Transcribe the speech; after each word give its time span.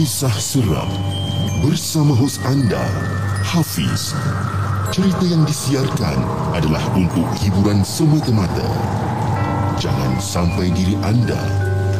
kisah 0.00 0.32
seram 0.40 0.88
bersama 1.60 2.16
hos 2.16 2.40
anda 2.48 2.80
Hafiz. 3.44 4.16
Cerita 4.96 5.28
yang 5.28 5.44
disiarkan 5.44 6.16
adalah 6.56 6.80
untuk 6.96 7.28
hiburan 7.36 7.84
semata-mata. 7.84 8.64
Jangan 9.76 10.16
sampai 10.16 10.72
diri 10.72 10.96
anda 11.04 11.36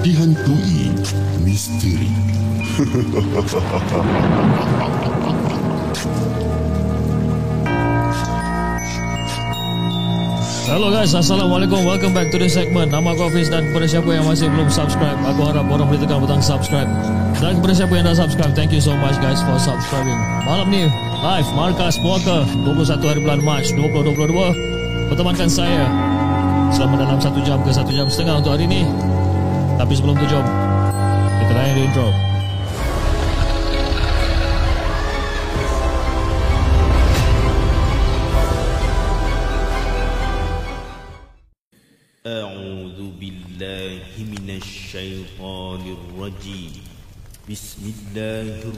dihantui 0.01 0.97
misteri. 1.45 2.09
Hello 10.71 10.87
guys, 10.87 11.11
Assalamualaikum. 11.19 11.83
Welcome 11.83 12.15
back 12.15 12.31
to 12.31 12.39
the 12.39 12.47
segment. 12.47 12.95
Nama 12.95 13.11
aku 13.11 13.27
Hafiz 13.27 13.51
dan 13.51 13.67
kepada 13.75 13.91
siapa 13.91 14.07
yang 14.07 14.23
masih 14.23 14.47
belum 14.55 14.71
subscribe 14.71 15.19
Aku 15.35 15.43
harap 15.51 15.67
korang 15.67 15.91
boleh 15.91 15.99
tekan 15.99 16.23
butang 16.23 16.39
subscribe. 16.39 16.87
Dan 17.43 17.59
kepada 17.59 17.75
siapa 17.75 17.91
yang 17.91 18.07
dah 18.07 18.15
subscribe 18.15 18.55
Thank 18.55 18.71
you 18.71 18.79
so 18.79 18.95
much 18.95 19.19
guys 19.19 19.43
for 19.43 19.59
subscribing. 19.59 20.15
Malam 20.47 20.71
ni, 20.71 20.87
live 21.27 21.51
Markas 21.59 21.99
Puaka 21.99 22.47
21 22.63 23.03
hari 23.03 23.19
bulan 23.19 23.43
Mac 23.43 23.67
2022 23.67 25.11
Bertemankan 25.11 25.51
saya. 25.51 25.91
Selama 26.71 27.03
dalam 27.03 27.19
1 27.19 27.35
jam 27.43 27.59
ke 27.67 27.75
1 27.75 27.91
jam 27.91 28.07
setengah 28.07 28.39
untuk 28.39 28.55
hari 28.55 28.71
ni. 28.71 28.87
Tapi 29.75 29.91
sebelum 29.91 30.15
tu 30.23 30.27
jom. 30.31 30.47
Kita 31.43 31.51
layan 31.51 31.75
di 31.75 31.83
intro 31.83 32.30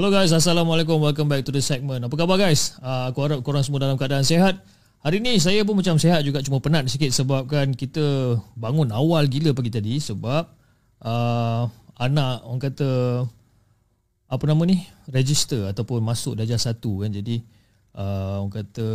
Hello 0.00 0.08
guys, 0.08 0.32
Assalamualaikum. 0.32 0.96
Welcome 0.96 1.28
back 1.28 1.44
to 1.44 1.52
the 1.52 1.60
segment. 1.60 2.00
Apa 2.00 2.16
khabar 2.16 2.40
guys? 2.40 2.72
Uh, 2.80 3.12
aku 3.12 3.20
harap 3.20 3.44
korang 3.44 3.60
semua 3.60 3.84
dalam 3.84 4.00
keadaan 4.00 4.24
sehat 4.24 4.56
Hari 5.04 5.20
ni 5.20 5.36
saya 5.36 5.60
pun 5.60 5.76
macam 5.76 6.00
sehat 6.00 6.24
juga 6.24 6.40
Cuma 6.40 6.56
penat 6.56 6.88
sikit 6.88 7.12
sebabkan 7.12 7.76
kita 7.76 8.40
bangun 8.56 8.96
awal 8.96 9.28
gila 9.28 9.52
pagi 9.52 9.68
tadi 9.68 10.00
Sebab 10.00 10.48
uh, 11.04 11.68
anak 12.00 12.48
orang 12.48 12.60
kata 12.64 12.88
Apa 14.24 14.40
nama 14.48 14.64
ni? 14.64 14.80
Register 15.04 15.68
ataupun 15.68 16.00
masuk 16.00 16.32
darjah 16.32 16.56
satu 16.56 17.04
kan? 17.04 17.12
Jadi 17.12 17.44
uh, 17.92 18.40
orang 18.40 18.56
kata 18.56 18.88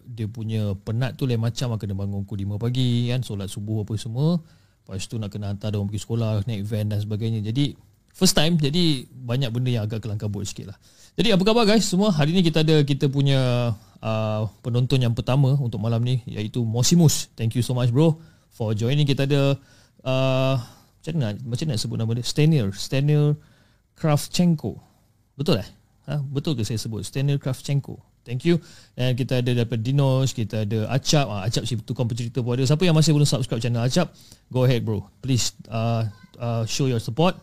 dia 0.00 0.32
punya 0.32 0.72
penat 0.80 1.20
tu 1.20 1.28
lain 1.28 1.44
macam. 1.44 1.76
Kena 1.76 1.92
bangun 1.92 2.24
pukul 2.24 2.48
5 2.48 2.56
pagi 2.56 3.12
kan? 3.12 3.20
Solat 3.20 3.52
subuh 3.52 3.84
apa 3.84 3.92
semua. 4.00 4.40
Lepas 4.88 5.12
tu 5.12 5.20
nak 5.20 5.28
kena 5.28 5.52
hantar 5.52 5.76
dia 5.76 5.84
pergi 5.84 6.00
sekolah 6.00 6.40
Naik 6.48 6.64
van 6.64 6.88
dan 6.88 7.04
sebagainya. 7.04 7.44
Jadi 7.44 7.76
first 8.12 8.34
time 8.34 8.58
jadi 8.58 9.06
banyak 9.10 9.50
benda 9.52 9.70
yang 9.70 9.84
agak 9.84 10.04
kelang 10.04 10.20
kabut 10.20 10.44
sikit 10.48 10.74
lah. 10.74 10.78
Jadi 11.18 11.34
apa 11.34 11.42
khabar 11.42 11.66
guys 11.66 11.82
semua? 11.82 12.14
Hari 12.14 12.30
ni 12.30 12.46
kita 12.46 12.62
ada 12.62 12.78
kita 12.86 13.10
punya 13.10 13.74
uh, 13.98 14.42
penonton 14.62 15.02
yang 15.02 15.14
pertama 15.18 15.58
untuk 15.58 15.82
malam 15.82 15.98
ni 16.06 16.22
iaitu 16.30 16.62
Mosimus. 16.62 17.26
Thank 17.34 17.58
you 17.58 17.62
so 17.66 17.74
much 17.74 17.90
bro 17.90 18.14
for 18.54 18.70
joining. 18.72 19.02
Kita 19.02 19.26
ada 19.26 19.58
uh, 20.06 20.54
macam 21.02 21.12
mana 21.18 21.34
macam 21.42 21.64
nak 21.66 21.78
sebut 21.82 21.98
nama 21.98 22.10
dia? 22.14 22.24
Stanir, 22.26 22.70
Stanir 22.70 23.34
Kravchenko. 23.98 24.78
Betul 25.34 25.62
eh? 25.62 25.68
Ha, 26.06 26.22
betul 26.22 26.54
ke 26.54 26.62
saya 26.62 26.78
sebut 26.78 27.02
Stanir 27.02 27.42
Kravchenko? 27.42 27.98
Thank 28.22 28.44
you. 28.44 28.60
Dan 28.92 29.16
kita 29.16 29.40
ada 29.40 29.50
daripada 29.56 29.80
Dinos, 29.80 30.36
kita 30.36 30.68
ada 30.68 30.84
Acap. 30.92 31.26
Ah, 31.32 31.48
Acap 31.48 31.64
si 31.64 31.80
tukang 31.80 32.04
pencerita 32.04 32.44
pun 32.44 32.60
ada. 32.60 32.68
Siapa 32.68 32.84
yang 32.84 32.92
masih 32.92 33.16
belum 33.16 33.24
subscribe 33.24 33.58
channel 33.58 33.82
Acap, 33.82 34.12
go 34.52 34.68
ahead 34.68 34.84
bro. 34.84 35.00
Please 35.24 35.56
uh, 35.72 36.04
uh, 36.36 36.62
show 36.68 36.86
your 36.86 37.00
support 37.00 37.34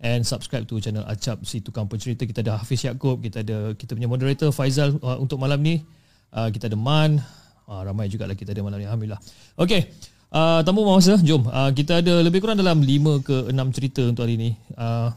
and 0.00 0.24
subscribe 0.24 0.64
to 0.64 0.80
channel 0.80 1.04
Acap 1.06 1.44
si 1.44 1.60
tukang 1.60 1.86
pencerita. 1.86 2.24
Kita 2.24 2.40
ada 2.40 2.58
Hafiz 2.60 2.84
Yaakob 2.84 3.20
kita 3.20 3.44
ada 3.44 3.76
kita 3.76 3.94
punya 3.94 4.08
moderator 4.08 4.50
Faizal 4.50 4.96
uh, 5.04 5.20
untuk 5.20 5.36
malam 5.36 5.60
ni. 5.60 5.84
Uh, 6.30 6.48
kita 6.48 6.70
ada 6.70 6.78
Man 6.78 7.20
uh, 7.68 7.80
ramai 7.84 8.08
juga 8.08 8.24
lah 8.24 8.34
kita 8.34 8.56
ada 8.56 8.62
malam 8.64 8.80
ni 8.80 8.86
Alhamdulillah. 8.88 9.20
Okay 9.60 9.92
uh, 10.34 10.60
tanpa 10.64 10.80
masa 10.82 11.18
jom. 11.20 11.46
Uh, 11.46 11.70
kita 11.74 12.00
ada 12.00 12.22
lebih 12.24 12.40
kurang 12.42 12.58
dalam 12.58 12.80
5 12.80 13.26
ke 13.26 13.36
6 13.52 13.76
cerita 13.76 14.02
untuk 14.06 14.24
hari 14.24 14.38
ni. 14.38 14.50
Uh, 14.74 15.12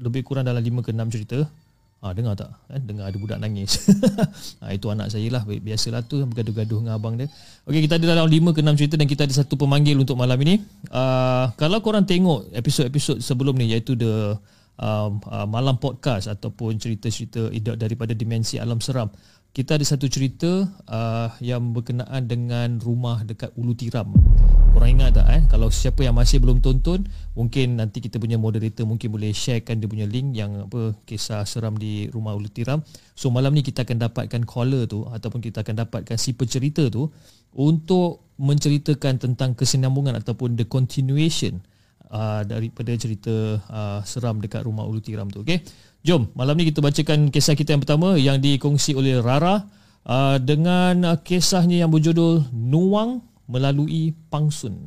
lebih 0.00 0.26
kurang 0.26 0.44
dalam 0.44 0.60
5 0.60 0.84
ke 0.84 0.90
6 0.90 1.14
cerita 1.14 1.38
Ha, 2.04 2.12
dengar 2.12 2.36
tak? 2.36 2.52
Eh, 2.68 2.84
dengar 2.84 3.08
ada 3.08 3.16
budak 3.16 3.40
nangis. 3.40 3.80
ha, 4.60 4.68
itu 4.76 4.92
anak 4.92 5.08
saya 5.08 5.24
lah. 5.32 5.40
Biasalah 5.48 6.04
tu 6.04 6.20
bergaduh-gaduh 6.20 6.84
dengan 6.84 7.00
abang 7.00 7.16
dia. 7.16 7.32
Okey, 7.64 7.88
kita 7.88 7.96
ada 7.96 8.12
dalam 8.12 8.28
5 8.28 8.52
ke 8.52 8.60
6 8.60 8.76
cerita 8.76 8.94
dan 9.00 9.08
kita 9.08 9.24
ada 9.24 9.32
satu 9.32 9.56
pemanggil 9.56 9.96
untuk 9.96 10.20
malam 10.20 10.36
ini. 10.44 10.60
Uh, 10.92 11.48
kalau 11.56 11.80
korang 11.80 12.04
tengok 12.04 12.52
episod-episod 12.52 13.24
sebelum 13.24 13.56
ni 13.56 13.72
iaitu 13.72 13.96
the 13.96 14.36
uh, 14.84 15.08
uh, 15.16 15.46
malam 15.48 15.80
podcast 15.80 16.28
ataupun 16.28 16.76
cerita-cerita 16.76 17.48
daripada 17.72 18.12
dimensi 18.12 18.60
alam 18.60 18.84
seram. 18.84 19.08
Kita 19.54 19.78
ada 19.78 19.86
satu 19.86 20.10
cerita 20.10 20.66
uh, 20.90 21.30
yang 21.38 21.70
berkenaan 21.70 22.26
dengan 22.26 22.82
rumah 22.82 23.22
dekat 23.22 23.54
Ulu 23.54 23.78
Tiram. 23.78 24.10
Korang 24.74 24.98
ingat 24.98 25.14
tak 25.14 25.30
eh? 25.30 25.46
Kalau 25.46 25.70
siapa 25.70 26.02
yang 26.02 26.18
masih 26.18 26.42
belum 26.42 26.58
tonton, 26.58 27.06
mungkin 27.38 27.78
nanti 27.78 28.02
kita 28.02 28.18
punya 28.18 28.34
moderator 28.34 28.82
mungkin 28.82 29.14
boleh 29.14 29.30
sharekan 29.30 29.78
dia 29.78 29.86
punya 29.86 30.10
link 30.10 30.34
yang 30.34 30.66
apa 30.66 30.98
kisah 31.06 31.46
seram 31.46 31.78
di 31.78 32.10
rumah 32.10 32.34
Ulu 32.34 32.50
Tiram. 32.50 32.82
So 33.14 33.30
malam 33.30 33.54
ni 33.54 33.62
kita 33.62 33.86
akan 33.86 34.02
dapatkan 34.02 34.42
caller 34.42 34.90
tu 34.90 35.06
ataupun 35.06 35.38
kita 35.38 35.62
akan 35.62 35.86
dapatkan 35.86 36.18
si 36.18 36.34
pencerita 36.34 36.90
tu 36.90 37.14
untuk 37.54 38.34
menceritakan 38.42 39.22
tentang 39.22 39.54
kesinambungan 39.54 40.18
ataupun 40.18 40.58
the 40.58 40.66
continuation 40.66 41.62
uh, 42.10 42.42
daripada 42.42 42.90
cerita 42.98 43.62
uh, 43.70 44.02
seram 44.02 44.42
dekat 44.42 44.66
rumah 44.66 44.82
Ulu 44.82 44.98
Tiram 44.98 45.30
tu. 45.30 45.46
Okay? 45.46 45.62
Jom, 46.04 46.28
malam 46.36 46.60
ni 46.60 46.68
kita 46.68 46.84
bacakan 46.84 47.32
kisah 47.32 47.56
kita 47.56 47.72
yang 47.72 47.80
pertama 47.80 48.20
yang 48.20 48.36
dikongsi 48.36 48.92
oleh 48.92 49.24
Rara 49.24 49.64
uh, 50.04 50.36
dengan 50.36 51.00
uh, 51.00 51.16
kisahnya 51.16 51.80
yang 51.80 51.88
berjudul 51.88 52.52
Nuang 52.52 53.24
Melalui 53.48 54.12
Pangsun. 54.28 54.84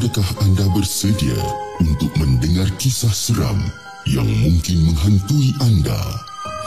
Adakah 0.00 0.48
anda 0.48 0.64
bersedia 0.72 1.36
untuk 1.76 2.08
mendengar 2.16 2.64
kisah 2.80 3.12
seram 3.12 3.60
yang 4.08 4.24
mungkin 4.40 4.88
menghantui 4.88 5.52
anda? 5.60 6.00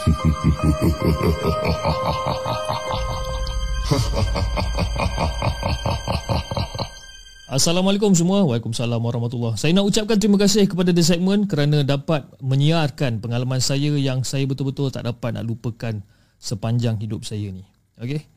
Assalamualaikum 7.58 8.14
semua. 8.14 8.46
Waalaikumsalam 8.46 9.02
warahmatullahi 9.02 9.58
Saya 9.58 9.74
nak 9.74 9.90
ucapkan 9.90 10.22
terima 10.22 10.38
kasih 10.38 10.70
kepada 10.70 10.94
The 10.94 11.02
Segment 11.02 11.50
kerana 11.50 11.82
dapat 11.82 12.30
menyiarkan 12.38 13.18
pengalaman 13.18 13.66
saya 13.66 13.98
yang 13.98 14.22
saya 14.22 14.46
betul-betul 14.46 14.94
tak 14.94 15.10
dapat 15.10 15.34
nak 15.34 15.50
lupakan 15.50 16.06
sepanjang 16.38 17.02
hidup 17.02 17.26
saya 17.26 17.50
ni. 17.50 17.66
Okey. 17.98 18.30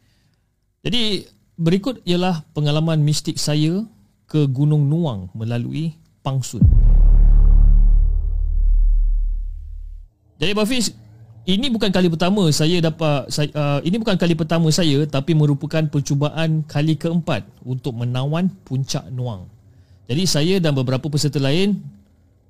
Jadi 0.89 1.29
berikut 1.61 2.01
ialah 2.09 2.49
pengalaman 2.57 3.05
mistik 3.05 3.37
saya 3.37 3.85
ke 4.27 4.47
Gunung 4.51 4.87
Nuang 4.87 5.31
melalui 5.33 5.95
Pangsun. 6.21 6.63
Jadi 10.37 10.53
Bafiz, 10.53 10.93
ini 11.49 11.71
bukan 11.73 11.89
kali 11.89 12.11
pertama 12.11 12.51
saya 12.53 12.83
dapat 12.83 13.31
saya, 13.33 13.49
uh, 13.55 13.81
ini 13.81 13.97
bukan 14.03 14.19
kali 14.19 14.35
pertama 14.37 14.69
saya 14.69 15.07
tapi 15.07 15.33
merupakan 15.33 15.81
percubaan 15.89 16.67
kali 16.67 16.99
keempat 16.99 17.47
untuk 17.65 17.97
menawan 17.97 18.51
puncak 18.67 19.07
Nuang. 19.15 19.49
Jadi 20.11 20.23
saya 20.27 20.55
dan 20.61 20.75
beberapa 20.77 21.07
peserta 21.07 21.41
lain 21.41 21.79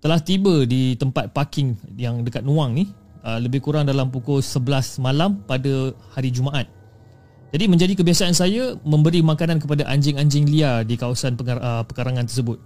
telah 0.00 0.20
tiba 0.20 0.64
di 0.66 0.96
tempat 0.96 1.30
parking 1.30 1.76
yang 1.96 2.24
dekat 2.24 2.42
Nuang 2.42 2.72
ni 2.74 2.88
uh, 3.22 3.38
lebih 3.38 3.60
kurang 3.62 3.86
dalam 3.86 4.08
pukul 4.08 4.40
11 4.40 4.98
malam 4.98 5.40
pada 5.44 5.92
hari 6.16 6.32
Jumaat. 6.32 6.75
Jadi 7.56 7.72
menjadi 7.72 7.96
kebiasaan 7.96 8.36
saya 8.36 8.76
memberi 8.84 9.24
makanan 9.24 9.64
kepada 9.64 9.88
anjing-anjing 9.88 10.44
liar 10.44 10.84
di 10.84 10.92
kawasan 10.92 11.40
pengar- 11.40 11.64
uh, 11.64 11.80
pekarangan 11.88 12.28
tersebut. 12.28 12.60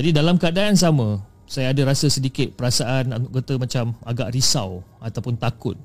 Jadi 0.00 0.16
dalam 0.16 0.40
keadaan 0.40 0.80
sama, 0.80 1.20
saya 1.44 1.76
ada 1.76 1.84
rasa 1.84 2.08
sedikit 2.08 2.56
perasaan 2.56 3.12
kata 3.28 3.60
macam 3.60 3.92
agak 4.00 4.32
risau 4.32 4.80
ataupun 5.04 5.36
takut. 5.36 5.76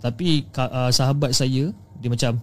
Tapi 0.00 0.48
uh, 0.48 0.88
sahabat 0.88 1.36
saya 1.36 1.76
dia 2.00 2.08
macam 2.08 2.40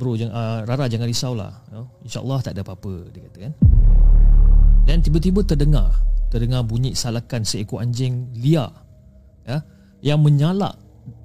bro 0.00 0.16
jangan 0.16 0.32
uh, 0.32 0.58
Rara 0.64 0.88
jangan 0.88 1.12
risaulah. 1.12 1.52
Know? 1.68 1.84
InsyaAllah 2.08 2.40
tak 2.40 2.56
ada 2.56 2.64
apa-apa 2.64 3.12
dia 3.12 3.20
kata 3.20 3.38
kan. 3.44 3.52
Dan 4.88 5.04
tiba-tiba 5.04 5.44
terdengar 5.44 5.92
terdengar 6.32 6.64
bunyi 6.64 6.96
salakan 6.96 7.44
seekor 7.44 7.84
anjing 7.84 8.32
liar 8.32 8.72
ya 9.44 9.60
yang 10.00 10.24
menyalak 10.24 10.72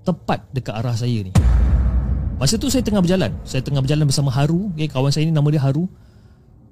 tepat 0.03 0.43
dekat 0.51 0.75
arah 0.75 0.91
saya 0.91 1.23
ni. 1.23 1.31
Masa 2.41 2.57
tu 2.57 2.73
saya 2.73 2.81
tengah 2.81 3.05
berjalan. 3.05 3.37
Saya 3.45 3.61
tengah 3.61 3.85
berjalan 3.85 4.09
bersama 4.09 4.33
Haru, 4.33 4.73
okay, 4.73 4.89
kawan 4.89 5.13
saya 5.13 5.29
ni 5.29 5.33
nama 5.33 5.45
dia 5.53 5.61
Haru. 5.61 5.85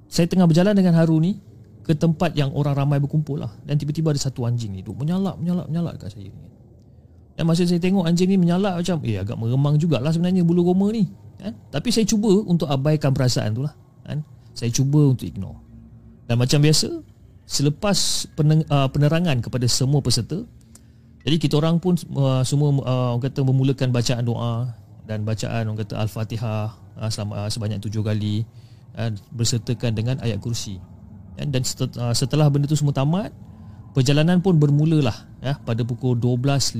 Saya 0.09 0.25
tengah 0.25 0.49
berjalan 0.49 0.73
dengan 0.73 0.97
Haru 0.97 1.21
ni 1.21 1.37
ke 1.85 1.93
tempat 1.93 2.33
yang 2.33 2.49
orang 2.57 2.73
ramai 2.73 2.97
berkumpul 2.97 3.37
lah. 3.37 3.53
Dan 3.61 3.77
tiba-tiba 3.77 4.09
ada 4.09 4.17
satu 4.17 4.49
anjing 4.49 4.73
ni 4.73 4.81
duk 4.81 4.97
menyalak, 4.97 5.37
menyalak, 5.37 5.69
menyalak 5.69 5.93
dekat 6.01 6.17
saya 6.17 6.33
ni. 6.33 6.49
Dan 7.37 7.45
masa 7.45 7.69
saya 7.69 7.77
tengok 7.77 8.01
anjing 8.01 8.33
ni 8.33 8.41
menyalak 8.41 8.81
macam, 8.81 8.97
eh 9.05 9.21
agak 9.21 9.37
meremang 9.37 9.77
jugalah 9.77 10.09
sebenarnya 10.09 10.41
bulu 10.41 10.65
roma 10.65 10.89
ni. 10.89 11.05
Kan? 11.37 11.53
Tapi 11.69 11.93
saya 11.93 12.09
cuba 12.09 12.33
untuk 12.49 12.65
abaikan 12.65 13.13
perasaan 13.13 13.53
tu 13.53 13.61
lah. 13.61 13.77
Kan? 14.09 14.25
Saya 14.57 14.73
cuba 14.73 15.13
untuk 15.13 15.29
ignore. 15.29 15.61
Dan 16.25 16.41
macam 16.41 16.65
biasa, 16.65 16.89
selepas 17.45 18.25
uh, 18.41 18.89
penerangan 18.89 19.37
kepada 19.45 19.69
semua 19.69 20.01
peserta, 20.01 20.41
jadi 21.21 21.37
kita 21.37 21.61
orang 21.61 21.77
pun 21.77 21.93
uh, 22.17 22.41
semua 22.41 22.73
uh, 22.73 23.13
orang 23.13 23.21
kata 23.21 23.45
memulakan 23.45 23.93
bacaan 23.93 24.25
doa 24.25 24.73
dan 25.09 25.25
bacaan 25.25 25.65
orang 25.65 25.81
kata 25.81 25.97
Al-Fatihah 25.97 26.69
uh, 27.01 27.09
selama 27.09 27.33
uh, 27.41 27.49
sebanyak 27.49 27.81
tujuh 27.81 28.05
kali 28.05 28.45
uh, 28.93 29.09
bersertakan 29.33 29.97
dengan 29.97 30.21
ayat 30.21 30.37
kursi. 30.37 30.77
Dan, 31.33 31.49
dan 31.49 31.65
uh, 31.65 32.13
setelah 32.13 32.45
benda 32.53 32.69
tu 32.69 32.77
semua 32.77 32.93
tamat, 32.93 33.33
perjalanan 33.97 34.37
pun 34.37 34.61
bermulalah 34.61 35.17
ya 35.41 35.57
pada 35.65 35.81
pukul 35.81 36.13
12.50 36.13 36.77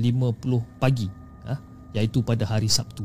pagi 0.78 1.10
ya, 1.42 1.58
iaitu 1.98 2.22
pada 2.22 2.46
hari 2.46 2.70
Sabtu. 2.70 3.02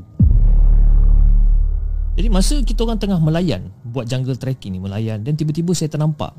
Jadi 2.15 2.29
masa 2.29 2.61
kita 2.61 2.85
orang 2.85 3.01
tengah 3.01 3.17
melayan 3.17 3.73
buat 3.81 4.05
jungle 4.05 4.37
trekking 4.37 4.77
ni 4.77 4.79
melayan 4.79 5.25
dan 5.25 5.35
tiba-tiba 5.35 5.75
saya 5.75 5.91
ternampak 5.91 6.31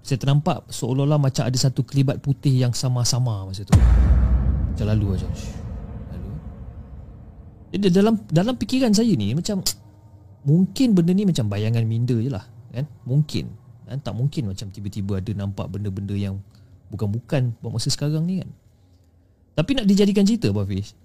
saya 0.00 0.16
ternampak 0.16 0.64
seolah-olah 0.72 1.20
macam 1.20 1.44
ada 1.44 1.58
satu 1.58 1.84
kelibat 1.84 2.22
putih 2.24 2.54
yang 2.54 2.72
sama-sama 2.72 3.44
masa 3.44 3.66
tu. 3.66 3.76
Macam 3.76 4.86
lalu 4.88 5.18
macam 5.18 5.28
jadi 7.68 7.92
dalam 7.92 8.14
dalam 8.32 8.54
fikiran 8.56 8.96
saya 8.96 9.12
ni 9.12 9.36
macam 9.36 9.60
mungkin 10.48 10.96
benda 10.96 11.12
ni 11.12 11.28
macam 11.28 11.52
bayangan 11.52 11.84
minda 11.84 12.16
je 12.16 12.30
lah 12.32 12.44
kan? 12.72 12.88
Mungkin. 13.04 13.52
Kan 13.88 13.98
tak 14.04 14.14
mungkin 14.16 14.52
macam 14.52 14.68
tiba-tiba 14.68 15.20
ada 15.20 15.32
nampak 15.32 15.68
benda-benda 15.72 16.12
yang 16.12 16.40
bukan-bukan 16.92 17.56
buat 17.60 17.72
masa 17.76 17.88
sekarang 17.92 18.24
ni 18.24 18.40
kan? 18.40 18.50
Tapi 19.56 19.70
nak 19.76 19.86
dijadikan 19.88 20.24
cerita 20.24 20.48
Pak 20.52 20.64
Fiz 20.68 20.96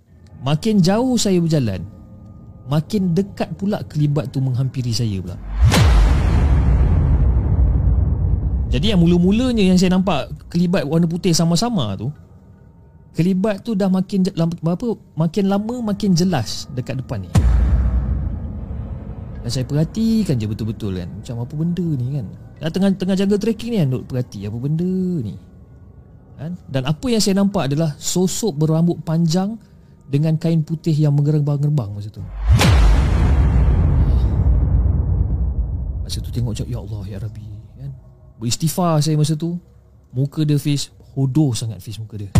makin 0.43 0.83
jauh 0.83 1.15
saya 1.15 1.39
berjalan 1.39 1.83
makin 2.67 3.11
dekat 3.11 3.51
pula 3.59 3.83
kelibat 3.87 4.31
tu 4.31 4.39
menghampiri 4.39 4.95
saya 4.95 5.19
pula. 5.19 5.35
Jadi 8.73 8.89
yang 8.89 9.05
mula-mulanya 9.05 9.61
yang 9.61 9.77
saya 9.77 9.93
nampak 9.93 10.33
kelibat 10.49 10.81
warna 10.87 11.05
putih 11.05 11.29
sama-sama 11.29 11.93
tu 11.93 12.09
Kelibat 13.13 13.61
tu 13.61 13.77
dah 13.77 13.93
makin 13.93 14.25
apa 14.25 14.87
makin 15.13 15.45
lama 15.45 15.93
makin 15.93 16.17
jelas 16.17 16.65
dekat 16.73 16.97
depan 16.97 17.21
ni. 17.21 17.29
Dan 19.45 19.49
saya 19.53 19.67
perhatikan 19.69 20.39
je 20.39 20.49
betul-betul 20.49 20.97
kan 20.97 21.09
macam 21.13 21.45
apa 21.45 21.53
benda 21.53 21.85
ni 21.85 22.17
kan. 22.17 22.25
Dah 22.57 22.71
tengah 22.73 22.89
tengah 22.97 23.13
jaga 23.13 23.35
trekking 23.37 23.69
ni 23.69 23.77
kan 23.85 23.93
duk 23.93 24.09
perhati 24.09 24.49
apa 24.49 24.57
benda 24.57 24.93
ni. 25.21 25.37
Kan? 26.41 26.57
Dan 26.65 26.89
apa 26.89 27.05
yang 27.05 27.21
saya 27.21 27.37
nampak 27.37 27.69
adalah 27.69 27.93
sosok 28.01 28.57
berambut 28.57 28.97
panjang 29.05 29.61
dengan 30.09 30.33
kain 30.41 30.65
putih 30.65 30.97
yang 30.97 31.13
mengerbang-gerbang 31.13 31.93
masa 31.93 32.09
tu. 32.09 32.23
Masa 36.01 36.17
tu 36.17 36.33
tengok 36.33 36.57
cak 36.57 36.67
ya 36.71 36.81
Allah 36.81 37.03
ya 37.05 37.17
Rabbi 37.21 37.45
kan. 37.77 37.91
Beristighfar 38.41 39.05
saya 39.05 39.21
masa 39.21 39.37
tu. 39.37 39.61
Muka 40.13 40.41
dia 40.41 40.57
face 40.57 40.89
hodoh 41.13 41.53
sangat 41.53 41.77
face 41.77 42.01
muka 42.01 42.17
dia. 42.17 42.33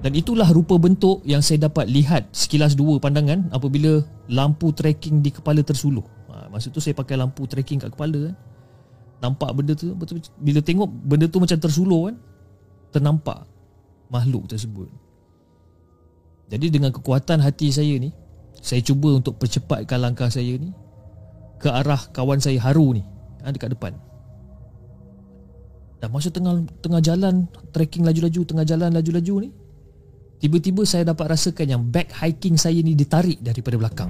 Dan 0.00 0.16
itulah 0.16 0.48
rupa 0.48 0.80
bentuk 0.80 1.20
yang 1.28 1.44
saya 1.44 1.68
dapat 1.68 1.84
lihat 1.84 2.32
sekilas 2.32 2.72
dua 2.72 2.96
pandangan 2.96 3.52
apabila 3.52 4.00
lampu 4.32 4.72
tracking 4.72 5.20
di 5.20 5.28
kepala 5.28 5.60
tersuluh. 5.60 6.00
Ha, 6.32 6.48
masa 6.48 6.72
tu 6.72 6.80
saya 6.80 6.96
pakai 6.96 7.20
lampu 7.20 7.44
tracking 7.44 7.76
kat 7.76 7.92
kepala 7.92 8.32
kan. 8.32 8.36
Nampak 9.20 9.52
benda 9.52 9.76
tu 9.76 9.92
betul 9.92 10.24
bila 10.40 10.64
tengok 10.64 10.88
benda 10.88 11.28
tu 11.28 11.36
macam 11.36 11.60
tersuluh 11.60 12.08
kan. 12.08 12.16
Ternampak 12.96 13.44
makhluk 14.08 14.48
tersebut. 14.48 14.88
Jadi 16.48 16.66
dengan 16.72 16.90
kekuatan 16.90 17.38
hati 17.38 17.68
saya 17.70 17.94
ni, 18.00 18.10
saya 18.58 18.80
cuba 18.82 19.20
untuk 19.20 19.36
percepatkan 19.36 20.00
langkah 20.00 20.26
saya 20.32 20.56
ni 20.58 20.72
ke 21.60 21.68
arah 21.68 22.00
kawan 22.10 22.40
saya 22.40 22.56
Haru 22.58 22.96
ni, 22.96 23.04
ha, 23.44 23.52
dekat 23.52 23.76
depan. 23.76 23.92
Dan 26.00 26.08
masa 26.08 26.32
tengah 26.32 26.64
tengah 26.80 27.04
jalan 27.04 27.44
trekking 27.76 28.08
laju-laju 28.08 28.40
tengah 28.48 28.64
jalan 28.64 28.88
laju-laju 28.96 29.34
ni 29.44 29.59
Tiba-tiba 30.40 30.88
saya 30.88 31.04
dapat 31.04 31.36
rasakan 31.36 31.66
yang 31.68 31.82
back 31.84 32.16
hiking 32.16 32.56
saya 32.56 32.80
ni 32.80 32.96
ditarik 32.96 33.44
daripada 33.44 33.76
belakang. 33.76 34.08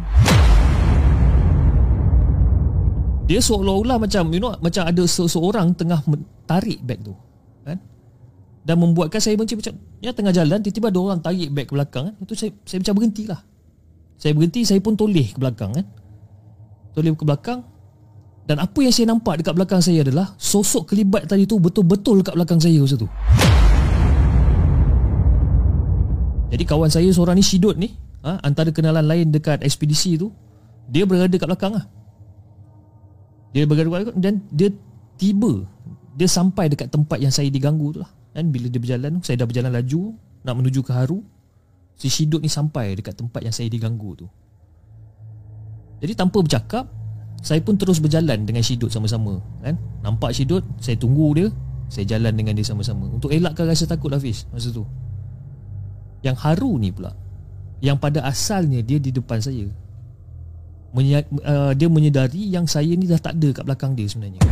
Dia 3.27 3.43
seolah-olah 3.43 3.99
macam 3.99 4.31
you 4.31 4.39
know 4.39 4.55
macam 4.63 4.87
ada 4.87 5.03
seseorang 5.03 5.75
tengah 5.75 5.99
tarik 6.47 6.79
bag 6.87 7.03
tu. 7.03 7.19
Kan? 7.67 7.83
Dan 8.63 8.79
membuatkan 8.79 9.19
saya 9.19 9.35
macam 9.35 9.59
macam 9.59 9.75
ya 9.99 10.15
tengah 10.15 10.31
jalan 10.31 10.63
tiba-tiba 10.63 10.95
ada 10.95 10.99
orang 11.03 11.19
tarik 11.19 11.51
bag 11.51 11.67
ke 11.67 11.75
belakang 11.75 12.05
kan. 12.11 12.15
Itu 12.23 12.39
saya 12.39 12.55
saya 12.63 12.79
macam 12.79 12.95
berhentilah. 13.03 13.41
Saya 14.15 14.33
berhenti 14.39 14.61
saya 14.63 14.79
pun 14.79 14.95
toleh 14.95 15.35
ke 15.35 15.39
belakang 15.43 15.75
kan. 15.75 15.87
Toleh 16.95 17.11
ke 17.11 17.27
belakang 17.27 17.67
dan 18.47 18.63
apa 18.63 18.79
yang 18.83 18.95
saya 18.95 19.11
nampak 19.11 19.43
dekat 19.43 19.55
belakang 19.59 19.83
saya 19.83 20.07
adalah 20.07 20.35
sosok 20.39 20.95
kelibat 20.95 21.27
tadi 21.27 21.47
tu 21.47 21.59
betul-betul 21.59 22.23
dekat 22.23 22.35
belakang 22.39 22.63
saya 22.63 22.79
masa 22.79 22.95
tu. 22.95 23.11
Jadi 26.51 26.65
kawan 26.67 26.91
saya 26.91 27.07
seorang 27.15 27.39
ni 27.39 27.45
Shidot 27.47 27.79
ni 27.79 27.95
ha, 28.27 28.43
Antara 28.43 28.75
kenalan 28.75 29.07
lain 29.07 29.31
dekat 29.31 29.63
ekspedisi 29.63 30.19
tu 30.19 30.35
Dia 30.91 31.07
berada 31.07 31.31
kat 31.31 31.47
belakang 31.47 31.79
lah. 31.79 31.87
Dia 33.55 33.65
berada 33.71 33.87
kat 33.87 33.91
belakang 33.95 34.19
Dan 34.19 34.35
dia 34.51 34.69
tiba 35.15 35.63
Dia 36.19 36.27
sampai 36.27 36.67
dekat 36.67 36.91
tempat 36.91 37.23
yang 37.23 37.31
saya 37.31 37.47
diganggu 37.49 37.95
tu 37.95 37.99
lah. 38.03 38.11
Dan 38.35 38.51
bila 38.51 38.67
dia 38.67 38.83
berjalan 38.83 39.23
Saya 39.23 39.39
dah 39.39 39.47
berjalan 39.47 39.71
laju 39.71 40.19
Nak 40.43 40.55
menuju 40.59 40.81
ke 40.83 40.91
Haru 40.91 41.23
Si 41.95 42.11
Shidot 42.11 42.43
ni 42.43 42.51
sampai 42.51 42.99
dekat 42.99 43.15
tempat 43.15 43.45
yang 43.45 43.53
saya 43.53 43.69
diganggu 43.69 44.17
tu. 44.17 44.27
Jadi 46.01 46.17
tanpa 46.17 46.41
bercakap 46.43 46.89
Saya 47.45 47.63
pun 47.63 47.79
terus 47.79 48.03
berjalan 48.03 48.43
dengan 48.43 48.65
Shidot 48.65 48.91
sama-sama 48.91 49.39
kan? 49.63 49.79
Nampak 50.03 50.35
Shidot 50.35 50.67
Saya 50.83 50.99
tunggu 50.99 51.31
dia 51.37 51.47
Saya 51.93 52.09
jalan 52.17 52.35
dengan 52.35 52.59
dia 52.59 52.67
sama-sama. 52.67 53.07
Untuk 53.07 53.31
elakkan 53.31 53.69
rasa 53.69 53.85
takut 53.87 54.11
Hafiz 54.11 54.49
Masa 54.51 54.73
tu 54.75 54.83
yang 56.21 56.37
haru 56.37 56.77
ni 56.77 56.93
pula. 56.93 57.13
Yang 57.81 57.97
pada 57.97 58.21
asalnya 58.29 58.85
dia 58.85 59.01
di 59.01 59.09
depan 59.09 59.41
saya. 59.41 59.65
Menya, 60.91 61.23
uh, 61.47 61.73
Dia 61.73 61.87
menyedari 61.87 62.51
yang 62.51 62.67
saya 62.67 62.93
ni 62.93 63.07
dah 63.07 63.17
tak 63.17 63.39
ada 63.39 63.49
kat 63.55 63.65
belakang 63.65 63.93
dia 63.97 64.11
sebenarnya. 64.11 64.43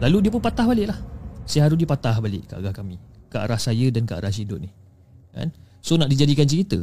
Lalu 0.00 0.28
dia 0.28 0.30
pun 0.32 0.40
patah 0.40 0.64
balik 0.64 0.88
lah 0.88 0.98
Si 1.44 1.60
haru 1.60 1.76
dia 1.76 1.84
patah 1.84 2.16
balik 2.24 2.48
ke 2.48 2.56
arah 2.56 2.72
kami. 2.72 2.96
Ke 3.28 3.36
arah 3.42 3.60
saya 3.60 3.88
dan 3.92 4.08
ke 4.08 4.16
arah 4.16 4.32
Syidut 4.32 4.60
ni. 4.60 4.70
Kan? 5.34 5.52
So 5.80 5.96
nak 5.96 6.10
dijadikan 6.12 6.44
cerita 6.44 6.78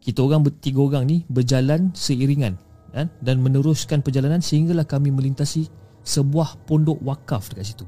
Kita 0.00 0.22
orang 0.24 0.46
bertiga 0.46 0.80
orang 0.80 1.04
ni 1.04 1.16
berjalan 1.26 1.92
seiringan 1.92 2.54
kan? 2.94 3.10
Dan 3.18 3.42
meneruskan 3.42 4.00
perjalanan 4.00 4.38
Sehinggalah 4.38 4.86
kami 4.86 5.10
melintasi 5.10 5.68
Sebuah 6.04 6.68
pondok 6.68 7.00
wakaf 7.00 7.48
dekat 7.52 7.64
situ. 7.72 7.84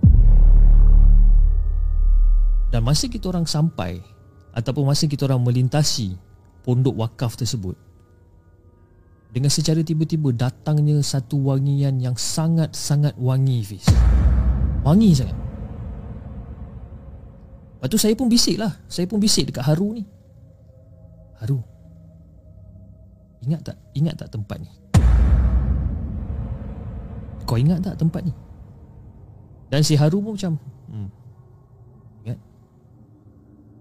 Dan 2.73 2.81
masa 2.83 3.07
kita 3.07 3.29
orang 3.29 3.45
sampai 3.45 4.01
ataupun 4.57 4.89
masa 4.89 5.05
kita 5.05 5.29
orang 5.29 5.45
melintasi 5.45 6.17
pondok 6.65 6.97
wakaf 6.97 7.37
tersebut 7.37 7.77
dengan 9.31 9.53
secara 9.53 9.85
tiba-tiba 9.85 10.33
datangnya 10.33 10.97
satu 11.05 11.53
wangian 11.53 12.01
yang 12.01 12.17
sangat-sangat 12.17 13.13
wangi 13.21 13.61
Fiz. 13.61 13.85
Wangi 14.81 15.13
sangat. 15.13 15.37
Lepas 17.77 17.89
tu 17.93 18.01
saya 18.01 18.17
pun 18.17 18.33
bisik 18.33 18.57
lah. 18.57 18.73
Saya 18.89 19.05
pun 19.05 19.21
bisik 19.21 19.53
dekat 19.53 19.69
Haru 19.69 19.93
ni. 19.93 20.09
Haru 21.37 21.61
ingat 23.47 23.63
tak 23.63 23.77
ingat 23.95 24.15
tak 24.19 24.29
tempat 24.35 24.59
ni? 24.59 24.71
Kau 27.47 27.55
ingat 27.55 27.79
tak 27.79 27.95
tempat 27.95 28.27
ni? 28.27 28.35
Dan 29.71 29.87
si 29.87 29.95
Haru 29.95 30.19
pun 30.19 30.35
macam 30.35 30.59
hmm, 30.91 31.09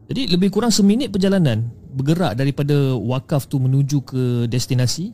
Jadi 0.05 0.29
lebih 0.29 0.53
kurang 0.53 0.69
seminit 0.69 1.09
perjalanan 1.09 1.65
bergerak 1.95 2.37
daripada 2.37 2.93
wakaf 2.93 3.49
tu 3.49 3.57
menuju 3.57 4.05
ke 4.05 4.23
destinasi. 4.45 5.09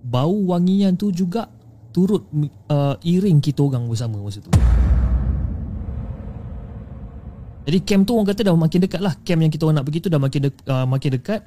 Bau 0.00 0.32
wangian 0.54 0.94
tu 0.94 1.10
juga 1.10 1.50
turut 1.90 2.24
uh, 2.70 2.96
iring 3.02 3.42
kita 3.42 3.60
orang 3.66 3.90
bersama 3.90 4.22
masa 4.22 4.40
tu. 4.40 4.52
Jadi 7.68 7.78
camp 7.84 8.02
tu 8.08 8.16
orang 8.16 8.28
kata 8.32 8.40
dah 8.46 8.56
makin 8.56 8.80
dekat 8.82 9.00
lah 9.04 9.14
Camp 9.20 9.40
yang 9.44 9.52
kita 9.52 9.68
orang 9.68 9.78
nak 9.78 9.86
pergi 9.86 10.00
tu 10.00 10.08
dah 10.08 10.18
makin, 10.18 10.40
de- 10.48 10.64
uh, 10.64 10.86
makin 10.88 11.10
dekat 11.20 11.44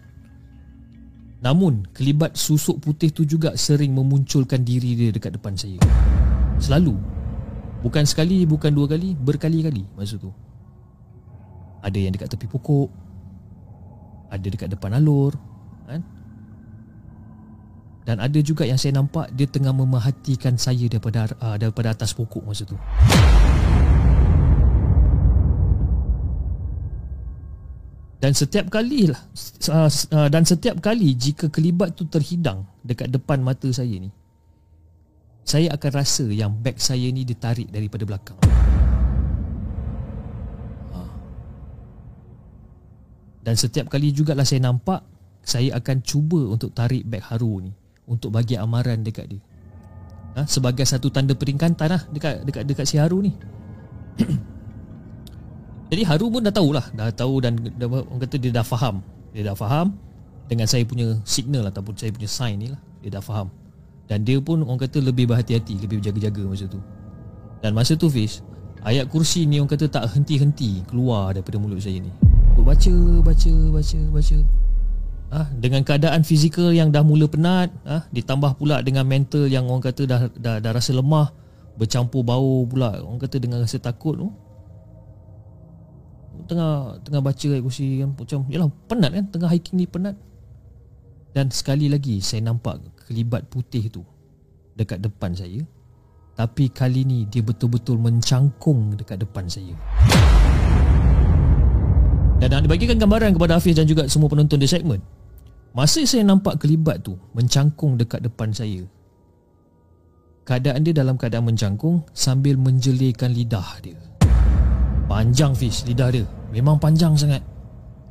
Namun 1.42 1.90
kelibat 1.90 2.38
susuk 2.38 2.80
putih 2.80 3.10
tu 3.10 3.26
juga 3.26 3.58
sering 3.58 3.92
memunculkan 3.92 4.62
diri 4.62 4.94
dia 4.94 5.10
dekat 5.10 5.36
depan 5.36 5.58
saya 5.58 5.82
Selalu 6.62 6.96
Bukan 7.84 8.08
sekali, 8.08 8.48
bukan 8.48 8.72
dua 8.72 8.88
kali, 8.88 9.18
berkali-kali 9.20 9.84
masa 10.00 10.16
tu 10.16 10.32
Ada 11.84 11.98
yang 12.00 12.16
dekat 12.16 12.32
tepi 12.32 12.48
pokok. 12.48 12.88
Ada 14.32 14.48
dekat 14.48 14.72
depan 14.72 14.96
alur 14.96 15.36
kan? 15.86 16.02
Dan 18.04 18.20
ada 18.20 18.40
juga 18.44 18.68
yang 18.68 18.75
saya 18.75 19.00
nampak 19.00 19.32
Dia 19.32 19.48
tengah 19.48 19.72
memerhatikan 19.72 20.60
saya 20.60 20.90
daripada 20.92 21.30
uh, 21.40 21.56
daripada 21.56 21.96
atas 21.96 22.12
pokok 22.12 22.44
masa 22.44 22.68
tu. 22.68 22.75
Dan 28.24 28.32
setiap 28.32 28.72
kali 28.72 29.12
lah 29.12 29.20
uh, 29.68 29.92
uh, 29.92 30.28
Dan 30.32 30.48
setiap 30.48 30.80
kali 30.80 31.12
Jika 31.12 31.52
kelibat 31.52 32.00
tu 32.00 32.08
terhidang 32.08 32.63
Dekat 32.80 33.12
depan 33.12 33.44
mata 33.44 33.68
saya 33.75 34.00
ni 34.00 34.08
Saya 35.44 35.75
akan 35.75 35.92
rasa 35.92 36.24
Yang 36.32 36.52
beg 36.63 36.78
saya 36.80 37.04
ni 37.12 37.28
ditarik 37.28 37.68
daripada 37.68 38.08
belakang 38.08 38.40
Dan 43.44 43.60
setiap 43.60 43.92
kali 43.92 44.16
jugalah 44.16 44.48
saya 44.48 44.64
nampak 44.64 45.04
Saya 45.44 45.76
akan 45.76 46.00
cuba 46.00 46.40
untuk 46.48 46.72
tarik 46.72 47.04
beg 47.04 47.20
haru 47.28 47.60
ni 47.60 47.72
Untuk 48.08 48.32
bagi 48.32 48.56
amaran 48.56 49.04
dekat 49.04 49.28
dia. 49.28 49.44
Ha? 50.40 50.48
Sebagai 50.48 50.88
satu 50.88 51.12
tanda 51.12 51.36
peringkatan 51.36 51.92
lah 51.92 52.02
Dekat, 52.10 52.48
dekat, 52.48 52.64
dekat 52.64 52.86
si 52.88 52.96
haru 52.96 53.20
ni. 53.20 53.36
Jadi 55.94 56.10
Haru 56.10 56.34
pun 56.34 56.42
dah 56.42 56.50
tahulah. 56.50 56.90
Dah 56.98 57.14
tahu 57.14 57.38
dan 57.38 57.54
dah, 57.78 57.86
orang 57.86 58.22
kata 58.26 58.42
dia 58.42 58.50
dah 58.50 58.66
faham. 58.66 59.06
Dia 59.30 59.46
dah 59.46 59.54
faham 59.54 59.94
Dengan 60.50 60.66
saya 60.66 60.82
punya 60.90 61.22
signal 61.22 61.70
Ataupun 61.70 61.94
saya 61.94 62.10
punya 62.10 62.26
sign 62.26 62.66
ni 62.66 62.68
lah. 62.74 62.82
Dia 63.06 63.14
dah 63.20 63.22
faham. 63.22 63.54
Dan 64.10 64.26
dia 64.26 64.42
pun 64.42 64.66
orang 64.66 64.82
kata 64.82 65.06
lebih 65.06 65.30
berhati-hati 65.30 65.86
Lebih 65.86 66.02
berjaga-jaga 66.02 66.50
masa 66.50 66.66
tu. 66.66 66.82
Dan 67.62 67.78
masa 67.78 67.94
tu 67.94 68.10
Fiz 68.10 68.42
Ayat 68.82 69.06
kursi 69.06 69.46
ni 69.46 69.62
orang 69.62 69.70
kata 69.70 69.86
tak 69.88 70.12
henti-henti 70.12 70.84
Keluar 70.90 71.32
daripada 71.32 71.56
mulut 71.56 71.80
saya 71.80 72.02
ni 72.02 72.33
Baca, 72.63 72.96
baca, 73.20 73.53
baca, 73.75 74.00
baca. 74.15 74.38
Ah, 75.34 75.48
dengan 75.51 75.84
keadaan 75.84 76.24
fizikal 76.24 76.72
yang 76.72 76.96
dah 76.96 77.03
mula 77.03 77.27
penat, 77.27 77.75
ah, 77.84 78.08
ditambah 78.15 78.55
pula 78.55 78.79
dengan 78.79 79.03
mental 79.03 79.51
yang 79.51 79.67
orang 79.67 79.84
kata 79.84 80.08
dah 80.08 80.32
dah, 80.32 80.63
dah 80.63 80.72
rasa 80.72 80.96
lemah, 80.96 81.36
bercampur 81.75 82.24
bau 82.24 82.63
pula. 82.63 83.03
Orang 83.03 83.20
kata 83.20 83.36
dengan 83.43 83.60
rasa 83.60 83.84
takut 83.84 84.15
tu, 84.15 84.32
tengah 86.48 87.03
tengah 87.03 87.20
baca 87.20 87.48
ayat 87.51 87.63
kursi 87.67 88.00
kan 88.00 88.15
macam 88.15 88.39
yalah 88.48 88.70
penat 88.88 89.12
kan 89.12 89.25
tengah 89.27 89.50
hiking 89.51 89.84
ni 89.84 89.86
penat. 89.89 90.15
Dan 91.36 91.51
sekali 91.51 91.91
lagi 91.91 92.24
saya 92.24 92.48
nampak 92.48 92.79
kelibat 93.10 93.43
putih 93.51 93.91
tu 93.91 94.08
dekat 94.79 95.03
depan 95.03 95.36
saya. 95.36 95.65
Tapi 96.34 96.72
kali 96.72 97.03
ni 97.03 97.20
dia 97.27 97.43
betul-betul 97.43 98.00
mencangkung 98.00 98.96
dekat 98.96 99.20
depan 99.20 99.46
saya 99.51 99.75
dan 102.44 102.60
nak 102.60 102.68
dibagikan 102.68 103.00
gambaran 103.00 103.32
kepada 103.40 103.56
Hafiz 103.56 103.78
dan 103.78 103.88
juga 103.88 104.08
semua 104.12 104.28
penonton 104.28 104.60
di 104.60 104.68
segmen 104.68 105.00
masa 105.72 106.04
saya 106.04 106.28
nampak 106.28 106.60
kelibat 106.60 107.02
tu 107.02 107.16
mencangkung 107.32 107.96
dekat 107.96 108.20
depan 108.20 108.52
saya 108.52 108.84
keadaan 110.44 110.84
dia 110.84 110.94
dalam 110.94 111.16
keadaan 111.16 111.48
mencangkung 111.48 112.04
sambil 112.12 112.60
menjelirkan 112.60 113.32
lidah 113.32 113.80
dia. 113.80 113.96
Panjang 115.08 115.56
Fiz 115.56 115.88
lidah 115.88 116.12
dia. 116.12 116.28
Memang 116.52 116.80
panjang 116.80 117.16
sangat. 117.16 117.40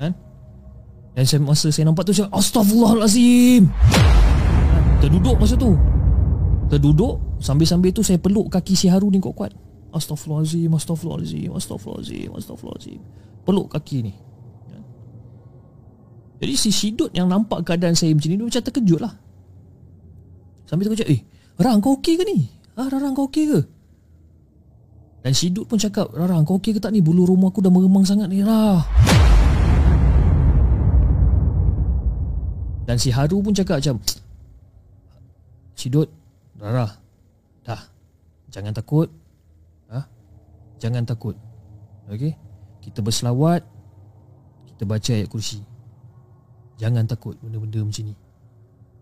Kan? 0.00 0.12
Dan 1.12 1.24
saya, 1.28 1.40
masa 1.44 1.68
saya 1.68 1.88
nampak 1.88 2.08
tu 2.08 2.16
saya 2.16 2.28
Astaghfirullahalazim. 2.32 3.68
Terduduk 5.04 5.36
masa 5.36 5.54
tu. 5.60 5.76
Terduduk 6.72 7.20
Sambil-sambil 7.42 7.90
tu 7.90 8.06
saya 8.06 8.22
peluk 8.22 8.54
kaki 8.54 8.78
si 8.78 8.86
Haru 8.86 9.10
ni 9.10 9.18
kuat-kuat. 9.18 9.50
Astaghfirullahalazim 9.92 10.72
Astaghfirullahalazim 10.72 11.50
Astaghfirullahalazim 11.52 12.30
Astaghfirullahalazim 12.32 13.00
Peluk 13.42 13.66
kaki 13.74 14.06
ni. 14.06 14.12
Kan? 14.70 14.82
Jadi 16.38 16.54
si 16.54 16.70
Sidut 16.70 17.10
yang 17.10 17.26
nampak 17.26 17.66
keadaan 17.66 17.98
saya 17.98 18.14
macam 18.14 18.30
ni 18.30 18.38
Dia 18.38 18.46
macam 18.46 18.62
terkejut 18.62 19.00
lah. 19.02 19.14
Sambil 20.66 20.90
terkejut 20.90 21.08
Eh 21.10 21.20
Rang 21.58 21.82
kau 21.82 21.98
okey 22.00 22.16
ke 22.16 22.24
ni? 22.24 22.48
Ah, 22.78 22.88
Rang 22.88 23.12
kau 23.12 23.26
okey 23.28 23.44
ke? 23.50 23.60
Dan 25.22 25.32
Sidut 25.34 25.66
pun 25.66 25.78
cakap 25.78 26.10
Rara 26.14 26.38
kau 26.42 26.58
okey 26.58 26.74
ke 26.74 26.80
tak 26.82 26.94
ni? 26.94 27.02
Bulu 27.02 27.26
rumah 27.26 27.50
aku 27.50 27.62
dah 27.62 27.70
meremang 27.70 28.06
sangat 28.06 28.30
ni. 28.30 28.42
Rara 28.42 28.82
Dan 32.82 32.98
si 32.98 33.14
Haru 33.14 33.38
pun 33.42 33.54
cakap 33.54 33.78
macam 33.78 33.98
Sidut 35.78 36.10
Rara 36.58 36.86
Dah. 37.62 37.78
Jangan 38.50 38.74
takut. 38.74 39.06
Ha? 39.90 40.02
Jangan 40.82 41.06
takut. 41.06 41.34
Okey 42.10 42.51
Kita 42.82 42.98
berselawat 43.00 43.62
Kita 44.66 44.82
baca 44.82 45.10
ayat 45.14 45.30
kursi. 45.30 45.62
Jangan 46.82 47.06
takut 47.06 47.38
benda-benda 47.38 47.78
macam 47.86 48.04
ni. 48.10 48.14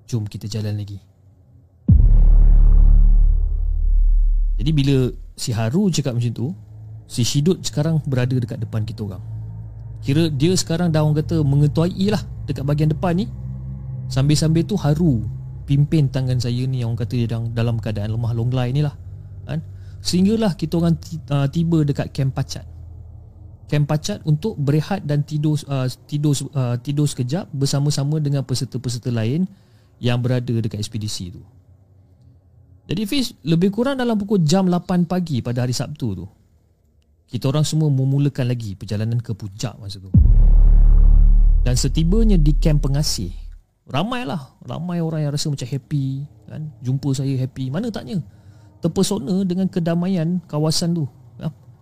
Jom 0.05 0.29
kita 0.29 0.45
jalan 0.51 0.77
lagi. 0.77 1.01
Jadi 4.61 4.71
bila 4.77 5.09
si 5.33 5.57
Haru 5.57 5.89
cakap 5.89 6.13
macam 6.13 6.33
tu 6.37 6.47
Si 7.09 7.25
Shidut 7.25 7.65
sekarang 7.65 8.05
berada 8.05 8.37
dekat 8.37 8.61
depan 8.61 8.85
kita 8.85 9.03
orang. 9.09 9.25
Kira 10.05 10.29
dia 10.29 10.53
sekarang 10.55 10.93
dah 10.93 11.03
orang 11.03 11.25
kata 11.25 11.41
mengetuai 11.41 12.13
lah 12.13 12.21
Dekat 12.45 12.63
bahagian 12.69 12.93
depan 12.93 13.17
ni. 13.17 13.27
Sambil-sambil 14.13 14.69
tu 14.69 14.77
Haru 14.77 15.25
Pimpin 15.65 16.11
tangan 16.13 16.37
saya 16.37 16.67
ni 16.67 16.83
yang 16.85 16.93
orang 16.93 17.07
kata 17.07 17.17
dalam, 17.31 17.43
dalam 17.55 17.77
keadaan 17.81 18.11
lemah 18.13 18.35
longlai 18.35 18.75
ni 18.75 18.85
lah 18.85 18.93
kan? 19.47 19.63
Sehinggalah 20.01 20.55
kita 20.57 20.79
orang 20.81 20.97
uh, 21.31 21.47
tiba 21.51 21.83
dekat 21.85 22.11
Camp 22.15 22.33
Pacat 22.35 22.65
Camp 23.71 23.87
Pacat 23.87 24.19
untuk 24.27 24.59
berehat 24.59 25.07
dan 25.07 25.23
tidur 25.23 25.55
uh, 25.71 25.87
tidur 26.11 26.35
uh, 26.59 26.75
tidur 26.83 27.07
sekejap 27.07 27.47
bersama-sama 27.55 28.19
dengan 28.19 28.43
peserta-peserta 28.43 29.15
lain 29.15 29.47
yang 30.03 30.19
berada 30.19 30.51
dekat 30.51 30.83
ekspedisi 30.83 31.31
tu. 31.31 31.39
Jadi 32.91 33.07
Fiz 33.07 33.31
lebih 33.47 33.71
kurang 33.71 34.03
dalam 34.03 34.19
pukul 34.19 34.43
jam 34.43 34.67
8 34.67 35.07
pagi 35.07 35.39
pada 35.39 35.63
hari 35.63 35.71
Sabtu 35.71 36.07
tu 36.19 36.27
Kita 37.31 37.47
orang 37.47 37.63
semua 37.63 37.87
memulakan 37.87 38.51
lagi 38.51 38.75
perjalanan 38.75 39.23
ke 39.23 39.31
puncak 39.31 39.79
masa 39.79 40.03
tu 40.03 40.11
Dan 41.63 41.79
setibanya 41.79 42.35
di 42.35 42.51
kamp 42.59 42.83
pengasih 42.83 43.31
Ramailah 43.87 44.59
Ramai 44.67 44.99
orang 44.99 45.23
yang 45.23 45.31
rasa 45.31 45.55
macam 45.55 45.71
happy 45.71 46.27
kan? 46.51 46.67
Jumpa 46.83 47.15
saya 47.15 47.31
happy 47.39 47.71
Mana 47.71 47.95
taknya 47.95 48.19
Terpesona 48.83 49.47
dengan 49.47 49.71
kedamaian 49.71 50.43
kawasan 50.51 50.99
tu? 50.99 51.07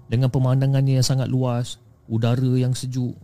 Dengan 0.08 0.32
pemandangannya 0.32 1.00
yang 1.00 1.06
sangat 1.06 1.28
luas 1.28 1.76
Udara 2.08 2.56
yang 2.56 2.72
sejuk 2.72 3.14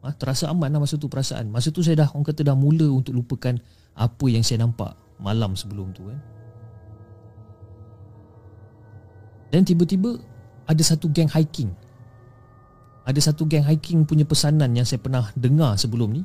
ha? 0.00 0.12
Terasa 0.16 0.48
aman 0.48 0.72
lah 0.72 0.80
masa 0.80 0.96
tu 0.96 1.12
perasaan 1.12 1.52
Masa 1.52 1.68
tu 1.68 1.84
saya 1.84 2.04
dah 2.04 2.08
Orang 2.16 2.24
kata 2.24 2.42
dah 2.42 2.56
mula 2.56 2.88
untuk 2.88 3.12
lupakan 3.12 3.60
Apa 3.92 4.26
yang 4.32 4.40
saya 4.40 4.64
nampak 4.64 4.96
Malam 5.20 5.52
sebelum 5.52 5.92
tu 5.92 6.08
kan 6.08 6.18
Dan 9.48 9.64
tiba-tiba 9.64 10.20
ada 10.68 10.82
satu 10.84 11.08
geng 11.08 11.32
hiking. 11.32 11.72
Ada 13.08 13.32
satu 13.32 13.48
geng 13.48 13.64
hiking 13.64 14.04
punya 14.04 14.28
pesanan 14.28 14.76
yang 14.76 14.84
saya 14.84 15.00
pernah 15.00 15.32
dengar 15.32 15.80
sebelum 15.80 16.12
ni. 16.12 16.22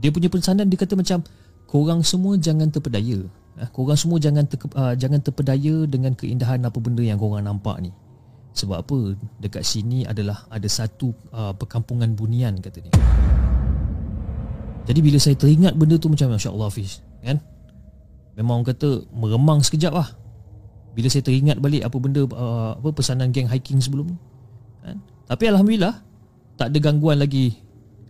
Dia 0.00 0.08
punya 0.08 0.32
pesanan 0.32 0.72
dia 0.72 0.80
kata 0.80 0.96
macam 0.96 1.20
korang 1.68 2.00
semua 2.00 2.40
jangan 2.40 2.72
terpedaya. 2.72 3.20
Eh, 3.60 3.68
korang 3.76 4.00
semua 4.00 4.16
jangan 4.16 4.48
ter, 4.48 4.56
uh, 4.72 4.96
jangan 4.96 5.20
terpedaya 5.20 5.84
dengan 5.84 6.16
keindahan 6.16 6.64
apa 6.64 6.78
benda 6.80 7.04
yang 7.04 7.20
korang 7.20 7.44
nampak 7.44 7.84
ni. 7.84 7.92
Sebab 8.50 8.76
apa? 8.82 8.98
Dekat 9.38 9.62
sini 9.62 10.02
adalah 10.02 10.46
ada 10.50 10.66
satu 10.66 11.14
uh, 11.30 11.54
perkampungan 11.54 12.12
bunian 12.14 12.58
kata 12.58 12.82
dia. 12.82 12.94
Jadi 14.90 15.00
bila 15.00 15.18
saya 15.22 15.38
teringat 15.38 15.78
benda 15.78 16.00
tu 16.00 16.10
macam 16.10 16.34
masya-Allah 16.34 16.66
Hafiz, 16.66 16.98
kan? 17.22 17.38
Memang 18.34 18.62
orang 18.62 18.74
kata 18.74 19.06
meremang 19.14 19.62
sekejap 19.62 19.92
lah 19.94 20.08
bila 20.94 21.06
saya 21.06 21.22
teringat 21.22 21.58
balik 21.62 21.86
apa 21.86 21.96
benda 22.02 22.22
uh, 22.26 22.74
apa 22.74 22.88
pesanan 22.90 23.30
geng 23.30 23.46
hiking 23.46 23.78
sebelum 23.78 24.10
ni 24.10 24.16
kan 24.82 24.98
tapi 25.30 25.46
alhamdulillah 25.46 26.02
tak 26.58 26.74
ada 26.74 26.78
gangguan 26.82 27.22
lagi 27.22 27.54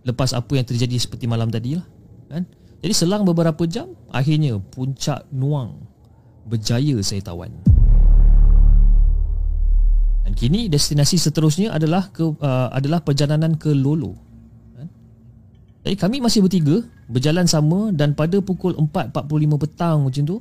lepas 0.01 0.33
apa 0.33 0.57
yang 0.57 0.65
terjadi 0.65 0.97
seperti 0.97 1.29
malam 1.29 1.53
tadi 1.53 1.77
lah 1.77 1.85
kan 2.31 2.43
jadi 2.81 2.93
selang 2.97 3.21
beberapa 3.21 3.61
jam 3.69 3.93
akhirnya 4.09 4.57
puncak 4.57 5.29
Nuang 5.29 5.85
berjaya 6.49 6.97
saya 7.05 7.21
tawan 7.21 7.53
kini 10.33 10.67
destinasi 10.67 11.17
seterusnya 11.17 11.73
adalah 11.73 12.09
ke 12.09 12.23
uh, 12.23 12.69
adalah 12.71 13.03
perjalanan 13.03 13.57
ke 13.57 13.71
Lolo. 13.71 14.31
Jadi 15.81 15.95
kami 15.97 16.17
masih 16.21 16.45
bertiga 16.45 16.85
Berjalan 17.09 17.49
sama 17.49 17.89
Dan 17.89 18.13
pada 18.13 18.37
pukul 18.37 18.77
4.45 18.77 19.63
petang 19.65 19.97
macam 20.05 20.23
tu 20.23 20.37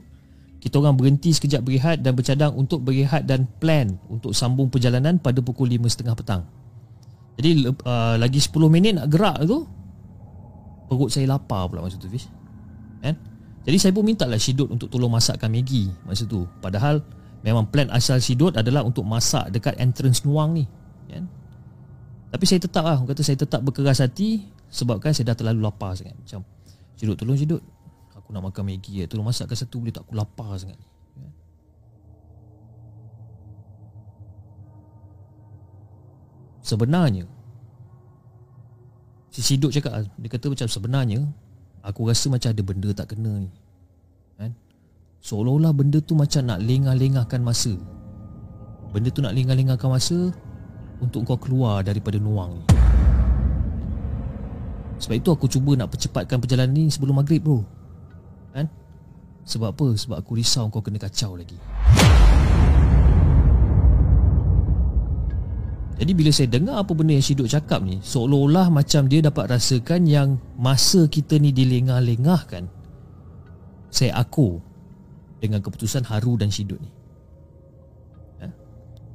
Kita 0.60 0.84
orang 0.84 0.94
berhenti 1.00 1.32
sekejap 1.32 1.64
berehat 1.64 1.96
Dan 2.04 2.12
bercadang 2.12 2.52
untuk 2.56 2.84
berehat 2.84 3.24
dan 3.24 3.48
plan 3.56 3.96
Untuk 4.12 4.36
sambung 4.36 4.68
perjalanan 4.68 5.16
pada 5.16 5.40
pukul 5.40 5.72
5.30 5.72 6.12
petang. 6.12 6.44
Jadi 7.40 7.50
uh, 7.72 8.16
lagi 8.20 8.36
10 8.36 8.52
minit 8.68 8.92
nak 9.00 9.08
gerak 9.08 9.40
tu 9.48 9.64
Perut 10.92 11.08
saya 11.08 11.24
lapar 11.30 11.70
pula 11.72 11.80
masa 11.80 11.96
tu 11.96 12.10
Fish 12.12 12.28
Kan? 13.00 13.16
Jadi 13.64 13.76
saya 13.80 13.92
pun 13.96 14.04
minta 14.04 14.28
lah 14.28 14.36
Shidot 14.36 14.68
untuk 14.68 14.92
tolong 14.92 15.12
masakkan 15.12 15.48
Maggi 15.48 15.88
Masa 16.04 16.28
tu. 16.28 16.44
Padahal 16.60 17.00
Memang 17.40 17.72
plan 17.72 17.88
asal 17.88 18.20
Shidot 18.20 18.52
adalah 18.60 18.84
untuk 18.84 19.04
masak 19.08 19.48
dekat 19.48 19.80
entrance 19.80 20.28
nuang 20.28 20.52
ni 20.52 20.68
kan? 21.08 21.24
Tapi 22.30 22.44
saya 22.46 22.60
tetap 22.62 22.84
lah 22.86 23.00
Kata 23.02 23.20
saya 23.24 23.36
tetap 23.40 23.60
berkeras 23.64 24.04
hati 24.04 24.46
Sebabkan 24.70 25.10
saya 25.10 25.34
dah 25.34 25.36
terlalu 25.36 25.66
lapar 25.66 25.98
sangat 25.98 26.14
Macam 26.14 26.46
Shidot 26.94 27.16
tolong 27.18 27.34
Shidot 27.34 27.62
Aku 28.14 28.30
nak 28.30 28.46
makan 28.46 28.70
Maggi 28.70 29.02
ya. 29.02 29.04
Tolong 29.10 29.26
masakkan 29.26 29.58
satu 29.58 29.82
boleh 29.82 29.90
tak 29.90 30.06
aku 30.06 30.14
lapar 30.14 30.54
sangat 30.60 30.78
kan? 30.78 31.32
Sebenarnya 36.62 37.24
Si 39.34 39.42
Shidot 39.42 39.74
cakap 39.74 40.06
Dia 40.14 40.28
kata 40.30 40.46
macam 40.52 40.68
sebenarnya 40.70 41.20
Aku 41.82 42.06
rasa 42.06 42.28
macam 42.28 42.52
ada 42.52 42.62
benda 42.62 42.90
tak 42.92 43.16
kena 43.16 43.42
ni? 43.42 43.50
Seolah-olah 45.20 45.76
benda 45.76 46.00
tu 46.00 46.16
macam 46.16 46.48
nak 46.48 46.64
lengah-lengahkan 46.64 47.44
masa. 47.44 47.76
Benda 48.90 49.12
tu 49.12 49.20
nak 49.20 49.36
lengah-lengahkan 49.36 49.86
masa 49.86 50.34
Untuk 50.98 51.22
kau 51.28 51.38
keluar 51.38 51.84
daripada 51.84 52.16
nuang 52.16 52.56
ni. 52.56 52.64
Sebab 55.00 55.16
itu 55.16 55.28
aku 55.32 55.48
cuba 55.48 55.72
nak 55.80 55.92
percepatkan 55.92 56.40
perjalanan 56.40 56.76
ni 56.76 56.92
sebelum 56.92 57.20
maghrib 57.20 57.40
bro. 57.40 57.64
Kan? 58.52 58.68
Sebab 59.48 59.72
apa? 59.72 59.88
Sebab 59.96 60.16
aku 60.20 60.36
risau 60.36 60.68
kau 60.68 60.84
kena 60.84 61.00
kacau 61.00 61.40
lagi. 61.40 61.56
Jadi 66.00 66.12
bila 66.16 66.32
saya 66.32 66.48
dengar 66.48 66.80
apa 66.80 66.92
benda 66.96 67.12
yang 67.12 67.20
Syiduk 67.20 67.44
cakap 67.44 67.84
ni 67.84 68.00
Seolah-olah 68.00 68.72
macam 68.72 69.04
dia 69.04 69.20
dapat 69.20 69.52
rasakan 69.52 70.08
yang 70.08 70.40
Masa 70.56 71.04
kita 71.08 71.36
ni 71.36 71.52
dilengah-lengahkan. 71.52 72.68
Saya 73.92 74.16
aku 74.16 74.69
Dengan 75.40 75.64
keputusan 75.64 76.04
Haru 76.06 76.36
dan 76.36 76.52
Syiduk 76.52 76.76
ni 76.76 76.90
ya? 78.38 78.48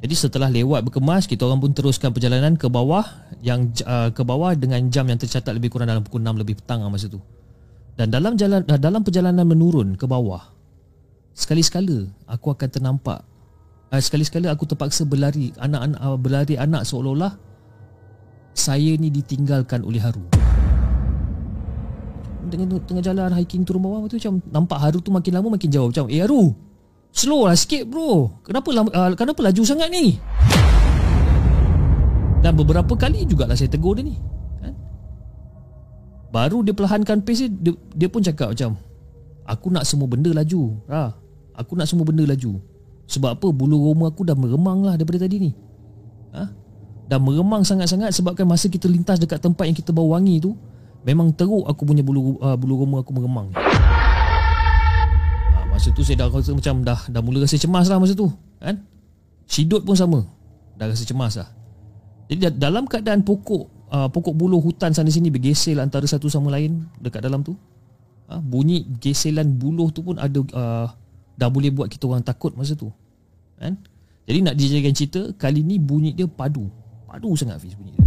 Jadi 0.06 0.16
setelah 0.18 0.50
lewat 0.50 0.90
berkemas 0.90 1.30
Kita 1.30 1.46
orang 1.46 1.62
pun 1.62 1.72
teruskan 1.72 2.12
perjalanan 2.12 2.58
ke 2.58 2.66
bawah 2.66 3.06
Yang 3.46 3.86
uh, 3.86 4.10
ke 4.10 4.26
bawah 4.26 4.58
dengan 4.58 4.82
jam 4.90 5.06
yang 5.06 5.22
tercatat 5.22 5.54
Lebih 5.54 5.70
kurang 5.70 5.88
dalam 5.88 6.02
pukul 6.02 6.26
6 6.26 6.42
lebih 6.42 6.58
petang 6.60 6.82
masa 6.90 7.08
tu 7.08 7.22
Dan 7.94 8.10
dalam 8.10 8.34
jalan 8.36 8.66
uh, 8.66 8.80
dalam 8.82 9.06
perjalanan 9.06 9.46
menurun 9.46 9.94
ke 9.94 10.10
bawah 10.10 10.42
Sekali-sekala 11.38 12.10
aku 12.26 12.52
akan 12.52 12.68
ternampak 12.68 13.22
uh, 13.94 14.02
sekali-sekala 14.02 14.50
aku 14.52 14.66
terpaksa 14.66 15.06
berlari 15.06 15.54
anak-anak 15.62 16.00
uh, 16.02 16.18
berlari 16.18 16.56
anak 16.58 16.88
seolah-olah 16.88 17.46
saya 18.56 18.96
ni 18.96 19.12
ditinggalkan 19.12 19.84
oleh 19.84 20.00
Haru. 20.00 20.24
Dengan 22.46 22.78
tengah 22.86 23.04
jalan 23.04 23.34
hiking 23.34 23.66
turun 23.66 23.82
bawah 23.82 24.06
tu 24.06 24.22
macam 24.22 24.38
nampak 24.54 24.78
Haru 24.78 25.02
tu 25.02 25.10
makin 25.10 25.34
lama 25.36 25.58
makin 25.58 25.70
jauh. 25.70 25.90
Macam 25.90 26.08
eh 26.10 26.22
Haru 26.22 26.54
slow 27.16 27.48
lah 27.48 27.56
sikit 27.56 27.88
bro. 27.88 28.44
Kenapa 28.44 28.76
uh, 28.76 29.12
kenapa 29.16 29.40
laju 29.40 29.64
sangat 29.64 29.88
ni? 29.88 30.20
Dan 32.44 32.54
beberapa 32.60 32.94
kali 32.94 33.24
jugalah 33.26 33.56
saya 33.56 33.72
tegur 33.72 33.98
dia 33.98 34.06
ni 34.06 34.20
kan? 34.62 34.76
baru 36.30 36.62
dia 36.62 36.78
perlahankan 36.78 37.26
pace 37.26 37.50
dia, 37.50 37.74
dia 37.96 38.06
pun 38.12 38.22
cakap 38.22 38.54
macam 38.54 38.78
aku 39.50 39.74
nak 39.74 39.88
semua 39.88 40.06
benda 40.06 40.30
laju 40.30 40.78
ha, 40.92 41.16
aku 41.56 41.74
nak 41.80 41.88
semua 41.88 42.04
benda 42.06 42.28
laju. 42.28 42.60
Sebab 43.06 43.38
apa? 43.38 43.48
Bulu 43.54 43.90
roma 43.90 44.10
aku 44.12 44.26
dah 44.28 44.34
meremang 44.34 44.82
lah 44.82 44.98
daripada 44.98 45.26
tadi 45.26 45.38
ni. 45.38 45.52
Ha? 46.36 46.44
Dah 47.06 47.22
meremang 47.22 47.62
sangat-sangat 47.62 48.12
sebabkan 48.12 48.50
masa 48.50 48.66
kita 48.68 48.90
lintas 48.90 49.22
dekat 49.22 49.40
tempat 49.40 49.70
yang 49.70 49.78
kita 49.78 49.94
bau 49.94 50.12
wangi 50.12 50.42
tu 50.44 50.58
Memang 51.06 51.30
teruk 51.38 51.70
aku 51.70 51.86
punya 51.86 52.02
bulu 52.02 52.42
uh, 52.42 52.58
bulu 52.58 52.82
roma 52.82 53.06
aku 53.06 53.14
meremang 53.14 53.54
ha, 53.54 53.62
Masa 55.70 55.94
tu 55.94 56.02
saya 56.02 56.26
dah 56.26 56.34
rasa 56.34 56.58
macam 56.58 56.82
dah 56.82 57.00
dah 57.08 57.22
mula 57.22 57.46
rasa 57.46 57.62
cemas 57.62 57.86
lah 57.86 58.02
masa 58.02 58.18
tu 58.18 58.34
kan? 58.58 58.82
Sidut 59.46 59.86
pun 59.86 59.94
sama 59.94 60.26
Dah 60.76 60.90
rasa 60.90 61.06
cemas 61.06 61.38
lah 61.38 61.54
Jadi 62.26 62.58
dalam 62.58 62.90
keadaan 62.90 63.22
pokok 63.22 63.94
uh, 63.94 64.10
Pokok 64.10 64.34
bulu 64.34 64.58
hutan 64.58 64.98
sana 64.98 65.14
sini 65.14 65.30
bergesel 65.30 65.78
antara 65.78 66.10
satu 66.10 66.26
sama 66.26 66.50
lain 66.50 66.90
Dekat 66.98 67.22
dalam 67.22 67.46
tu 67.46 67.54
ha? 68.30 68.42
Bunyi 68.42 68.86
geselan 68.98 69.56
buluh 69.56 69.94
tu 69.94 70.02
pun 70.02 70.18
ada 70.18 70.40
uh, 70.58 70.88
dah 71.36 71.50
boleh 71.52 71.72
buat 71.72 71.92
kita 71.92 72.08
orang 72.08 72.24
takut 72.24 72.56
masa 72.56 72.74
tu. 72.74 72.90
Kan? 73.60 73.80
Jadi 74.26 74.40
nak 74.42 74.56
dijadikan 74.58 74.94
cerita, 74.96 75.22
kali 75.38 75.62
ni 75.62 75.78
bunyi 75.78 76.16
dia 76.16 76.26
padu. 76.26 76.72
Padu 77.06 77.38
sangat 77.38 77.62
Fiz 77.62 77.78
bunyi 77.78 77.94
dia. 77.94 78.04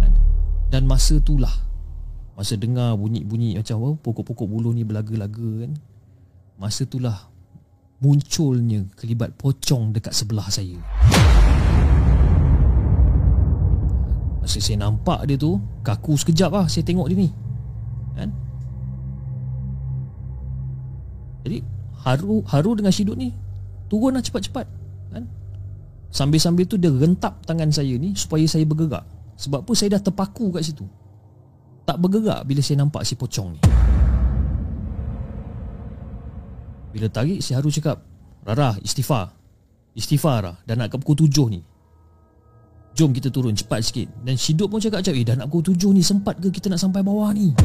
Kan? 0.00 0.12
Dan 0.72 0.82
masa 0.88 1.20
tu 1.20 1.36
lah 1.36 1.52
masa 2.42 2.58
dengar 2.58 2.98
bunyi-bunyi 2.98 3.54
macam 3.54 3.78
apa 3.78 3.90
pokok-pokok 4.02 4.50
bulu 4.50 4.74
ni 4.74 4.82
berlaga-laga 4.82 5.62
kan. 5.62 5.78
Masa 6.58 6.82
tu 6.82 6.98
lah 6.98 7.14
munculnya 8.02 8.82
kelibat 8.98 9.38
pocong 9.38 9.94
dekat 9.94 10.10
sebelah 10.10 10.50
saya. 10.50 10.74
Masa 14.42 14.58
saya 14.58 14.82
nampak 14.82 15.22
dia 15.30 15.38
tu, 15.38 15.62
kaku 15.86 16.18
sekejap 16.18 16.50
lah 16.50 16.66
saya 16.66 16.82
tengok 16.82 17.06
dia 17.14 17.22
ni. 17.22 17.30
Kan? 18.18 18.34
Jadi 21.46 21.58
Haru 22.02 22.42
Haru 22.50 22.74
dengan 22.74 22.90
Syiduk 22.90 23.14
ni 23.18 23.30
Turunlah 23.86 24.22
cepat-cepat 24.22 24.66
kan? 25.14 25.24
Sambil-sambil 26.10 26.66
tu 26.66 26.78
dia 26.78 26.90
rentap 26.90 27.42
tangan 27.42 27.70
saya 27.74 27.98
ni 27.98 28.14
Supaya 28.14 28.46
saya 28.46 28.62
bergerak 28.62 29.02
Sebab 29.40 29.66
apa 29.66 29.72
saya 29.74 29.98
dah 29.98 30.02
terpaku 30.06 30.54
kat 30.54 30.62
situ 30.62 30.86
Tak 31.82 31.96
bergerak 31.98 32.46
bila 32.46 32.60
saya 32.62 32.82
nampak 32.82 33.02
si 33.02 33.14
pocong 33.18 33.48
ni 33.56 33.60
Bila 36.92 37.06
tarik 37.08 37.40
si 37.42 37.56
Haru 37.56 37.72
cakap 37.72 37.98
Rara 38.46 38.78
istighfar 38.82 39.34
Istighfar 39.96 40.36
Rara 40.42 40.52
Dah 40.62 40.74
nak 40.78 40.92
ke 40.92 40.96
pukul 40.98 41.26
tujuh 41.26 41.46
ni 41.50 41.60
Jom 42.92 43.10
kita 43.10 43.32
turun 43.32 43.56
cepat 43.56 43.80
sikit 43.82 44.08
Dan 44.22 44.36
Syiduk 44.36 44.68
pun 44.68 44.78
cakap 44.78 45.02
Eh 45.10 45.24
dah 45.24 45.34
nak 45.34 45.48
pukul 45.50 45.72
tujuh 45.72 45.90
ni 45.90 46.04
Sempat 46.04 46.38
ke 46.38 46.52
kita 46.52 46.70
nak 46.70 46.78
sampai 46.78 47.00
bawah 47.00 47.32
ni 47.34 47.56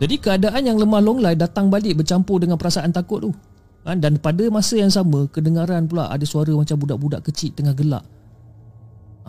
jadi 0.00 0.16
keadaan 0.16 0.64
yang 0.64 0.80
lemah 0.80 1.04
longlai 1.04 1.36
datang 1.36 1.68
balik 1.68 2.00
bercampur 2.00 2.40
dengan 2.40 2.56
perasaan 2.56 2.88
takut 2.88 3.20
tu. 3.20 3.30
Ha, 3.84 3.92
dan 3.92 4.16
pada 4.16 4.48
masa 4.48 4.80
yang 4.80 4.88
sama 4.88 5.28
kedengaran 5.28 5.84
pula 5.84 6.08
ada 6.08 6.24
suara 6.24 6.56
macam 6.56 6.76
budak-budak 6.80 7.20
kecil 7.28 7.52
tengah 7.52 7.76
gelak. 7.76 8.04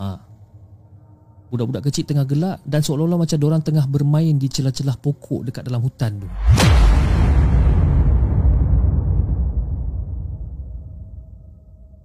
Ha. 0.00 0.31
Budak-budak 1.52 1.84
kecil 1.84 2.08
tengah 2.08 2.24
gelak 2.24 2.64
dan 2.64 2.80
seolah-olah 2.80 3.28
macam 3.28 3.36
orang 3.44 3.60
tengah 3.60 3.84
bermain 3.84 4.32
di 4.40 4.48
celah-celah 4.48 4.96
pokok 4.96 5.52
dekat 5.52 5.68
dalam 5.68 5.84
hutan 5.84 6.16
tu. 6.16 6.28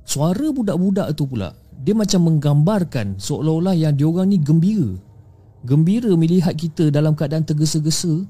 Suara 0.03 0.51
budak-budak 0.51 1.15
tu 1.15 1.31
pula 1.31 1.55
dia 1.79 1.95
macam 1.95 2.27
menggambarkan 2.27 3.23
seolah-olah 3.23 3.71
yang 3.71 3.95
diorang 3.95 4.27
ni 4.27 4.35
gembira. 4.35 4.99
Gembira 5.63 6.11
melihat 6.19 6.51
kita 6.51 6.91
dalam 6.91 7.15
keadaan 7.15 7.47
tergesa-gesa 7.47 8.27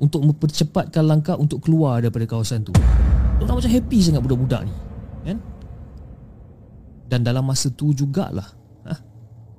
untuk 0.00 0.24
mempercepatkan 0.24 1.04
langkah 1.04 1.36
untuk 1.36 1.60
keluar 1.60 2.00
daripada 2.00 2.24
kawasan 2.24 2.64
tu. 2.64 2.72
Orang 3.36 3.60
macam 3.60 3.68
happy 3.68 3.98
sangat 4.00 4.24
budak-budak 4.24 4.64
ni. 4.64 4.74
Kan? 5.28 5.38
Dan 7.04 7.20
dalam 7.20 7.44
masa 7.44 7.68
tu 7.68 7.92
jugalah 7.92 8.63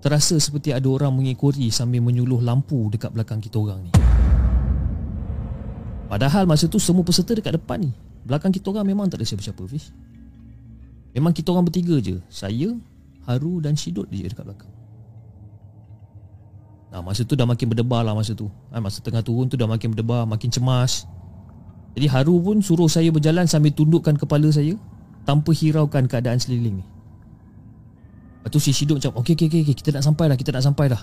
terasa 0.06 0.38
seperti 0.38 0.70
ada 0.70 0.86
orang 0.86 1.10
mengikori 1.10 1.74
sambil 1.74 1.98
menyuluh 1.98 2.38
lampu 2.38 2.78
dekat 2.94 3.10
belakang 3.10 3.42
kita 3.42 3.58
orang 3.58 3.90
ni. 3.90 3.92
Padahal 6.06 6.46
masa 6.46 6.70
tu 6.70 6.78
semua 6.78 7.02
peserta 7.02 7.34
dekat 7.34 7.58
depan 7.58 7.82
ni. 7.82 7.90
Belakang 8.22 8.54
kita 8.54 8.70
orang 8.70 8.86
memang 8.86 9.10
tak 9.10 9.18
ada 9.18 9.26
siapa-siapa 9.26 9.66
Fish. 9.66 9.90
Memang 11.18 11.34
kita 11.34 11.50
orang 11.50 11.66
bertiga 11.66 11.98
je. 11.98 12.22
Saya, 12.30 12.78
Haru 13.26 13.66
dan 13.66 13.74
Shidot 13.74 14.06
je 14.14 14.30
dekat 14.30 14.46
belakang. 14.46 14.70
Nah, 16.94 17.02
masa 17.02 17.26
tu 17.26 17.34
dah 17.34 17.50
makin 17.50 17.66
berdebar 17.74 18.06
lah 18.06 18.14
masa 18.14 18.38
tu. 18.38 18.46
Ha, 18.70 18.78
masa 18.78 19.02
tengah 19.02 19.26
turun 19.26 19.50
tu 19.50 19.58
dah 19.58 19.66
makin 19.66 19.90
berdebar, 19.90 20.30
makin 20.30 20.54
cemas. 20.54 21.10
Jadi 21.98 22.06
Haru 22.14 22.38
pun 22.46 22.62
suruh 22.62 22.88
saya 22.88 23.10
berjalan 23.10 23.50
sambil 23.50 23.74
tundukkan 23.74 24.14
kepala 24.22 24.54
saya 24.54 24.78
tanpa 25.26 25.50
hiraukan 25.50 26.06
keadaan 26.06 26.38
seliling 26.38 26.80
ni. 26.80 26.86
Lepas 28.46 28.62
tu 28.62 28.62
si 28.62 28.78
Shiduk 28.78 29.02
macam, 29.02 29.26
okey, 29.26 29.34
okey, 29.34 29.66
okey, 29.66 29.74
kita 29.74 29.90
nak 29.90 30.06
sampai 30.06 30.30
dah, 30.30 30.38
kita 30.38 30.54
nak 30.54 30.62
sampai 30.62 30.86
dah. 30.86 31.02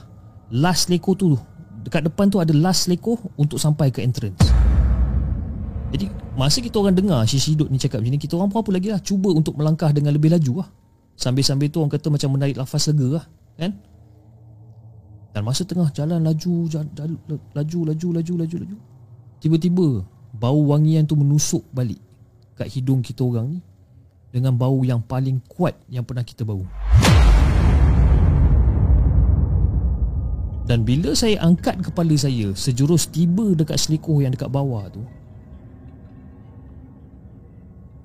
Last 0.54 0.86
leko 0.94 1.18
tu, 1.18 1.34
dekat 1.82 2.06
depan 2.06 2.30
tu 2.30 2.38
ada 2.38 2.54
last 2.54 2.86
leko 2.86 3.18
untuk 3.34 3.58
sampai 3.58 3.90
ke 3.90 3.98
entrance. 3.98 4.38
Jadi 5.90 6.06
masa 6.38 6.62
kita 6.62 6.78
orang 6.78 6.94
dengar 6.94 7.26
si 7.26 7.42
Shiduk 7.42 7.66
ni 7.66 7.82
cakap 7.82 7.98
macam 7.98 8.14
ni, 8.14 8.22
kita 8.22 8.38
orang 8.38 8.46
pun 8.46 8.62
apa 8.62 8.70
lagi 8.70 8.94
lah, 8.94 9.02
cuba 9.02 9.34
untuk 9.34 9.58
melangkah 9.58 9.90
dengan 9.90 10.14
lebih 10.14 10.30
laju 10.30 10.62
lah. 10.62 10.70
Sambil-sambil 11.18 11.66
tu 11.66 11.82
orang 11.82 11.90
kata 11.90 12.14
macam 12.14 12.30
menarik 12.30 12.54
lafaz 12.62 12.86
lega 12.94 13.18
lah, 13.18 13.24
kan? 13.58 13.74
Dan 15.34 15.42
masa 15.42 15.66
tengah 15.66 15.90
jalan 15.90 16.22
laju, 16.22 16.70
jalan, 16.70 17.18
laju, 17.58 17.78
laju, 17.90 18.08
laju, 18.22 18.34
laju, 18.38 18.56
laju. 18.62 18.76
Tiba-tiba 19.42 20.06
bau 20.30 20.60
wangian 20.70 21.10
tu 21.10 21.18
menusuk 21.18 21.66
balik 21.74 21.98
kat 22.54 22.70
hidung 22.70 23.02
kita 23.02 23.26
orang 23.26 23.58
ni 23.58 23.60
dengan 24.30 24.54
bau 24.54 24.80
yang 24.86 25.02
paling 25.02 25.42
kuat 25.50 25.74
yang 25.90 26.06
pernah 26.06 26.22
kita 26.22 26.46
bau. 26.46 26.62
Dan 30.72 30.88
bila 30.88 31.12
saya 31.12 31.36
angkat 31.44 31.84
kepala 31.84 32.16
saya 32.16 32.48
sejurus 32.56 33.12
tiba 33.12 33.52
dekat 33.52 33.76
selikoh 33.76 34.24
yang 34.24 34.32
dekat 34.32 34.48
bawah 34.48 34.88
tu, 34.88 35.04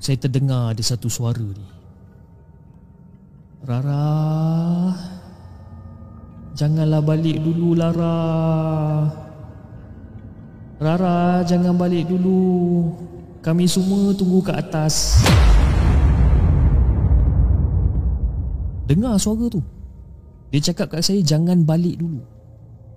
saya 0.03 0.19
terdengar 0.19 0.75
ada 0.75 0.84
satu 0.84 1.08
suara 1.08 1.47
ni. 1.47 1.67
Rara, 3.63 4.19
Janganlah 6.60 6.99
balik 6.99 7.39
dulu 7.39 7.71
Lara. 7.71 8.19
Rara 10.84 11.47
jangan 11.47 11.71
balik 11.71 12.12
dulu. 12.12 12.91
Kami 13.39 13.63
semua 13.63 14.12
tunggu 14.12 14.43
kat 14.43 14.60
atas. 14.60 15.23
Dengar 18.91 19.15
suara 19.15 19.47
tu. 19.47 19.63
Dia 20.51 20.60
cakap 20.67 20.99
kat 20.99 21.08
saya 21.08 21.23
jangan 21.23 21.63
balik 21.63 22.03
dulu 22.03 22.36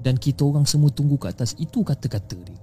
Dan 0.00 0.16
kita 0.16 0.42
orang 0.48 0.64
semua 0.64 0.88
tunggu 0.88 1.20
kat 1.20 1.36
atas 1.36 1.52
Itu 1.60 1.84
kata-kata 1.84 2.36
dia 2.40 2.58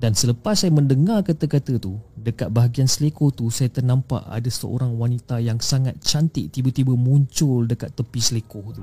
dan 0.00 0.16
selepas 0.16 0.56
saya 0.56 0.72
mendengar 0.72 1.20
kata-kata 1.20 1.76
tu, 1.76 2.00
dekat 2.16 2.48
bahagian 2.48 2.88
seleko 2.88 3.28
tu 3.28 3.52
saya 3.52 3.68
ternampak 3.68 4.24
ada 4.24 4.48
seorang 4.48 4.96
wanita 4.96 5.44
yang 5.44 5.60
sangat 5.60 6.00
cantik 6.00 6.48
tiba-tiba 6.48 6.96
muncul 6.96 7.68
dekat 7.68 7.92
tepi 7.92 8.16
seleko 8.16 8.80
tu. 8.80 8.82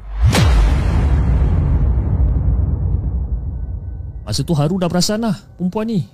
Masa 4.22 4.46
tu 4.46 4.54
Haru 4.54 4.78
dah 4.78 4.86
perasan 4.86 5.26
lah 5.26 5.34
perempuan 5.58 5.90
ni. 5.90 6.06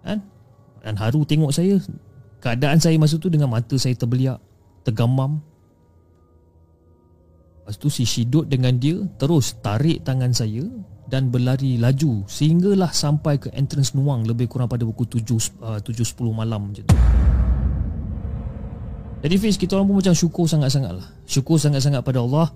Kan? 0.00 0.24
Dan 0.80 0.96
Haru 0.96 1.28
tengok 1.28 1.52
saya, 1.52 1.76
keadaan 2.40 2.80
saya 2.80 2.96
masa 2.96 3.20
tu 3.20 3.28
dengan 3.28 3.52
mata 3.52 3.76
saya 3.76 3.92
terbeliak, 3.92 4.40
tergamam. 4.80 5.44
Lepas 7.70 7.78
tu 7.78 7.86
si 7.86 8.02
Shidot 8.02 8.50
dengan 8.50 8.74
dia 8.82 8.98
terus 9.14 9.54
tarik 9.62 10.02
tangan 10.02 10.34
saya 10.34 10.66
dan 11.06 11.30
berlari 11.30 11.78
laju 11.78 12.26
sehinggalah 12.26 12.90
sampai 12.90 13.38
ke 13.38 13.46
entrance 13.54 13.94
Nuang 13.94 14.26
lebih 14.26 14.50
kurang 14.50 14.66
pada 14.66 14.82
pukul 14.82 15.06
7 15.06 15.22
uh, 15.62 15.78
7.10 15.78 16.18
malam 16.34 16.66
macam 16.66 16.82
tu. 16.82 16.98
Jadi 19.22 19.34
Fiz, 19.38 19.54
kita 19.54 19.78
orang 19.78 19.86
pun 19.86 20.02
macam 20.02 20.10
syukur 20.18 20.50
sangat-sangat 20.50 20.98
lah. 20.98 21.14
Syukur 21.30 21.62
sangat-sangat 21.62 22.02
pada 22.02 22.18
Allah 22.18 22.50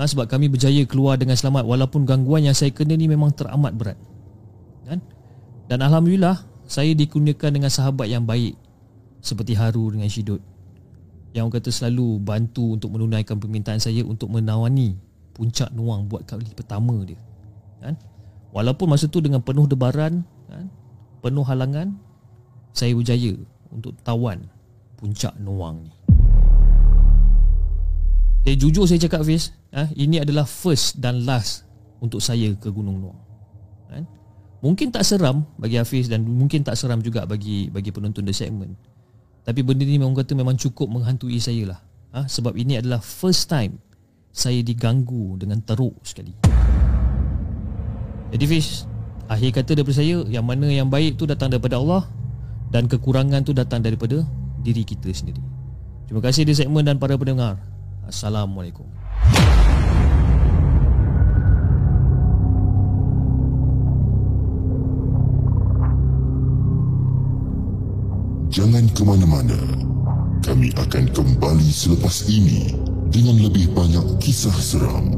ha, 0.00 0.08
sebab 0.08 0.32
kami 0.32 0.48
berjaya 0.48 0.80
keluar 0.88 1.20
dengan 1.20 1.36
selamat 1.36 1.68
walaupun 1.68 2.08
gangguan 2.08 2.48
yang 2.48 2.56
saya 2.56 2.72
kena 2.72 2.96
ni 2.96 3.04
memang 3.04 3.36
teramat 3.36 3.76
berat. 3.76 4.00
Kan? 4.88 5.04
Dan 5.68 5.84
Alhamdulillah, 5.84 6.40
saya 6.64 6.96
dikurniakan 6.96 7.60
dengan 7.60 7.68
sahabat 7.68 8.08
yang 8.08 8.24
baik 8.24 8.56
seperti 9.20 9.60
Haru 9.60 9.92
dengan 9.92 10.08
Syidut 10.08 10.53
yang 11.34 11.50
kata 11.50 11.66
selalu 11.74 12.22
bantu 12.22 12.78
untuk 12.78 12.94
menunaikan 12.94 13.42
permintaan 13.42 13.82
saya 13.82 14.06
untuk 14.06 14.30
menawani 14.30 14.94
puncak 15.34 15.74
Nuang 15.74 16.06
buat 16.06 16.22
kali 16.22 16.46
pertama 16.54 16.94
dia 17.02 17.18
kan? 17.82 17.98
Walaupun 18.54 18.86
masa 18.86 19.10
tu 19.10 19.18
dengan 19.18 19.42
penuh 19.42 19.66
debaran 19.66 20.22
kan? 20.46 20.70
Penuh 21.18 21.42
halangan 21.42 21.90
Saya 22.70 22.94
berjaya 22.94 23.34
untuk 23.74 23.98
tawan 24.06 24.46
puncak 24.94 25.34
Nuang 25.42 25.82
ni 25.82 25.92
Eh 28.46 28.54
jujur 28.54 28.86
saya 28.86 29.02
cakap 29.02 29.26
Fiz 29.26 29.50
ha? 29.74 29.90
Ini 29.90 30.22
adalah 30.22 30.46
first 30.46 31.02
dan 31.02 31.26
last 31.26 31.66
untuk 31.98 32.22
saya 32.22 32.54
ke 32.54 32.70
Gunung 32.70 33.02
Nuang 33.02 33.20
kan? 33.90 34.06
Mungkin 34.62 34.94
tak 34.94 35.02
seram 35.02 35.42
bagi 35.58 35.82
Hafiz 35.82 36.06
dan 36.06 36.22
mungkin 36.22 36.62
tak 36.62 36.78
seram 36.78 37.02
juga 37.02 37.26
bagi 37.26 37.68
bagi 37.74 37.90
penonton 37.90 38.22
The 38.22 38.32
Segment 38.32 38.93
Tapi 39.44 39.60
benda 39.60 39.84
ni 39.84 40.00
memang 40.00 40.16
kata 40.16 40.32
memang 40.32 40.56
cukup 40.56 40.88
menghantui 40.88 41.36
saya 41.36 41.76
lah 41.76 41.80
ha? 42.16 42.24
Sebab 42.24 42.56
ini 42.56 42.80
adalah 42.80 43.04
first 43.04 43.52
time 43.52 43.76
saya 44.34 44.64
diganggu 44.64 45.38
dengan 45.38 45.62
teruk 45.62 45.94
sekali. 46.02 46.34
Jadi 48.34 48.44
Fish 48.50 48.82
Akhir 49.30 49.54
kata 49.54 49.78
daripada 49.78 49.94
saya 49.94 50.26
Yang 50.26 50.44
mana 50.44 50.66
yang 50.66 50.90
baik 50.90 51.14
tu 51.14 51.24
datang 51.24 51.54
daripada 51.54 51.78
Allah 51.78 52.02
Dan 52.74 52.90
kekurangan 52.90 53.46
tu 53.46 53.54
datang 53.54 53.78
daripada 53.78 54.26
Diri 54.58 54.82
kita 54.82 55.06
sendiri 55.14 55.38
Terima 56.10 56.18
kasih 56.18 56.42
di 56.42 56.52
segmen 56.52 56.82
dan 56.82 56.98
para 56.98 57.14
pendengar 57.14 57.62
Assalamualaikum 58.10 58.84
Jangan 68.54 68.86
ke 68.94 69.02
mana-mana. 69.02 69.58
Kami 70.46 70.70
akan 70.78 71.10
kembali 71.10 71.70
selepas 71.74 72.30
ini 72.30 72.70
Dengan 73.10 73.42
lebih 73.42 73.74
banyak 73.74 74.22
kisah 74.22 74.54
seram. 74.54 75.10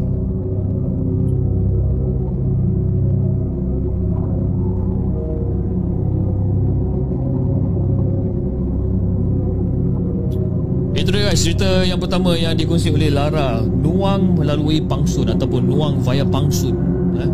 Itu 10.97 11.13
dia 11.13 11.29
guys 11.29 11.45
cerita 11.45 11.85
yang 11.85 12.01
pertama 12.01 12.41
yang 12.41 12.57
dikongsi 12.57 12.89
oleh 12.89 13.13
Lara. 13.13 13.61
Nuang 13.61 14.41
melalui 14.41 14.81
Pangsun 14.81 15.29
ataupun 15.29 15.61
Nuang 15.61 16.01
via 16.01 16.25
Pangsun 16.25 16.73
eh? 17.21 17.29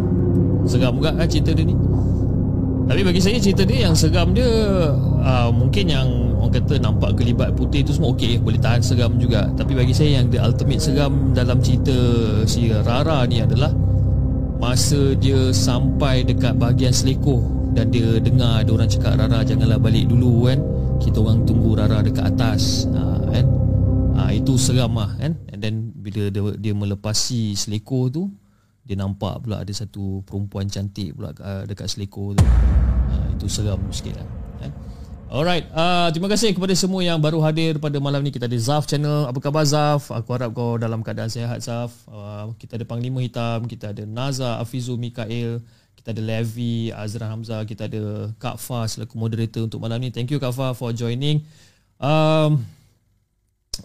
Seram 0.66 0.98
juga 0.98 1.14
kan 1.14 1.30
cerita 1.30 1.54
dia 1.54 1.62
ni 1.62 1.91
Tapi 2.82 3.00
bagi 3.06 3.20
saya 3.22 3.38
cerita 3.38 3.62
dia 3.62 3.88
yang 3.88 3.94
seram 3.94 4.34
dia 4.34 4.48
uh, 5.22 5.48
Mungkin 5.54 5.86
yang 5.86 6.08
orang 6.42 6.52
kata 6.58 6.82
nampak 6.82 7.14
kelibat 7.14 7.54
putih 7.54 7.86
tu 7.86 7.94
semua 7.94 8.10
okey 8.12 8.42
Boleh 8.42 8.58
tahan 8.58 8.82
seram 8.82 9.16
juga. 9.16 9.46
Tapi 9.54 9.72
bagi 9.78 9.94
saya 9.94 10.20
yang 10.20 10.26
the 10.28 10.42
ultimate 10.42 10.82
seram 10.82 11.30
dalam 11.32 11.62
cerita 11.62 11.94
si 12.44 12.68
Rara 12.72 13.22
ni 13.30 13.40
adalah 13.40 13.70
Masa 14.58 15.14
dia 15.18 15.50
sampai 15.50 16.22
dekat 16.26 16.58
bahagian 16.58 16.94
selekoh 16.94 17.72
Dan 17.74 17.90
dia 17.90 18.18
dengar 18.18 18.62
ada 18.62 18.70
orang 18.74 18.90
cakap 18.90 19.18
Rara 19.18 19.42
janganlah 19.42 19.78
balik 19.78 20.10
dulu 20.10 20.50
kan? 20.50 20.60
Kita 21.02 21.18
orang 21.18 21.42
tunggu 21.42 21.74
Rara 21.74 21.98
dekat 21.98 22.30
atas. 22.30 22.86
Ha, 22.94 23.02
kan? 23.26 23.46
Ha, 24.14 24.20
itu 24.38 24.54
seram 24.54 24.94
lah 24.94 25.10
kan? 25.18 25.34
And 25.50 25.58
then 25.58 25.90
bila 25.98 26.30
dia, 26.30 26.42
dia 26.58 26.74
melepasi 26.76 27.58
seleko 27.58 28.06
tu 28.12 28.22
dia 28.82 28.98
nampak 28.98 29.46
pula 29.46 29.62
ada 29.62 29.70
satu 29.70 30.26
perempuan 30.26 30.66
cantik 30.66 31.14
pula 31.14 31.30
uh, 31.38 31.62
dekat 31.64 31.86
seleko 31.86 32.34
tu 32.34 32.42
ha, 32.42 33.14
itu 33.38 33.46
seram 33.46 33.80
sikit 33.94 34.18
lah 34.18 34.28
kan 34.62 34.72
Alright, 35.32 35.64
uh, 35.72 36.12
terima 36.12 36.28
kasih 36.28 36.52
kepada 36.52 36.76
semua 36.76 37.00
yang 37.00 37.16
baru 37.16 37.40
hadir 37.40 37.80
pada 37.80 37.96
malam 37.96 38.20
ni 38.20 38.28
Kita 38.28 38.44
ada 38.44 38.58
Zaf 38.60 38.84
channel, 38.84 39.24
apa 39.24 39.40
khabar 39.40 39.64
Zaf? 39.64 40.12
Aku 40.12 40.28
harap 40.36 40.52
kau 40.52 40.76
dalam 40.76 41.00
keadaan 41.00 41.32
sehat 41.32 41.64
Zaf 41.64 42.04
uh, 42.12 42.52
Kita 42.60 42.76
ada 42.76 42.84
Panglima 42.84 43.24
Hitam, 43.24 43.64
kita 43.64 43.96
ada 43.96 44.04
Naza, 44.04 44.60
Afizu, 44.60 45.00
Mikael 45.00 45.64
kita 46.02 46.18
ada 46.18 46.22
Levi, 46.34 46.90
Azra 46.90 47.30
Hamzah, 47.30 47.62
kita 47.62 47.86
ada 47.86 48.34
Kak 48.42 48.58
Fa 48.58 48.90
selaku 48.90 49.14
moderator 49.14 49.70
untuk 49.70 49.78
malam 49.78 50.02
ni. 50.02 50.10
Thank 50.10 50.34
you 50.34 50.42
Kak 50.42 50.50
Fa 50.50 50.74
for 50.74 50.90
joining. 50.90 51.46
Um, 52.02 52.66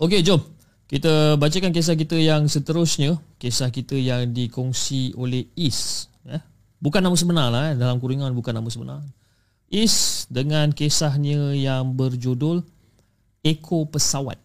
okay, 0.01 0.25
jom. 0.25 0.41
Kita 0.87 1.35
bacakan 1.35 1.75
kisah 1.75 1.99
kita 1.99 2.15
yang 2.15 2.47
seterusnya. 2.47 3.19
Kisah 3.43 3.67
kita 3.75 3.99
yang 3.99 4.31
dikongsi 4.31 5.11
oleh 5.19 5.51
Is. 5.59 6.07
Eh? 6.23 6.39
Bukan 6.79 7.03
nama 7.03 7.11
sebenar 7.19 7.51
lah. 7.51 7.63
Eh? 7.71 7.73
Dalam 7.75 7.99
kuringan 7.99 8.31
bukan 8.31 8.55
nama 8.55 8.71
sebenar. 8.71 9.03
Is 9.67 10.23
dengan 10.31 10.71
kisahnya 10.71 11.51
yang 11.51 11.91
berjudul 11.91 12.63
Eko 13.43 13.83
Pesawat. 13.91 14.39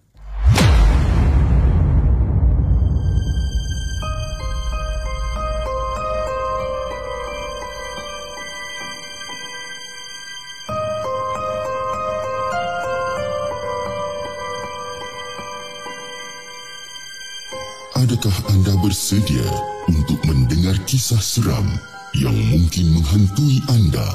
Adakah 18.22 18.54
anda 18.54 18.70
bersedia 18.78 19.42
untuk 19.90 20.22
mendengar 20.30 20.78
kisah 20.86 21.18
seram 21.18 21.66
yang 22.14 22.30
mungkin 22.54 22.94
menghantui 22.94 23.58
anda? 23.66 24.06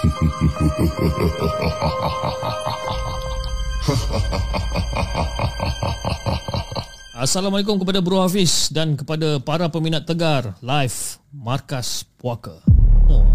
Assalamualaikum 7.20 7.76
kepada 7.84 8.00
Bro 8.00 8.24
Hafiz 8.24 8.72
dan 8.72 8.96
kepada 8.96 9.36
para 9.44 9.68
peminat 9.68 10.08
tegar 10.08 10.56
live 10.64 11.20
Markas 11.28 12.08
Puaka. 12.16 12.64
Oh, 13.12 13.28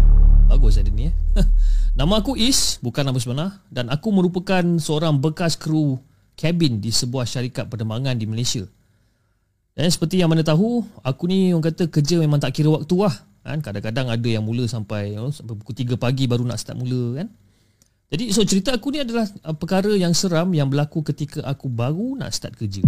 bagus 0.50 0.74
ada 0.74 0.90
ni 0.90 1.06
eh. 1.06 1.14
Nama 2.02 2.18
aku 2.18 2.34
Is, 2.34 2.82
bukan 2.82 3.06
nama 3.06 3.22
sebenar 3.22 3.62
dan 3.70 3.86
aku 3.86 4.10
merupakan 4.10 4.66
seorang 4.82 5.22
bekas 5.22 5.54
kru 5.54 6.02
kabin 6.34 6.82
di 6.82 6.90
sebuah 6.90 7.30
syarikat 7.30 7.70
penerbangan 7.70 8.18
di 8.18 8.26
Malaysia. 8.26 8.66
Dan 9.80 9.88
seperti 9.88 10.20
yang 10.20 10.28
mana 10.28 10.44
tahu, 10.44 10.84
aku 11.00 11.24
ni 11.24 11.56
orang 11.56 11.72
kata 11.72 11.88
kerja 11.88 12.20
memang 12.20 12.36
tak 12.36 12.52
kira 12.52 12.68
waktu 12.68 13.00
lah. 13.00 13.16
Kan? 13.40 13.64
Kadang-kadang 13.64 14.12
ada 14.12 14.28
yang 14.28 14.44
mula 14.44 14.68
sampai, 14.68 15.16
you 15.16 15.24
know, 15.24 15.32
sampai 15.32 15.56
pukul 15.56 15.72
3 15.72 15.96
pagi 15.96 16.28
baru 16.28 16.44
nak 16.44 16.60
start 16.60 16.76
mula 16.76 17.24
kan. 17.24 17.32
Jadi 18.12 18.28
so 18.28 18.44
cerita 18.44 18.76
aku 18.76 18.92
ni 18.92 19.00
adalah 19.00 19.24
uh, 19.40 19.56
perkara 19.56 19.88
yang 19.96 20.12
seram 20.12 20.52
yang 20.52 20.68
berlaku 20.68 21.00
ketika 21.00 21.40
aku 21.48 21.72
baru 21.72 22.12
nak 22.12 22.28
start 22.36 22.60
kerja. 22.60 22.84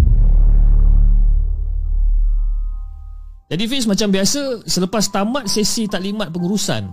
Jadi 3.48 3.64
Fiz 3.72 3.88
macam 3.88 4.12
biasa 4.12 4.68
selepas 4.68 5.08
tamat 5.08 5.48
sesi 5.48 5.88
taklimat 5.88 6.28
pengurusan 6.28 6.92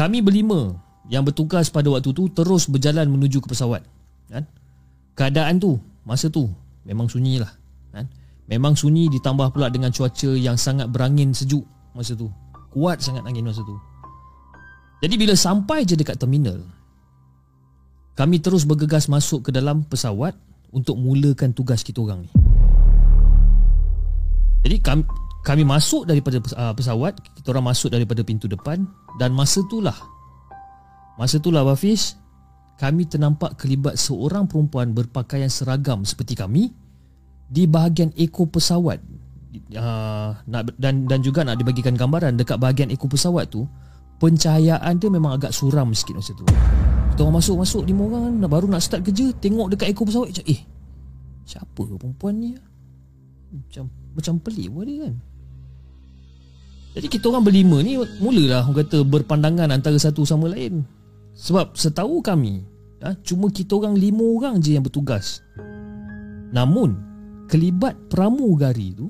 kami 0.00 0.24
berlima 0.24 0.80
yang 1.12 1.28
bertugas 1.28 1.68
pada 1.68 1.92
waktu 1.92 2.08
tu 2.16 2.32
terus 2.32 2.72
berjalan 2.72 3.04
menuju 3.12 3.44
ke 3.44 3.52
pesawat 3.52 3.84
kan. 4.32 4.48
Keadaan 5.12 5.60
tu 5.60 5.76
masa 6.08 6.32
tu 6.32 6.48
memang 6.88 7.04
sunyi 7.04 7.44
lah 7.44 7.52
kan. 7.92 8.08
Memang 8.44 8.76
sunyi 8.76 9.08
ditambah 9.08 9.56
pula 9.56 9.72
dengan 9.72 9.88
cuaca 9.88 10.30
yang 10.36 10.60
sangat 10.60 10.92
berangin 10.92 11.32
sejuk 11.32 11.64
masa 11.96 12.12
tu. 12.12 12.28
Kuat 12.68 13.00
sangat 13.00 13.24
angin 13.24 13.46
masa 13.46 13.64
tu. 13.64 13.76
Jadi 15.00 15.14
bila 15.16 15.32
sampai 15.36 15.84
je 15.84 15.96
dekat 15.96 16.16
terminal 16.16 16.60
kami 18.14 18.38
terus 18.38 18.62
bergegas 18.62 19.10
masuk 19.10 19.50
ke 19.50 19.50
dalam 19.50 19.82
pesawat 19.82 20.38
untuk 20.70 20.94
mulakan 20.94 21.50
tugas 21.50 21.82
kita 21.82 21.98
orang 21.98 22.22
ni. 22.22 22.30
Jadi 24.64 24.76
kami, 24.80 25.02
kami 25.42 25.62
masuk 25.66 26.06
daripada 26.06 26.38
uh, 26.56 26.72
pesawat, 26.72 27.18
kita 27.36 27.52
orang 27.52 27.74
masuk 27.74 27.90
daripada 27.90 28.22
pintu 28.22 28.46
depan 28.46 28.86
dan 29.18 29.34
masa 29.34 29.60
itulah 29.66 29.94
masa 31.14 31.38
itulah 31.38 31.62
Hafiz 31.62 32.18
kami 32.74 33.06
ternampak 33.06 33.54
kelibat 33.54 33.94
seorang 33.94 34.50
perempuan 34.50 34.90
berpakaian 34.90 35.46
seragam 35.46 36.02
seperti 36.02 36.34
kami 36.34 36.74
di 37.54 37.70
bahagian 37.70 38.10
ekor 38.18 38.50
pesawat 38.50 38.98
uh, 39.78 40.34
nak, 40.50 40.74
dan 40.74 41.06
dan 41.06 41.22
juga 41.22 41.46
nak 41.46 41.62
dibagikan 41.62 41.94
gambaran 41.94 42.34
dekat 42.34 42.58
bahagian 42.58 42.90
ekor 42.90 43.06
pesawat 43.06 43.46
tu 43.46 43.62
pencahayaan 44.18 44.98
dia 44.98 45.06
memang 45.06 45.38
agak 45.38 45.54
suram 45.54 45.94
sikit 45.94 46.18
masa 46.18 46.34
tu. 46.34 46.42
Kita 47.14 47.22
orang 47.22 47.38
masuk-masuk 47.38 47.86
lima 47.86 48.02
orang 48.10 48.42
nak 48.42 48.50
baru 48.50 48.66
nak 48.66 48.82
start 48.82 49.06
kerja 49.06 49.30
tengok 49.38 49.70
dekat 49.70 49.94
ekor 49.94 50.10
pesawat 50.10 50.34
macam 50.34 50.46
eh 50.50 50.60
siapa 51.46 51.82
perempuan 51.86 52.34
ni? 52.42 52.50
Macam 53.54 53.86
macam 54.18 54.34
pelik 54.42 54.68
pun 54.74 54.82
dia 54.82 54.96
kan. 55.06 55.14
Jadi 56.94 57.06
kita 57.10 57.30
orang 57.30 57.46
berlima 57.46 57.78
ni 57.86 57.98
mulalah 58.18 58.66
orang 58.66 58.82
kata 58.82 58.98
berpandangan 59.06 59.70
antara 59.70 59.98
satu 59.98 60.26
sama 60.26 60.50
lain. 60.50 60.82
Sebab 61.34 61.74
setahu 61.74 62.22
kami 62.22 62.62
ha, 63.02 63.10
Cuma 63.26 63.50
kita 63.50 63.74
orang 63.74 63.98
lima 63.98 64.22
orang 64.22 64.62
je 64.62 64.78
yang 64.78 64.86
bertugas 64.86 65.42
Namun 66.54 67.13
Kelibat 67.44 67.94
pramugari 68.08 68.96
tu 68.96 69.06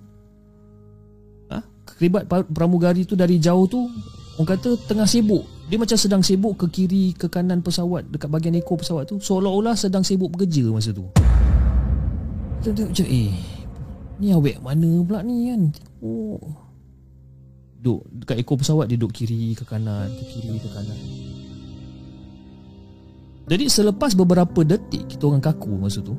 ha, 1.50 1.62
Kelibat 1.98 2.26
pramugari 2.26 3.06
tu 3.06 3.14
dari 3.14 3.38
jauh 3.38 3.66
tu 3.70 3.86
Orang 4.34 4.50
kata 4.50 4.74
tengah 4.90 5.06
sibuk. 5.06 5.46
Dia 5.70 5.78
macam 5.78 5.94
sedang 5.94 6.18
sibuk 6.18 6.58
ke 6.58 6.66
kiri 6.66 7.14
ke 7.14 7.30
kanan 7.30 7.62
pesawat 7.62 8.10
Dekat 8.10 8.26
bahagian 8.26 8.58
ekor 8.58 8.82
pesawat 8.82 9.06
tu 9.06 9.22
Seolah-olah 9.22 9.78
sedang 9.78 10.02
sibuk 10.02 10.34
bekerja 10.34 10.66
masa 10.74 10.90
tu. 10.90 11.06
Kita 12.60 12.74
tengok 12.74 12.90
macam 12.90 13.06
eh 13.06 13.32
Ni 14.18 14.26
awek 14.34 14.58
mana 14.62 14.90
pula 15.06 15.20
ni 15.22 15.54
kan? 15.54 15.62
Oh. 16.02 16.42
Duduk 17.78 18.02
dekat 18.10 18.36
ekor 18.42 18.56
pesawat 18.58 18.90
dia 18.90 18.98
duduk 18.98 19.14
kiri 19.14 19.54
ke 19.54 19.62
kanan 19.62 20.10
Ke 20.10 20.22
kiri 20.26 20.58
ke 20.58 20.68
kanan. 20.74 20.98
Jadi 23.44 23.64
selepas 23.68 24.16
beberapa 24.16 24.64
detik 24.64 25.04
kita 25.04 25.28
orang 25.28 25.44
kaku 25.44 25.76
masa 25.76 26.00
tu 26.00 26.16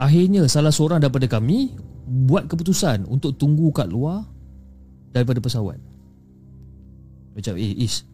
Akhirnya 0.00 0.48
salah 0.48 0.72
seorang 0.72 1.04
daripada 1.04 1.28
kami 1.28 1.76
Buat 2.08 2.48
keputusan 2.48 3.04
untuk 3.06 3.36
tunggu 3.36 3.68
kat 3.70 3.86
luar 3.86 4.24
Daripada 5.12 5.38
pesawat. 5.38 5.76
Macam 7.36 7.54
eh 7.60 7.76
Is 7.76 8.08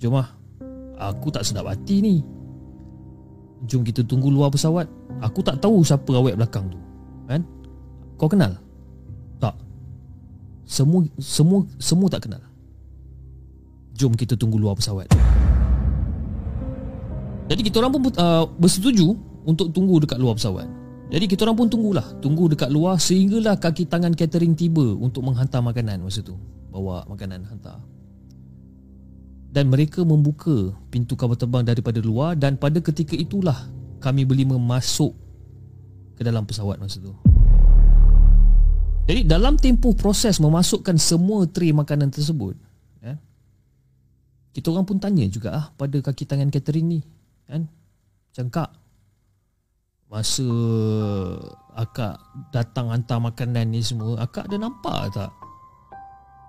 Jom 0.00 0.16
lah 0.16 0.32
Aku 0.96 1.28
tak 1.28 1.44
sedap 1.44 1.68
hati 1.68 2.00
ni. 2.00 2.24
Jom 3.68 3.84
kita 3.84 4.00
tunggu 4.00 4.32
luar 4.32 4.48
pesawat. 4.48 4.88
Aku 5.20 5.44
tak 5.44 5.60
tahu 5.60 5.84
siapa 5.84 6.08
awet 6.16 6.40
belakang 6.40 6.72
tu 6.72 6.80
Kan? 7.28 7.44
Kau 8.16 8.32
kenal? 8.32 8.56
Tak. 9.36 9.52
Semua 10.64 11.04
Semua 11.20 11.68
Semua 11.76 12.08
tak 12.08 12.24
kenal. 12.24 12.40
Jom 13.92 14.16
kita 14.16 14.36
tunggu 14.36 14.56
luar 14.56 14.76
pesawat. 14.76 15.08
Jadi 17.46 17.60
kita 17.62 17.78
orang 17.80 17.92
pun 17.96 18.02
uh, 18.18 18.44
bersetuju 18.58 19.14
untuk 19.46 19.70
tunggu 19.70 20.02
dekat 20.02 20.18
luar 20.18 20.34
pesawat. 20.36 20.66
Jadi 21.06 21.24
kita 21.30 21.46
orang 21.46 21.54
pun 21.54 21.68
tunggulah, 21.70 22.18
tunggu 22.18 22.50
dekat 22.50 22.66
luar 22.66 22.98
sehinggalah 22.98 23.54
kaki 23.62 23.86
tangan 23.86 24.10
catering 24.10 24.58
tiba 24.58 24.98
untuk 24.98 25.22
menghantar 25.22 25.62
makanan 25.62 26.02
masa 26.02 26.18
tu. 26.18 26.34
Bawa 26.74 27.06
makanan 27.06 27.46
hantar. 27.46 27.78
Dan 29.54 29.70
mereka 29.70 30.02
membuka 30.02 30.74
pintu 30.90 31.14
kapal 31.14 31.38
terbang 31.38 31.62
daripada 31.62 32.02
luar 32.02 32.34
dan 32.34 32.58
pada 32.58 32.82
ketika 32.82 33.14
itulah 33.14 33.56
kami 34.02 34.26
berlima 34.26 34.58
masuk 34.58 35.14
ke 36.18 36.26
dalam 36.26 36.42
pesawat 36.42 36.82
masa 36.82 36.98
tu. 36.98 37.14
Jadi 39.06 39.22
dalam 39.22 39.54
tempoh 39.54 39.94
proses 39.94 40.42
memasukkan 40.42 40.98
semua 40.98 41.46
tray 41.46 41.70
makanan 41.70 42.10
tersebut, 42.10 42.58
ya, 42.98 43.14
kita 44.50 44.74
orang 44.74 44.82
pun 44.82 44.98
tanya 44.98 45.22
juga 45.30 45.54
ah 45.54 45.66
pada 45.78 46.02
kaki 46.02 46.26
tangan 46.26 46.50
catering 46.50 46.98
ni, 46.98 47.00
kan 47.46 47.70
macam 48.34 48.46
kak 48.50 48.70
masa 50.06 50.46
akak 51.74 52.14
datang 52.54 52.94
hantar 52.94 53.18
makanan 53.18 53.74
ni 53.74 53.82
semua 53.82 54.22
akak 54.22 54.46
ada 54.46 54.56
nampak 54.56 55.10
tak? 55.10 55.30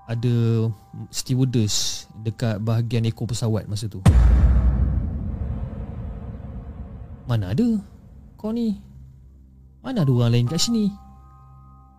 Ada 0.08 0.70
stewardess 1.12 2.08
dekat 2.24 2.64
bahagian 2.64 3.04
ekor 3.10 3.28
pesawat 3.28 3.68
masa 3.68 3.92
tu. 3.92 4.00
Mana 7.28 7.52
ada 7.52 7.68
kau 8.40 8.56
ni? 8.56 8.80
Mana 9.84 10.08
ada 10.08 10.12
orang 10.16 10.32
lain 10.32 10.48
kat 10.48 10.64
sini? 10.64 10.88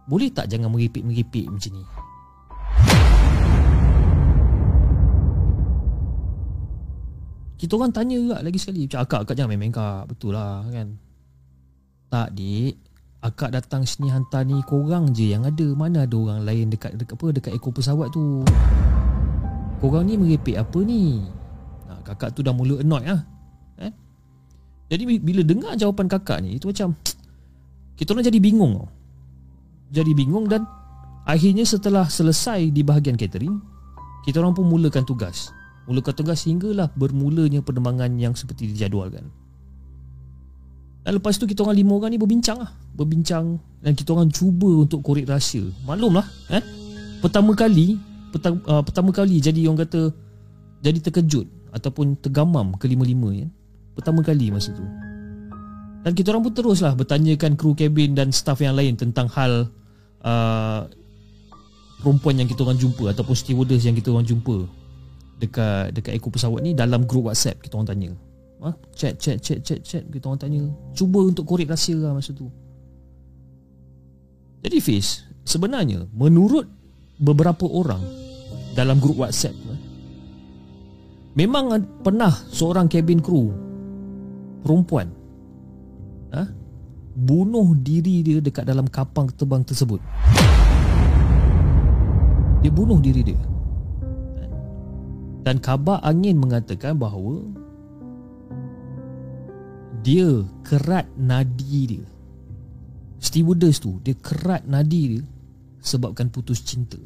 Boleh 0.09 0.33
tak 0.33 0.49
jangan 0.49 0.73
meripik-meripik 0.73 1.53
macam 1.53 1.73
ni? 1.77 1.85
Kita 7.59 7.75
orang 7.75 7.91
tanya 7.91 8.15
juga 8.15 8.39
lagi 8.39 8.55
sekali 8.55 8.87
Macam 8.87 9.03
akak, 9.03 9.21
akak 9.27 9.35
jangan 9.37 9.51
main-main 9.53 9.75
kak. 9.75 10.09
Betul 10.09 10.39
lah 10.39 10.65
kan 10.73 11.08
Tak 12.09 12.33
dik. 12.33 12.75
Akak 13.19 13.51
datang 13.51 13.83
sini 13.83 14.09
hantar 14.15 14.47
ni 14.47 14.63
Korang 14.65 15.13
je 15.13 15.35
yang 15.35 15.45
ada. 15.45 15.67
Mana 15.77 16.09
ada 16.09 16.17
orang 16.17 16.45
lain 16.47 16.73
dekat 16.73 16.97
dekat 16.97 17.19
apa 17.19 17.27
Dekat 17.35 17.53
ekor 17.53 17.73
pesawat 17.77 18.09
tu? 18.15 18.43
Korang 19.79 20.09
ni 20.09 20.17
merepek 20.17 20.57
apa 20.57 20.79
ni? 20.83 21.23
Nah, 21.85 22.01
Kakak 22.03 22.33
tu 22.33 22.41
dah 22.41 22.57
mula 22.57 22.81
annoyed 22.81 23.07
lah 23.07 23.23
kan? 23.77 23.93
Jadi 24.89 25.21
bila 25.21 25.45
dengar 25.45 25.77
jawapan 25.77 26.09
kakak 26.09 26.41
ni 26.41 26.57
Itu 26.57 26.73
macam 26.73 26.97
Kita 28.01 28.17
orang 28.17 28.25
jadi 28.25 28.41
bingung 28.41 28.89
Jadi 29.93 30.13
bingung 30.17 30.49
dan 30.49 30.65
Akhirnya 31.29 31.69
setelah 31.69 32.09
selesai 32.09 32.73
di 32.73 32.81
bahagian 32.81 33.21
catering 33.21 33.61
Kita 34.25 34.41
orang 34.41 34.57
pun 34.57 34.65
mulakan 34.69 35.05
tugas. 35.05 35.53
Mulakan 35.89 36.13
tugas 36.13 36.45
sehinggalah 36.45 36.93
bermulanya 36.93 37.65
penerbangan 37.65 38.13
yang 38.21 38.37
seperti 38.37 38.69
dijadualkan. 38.69 39.33
Dan 41.09 41.17
lepas 41.17 41.41
tu 41.41 41.49
kita 41.49 41.65
orang 41.65 41.81
lima 41.81 41.97
orang 41.97 42.13
ni 42.13 42.21
berbincang 42.21 42.61
lah. 42.61 42.69
Berbincang 42.93 43.57
dan 43.81 43.97
kita 43.97 44.13
orang 44.13 44.29
cuba 44.29 44.85
untuk 44.85 45.01
korek 45.01 45.25
rahsia. 45.25 45.65
Maklumlah 45.89 46.53
eh. 46.53 46.61
Pertama 47.25 47.57
kali 47.57 47.97
pertama, 48.29 48.61
uh, 48.69 48.85
pertama 48.85 49.09
kali 49.09 49.41
jadi 49.41 49.57
orang 49.73 49.89
kata 49.89 50.13
jadi 50.85 51.01
terkejut 51.01 51.49
ataupun 51.73 52.13
tergamam 52.21 52.77
kelima-lima 52.77 53.33
ya. 53.33 53.49
Pertama 53.97 54.21
kali 54.21 54.53
masa 54.53 54.77
tu. 54.77 54.85
Dan 56.05 56.13
kita 56.13 56.29
orang 56.29 56.45
pun 56.45 56.53
teruslah 56.53 56.93
bertanyakan 56.93 57.57
kru 57.57 57.73
kabin 57.73 58.13
dan 58.13 58.29
staf 58.29 58.61
yang 58.61 58.77
lain 58.77 59.01
tentang 59.01 59.33
hal 59.33 59.65
uh, 60.29 60.93
perempuan 62.05 62.37
yang 62.37 62.53
kita 62.53 62.69
orang 62.69 62.77
jumpa 62.77 63.17
ataupun 63.17 63.33
stewardess 63.33 63.89
yang 63.89 63.97
kita 63.97 64.13
orang 64.13 64.29
jumpa 64.29 64.69
dekat 65.41 65.89
dekat 65.97 66.21
ekor 66.21 66.37
pesawat 66.37 66.61
ni 66.61 66.77
dalam 66.77 67.09
grup 67.09 67.33
WhatsApp 67.33 67.65
kita 67.65 67.81
orang 67.81 67.89
tanya. 67.97 68.13
Ha? 68.59 68.71
Chat 68.95 69.15
chat 69.23 69.39
chat 69.39 69.63
chat 69.63 69.81
chat 69.83 70.03
kita 70.11 70.27
orang 70.27 70.41
tanya. 70.43 70.63
Cuba 70.95 71.23
untuk 71.23 71.47
korek 71.47 71.71
rahsia 71.71 71.95
lah 71.95 72.15
masa 72.15 72.35
tu. 72.35 72.51
Jadi 74.59 74.79
Fiz, 74.83 75.23
sebenarnya 75.47 76.11
menurut 76.11 76.67
beberapa 77.23 77.67
orang 77.71 78.03
dalam 78.75 78.99
grup 78.99 79.23
WhatsApp 79.23 79.55
eh, 79.55 79.81
memang 81.39 81.79
pernah 82.03 82.31
seorang 82.51 82.91
cabin 82.91 83.23
crew 83.23 83.51
perempuan 84.63 85.11
ha? 86.35 86.47
bunuh 87.19 87.75
diri 87.79 88.23
dia 88.23 88.39
dekat 88.39 88.67
dalam 88.67 88.87
kapal 88.87 89.31
terbang 89.35 89.63
tersebut. 89.67 89.99
Dia 92.63 92.71
bunuh 92.75 92.99
diri 92.99 93.23
dia. 93.23 93.41
Dan 95.47 95.63
khabar 95.63 96.03
angin 96.03 96.39
mengatakan 96.39 96.99
bahawa 96.99 97.41
dia 100.03 100.45
kerat 100.63 101.07
nadi 101.19 101.99
dia. 101.99 102.07
Stewardess 103.19 103.83
tu 103.83 103.99
dia 104.03 104.15
kerat 104.15 104.63
nadi 104.65 105.19
dia 105.19 105.23
sebabkan 105.83 106.31
putus 106.31 106.63
cinta. 106.63 106.99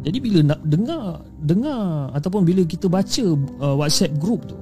Jadi 0.00 0.16
bila 0.16 0.40
nak 0.56 0.60
dengar 0.64 1.20
dengar 1.44 2.08
ataupun 2.16 2.42
bila 2.42 2.64
kita 2.64 2.88
baca 2.88 3.24
uh, 3.60 3.76
WhatsApp 3.76 4.16
group 4.16 4.48
tu 4.48 4.56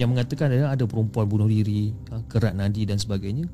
yang 0.00 0.14
mengatakan 0.14 0.48
ada 0.48 0.72
ada 0.72 0.84
perempuan 0.88 1.28
bunuh 1.28 1.50
diri, 1.50 1.92
uh, 2.14 2.24
kerat 2.32 2.56
nadi 2.56 2.88
dan 2.88 2.96
sebagainya. 2.96 3.44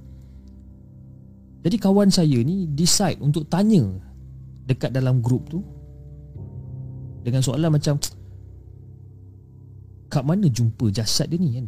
Jadi 1.65 1.77
kawan 1.81 2.13
saya 2.13 2.39
ni 2.45 2.69
decide 2.69 3.19
untuk 3.25 3.49
tanya 3.49 3.89
dekat 4.69 4.93
dalam 4.93 5.25
group 5.25 5.49
tu 5.49 5.65
dengan 7.25 7.41
soalan 7.41 7.73
macam 7.73 7.97
kat 10.07 10.23
mana 10.23 10.47
jumpa 10.49 10.91
jasad 10.91 11.31
dia 11.31 11.39
ni 11.41 11.61
kan? 11.61 11.67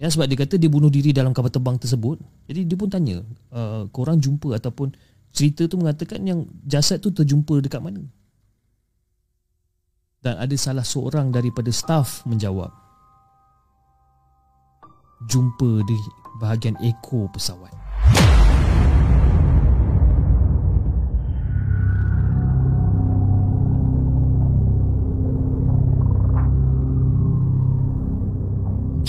Ya 0.00 0.08
sebab 0.08 0.26
dia 0.26 0.38
kata 0.40 0.56
dia 0.56 0.72
bunuh 0.72 0.88
diri 0.88 1.12
dalam 1.12 1.36
kapal 1.36 1.52
terbang 1.52 1.76
tersebut. 1.76 2.16
Jadi 2.48 2.64
dia 2.64 2.76
pun 2.76 2.88
tanya, 2.88 3.20
uh, 3.52 3.84
korang 3.92 4.16
jumpa 4.16 4.56
ataupun 4.56 4.96
cerita 5.30 5.68
tu 5.68 5.76
mengatakan 5.76 6.24
yang 6.24 6.48
jasad 6.64 7.04
tu 7.04 7.12
terjumpa 7.12 7.60
dekat 7.60 7.84
mana? 7.84 8.00
dan 10.20 10.36
ada 10.36 10.56
salah 10.56 10.84
seorang 10.84 11.32
daripada 11.32 11.72
staf 11.72 12.24
menjawab 12.28 12.68
jumpa 15.28 15.84
di 15.84 15.96
bahagian 16.40 16.76
ekor 16.84 17.28
pesawat 17.32 17.72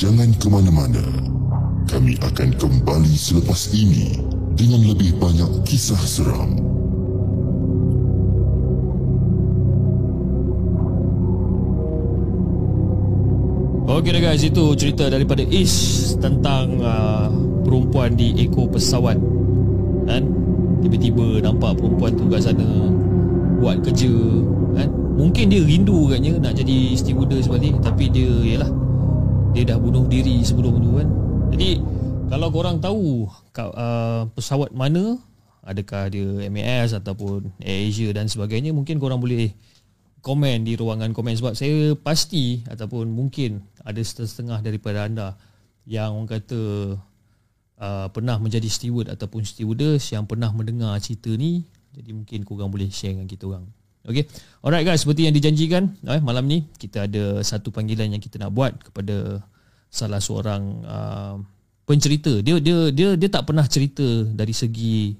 Jangan 0.01 0.33
ke 0.41 0.49
mana-mana. 0.49 1.05
Kami 1.85 2.17
akan 2.25 2.57
kembali 2.57 3.13
selepas 3.13 3.69
ini 3.69 4.17
dengan 4.57 4.81
lebih 4.81 5.13
banyak 5.21 5.61
kisah 5.61 6.01
seram. 6.01 6.57
Okey 13.85 14.17
guys, 14.17 14.41
itu 14.41 14.73
cerita 14.73 15.05
daripada 15.05 15.45
Ish 15.45 16.17
tentang 16.17 16.81
uh, 16.81 17.29
perempuan 17.61 18.17
di 18.17 18.33
ekor 18.41 18.73
pesawat. 18.73 19.21
Kan? 20.09 20.25
Tiba-tiba 20.81 21.45
nampak 21.45 21.77
perempuan 21.77 22.17
tu 22.17 22.25
kat 22.25 22.49
sana 22.49 22.89
buat 23.61 23.85
kerja, 23.85 24.09
kan? 24.81 24.89
Mungkin 25.13 25.53
dia 25.53 25.61
rindu 25.61 26.09
katnya 26.09 26.41
nak 26.41 26.57
jadi 26.57 26.97
stewardess 26.97 27.45
sebalik 27.45 27.77
tapi 27.85 28.09
dia 28.09 28.57
yalah 28.57 28.81
dia 29.51 29.63
dah 29.67 29.77
bunuh 29.77 30.07
diri 30.07 30.43
sebelum 30.43 30.79
tu 30.79 30.91
kan. 30.99 31.07
Jadi 31.51 31.69
kalau 32.31 32.47
korang 32.47 32.79
tahu 32.79 33.27
uh, 33.59 34.23
pesawat 34.31 34.71
mana 34.71 35.19
adakah 35.61 36.09
dia 36.09 36.47
MAS 36.49 36.95
ataupun 36.95 37.51
AirAsia 37.61 38.09
dan 38.15 38.25
sebagainya 38.25 38.73
mungkin 38.73 38.97
korang 38.97 39.21
boleh 39.21 39.53
komen 40.21 40.65
di 40.65 40.77
ruangan 40.77 41.13
komen 41.13 41.33
sebab 41.37 41.53
saya 41.57 41.97
pasti 41.97 42.61
ataupun 42.69 43.09
mungkin 43.09 43.61
ada 43.81 44.01
setengah 44.01 44.61
daripada 44.61 45.05
anda 45.09 45.35
yang 45.89 46.13
orang 46.13 46.39
kata 46.39 46.61
uh, 47.81 48.07
pernah 48.13 48.37
menjadi 48.37 48.69
steward 48.69 49.09
ataupun 49.09 49.41
stewardess 49.41 50.13
yang 50.13 50.29
pernah 50.29 50.53
mendengar 50.53 50.93
cerita 51.01 51.33
ni 51.33 51.65
jadi 51.91 52.13
mungkin 52.13 52.45
korang 52.45 52.69
boleh 52.69 52.89
share 52.93 53.17
dengan 53.17 53.25
kita 53.25 53.49
orang 53.49 53.65
Okay. 54.01 54.25
Alright 54.65 54.81
guys, 54.81 55.05
seperti 55.05 55.29
yang 55.29 55.35
dijanjikan 55.37 55.93
eh, 56.09 56.21
malam 56.21 56.49
ni 56.49 56.65
kita 56.81 57.05
ada 57.05 57.37
satu 57.45 57.69
panggilan 57.69 58.09
yang 58.09 58.21
kita 58.21 58.41
nak 58.41 58.49
buat 58.49 58.73
kepada 58.81 59.45
salah 59.93 60.17
seorang 60.17 60.63
uh, 60.85 61.35
pencerita. 61.85 62.41
Dia 62.41 62.57
dia 62.57 62.89
dia 62.89 63.13
dia 63.13 63.29
tak 63.29 63.45
pernah 63.45 63.65
cerita 63.69 64.05
dari 64.33 64.57
segi 64.57 65.13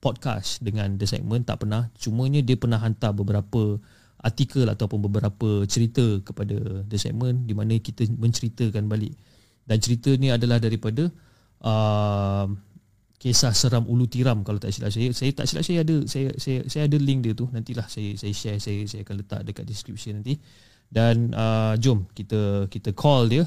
podcast 0.00 0.64
dengan 0.64 0.96
the 0.96 1.04
segment 1.04 1.44
tak 1.44 1.62
pernah. 1.62 1.92
Cumanya 2.00 2.40
dia 2.40 2.56
pernah 2.56 2.80
hantar 2.80 3.12
beberapa 3.12 3.76
artikel 4.22 4.64
ataupun 4.64 5.02
beberapa 5.02 5.66
cerita 5.66 6.22
kepada 6.22 6.86
The 6.86 6.96
Segment 6.96 7.42
di 7.44 7.54
mana 7.58 7.76
kita 7.76 8.06
menceritakan 8.06 8.86
balik. 8.86 9.12
Dan 9.66 9.78
cerita 9.82 10.14
ni 10.14 10.30
adalah 10.30 10.62
daripada 10.62 11.10
uh, 11.62 12.46
kisah 13.22 13.54
seram 13.54 13.86
Ulu 13.86 14.10
Tiram 14.10 14.42
kalau 14.42 14.58
tak 14.58 14.74
silap 14.74 14.90
saya. 14.90 15.14
Saya 15.14 15.30
tak 15.30 15.46
silap 15.46 15.62
saya 15.62 15.86
ada 15.86 15.96
saya 16.10 16.34
saya 16.42 16.66
saya 16.66 16.90
ada 16.90 16.98
link 16.98 17.22
dia 17.22 17.38
tu. 17.38 17.46
Nantilah 17.54 17.86
saya 17.86 18.18
saya 18.18 18.34
share 18.34 18.58
saya 18.58 18.82
saya 18.90 19.06
akan 19.06 19.14
letak 19.22 19.40
dekat 19.46 19.62
description 19.62 20.18
nanti. 20.18 20.42
Dan 20.90 21.30
uh, 21.30 21.78
jom 21.78 22.10
kita 22.10 22.66
kita 22.66 22.90
call 22.90 23.30
dia 23.30 23.46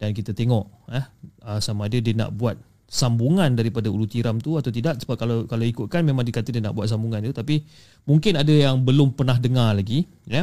dan 0.00 0.16
kita 0.16 0.32
tengok 0.32 0.66
eh 0.90 1.04
uh, 1.44 1.60
sama 1.60 1.86
ada 1.86 2.00
dia 2.00 2.16
nak 2.16 2.34
buat 2.34 2.56
sambungan 2.90 3.54
daripada 3.54 3.86
ulu 3.86 4.04
tiram 4.10 4.36
tu 4.42 4.58
atau 4.58 4.74
tidak 4.74 4.98
sebab 4.98 5.14
kalau 5.14 5.38
kalau 5.46 5.62
ikutkan 5.62 6.02
memang 6.02 6.26
dikata 6.26 6.50
dia 6.50 6.58
nak 6.58 6.74
buat 6.74 6.90
sambungan 6.90 7.22
tu 7.30 7.32
tapi 7.32 7.62
mungkin 8.04 8.34
ada 8.34 8.50
yang 8.50 8.82
belum 8.82 9.14
pernah 9.14 9.38
dengar 9.38 9.78
lagi 9.78 10.04
ya 10.26 10.42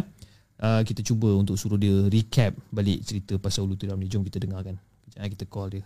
uh, 0.63 0.81
kita 0.81 1.03
cuba 1.03 1.35
untuk 1.35 1.59
suruh 1.59 1.75
dia 1.75 2.07
recap 2.07 2.55
balik 2.71 3.03
cerita 3.03 3.35
pasal 3.35 3.67
ulu 3.67 3.75
tiram 3.75 3.99
ni 3.99 4.07
jom 4.07 4.23
kita 4.23 4.39
dengarkan 4.39 4.79
kita 5.13 5.43
call 5.43 5.75
dia 5.75 5.83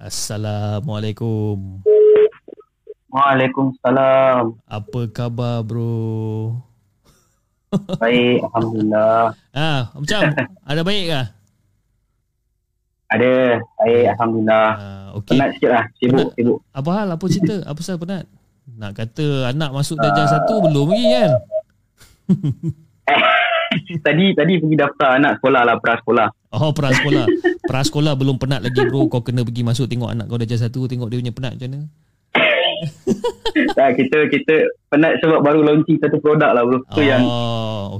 Assalamualaikum. 0.00 1.84
Waalaikumsalam. 3.12 4.56
Apa 4.64 5.00
khabar 5.12 5.60
bro? 5.60 6.56
Baik, 8.00 8.40
Alhamdulillah. 8.48 9.36
Ah, 9.52 9.92
macam 9.92 10.20
ada 10.64 10.80
baik 10.80 11.04
ke? 11.04 11.22
Ada, 13.12 13.60
baik, 13.60 14.04
Alhamdulillah. 14.16 14.68
Ah, 14.72 15.06
okey. 15.20 15.36
Penat 15.36 15.48
sikit 15.60 15.68
lah, 15.68 15.84
sibuk, 16.00 16.32
Penat. 16.32 16.36
sibuk. 16.40 16.58
Apa 16.72 16.90
hal? 16.96 17.08
Apa 17.12 17.24
cerita? 17.28 17.56
Apa 17.68 17.76
pasal 17.84 18.00
penat? 18.00 18.24
Nak 18.80 18.92
kata 18.96 19.52
anak 19.52 19.70
masuk 19.76 20.00
darjah 20.00 20.32
satu 20.32 20.64
belum 20.64 20.96
lagi 20.96 21.06
kan? 21.12 21.30
tadi 24.08 24.24
tadi 24.32 24.52
pergi 24.64 24.76
daftar 24.80 25.20
anak 25.20 25.44
sekolah 25.44 25.62
lah, 25.68 25.76
prasekolah. 25.76 26.28
Oh, 26.56 26.72
prasekolah. 26.72 27.28
Prasekolah 27.70 28.18
belum 28.18 28.34
penat 28.42 28.66
lagi 28.66 28.82
bro. 28.82 29.06
Kau 29.06 29.22
kena 29.22 29.46
pergi 29.46 29.62
masuk 29.62 29.86
tengok 29.86 30.10
anak 30.10 30.26
kau 30.26 30.34
darjah 30.34 30.58
satu. 30.58 30.90
Tengok 30.90 31.06
dia 31.06 31.22
punya 31.22 31.30
penat 31.30 31.54
macam 31.54 31.70
mana. 31.70 31.80
tak, 33.76 33.90
kita 34.00 34.18
kita 34.26 34.54
penat 34.90 35.20
sebab 35.22 35.38
baru 35.38 35.62
launching 35.62 36.02
satu 36.02 36.18
produk 36.18 36.50
lah 36.50 36.66
bro. 36.66 36.82
Tu 36.90 36.98
oh, 36.98 37.04
yang 37.06 37.22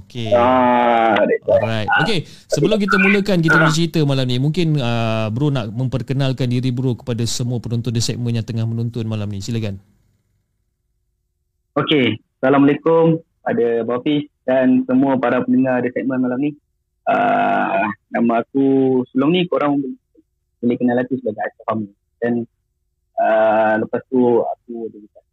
okay. 0.02 0.34
ah. 0.34 1.14
Alright. 1.46 1.86
Okay, 2.02 2.26
sebelum 2.50 2.82
kita 2.82 2.98
mulakan 2.98 3.38
kita 3.38 3.62
punya 3.62 3.70
cerita 3.70 4.02
malam 4.02 4.26
ni, 4.26 4.42
mungkin 4.42 4.74
uh, 4.74 5.30
bro 5.30 5.54
nak 5.54 5.70
memperkenalkan 5.70 6.50
diri 6.50 6.74
bro 6.74 6.98
kepada 6.98 7.22
semua 7.30 7.62
penonton 7.62 7.94
di 7.94 8.02
segmen 8.02 8.34
yang 8.34 8.46
tengah 8.46 8.66
menonton 8.66 9.06
malam 9.06 9.30
ni. 9.30 9.38
Silakan. 9.38 9.78
Okey, 11.78 12.18
Assalamualaikum 12.42 13.22
pada 13.46 13.86
Bafis 13.86 14.26
dan 14.42 14.82
semua 14.90 15.14
para 15.22 15.46
pendengar 15.46 15.78
di 15.86 15.94
segmen 15.94 16.18
malam 16.18 16.42
ni. 16.42 16.50
Uh, 17.10 17.90
nama 18.14 18.46
aku 18.46 18.66
sebelum 19.10 19.34
ni 19.34 19.50
korang 19.50 19.82
boleh 20.62 20.76
kenal 20.78 21.02
aku 21.02 21.18
sebagai 21.18 21.42
Aisyah 21.42 21.64
Fahmi. 21.66 21.90
Dan 22.22 22.46
uh, 23.18 23.74
lepas 23.82 24.00
tu 24.06 24.38
aku 24.44 24.86
ada 24.86 24.98
dekat 25.02 25.24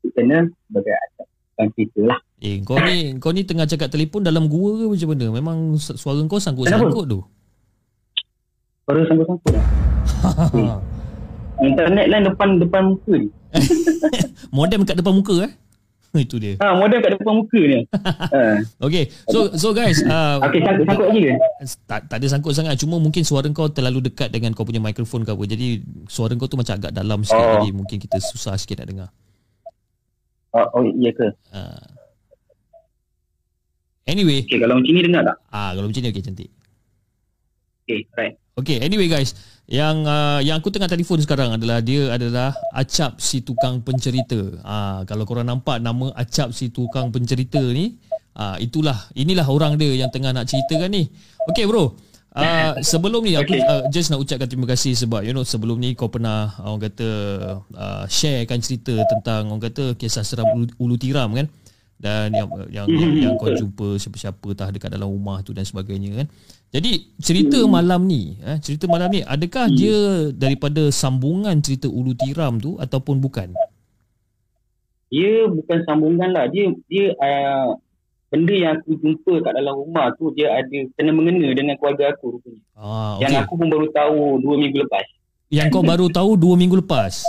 YouTube 0.00 0.12
channel 0.16 0.44
sebagai 0.68 0.92
Aisyah 0.96 1.26
Fahmi 1.28 1.70
cerita 1.76 2.00
lah. 2.08 2.20
Eh, 2.38 2.62
kau 2.62 2.78
ni 2.78 3.18
kau 3.18 3.34
ni 3.34 3.42
tengah 3.42 3.66
cakap 3.66 3.90
telefon 3.90 4.22
dalam 4.22 4.46
gua 4.46 4.78
ke 4.78 4.84
macam 4.86 5.08
mana? 5.10 5.26
Memang 5.34 5.58
su- 5.76 5.98
suara 5.98 6.22
kau 6.30 6.38
sangkut-sangkut 6.38 7.04
tu. 7.10 7.20
Baru 8.86 9.02
sangkut-sangkut 9.04 9.52
lah. 9.52 9.66
Internet 11.68 12.06
lain 12.06 12.24
depan 12.30 12.48
depan 12.62 12.82
muka 12.94 13.12
ni. 13.18 13.28
Modem 14.56 14.86
kat 14.86 14.96
depan 14.96 15.18
muka 15.18 15.50
eh? 15.50 15.52
Itu 16.18 16.36
dia. 16.36 16.56
Ha, 16.56 16.72
modem 16.72 16.98
kat 16.98 17.14
depan 17.14 17.34
muka 17.34 17.60
ni. 17.60 17.80
ha. 18.32 18.64
Okay, 18.80 19.12
so 19.26 19.52
so 19.52 19.70
guys, 19.70 20.00
uh, 20.00 20.40
Okey, 20.40 20.60
sangkut-sangkut 20.60 21.06
lagi 21.06 21.22
ke? 21.22 21.34
tak, 21.84 22.00
tak 22.06 22.16
ada 22.16 22.26
sangkut 22.26 22.52
sangat 22.52 22.74
cuma 22.76 22.96
mungkin 22.96 23.20
suara 23.20 23.44
kau 23.48 23.68
terlalu 23.68 24.04
dekat 24.04 24.28
dengan 24.28 24.50
kau 24.50 24.62
punya 24.62 24.78
mikrofon 24.78 25.20
ke 25.20 25.30
apa 25.30 25.44
jadi 25.44 25.78
suara 26.06 26.32
kau 26.32 26.46
tu 26.46 26.56
macam 26.56 26.74
agak 26.74 26.92
dalam 26.92 27.20
sikit 27.20 27.36
Oh. 27.38 27.52
jadi 27.58 27.68
mungkin 27.70 27.98
kita 27.98 28.16
susah 28.18 28.54
sikit 28.54 28.78
nak 28.78 28.88
dengar 28.88 29.08
Oh, 30.50 30.64
oh 30.72 30.82
iya 30.88 31.12
ke? 31.12 31.28
uh. 31.50 31.82
anyway 34.04 34.40
Okey, 34.42 34.56
kalau 34.56 34.74
macam 34.76 34.88
ni 34.88 35.02
dengar 35.02 35.22
tak? 35.24 35.36
ah 35.50 35.70
kalau 35.70 35.86
macam 35.86 36.00
ni 36.00 36.08
okey 36.08 36.22
cantik 36.22 36.50
Okey, 37.84 38.00
right. 38.14 38.34
Okay, 38.58 38.82
anyway 38.82 39.06
guys, 39.06 39.38
yang 39.70 40.02
uh, 40.02 40.42
yang 40.42 40.58
aku 40.58 40.74
tengah 40.74 40.90
telefon 40.90 41.22
sekarang 41.22 41.54
adalah 41.54 41.78
dia 41.78 42.10
adalah 42.10 42.50
Acap 42.74 43.22
si 43.22 43.46
tukang 43.46 43.86
pencerita. 43.86 44.58
Ah, 44.66 45.06
kalau 45.06 45.22
korang 45.22 45.46
nampak 45.46 45.78
nama 45.78 46.10
Acap 46.18 46.50
si 46.50 46.74
tukang 46.74 47.14
pencerita 47.14 47.62
ni, 47.62 47.94
ah 48.34 48.58
itulah 48.58 48.98
inilah 49.14 49.46
orang 49.46 49.78
dia 49.78 49.94
yang 49.94 50.10
tengah 50.10 50.34
nak 50.34 50.50
ceritakan 50.50 50.90
ni. 50.90 51.06
Okay 51.46 51.70
bro. 51.70 51.94
Uh, 52.34 52.74
sebelum 52.90 53.22
ni 53.22 53.38
aku 53.38 53.54
Okay. 53.54 53.62
uh, 53.62 53.86
just 53.94 54.10
nak 54.10 54.18
ucapkan 54.18 54.50
terima 54.50 54.66
kasih 54.66 54.98
sebab 54.98 55.22
you 55.22 55.30
know 55.30 55.46
sebelum 55.46 55.78
ni 55.78 55.94
kau 55.94 56.10
pernah 56.10 56.50
uh, 56.58 56.74
orang 56.74 56.90
kata 56.90 57.08
uh, 57.78 58.04
sharekan 58.10 58.58
cerita 58.58 58.98
tentang 59.06 59.54
orang 59.54 59.70
kata 59.70 59.94
kisah 59.94 60.26
seram 60.26 60.50
ulu, 60.50 60.66
ulu 60.82 60.98
tiram 60.98 61.30
kan. 61.30 61.46
dan 61.98 62.30
yang 62.30 62.46
yang 62.74 62.86
yang, 62.90 63.10
yang 63.30 63.34
kau 63.38 63.54
jumpa 63.54 64.02
siapa-siapa 64.02 64.48
tah 64.58 64.70
dekat 64.74 64.90
dalam 64.90 65.06
rumah 65.10 65.46
tu 65.46 65.54
dan 65.54 65.62
sebagainya 65.62 66.26
kan. 66.26 66.26
Jadi 66.68 67.16
cerita 67.16 67.56
malam 67.64 68.04
ni, 68.04 68.36
eh, 68.44 68.60
cerita 68.60 68.84
malam 68.84 69.08
ni 69.08 69.24
adakah 69.24 69.72
dia 69.72 70.28
daripada 70.36 70.92
sambungan 70.92 71.56
cerita 71.64 71.88
Ulu 71.88 72.12
Tiram 72.12 72.60
tu 72.60 72.76
ataupun 72.76 73.24
bukan? 73.24 73.56
Dia 75.08 75.48
bukan 75.48 75.78
sambungan 75.88 76.28
lah. 76.28 76.44
Dia 76.52 76.68
dia 76.92 77.16
uh, 77.16 77.72
benda 78.28 78.52
yang 78.52 78.76
aku 78.76 79.00
jumpa 79.00 79.48
kat 79.48 79.52
dalam 79.56 79.80
rumah 79.80 80.12
tu 80.20 80.28
dia 80.36 80.60
ada 80.60 80.78
kena 80.92 81.08
mengena 81.16 81.48
dengan 81.56 81.72
keluarga 81.80 82.12
aku 82.12 82.36
rupanya. 82.36 82.60
Ah, 82.76 83.16
Yang 83.16 83.32
okey. 83.32 83.42
aku 83.48 83.52
pun 83.56 83.68
baru 83.72 83.86
tahu 83.88 84.20
dua 84.44 84.54
minggu 84.60 84.78
lepas. 84.84 85.06
Yang 85.48 85.68
kau 85.72 85.80
baru 85.80 86.06
tahu 86.12 86.30
dua 86.36 86.54
minggu 86.60 86.76
lepas. 86.84 87.24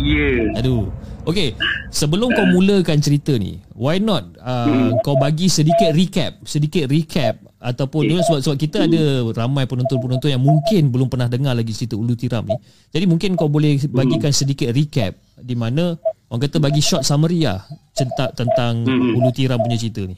Ya. 0.00 0.16
Yeah. 0.16 0.58
Aduh. 0.64 0.88
Okay, 1.26 1.58
sebelum 1.90 2.30
kau 2.30 2.46
mulakan 2.54 3.02
cerita 3.02 3.34
ni, 3.34 3.58
why 3.74 3.98
not 3.98 4.30
uh, 4.38 4.94
kau 5.02 5.18
bagi 5.18 5.50
sedikit 5.50 5.90
recap, 5.90 6.38
sedikit 6.46 6.86
recap 6.86 7.42
ataupun 7.58 8.06
okay. 8.06 8.22
sebab 8.22 8.40
sebab 8.46 8.56
kita 8.62 8.78
ada 8.86 9.26
ramai 9.34 9.66
penonton-penonton 9.66 10.30
yang 10.30 10.38
mungkin 10.38 10.94
belum 10.94 11.10
pernah 11.10 11.26
dengar 11.26 11.58
lagi 11.58 11.74
cerita 11.74 11.98
Ulu 11.98 12.14
Tiram 12.14 12.46
ni. 12.46 12.54
Jadi 12.94 13.04
mungkin 13.10 13.34
kau 13.34 13.50
boleh 13.50 13.74
bagikan 13.90 14.30
sedikit 14.30 14.70
recap 14.70 15.18
di 15.34 15.58
mana 15.58 15.98
orang 16.30 16.46
kata 16.46 16.62
bagi 16.62 16.78
short 16.78 17.02
summary 17.02 17.42
lah 17.42 17.58
tentang 17.90 18.30
tentang 18.30 18.74
Hmm. 18.86 19.18
Ulu 19.18 19.30
Tiram 19.34 19.58
punya 19.58 19.82
cerita 19.82 20.06
ni. 20.06 20.14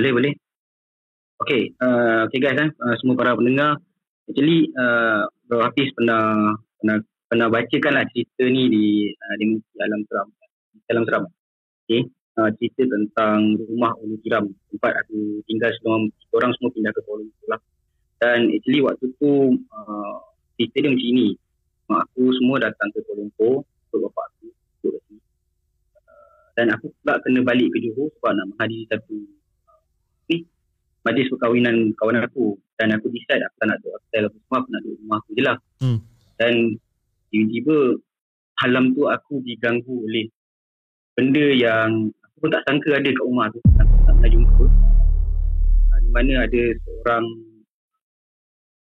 Boleh, 0.00 0.12
boleh. 0.16 0.32
Okay, 1.44 1.76
uh, 1.84 2.24
okay 2.24 2.40
guys, 2.40 2.56
eh, 2.56 2.70
uh, 2.72 2.96
semua 3.04 3.20
para 3.20 3.36
pendengar. 3.36 3.76
Actually, 4.32 4.72
uh, 4.80 5.28
Bro 5.44 5.60
Hafiz 5.60 5.92
pernah 5.92 6.56
pernah 6.80 7.04
pernah 7.34 7.50
bacakan 7.50 7.92
lah 7.98 8.06
cerita 8.14 8.46
ni 8.46 8.70
di 8.70 8.86
uh, 9.10 9.34
di 9.42 9.58
dalam 9.74 10.06
seram. 10.06 10.28
Dalam 10.86 11.02
seram. 11.02 11.24
Okay. 11.82 12.06
Uh, 12.38 12.50
cerita 12.62 12.86
tentang 12.86 13.58
rumah 13.58 13.90
Ulu 13.98 14.22
Tiram 14.22 14.46
tempat 14.70 15.02
aku 15.02 15.42
tinggal 15.50 15.74
sebelum 15.78 16.14
kita 16.14 16.34
orang 16.38 16.52
semua 16.54 16.70
pindah 16.70 16.92
ke 16.94 17.00
Kuala 17.02 17.26
Lumpur 17.26 17.46
lah. 17.50 17.60
Dan 18.22 18.38
actually 18.54 18.80
waktu 18.86 19.06
tu 19.18 19.58
uh, 19.74 20.16
cerita 20.54 20.86
dia 20.86 20.90
macam 20.94 21.10
ni. 21.10 21.28
Mak 21.90 22.00
aku 22.06 22.22
semua 22.38 22.56
datang 22.62 22.88
ke 22.94 22.98
Kuala 23.02 23.26
Lumpur 23.26 23.66
untuk 23.66 23.98
bapak 24.06 24.24
aku 24.30 24.46
duduk 24.54 24.90
kat 24.94 25.02
sini. 25.10 25.20
Uh, 26.06 26.42
dan 26.54 26.66
aku 26.70 26.86
pula 27.02 27.18
kena 27.18 27.40
balik 27.42 27.68
ke 27.74 27.78
Johor 27.82 28.14
sebab 28.14 28.30
nak 28.30 28.46
menghadiri 28.54 28.86
satu 28.94 29.16
majlis 31.04 31.28
perkahwinan 31.36 31.92
kawan 32.00 32.16
aku 32.24 32.56
dan 32.80 32.96
aku 32.96 33.12
decide 33.12 33.44
aku 33.44 33.56
tak 33.60 33.66
nak 33.68 33.78
duduk 33.84 33.92
hotel 34.00 34.22
apa 34.24 34.36
semua 34.40 34.56
aku 34.56 34.68
nak 34.72 34.80
duduk 34.80 34.98
rumah 35.04 35.18
aku 35.20 35.30
je 35.36 35.42
lah 35.44 35.56
Hmm. 35.84 35.98
dan 36.40 36.54
tiba-tiba 37.34 37.98
malam 38.62 38.94
tu 38.94 39.10
aku 39.10 39.42
diganggu 39.42 40.06
oleh 40.06 40.30
benda 41.18 41.42
yang 41.50 42.14
aku 42.22 42.46
pun 42.46 42.50
tak 42.54 42.62
sangka 42.70 42.94
ada 42.94 43.10
kat 43.10 43.24
rumah 43.26 43.50
tu. 43.50 43.58
Aku 43.82 43.94
tak 44.06 44.14
pernah 44.14 44.30
jumpa 44.30 44.64
Ah, 45.90 45.98
di 45.98 46.10
mana 46.14 46.32
ada 46.46 46.62
seorang 46.86 47.24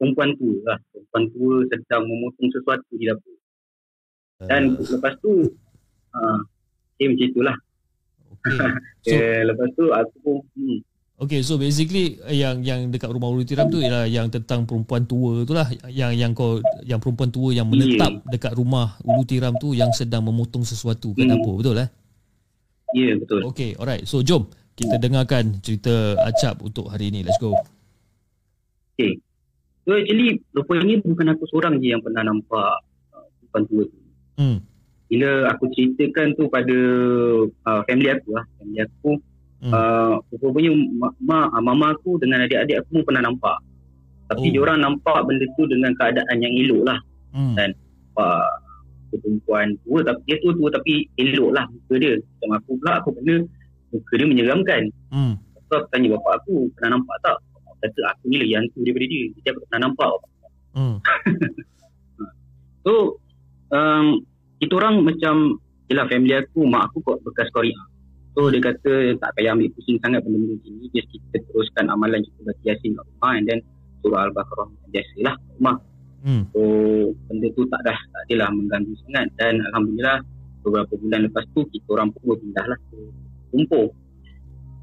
perempuan 0.01 0.33
tua 0.41 0.57
lah. 0.65 0.77
Perempuan 0.89 1.23
tua 1.37 1.53
sedang 1.69 2.03
memotong 2.09 2.49
sesuatu 2.49 2.91
di 2.97 3.05
dapur. 3.05 3.37
Dan 4.49 4.73
Uh, 4.73 4.89
lepas 4.97 5.13
tu 5.21 5.53
uh, 6.17 6.39
dia 6.97 7.13
macam 7.13 7.27
itulah. 7.29 7.57
Okay. 8.41 8.57
So, 9.01 9.17
eh, 9.17 9.41
lepas 9.45 9.69
tu 9.77 9.85
aku 9.89 10.17
pun 10.21 10.37
hmm, 10.57 10.77
Okay, 11.21 11.45
so 11.45 11.61
basically 11.61 12.17
eh, 12.25 12.41
yang 12.41 12.65
yang 12.65 12.89
dekat 12.89 13.13
rumah 13.13 13.29
Ulu 13.29 13.45
Tiram 13.45 13.69
tu 13.69 13.77
ialah 13.77 14.09
yang 14.09 14.25
tentang 14.33 14.65
perempuan 14.65 15.05
tua 15.05 15.45
tu 15.45 15.53
lah 15.53 15.69
yang 15.85 16.17
yang 16.17 16.33
kau 16.33 16.57
yang 16.81 16.97
perempuan 16.97 17.29
tua 17.29 17.53
yang 17.53 17.69
menetap 17.69 18.25
dekat 18.25 18.57
rumah 18.57 18.97
Ulu 19.05 19.21
Tiram 19.29 19.53
tu 19.61 19.77
yang 19.77 19.93
sedang 19.93 20.25
memotong 20.25 20.65
sesuatu 20.65 21.13
kat 21.13 21.29
Hmm. 21.29 21.37
dapur 21.37 21.61
betul 21.61 21.77
eh? 21.77 21.89
ya 22.97 23.13
yeah, 23.13 23.15
betul 23.21 23.53
Okay, 23.53 23.77
alright. 23.77 24.01
So 24.09 24.25
jom 24.25 24.49
kita 24.73 24.97
dengarkan 24.97 25.61
cerita 25.61 26.17
Acap 26.25 26.65
untuk 26.65 26.89
hari 26.89 27.13
ini. 27.13 27.21
Let's 27.21 27.37
go. 27.37 27.53
Okay. 28.97 29.21
So 29.85 29.93
actually 29.93 30.41
rupanya 30.57 31.05
bukan 31.05 31.37
aku 31.37 31.45
seorang 31.53 31.77
je 31.77 31.93
yang 31.93 32.01
pernah 32.01 32.25
nampak 32.25 32.81
uh, 33.13 33.25
perempuan 33.53 33.63
tua 33.69 33.83
tu. 33.85 33.99
Hmm. 34.41 34.57
Bila 35.05 35.53
aku 35.53 35.69
ceritakan 35.69 36.33
tu 36.33 36.49
pada 36.49 36.77
uh, 37.45 37.81
family 37.85 38.09
aku 38.09 38.29
lah. 38.33 38.45
Family 38.57 38.81
aku. 38.81 39.21
Hmm. 39.61 39.69
Uh, 39.69 40.13
rupanya 40.41 40.73
ma- 40.73 41.17
ma, 41.21 41.39
uh, 41.47 41.61
mama 41.61 41.93
aku 41.93 42.17
dengan 42.17 42.41
adik-adik 42.41 42.81
aku 42.81 42.97
pun 42.97 43.03
pernah 43.05 43.29
nampak. 43.29 43.61
Tapi 44.25 44.47
Oh. 44.49 44.53
diorang 44.53 44.79
nampak 44.79 45.21
benda 45.23 45.45
tu 45.53 45.63
dengan 45.65 45.93
keadaan 45.93 46.37
yang 46.37 46.53
elok 46.57 46.81
lah. 46.83 46.99
Hmm. 47.31 47.53
Dan- 47.53 47.77
Uh, 48.11 48.51
perempuan 49.07 49.71
tua 49.83 50.03
tapi 50.03 50.19
dia 50.25 50.35
tua-tua 50.39 50.67
tapi 50.67 50.93
elok 51.15 51.51
lah 51.51 51.63
muka 51.63 51.95
dia. 51.95 52.19
Macam 52.19 52.49
aku 52.57 52.69
pula 52.75 52.91
aku 52.99 53.09
kena 53.15 53.35
muka 53.87 54.13
dia 54.13 54.27
menyeramkan. 54.27 54.81
Hmm. 55.15 55.33
So 55.67 55.79
aku 55.79 55.87
tanya 55.89 56.19
bapak 56.19 56.43
aku 56.43 56.67
pernah 56.75 56.99
nampak 56.99 57.15
tak? 57.21 57.37
Bapak 57.55 57.75
kata 57.81 58.01
aku 58.09 58.23
ni 58.25 58.35
lagi 58.37 58.53
hantu 58.57 58.77
daripada 58.81 59.05
dia. 59.05 59.23
Jadi 59.31 59.47
aku 59.47 59.59
pernah 59.63 59.81
nampak. 59.85 60.11
Hmm. 60.73 60.95
So 62.81 63.21
um, 63.69 64.25
kita 64.57 64.73
orang 64.75 65.05
macam 65.05 65.35
Yelah 65.85 66.07
family 66.07 66.33
aku 66.33 66.63
Mak 66.63 66.83
aku 66.87 66.97
kot 67.01 67.17
bekas 67.21 67.51
Korea 67.51 67.75
So 68.35 68.47
dia 68.47 68.61
kata 68.63 69.15
Tak 69.19 69.29
payah 69.35 69.51
ambil 69.55 69.69
pusing 69.75 69.99
sangat 69.99 70.23
Benda-benda 70.23 70.55
macam 70.59 70.73
ni 70.79 70.87
Just 70.95 71.09
kita 71.11 71.37
teruskan 71.51 71.85
amalan 71.91 72.19
Kita 72.23 72.39
baca 72.47 72.63
yasin 72.63 72.91
kat 72.95 73.05
rumah 73.07 73.31
And 73.35 73.45
then 73.47 73.59
Surah 74.01 74.21
Al-Baqarah 74.29 74.67
Biasalah 74.91 75.35
kat 75.35 75.51
rumah 75.59 75.77
Hmm. 76.21 76.45
So 76.53 76.61
benda 77.25 77.49
tu 77.57 77.65
tak 77.65 77.81
dah 77.81 77.97
Tak 77.97 78.21
adalah 78.29 78.53
mengganggu 78.53 78.93
sangat 79.09 79.25
Dan 79.41 79.57
Alhamdulillah 79.73 80.21
Beberapa 80.61 80.93
bulan 80.93 81.25
lepas 81.25 81.49
tu 81.57 81.65
Kita 81.65 81.97
orang 81.97 82.13
pun 82.13 82.21
berpindah 82.29 82.61
lah 82.69 82.77
Ke 82.93 83.09
Lumpur 83.57 83.89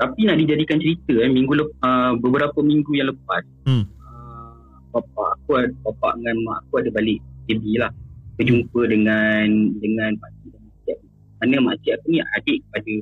Tapi 0.03 0.27
nak 0.27 0.43
dijadikan 0.43 0.83
cerita 0.83 1.15
eh, 1.15 1.31
minggu 1.31 1.63
lep, 1.63 1.71
uh, 1.87 2.19
Beberapa 2.19 2.59
minggu 2.59 2.91
yang 2.91 3.15
lepas 3.15 3.47
Hmm. 3.71 3.87
uh, 3.87 4.51
Bapak 4.91 5.39
aku 5.39 5.63
ada, 5.63 5.71
Bapak 5.87 6.19
dengan 6.19 6.43
mak 6.43 6.59
aku 6.67 6.83
ada 6.83 6.91
balik 6.91 7.23
KB 7.47 7.65
lah 7.87 7.95
berjumpa 8.39 8.81
dengan 8.87 9.75
dengan 9.83 10.15
pakcik 10.23 10.49
dan 10.55 10.63
makcik. 10.63 10.99
Mana 11.43 11.57
makcik 11.59 11.93
aku 11.99 12.07
ni 12.15 12.19
adik 12.39 12.59
kepada 12.63 12.93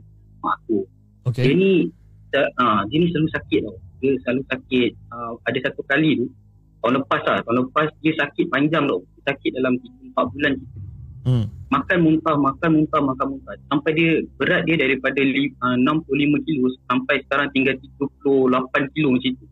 mak 0.47 0.57
aku. 0.63 0.87
Dia 1.35 1.51
Okay. 1.51 1.59
ni 1.59 1.91
uh, 2.39 2.81
dia 2.87 2.97
ni 3.03 3.11
selalu 3.11 3.29
sakit 3.35 3.61
tau. 3.67 3.77
Dia 3.99 4.11
selalu 4.23 4.43
sakit. 4.47 4.91
Uh, 5.11 5.33
ada 5.43 5.59
satu 5.67 5.83
kali 5.91 6.23
tu 6.23 6.27
tahun 6.83 7.03
lepas 7.03 7.21
lah. 7.27 7.39
Tahun 7.43 7.57
lepas 7.67 7.87
dia 7.99 8.13
sakit 8.15 8.47
panjang 8.47 8.87
tau. 8.87 9.03
Dia 9.03 9.35
sakit 9.35 9.51
dalam 9.59 9.75
3-4 10.15 10.33
bulan 10.39 10.53
gitu. 10.55 10.79
Hmm. 11.27 11.47
Makan 11.67 11.99
muntah, 11.99 12.39
makan 12.39 12.71
muntah, 12.79 13.01
makan 13.03 13.27
muntah. 13.35 13.55
Sampai 13.67 13.91
dia 13.99 14.23
berat 14.39 14.63
dia 14.71 14.79
daripada 14.79 15.19
li, 15.19 15.51
uh, 15.59 15.75
65 15.75 16.47
kilo 16.47 16.71
sampai 16.87 17.19
sekarang 17.27 17.51
tinggal 17.51 17.75
38 17.75 18.95
kilo 18.95 19.09
macam 19.11 19.33
tu. 19.35 19.47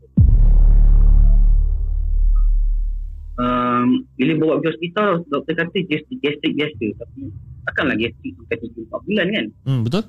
Um, 3.34 4.06
bila 4.14 4.32
bawa 4.38 4.62
pergi 4.62 4.70
hospital, 4.78 5.26
doktor 5.26 5.54
kata 5.58 5.78
gastrik, 5.90 6.18
gastrik 6.22 6.54
biasa. 6.54 6.86
Tapi 7.02 7.20
takkanlah 7.66 7.96
gastrik 7.98 8.32
sampai 8.38 8.56
3-4 8.62 9.06
bulan 9.10 9.26
kan? 9.34 9.46
Hmm, 9.66 9.80
betul? 9.82 10.04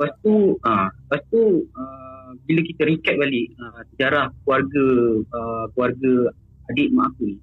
Lepas 0.00 0.16
tu, 0.24 0.56
ah, 0.64 0.88
lepas 0.88 1.20
tu 1.28 1.68
uh, 1.76 2.32
bila 2.48 2.64
kita 2.64 2.88
recap 2.88 3.20
balik 3.20 3.52
uh, 3.60 3.84
sejarah 3.92 4.32
keluarga 4.48 4.86
uh, 5.28 5.64
keluarga 5.76 6.32
adik 6.72 6.88
mak 6.96 7.12
aku 7.12 7.28
ni, 7.28 7.36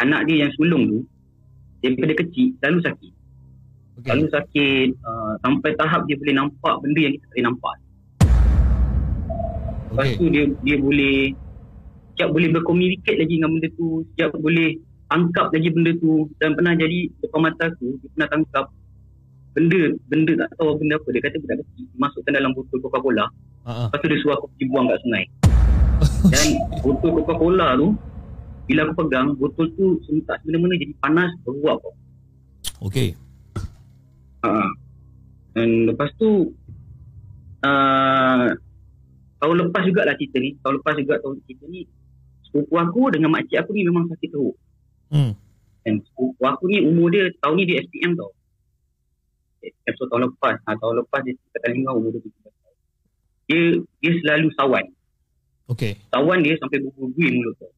anak 0.00 0.24
dia 0.24 0.48
yang 0.48 0.52
sulung 0.56 0.88
tu 0.88 0.98
daripada 1.84 2.16
kecil 2.16 2.56
selalu 2.64 2.80
sakit. 2.80 3.12
Okay. 3.12 4.08
Selalu 4.08 4.26
sakit 4.32 4.88
uh, 5.04 5.32
sampai 5.44 5.70
tahap 5.76 6.00
dia 6.08 6.16
boleh 6.16 6.34
nampak 6.40 6.74
benda 6.80 7.00
yang 7.04 7.12
kita 7.12 7.24
tak 7.28 7.28
boleh 7.28 7.44
nampak. 7.44 7.74
Lepas 9.92 10.06
Okay. 10.08 10.16
tu 10.16 10.24
dia 10.32 10.44
dia 10.64 10.76
boleh 10.80 11.16
siap 12.16 12.28
boleh 12.32 12.48
berkomunikasi 12.56 13.20
lagi 13.20 13.34
dengan 13.36 13.52
benda 13.52 13.68
tu, 13.76 13.88
siap 14.16 14.32
boleh 14.32 14.80
tangkap 15.12 15.52
lagi 15.52 15.68
benda 15.76 15.92
tu 16.00 16.24
dan 16.40 16.56
pernah 16.56 16.72
jadi 16.72 17.12
depan 17.20 17.52
mata 17.52 17.68
aku, 17.68 18.00
dia 18.00 18.08
pernah 18.16 18.28
tangkap 18.32 18.64
benda 19.58 19.82
benda 20.06 20.32
tak 20.46 20.50
tahu 20.54 20.78
benda 20.78 20.94
apa 20.94 21.08
dia 21.10 21.22
kata 21.26 21.36
budak 21.42 21.56
kecil 21.66 21.84
masukkan 21.98 22.32
dalam 22.38 22.54
botol 22.54 22.78
Coca-Cola 22.78 23.26
ah. 23.66 23.90
lepas 23.90 23.98
tu 23.98 24.06
dia 24.06 24.18
suruh 24.22 24.38
aku 24.38 24.46
pergi 24.54 24.64
buang 24.70 24.86
kat 24.86 24.98
sungai 25.02 25.24
dan 26.32 26.46
botol 26.86 27.10
Coca-Cola 27.18 27.68
tu 27.74 27.88
bila 28.70 28.80
aku 28.86 28.92
pegang 29.02 29.34
botol 29.34 29.66
tu 29.74 29.98
sementak 30.06 30.44
semena-mena 30.44 30.76
jadi 30.76 30.92
panas 31.00 31.32
beruap. 31.40 31.80
Okay. 32.84 33.16
Ha. 34.44 34.68
Dan 35.56 35.88
lepas 35.88 36.12
tu 36.20 36.52
uh, 37.64 38.46
tahun 39.40 39.54
lepas 39.72 39.82
jugalah 39.88 40.14
cerita 40.20 40.36
ni 40.38 40.52
tahun 40.60 40.84
lepas 40.84 40.94
juga 41.00 41.16
tahun 41.24 41.40
cerita 41.48 41.64
ni 41.72 41.88
sepupu 42.44 42.76
aku 42.76 43.08
dengan 43.08 43.32
makcik 43.34 43.56
aku 43.64 43.72
ni 43.72 43.82
memang 43.88 44.06
sakit 44.12 44.30
teruk 44.30 44.56
Hmm. 45.08 45.32
dan 45.88 46.04
sepupu 46.04 46.44
aku 46.44 46.68
ni 46.68 46.84
umur 46.84 47.08
dia 47.08 47.32
tahun 47.40 47.56
ni 47.56 47.64
dia 47.64 47.80
SPM 47.80 48.12
tau 48.12 48.28
SPM 49.60 49.94
so 49.94 50.04
tahun 50.06 50.22
lepas 50.30 50.54
ha, 50.62 50.76
tahun 50.76 50.94
lepas 51.02 51.20
dia 51.22 51.34
kata 51.54 51.66
lima 51.72 51.90
umur 51.94 52.14
dia 52.14 52.22
17 52.22 52.30
tahun 52.42 52.76
dia 53.48 53.60
dia 54.00 54.12
selalu 54.22 54.48
sawan 54.54 54.86
Okay. 55.68 56.00
sawan 56.08 56.40
dia 56.40 56.56
sampai 56.56 56.80
berbuih 56.80 57.30
mulut 57.34 57.54
tau 57.60 57.72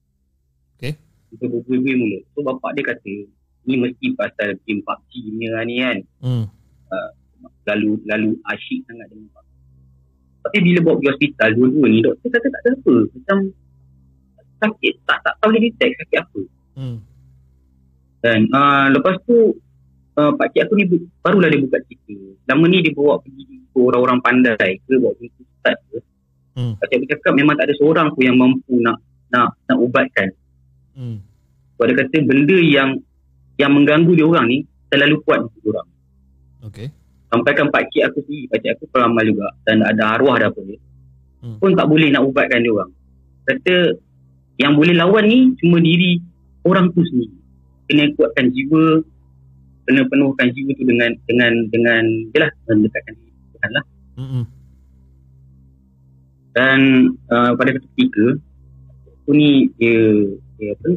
Okay. 0.79 0.95
sampai 1.35 1.49
berbuih 1.51 1.97
mulut 1.99 2.23
so 2.33 2.41
bapak 2.41 2.71
dia 2.79 2.85
kata 2.87 3.15
ni 3.67 3.75
mesti 3.77 4.17
pasal 4.17 4.57
game 4.65 4.81
PUBG 4.81 5.11
ni 5.37 5.47
lah 5.51 5.63
ni 5.65 5.83
kan 5.83 5.99
Hmm. 6.23 6.47
lalu 7.69 8.01
lalu 8.09 8.31
asyik 8.49 8.83
sangat 8.87 9.07
dengan 9.11 9.29
PUBG 9.31 9.49
Tapi 10.41 10.57
bila 10.65 10.79
bawa 10.81 10.95
pergi 10.97 11.11
hospital 11.13 11.49
dua-dua 11.53 11.87
ni 11.87 11.99
doktor 12.01 12.29
kata 12.33 12.47
tak 12.49 12.61
ada 12.65 12.71
apa. 12.73 12.95
Macam 13.13 13.39
sakit 14.61 14.95
tak 15.05 15.19
tak 15.21 15.35
tahu 15.37 15.51
dia 15.53 15.61
detect 15.69 15.93
sakit 16.01 16.19
apa. 16.25 16.41
Hmm. 16.81 16.99
Dan 18.25 18.41
uh, 18.49 18.87
lepas 18.97 19.21
tu 19.29 19.37
uh, 20.21 20.31
pak 20.37 20.53
cik 20.53 20.69
aku 20.69 20.75
ni 20.77 20.85
bu- 20.85 21.09
barulah 21.25 21.49
dia 21.49 21.65
buka 21.65 21.81
cerita. 21.89 22.15
Lama 22.53 22.65
ni 22.69 22.85
dia 22.85 22.93
bawa 22.93 23.17
pergi 23.25 23.43
jumpa 23.49 23.81
orang-orang 23.81 24.21
pandai 24.21 24.71
ke 24.85 24.93
bawa 25.01 25.17
jumpa 25.17 25.41
ustaz 25.41 25.77
ke. 25.89 25.99
Hmm. 26.61 26.73
Pak 26.77 26.87
cik 26.93 26.97
aku 27.01 27.07
cakap 27.17 27.33
memang 27.33 27.57
tak 27.57 27.73
ada 27.73 27.75
seorang 27.81 28.07
pun 28.13 28.23
yang 28.23 28.37
mampu 28.37 28.75
nak 28.85 29.01
nak 29.33 29.57
nak 29.65 29.79
ubatkan. 29.81 30.29
Hmm. 30.93 31.25
Sebab 31.75 31.85
dia 31.89 31.97
kata 32.05 32.17
benda 32.29 32.59
yang 32.61 32.91
yang 33.57 33.73
mengganggu 33.73 34.13
dia 34.13 34.27
orang 34.29 34.47
ni 34.53 34.59
terlalu 34.93 35.17
kuat 35.25 35.49
untuk 35.49 35.61
dia 35.65 35.71
orang. 35.73 35.89
Okay. 36.69 36.89
Sampai 37.31 37.53
kan 37.57 37.67
pak 37.73 37.89
cik 37.89 38.03
aku 38.11 38.19
sendiri, 38.27 38.45
pak 38.53 38.59
cik 38.61 38.71
aku 38.77 38.85
peramal 38.93 39.25
juga 39.25 39.49
dan 39.65 39.81
ada 39.81 40.19
arwah 40.19 40.37
dah 40.37 40.53
pun 40.53 40.69
dia. 40.69 40.79
Hmm. 41.41 41.57
Pun 41.57 41.73
tak 41.73 41.89
boleh 41.89 42.13
nak 42.13 42.29
ubatkan 42.29 42.61
dia 42.61 42.73
orang. 42.75 42.93
Kata 43.49 43.75
yang 44.61 44.77
boleh 44.77 44.93
lawan 44.93 45.25
ni 45.25 45.57
cuma 45.57 45.81
diri 45.81 46.21
orang 46.69 46.93
tu 46.93 47.01
sendiri. 47.01 47.33
Kena 47.89 48.07
kuatkan 48.15 48.53
jiwa, 48.53 49.03
kena 49.87 50.03
penuhkan 50.09 50.53
jiwa 50.53 50.71
tu 50.77 50.85
dengan 50.85 51.11
dengan 51.29 51.53
dengan 51.71 52.03
jelah 52.35 52.51
mendekatkan 52.69 53.15
diri 53.17 53.33
Tuhan 53.55 53.71
lah. 53.73 53.85
Hmm. 54.21 54.45
Dan 56.51 56.81
uh, 57.31 57.53
pada 57.55 57.71
satu 57.79 57.87
ketika 57.95 58.27
tu 59.25 59.31
ni 59.33 59.71
dia 59.79 60.01
dia 60.59 60.75
apa? 60.75 60.91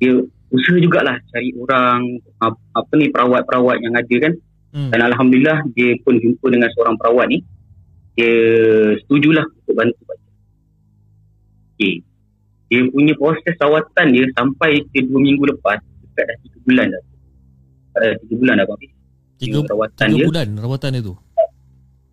Dia 0.00 0.12
usaha 0.50 0.76
jugalah 0.82 1.16
cari 1.30 1.54
orang 1.54 2.18
apa, 2.42 2.58
apa 2.74 2.92
ni 2.98 3.06
perawat-perawat 3.12 3.78
yang 3.84 3.94
ada 3.94 4.16
kan 4.18 4.34
Hmm. 4.70 4.90
Dan 4.94 5.02
Alhamdulillah 5.02 5.66
dia 5.74 5.98
pun 6.06 6.14
jumpa 6.18 6.46
dengan 6.46 6.70
seorang 6.74 6.94
perawat 6.94 7.26
ni. 7.30 7.42
Dia 8.14 8.34
setujulah 9.02 9.46
untuk 9.46 9.74
bantu 9.74 9.98
Cik. 9.98 10.14
Okay. 11.74 11.94
Dia 12.70 12.86
punya 12.86 13.14
proses 13.18 13.54
rawatan 13.58 14.06
dia 14.14 14.30
sampai 14.38 14.86
ke 14.94 15.02
dua 15.10 15.18
minggu 15.18 15.42
lepas. 15.50 15.82
Dekat 15.82 16.24
dah 16.30 16.36
tiga 16.46 16.58
bulan 16.62 16.86
dah. 16.94 17.02
Tiga 17.92 18.34
bulan 18.36 18.54
dah 18.56 18.66
Bang. 18.66 18.80
Tiga, 19.36 19.58
rawatan 19.64 20.06
tiga 20.06 20.14
dia. 20.14 20.26
bulan 20.26 20.48
rawatan 20.56 20.90
dia 20.92 21.02
tu. 21.02 21.14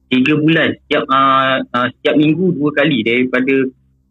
Tiga 0.08 0.34
bulan. 0.36 0.70
Setiap, 0.80 1.04
uh, 1.06 1.56
uh, 1.68 1.88
setiap 1.94 2.16
minggu 2.16 2.56
dua 2.56 2.70
kali. 2.72 3.04
Daripada 3.04 3.54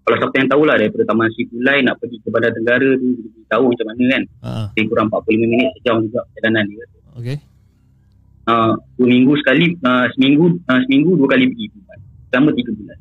kalau 0.03 0.17
siapa 0.19 0.35
yang 0.37 0.49
tahulah 0.49 0.77
daripada 0.77 1.03
Taman 1.05 1.29
Sipulai 1.33 1.79
nak 1.81 1.97
pergi 1.99 2.17
ke 2.21 2.29
Bandar 2.29 2.53
Tenggara 2.53 2.91
tu 2.95 3.09
dia 3.17 3.43
tahu 3.49 3.65
macam 3.73 3.87
mana 3.89 4.03
kan. 4.07 4.23
Ha. 4.39 4.51
Lebih 4.71 4.85
kurang 4.87 5.09
45 5.09 5.43
minit 5.43 5.71
sejam 5.77 5.97
juga 6.03 6.21
perjalanan 6.29 6.65
dia. 6.67 6.85
Okay. 7.17 7.37
uh, 8.45 8.77
dua 8.95 9.09
minggu 9.09 9.33
sekali 9.37 9.73
uh, 9.81 10.07
seminggu 10.13 10.61
uh, 10.63 10.81
seminggu 10.85 11.17
dua 11.17 11.29
kali 11.29 11.49
pergi 11.49 11.67
selama 12.29 12.53
tiga 12.53 12.71
bulan 12.71 12.99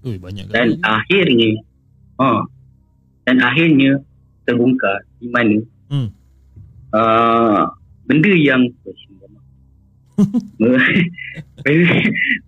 Ui, 0.00 0.16
banyak 0.16 0.44
dan 0.46 0.68
kali. 0.72 0.86
akhirnya 0.86 1.50
uh, 2.16 2.40
dan 3.26 3.36
akhirnya 3.42 3.90
terbongkar 4.44 5.02
di 5.18 5.26
mana 5.26 5.58
Hmm. 5.86 6.10
Uh, 6.92 7.66
benda 8.06 8.32
yang 8.32 8.62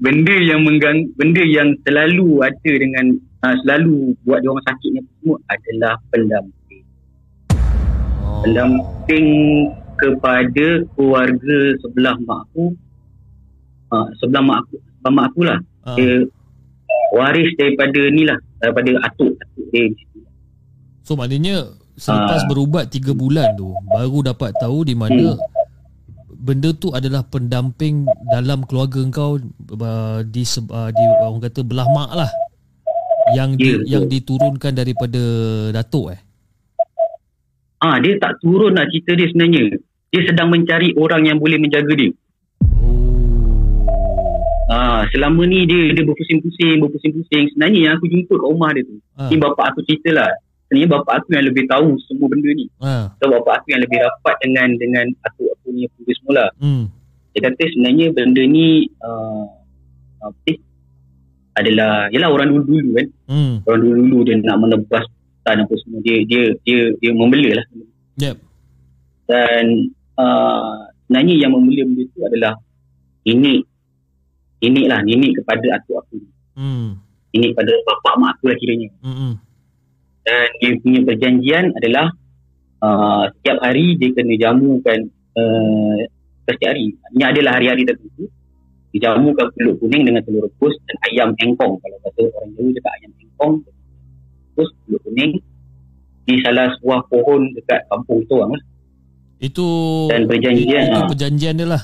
benda 0.01 0.35
yang 0.41 0.61
menggang 0.65 1.05
benda 1.17 1.43
yang 1.45 1.77
selalu 1.85 2.41
ada 2.41 2.73
dengan 2.73 3.07
uh, 3.45 3.55
selalu 3.65 4.17
buat 4.25 4.41
dia 4.41 4.49
orang 4.49 4.67
sakit 4.67 4.91
ni 4.95 5.01
semua 5.19 5.37
adalah 5.49 5.95
pendamping 6.11 6.57
Oh. 8.29 8.45
pendamping 8.45 9.27
kepada 9.99 10.67
keluarga 10.95 11.59
sebelah 11.83 12.15
mak 12.23 12.47
aku 12.47 12.77
uh, 13.91 14.07
sebelah 14.17 14.43
mak 14.45 14.59
aku 14.63 14.77
sebelah 14.79 15.13
mak 15.13 15.27
aku 15.33 15.41
lah 15.45 15.61
Ha. 15.89 15.97
dia 15.97 16.21
waris 17.17 17.49
daripada 17.57 18.13
ni 18.13 18.29
lah 18.29 18.37
daripada 18.61 18.93
atuk 19.03 19.33
atuk 19.35 19.67
dia. 19.73 19.89
So 21.01 21.17
maknanya 21.17 21.73
selepas 21.99 22.39
Ah. 22.39 22.47
berubat 22.47 22.89
3 22.89 23.13
bulan 23.13 23.53
tu 23.53 23.77
baru 23.85 24.25
dapat 24.25 24.55
tahu 24.55 24.83
di 24.83 24.95
mana 24.95 25.37
benda 26.31 26.73
tu 26.73 26.91
adalah 26.91 27.23
pendamping 27.23 28.07
dalam 28.25 28.63
keluarga 28.63 29.03
kau 29.09 29.37
uh, 29.37 30.23
di 30.23 30.43
uh, 30.47 30.89
di 30.89 31.03
orang 31.19 31.43
kata 31.43 31.61
belah 31.61 31.89
mak 31.89 32.15
lah 32.15 32.31
yang 33.31 33.53
di, 33.53 33.61
Ya, 33.61 33.75
betul. 33.75 33.89
yang 33.89 34.05
diturunkan 34.07 34.73
daripada 34.73 35.21
datuk 35.73 36.09
eh. 36.09 36.21
ah 37.79 37.99
dia 37.99 38.17
tak 38.17 38.39
turun 38.39 38.73
nak 38.73 38.89
cerita 38.89 39.13
dia 39.13 39.27
sebenarnya 39.27 39.77
dia 40.09 40.21
sedang 40.25 40.49
mencari 40.49 40.95
orang 40.95 41.25
yang 41.25 41.37
boleh 41.37 41.59
menjaga 41.59 41.93
dia 41.93 42.11
Oh. 44.69 44.71
ah 44.71 45.05
selama 45.09 45.45
ni 45.45 45.65
dia 45.65 45.91
dia 45.91 46.03
berpusing-pusing 46.03 46.79
berpusing-pusing 46.79 47.51
sebenarnya 47.51 47.81
yang 47.83 47.95
aku 47.95 48.07
jumpa 48.07 48.33
kat 48.33 48.47
rumah 48.47 48.71
dia 48.71 48.83
tu 48.83 48.97
Ha. 49.15 49.27
ni 49.27 49.37
bapak 49.37 49.69
aku 49.69 49.83
cerita 49.83 50.15
lah 50.15 50.31
sebenarnya 50.69 50.89
bapak 50.91 51.15
aku 51.19 51.29
yang 51.33 51.45
lebih 51.45 51.65
tahu 51.65 51.97
semua 52.05 52.29
benda 52.29 52.51
ni 52.53 52.67
Ha. 52.79 53.09
so 53.17 53.25
bapak 53.27 53.55
aku 53.59 53.67
yang 53.73 53.81
lebih 53.81 53.99
rapat 53.99 54.37
dengan 54.39 54.69
dengan 54.77 55.07
atuk 55.23 55.49
aku 55.51 55.67
ni 55.71 55.83
apa 55.83 56.13
semula 56.15 56.45
Hmm. 56.57 56.85
dia 57.33 57.41
kata 57.43 57.63
sebenarnya 57.67 58.07
benda 58.13 58.43
ni 58.45 58.69
uh, 59.01 59.45
apa 60.21 60.37
ni, 60.47 60.55
adalah 61.55 62.07
yalah 62.09 62.31
orang 62.31 62.49
dulu-dulu 62.51 62.91
kan 62.95 63.07
Hmm. 63.27 63.55
orang 63.65 63.81
dulu-dulu 63.81 64.19
dia 64.23 64.37
nak 64.39 64.59
menebas 64.59 65.05
hutan 65.09 65.57
apa 65.63 65.75
semua 65.79 65.99
dia 66.01 66.17
dia 66.23 66.43
dia 66.63 66.93
dia 66.95 67.11
membela 67.11 67.51
lah 67.57 67.67
Yep. 68.19 68.37
dan 69.27 69.65
uh, 70.17 70.75
sebenarnya 71.03 71.35
yang 71.39 71.53
membela 71.53 71.83
benda 71.83 72.05
tu 72.09 72.21
adalah 72.23 72.55
ini 73.25 73.63
ini 74.59 74.83
lah 74.85 75.01
ini 75.03 75.33
kepada 75.33 75.67
atuk 75.75 75.97
aku 75.99 76.19
Hmm. 76.55 76.99
ini 77.31 77.53
kepada 77.53 77.71
bapak 77.85 78.15
mak 78.17 78.31
aku 78.35 78.51
lah 78.51 78.59
kiranya 78.59 78.89
Hmm. 79.01 79.35
Dan 80.29 80.49
dia 80.61 80.73
punya 80.85 81.01
perjanjian 81.09 81.65
adalah 81.81 82.07
uh, 82.85 83.25
setiap 83.41 83.59
hari 83.65 83.97
dia 83.97 84.13
kena 84.13 84.37
jamukan 84.37 85.09
uh, 85.41 85.97
setiap 86.45 86.77
hari 86.77 86.93
ini 86.93 87.23
adalah 87.25 87.57
hari-hari 87.57 87.89
tertentu 87.89 88.29
dijamukan 88.93 89.49
pulut 89.57 89.77
kuning 89.81 90.05
dengan 90.05 90.21
telur 90.25 90.49
rebus 90.49 90.75
dan 90.85 90.97
ayam 91.13 91.29
engkong 91.41 91.77
kalau 91.81 91.97
kata 92.05 92.21
orang 92.29 92.51
Jawa 92.57 92.71
cakap 92.77 92.93
ayam 93.01 93.13
engkong 93.21 93.53
terus 94.57 94.71
pulut 94.85 95.01
kuning 95.09 95.33
di 96.29 96.35
salah 96.45 96.69
sebuah 96.77 97.01
pohon 97.09 97.41
dekat 97.57 97.89
kampung 97.89 98.21
tu 98.29 98.37
orang 98.37 98.53
lah. 98.53 98.65
Itu 99.41 99.65
Dan 100.13 100.29
perjanjian, 100.29 100.93
itu 100.93 101.01
ha. 101.01 101.09
perjanjian 101.09 101.55
dia 101.57 101.69
lah. 101.73 101.83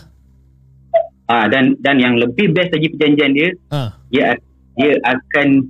Ah 1.25 1.49
dan 1.49 1.73
dan 1.81 1.97
yang 1.97 2.21
lebih 2.21 2.53
best 2.53 2.69
lagi 2.77 2.93
perjanjian 2.93 3.33
dia 3.33 3.49
Ha. 3.73 3.97
dia 4.13 4.37
dia 4.77 4.93
akan 5.01 5.65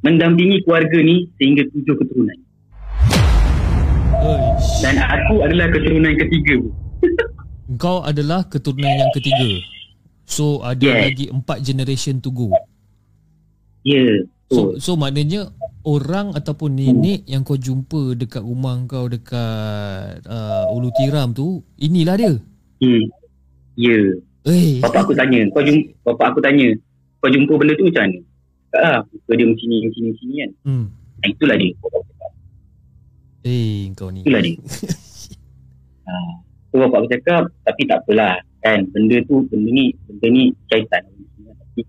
mendampingi 0.00 0.62
keluarga 0.62 0.98
ni 0.98 1.28
sehingga 1.36 1.64
tujuh 1.68 1.94
keturunan 1.96 2.38
dan 4.80 4.96
aku 5.00 5.40
adalah 5.40 5.66
keturunan 5.70 6.12
ketiga. 6.14 6.56
Kau 7.80 8.02
adalah 8.02 8.44
keturunan 8.44 8.92
yang 8.92 9.10
ketiga. 9.10 9.48
So 10.24 10.60
ada 10.60 10.78
Yes. 10.78 11.00
lagi 11.06 11.24
empat 11.26 11.58
generation 11.60 12.20
to 12.20 12.30
go. 12.30 12.52
ya 13.82 14.20
So 14.46 14.74
so, 14.76 14.78
so 14.78 14.90
maknanya 14.94 15.48
orang 15.82 16.34
ataupun 16.34 16.74
nenek 16.74 17.22
yang 17.24 17.40
kau 17.40 17.54
jumpa 17.54 18.12
dekat 18.12 18.42
rumah 18.42 18.76
kau 18.84 19.06
dekat 19.06 20.20
uh, 20.22 20.68
Ulu 20.68 20.90
Tiram 20.92 21.30
tu, 21.30 21.62
inilah 21.76 22.14
dia. 22.14 22.32
hmm. 22.78 23.04
ya 23.74 23.98
Eh, 24.42 24.80
bapak 24.80 25.04
aku 25.04 25.12
tanya 25.14 25.44
kau 25.48 25.60
jumpa 25.60 25.86
bapak 26.02 26.26
aku 26.32 26.40
tanya 26.40 26.68
kau 27.18 27.30
jumpa 27.30 27.52
benda 27.54 27.72
tu 27.74 27.84
macam 27.86 28.02
mana 28.04 28.18
tak 28.70 28.80
lah 28.80 28.98
muka 29.04 29.32
dia 29.32 29.46
macam 29.46 29.66
ni 29.66 29.76
macam 29.82 30.00
ni 30.00 30.08
macam 30.08 30.24
ni 30.24 30.36
kan 30.36 30.50
hmm. 30.64 30.84
ah, 31.16 31.28
itulah 31.28 31.56
dia 31.56 31.70
cakap 31.74 32.02
Eh, 33.40 33.88
kau 33.94 34.08
ni. 34.08 34.20
itulah 34.20 34.40
dia 34.40 34.54
ah. 36.06 36.32
so 36.68 36.76
bapak 36.78 36.98
aku 36.98 37.08
cakap 37.10 37.42
tapi 37.64 37.82
tak 37.84 37.98
apalah 38.00 38.34
kan 38.60 38.84
benda 38.88 39.16
tu 39.24 39.42
benda 39.46 39.68
ni 39.68 39.86
benda 40.06 40.26
ni 40.28 40.42
syaitan 40.66 41.02
Tapi 41.40 41.80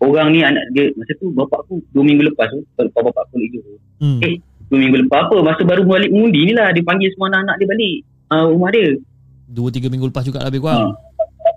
orang 0.00 0.28
ni 0.30 0.42
anak 0.42 0.64
dia 0.72 0.90
masa 0.92 1.14
tu 1.16 1.30
bapak 1.30 1.62
aku 1.62 1.78
dua 1.90 2.02
minggu 2.02 2.26
lepas 2.26 2.50
tu 2.50 2.60
kalau 2.74 2.90
bapak 3.04 3.24
aku 3.24 3.38
Johor 3.48 3.78
Hmm. 4.02 4.18
Eh, 4.18 4.34
dua 4.66 4.78
minggu 4.78 4.98
lepas 5.00 5.30
apa 5.30 5.38
masa 5.40 5.62
baru 5.62 5.86
balik 5.86 6.10
mengundi 6.10 6.42
ni 6.42 6.52
lah 6.52 6.74
dia 6.74 6.82
panggil 6.82 7.06
semua 7.08 7.30
anak-anak 7.30 7.56
dia 7.56 7.68
balik 7.68 7.96
uh, 8.28 8.46
rumah 8.48 8.68
dia 8.68 8.86
Dua 9.46 9.68
tiga 9.68 9.86
minggu 9.86 10.08
lepas 10.08 10.24
juga 10.24 10.40
lebih 10.42 10.64
kurang. 10.64 10.96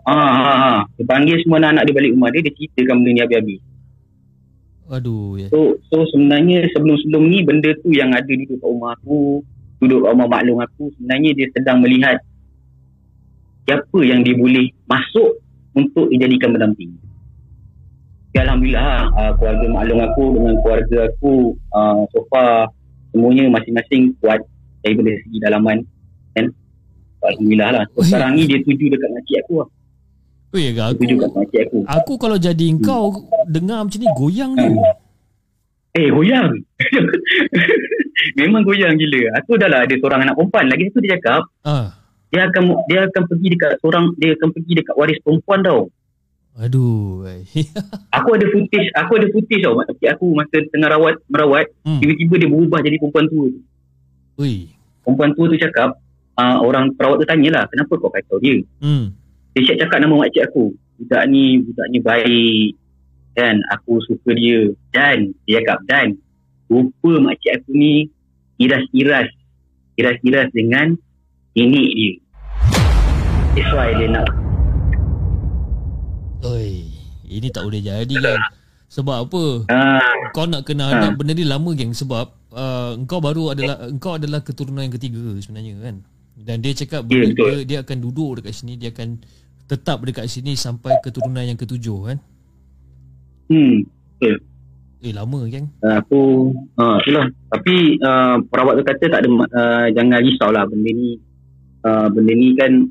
Ah, 0.03 0.13
ah, 0.13 0.57
ah. 0.69 0.79
Dia 0.93 1.07
panggil 1.07 1.39
semua 1.39 1.57
anak-anak 1.57 1.83
dia 1.87 1.95
balik 1.95 2.11
rumah 2.11 2.29
dia, 2.29 2.43
dia 2.43 2.51
ceritakan 2.51 2.95
benda 2.99 3.09
ni 3.09 3.21
habis-habis. 3.23 3.59
Aduh, 4.85 5.41
ya. 5.41 5.49
So, 5.49 5.81
so 5.89 6.05
sebenarnya 6.13 6.69
sebelum-sebelum 6.77 7.23
ni 7.25 7.41
benda 7.41 7.73
tu 7.81 7.89
yang 7.89 8.13
ada 8.13 8.29
duduk 8.29 8.61
kat 8.61 8.69
rumah 8.69 8.93
aku, 8.93 9.41
duduk 9.81 10.05
kat 10.05 10.09
rumah 10.13 10.27
maklum 10.29 10.57
aku, 10.61 10.93
sebenarnya 10.93 11.31
dia 11.33 11.47
sedang 11.57 11.81
melihat 11.81 12.21
siapa 13.65 13.99
yang 14.05 14.21
dia 14.21 14.37
boleh 14.37 14.69
masuk 14.85 15.41
untuk 15.73 16.05
dijadikan 16.13 16.53
pendamping. 16.53 16.93
Ya, 18.37 18.45
Alhamdulillah, 18.45 19.09
uh, 19.15 19.31
keluarga 19.41 19.65
maklum 19.73 19.99
aku 20.05 20.23
dengan 20.37 20.53
keluarga 20.61 20.97
aku 21.09 21.33
uh, 21.73 22.03
so 22.13 22.21
far 22.29 22.69
semuanya 23.09 23.49
masing-masing 23.49 24.13
kuat 24.21 24.43
daripada 24.85 25.17
segi 25.25 25.37
dalaman. 25.41 25.81
Kan? 26.37 26.53
Alhamdulillah 27.25 27.69
lah. 27.81 27.83
So, 27.97 28.05
sekarang 28.05 28.37
ni 28.37 28.45
dia 28.45 28.61
tuju 28.61 28.85
dekat 28.93 29.09
makcik 29.17 29.37
aku 29.49 29.65
lah. 29.65 29.69
Oh 30.55 30.57
ya? 30.57 30.71
Aku 30.87 31.03
Aku, 31.03 31.27
aku. 31.35 31.77
aku 31.83 32.13
kalau 32.15 32.37
jadi 32.39 32.71
engkau 32.71 33.11
dengar 33.45 33.83
macam 33.83 33.99
ni 33.99 34.07
goyang 34.15 34.55
tu. 34.55 34.71
Eh, 35.91 36.07
goyang. 36.07 36.47
Memang 38.39 38.63
goyang 38.63 38.95
gila. 38.95 39.35
Aku 39.43 39.59
dah 39.59 39.67
lah 39.67 39.83
ada 39.83 39.91
seorang 39.91 40.23
anak 40.23 40.39
perempuan. 40.39 40.71
Lagi 40.71 40.87
satu 40.87 40.99
dia 41.03 41.19
cakap, 41.19 41.43
Ah. 41.61 41.91
dia 42.31 42.47
akan 42.47 42.63
dia 42.87 43.03
akan 43.03 43.23
pergi 43.27 43.47
dekat 43.51 43.71
seorang, 43.83 44.15
dia 44.15 44.31
akan 44.31 44.49
pergi 44.49 44.73
dekat 44.75 44.95
waris 44.95 45.19
perempuan 45.19 45.59
tau. 45.59 45.81
Aduh. 46.55 47.27
Aku 48.15 48.29
ada 48.31 48.47
footage, 48.47 48.87
aku 48.95 49.11
ada 49.19 49.27
footage 49.27 49.59
tau. 49.59 49.75
Makcik 49.75 50.07
aku 50.07 50.25
masa 50.31 50.55
tengah 50.71 50.87
rawat, 50.87 51.19
merawat, 51.27 51.67
Hmm. 51.83 51.99
tiba-tiba 51.99 52.35
dia 52.39 52.47
berubah 52.47 52.79
jadi 52.79 52.95
perempuan 52.95 53.27
tua. 53.27 53.47
Ui. 54.39 54.71
Perempuan 55.03 55.35
tua 55.35 55.51
tu 55.51 55.59
cakap, 55.59 55.99
uh, 56.33 56.57
orang 56.63 56.95
perawat 56.95 57.19
tu 57.19 57.27
tanyalah, 57.27 57.67
kenapa 57.67 57.91
kau 57.93 58.07
kacau 58.07 58.39
dia? 58.39 58.63
Hmm. 58.79 59.11
Dia 59.55 59.63
siap 59.63 59.87
cakap 59.87 60.03
nama 60.03 60.19
makcik 60.19 60.51
aku. 60.51 60.75
Budak 60.99 61.23
ni, 61.31 61.63
budak 61.63 61.87
ni 61.87 61.99
baik. 62.03 62.67
Kan, 63.39 63.55
aku 63.71 64.03
suka 64.03 64.35
dia. 64.35 64.67
Dan, 64.91 65.31
dia 65.47 65.63
cakap, 65.63 65.79
dan, 65.87 66.07
rupa 66.67 67.23
makcik 67.23 67.63
aku 67.63 67.71
ni 67.71 68.11
iras-iras. 68.59 69.31
Iras-iras 69.95 70.51
dengan 70.51 70.99
nenek 71.55 71.87
dia. 71.95 72.11
That's 73.55 73.71
why 73.71 73.95
dia 73.95 74.11
nak. 74.11 74.27
Oi. 76.43 76.91
Ini 77.23 77.47
tak 77.47 77.63
boleh 77.63 77.79
jadi 77.79 78.11
kan. 78.11 78.39
Sebab 78.91 79.17
apa? 79.23 79.43
Ah, 79.71 80.03
Kau 80.35 80.45
nak 80.45 80.67
kena 80.67 80.83
Ha. 80.87 80.91
ada 80.99 81.07
benda 81.15 81.31
ni 81.31 81.47
lama 81.47 81.71
geng 81.71 81.95
sebab 81.95 82.27
uh, 82.51 82.91
engkau 82.99 83.23
baru 83.23 83.55
adalah 83.55 83.87
engkau 83.87 84.19
adalah 84.19 84.43
keturunan 84.43 84.83
yang 84.83 84.91
ketiga 84.91 85.31
sebenarnya 85.39 85.79
kan. 85.79 85.95
Dan 86.35 86.59
dia 86.59 86.75
cakap 86.75 87.07
Ya, 87.07 87.23
dia, 87.23 87.31
betul. 87.31 87.47
dia, 87.47 87.55
dia 87.63 87.77
akan 87.81 87.97
duduk 88.03 88.43
dekat 88.43 88.51
sini, 88.51 88.75
dia 88.75 88.91
akan 88.91 89.23
tetap 89.65 90.01
dekat 90.05 90.29
sini 90.29 90.53
sampai 90.53 90.97
keturunan 91.01 91.41
yang 91.41 91.57
ketujuh 91.57 91.97
kan. 92.13 92.17
hmm. 93.49 93.77
Eh 94.21 94.37
lama 95.13 95.45
geng. 95.45 95.69
Uh, 95.85 96.01
aku 96.01 96.21
uh, 96.81 96.97
itulah 97.05 97.29
tapi 97.53 98.01
uh, 98.01 98.41
perawat 98.49 98.81
tu 98.81 98.83
kata 98.89 99.05
tak 99.05 99.19
ada 99.21 99.29
uh, 99.29 99.85
jangan 99.93 100.17
risaulah 100.23 100.65
benda 100.65 100.89
ni 100.89 101.21
uh, 101.85 102.09
benda 102.09 102.33
ni 102.33 102.57
kan 102.57 102.89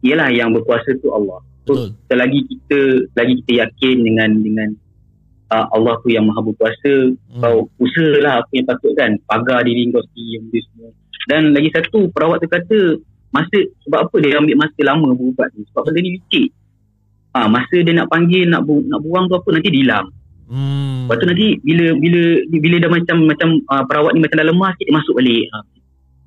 ialah 0.00 0.32
yang 0.32 0.56
berkuasa 0.56 0.96
tu 1.04 1.12
Allah 1.12 1.44
Betul. 1.64 1.92
selagi 2.08 2.40
kita 2.48 2.80
lagi 3.12 3.34
kita 3.44 3.52
yakin 3.60 3.96
dengan 4.04 4.30
dengan 4.40 4.68
uh, 5.52 5.68
Allah 5.76 6.00
tu 6.00 6.08
yang 6.12 6.24
maha 6.28 6.40
berkuasa 6.44 7.12
Hmm. 7.34 7.42
kau 7.42 7.56
usahalah 7.82 8.46
apa 8.46 8.52
yang 8.54 8.66
patut 8.70 8.92
kan 8.94 9.10
pagar 9.26 9.66
diri 9.66 9.90
kau 9.90 10.00
sendiri 10.00 10.38
benda 10.48 10.58
semua 10.70 10.90
dan 11.28 11.42
lagi 11.50 11.68
satu 11.74 12.08
perawat 12.14 12.38
tu 12.40 12.48
kata 12.48 12.78
masa 13.34 13.58
sebab 13.82 14.06
apa 14.06 14.16
dia 14.22 14.38
ambil 14.38 14.56
masa 14.62 14.80
lama 14.86 15.10
berubat 15.10 15.50
ni 15.58 15.66
sebab 15.74 15.90
benda 15.90 15.98
ni 16.00 16.10
licik 16.16 16.48
ha, 17.34 17.50
masa 17.50 17.76
dia 17.82 17.92
nak 17.92 18.06
panggil 18.06 18.46
nak 18.46 18.62
bu, 18.62 18.86
nak 18.86 19.02
buang 19.02 19.26
tu 19.26 19.34
apa 19.34 19.48
nanti 19.50 19.68
dia 19.74 19.82
hilang 19.82 20.08
Hmm. 20.44 21.08
Lepas 21.08 21.24
tu 21.24 21.26
nanti 21.26 21.56
bila 21.64 21.96
bila 21.96 22.20
bila 22.52 22.76
dah 22.76 22.90
macam 22.92 23.16
macam 23.24 23.48
uh, 23.64 23.84
perawat 23.88 24.12
ni 24.12 24.20
macam 24.20 24.36
dah 24.36 24.48
lemah 24.52 24.70
sikit 24.76 24.86
dia 24.92 24.96
masuk 25.00 25.14
balik. 25.16 25.44
Ha. 25.48 25.58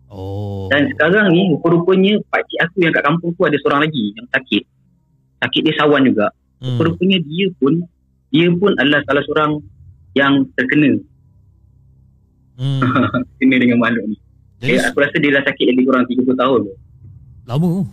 Oh. 0.10 0.66
Dan 0.74 0.90
sekarang 0.90 1.30
ni 1.38 1.54
rupa-rupanya 1.54 2.18
pakcik 2.34 2.60
aku 2.66 2.78
yang 2.82 2.94
kat 2.98 3.06
kampung 3.06 3.38
tu 3.38 3.46
ada 3.46 3.58
seorang 3.62 3.86
lagi 3.86 4.18
yang 4.18 4.28
sakit. 4.34 4.64
Sakit 5.46 5.62
dia 5.70 5.74
sawan 5.78 6.02
juga. 6.10 6.34
hmm. 6.34 6.66
Rupa-rupanya 6.66 7.18
dia 7.22 7.46
pun 7.62 7.74
dia 8.34 8.48
pun 8.58 8.72
adalah 8.82 9.06
salah 9.06 9.24
seorang 9.30 9.52
yang 10.18 10.34
terkena 10.58 10.98
Hmm. 12.58 12.82
kena 13.38 13.56
dengan 13.62 13.78
makhluk 13.78 14.02
ni. 14.10 14.18
Jadi 14.66 14.82
Dia, 14.82 14.90
aku 14.90 14.98
rasa 14.98 15.16
dia 15.22 15.30
dah 15.30 15.46
sakit 15.46 15.66
lebih 15.78 15.86
kurang 15.86 16.10
30 16.10 16.26
tahun 16.34 16.60
tu. 16.66 16.74
Lama. 17.48 17.88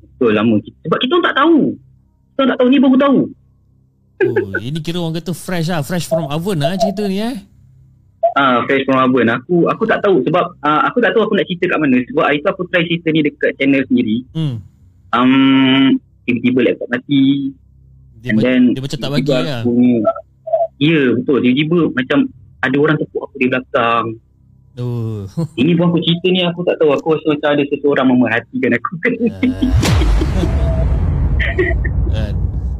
Betul 0.00 0.32
lama. 0.32 0.56
Sebab 0.58 0.98
kita 0.98 1.14
tak 1.20 1.34
tahu. 1.36 1.58
Kita 2.34 2.42
tak 2.50 2.56
tahu 2.58 2.68
ni 2.72 2.78
baru 2.80 2.96
tahu. 2.96 3.18
Oh, 4.24 4.56
ini 4.66 4.78
kira 4.80 4.98
orang 4.98 5.20
kata 5.20 5.36
fresh 5.36 5.68
lah, 5.68 5.84
fresh 5.84 6.08
from 6.08 6.26
oven 6.26 6.58
lah 6.58 6.74
cerita 6.74 7.04
ni 7.04 7.20
eh. 7.20 7.36
Ah, 8.34 8.64
fresh 8.64 8.82
from 8.88 8.98
oven. 8.98 9.28
Aku 9.28 9.68
aku 9.68 9.84
tak 9.84 10.00
tahu 10.00 10.24
sebab 10.24 10.58
uh, 10.58 10.80
aku 10.88 10.98
tak 10.98 11.12
tahu 11.12 11.28
aku 11.28 11.34
nak 11.36 11.46
cerita 11.46 11.70
kat 11.70 11.78
mana. 11.78 12.00
Sebab 12.08 12.24
hari 12.24 12.40
tu 12.40 12.48
aku 12.48 12.62
try 12.66 12.82
cerita 12.82 13.08
ni 13.12 13.20
dekat 13.22 13.50
channel 13.60 13.82
sendiri. 13.86 14.16
Hmm. 14.32 14.56
um, 15.14 15.94
tiba-tiba 16.24 16.60
laptop 16.66 16.88
mati 16.90 17.52
Dia, 18.18 18.32
and 18.32 18.36
ma- 18.40 18.42
then 18.42 18.60
dia 18.72 18.80
macam 18.82 18.98
tak 18.98 19.10
bagi 19.12 19.30
lah. 19.30 19.60
aku 19.60 19.76
ya 20.80 21.00
betul 21.14 21.38
tiba-tiba 21.38 21.78
macam 21.92 22.18
ada 22.64 22.76
orang 22.80 22.96
tepuk 22.96 23.22
aku 23.22 23.36
di 23.38 23.46
belakang 23.46 24.04
Oh. 24.74 25.22
ini 25.54 25.70
pun 25.72 25.86
aku 25.86 26.02
cerita 26.02 26.26
ni 26.28 26.42
aku 26.42 26.66
tak 26.66 26.74
tahu 26.76 26.90
aku 26.90 27.14
rasa 27.14 27.26
macam 27.30 27.48
ada 27.54 27.62
seseorang 27.70 28.06
memerhatikan 28.10 28.70
aku 28.74 28.92
kan. 32.10 32.34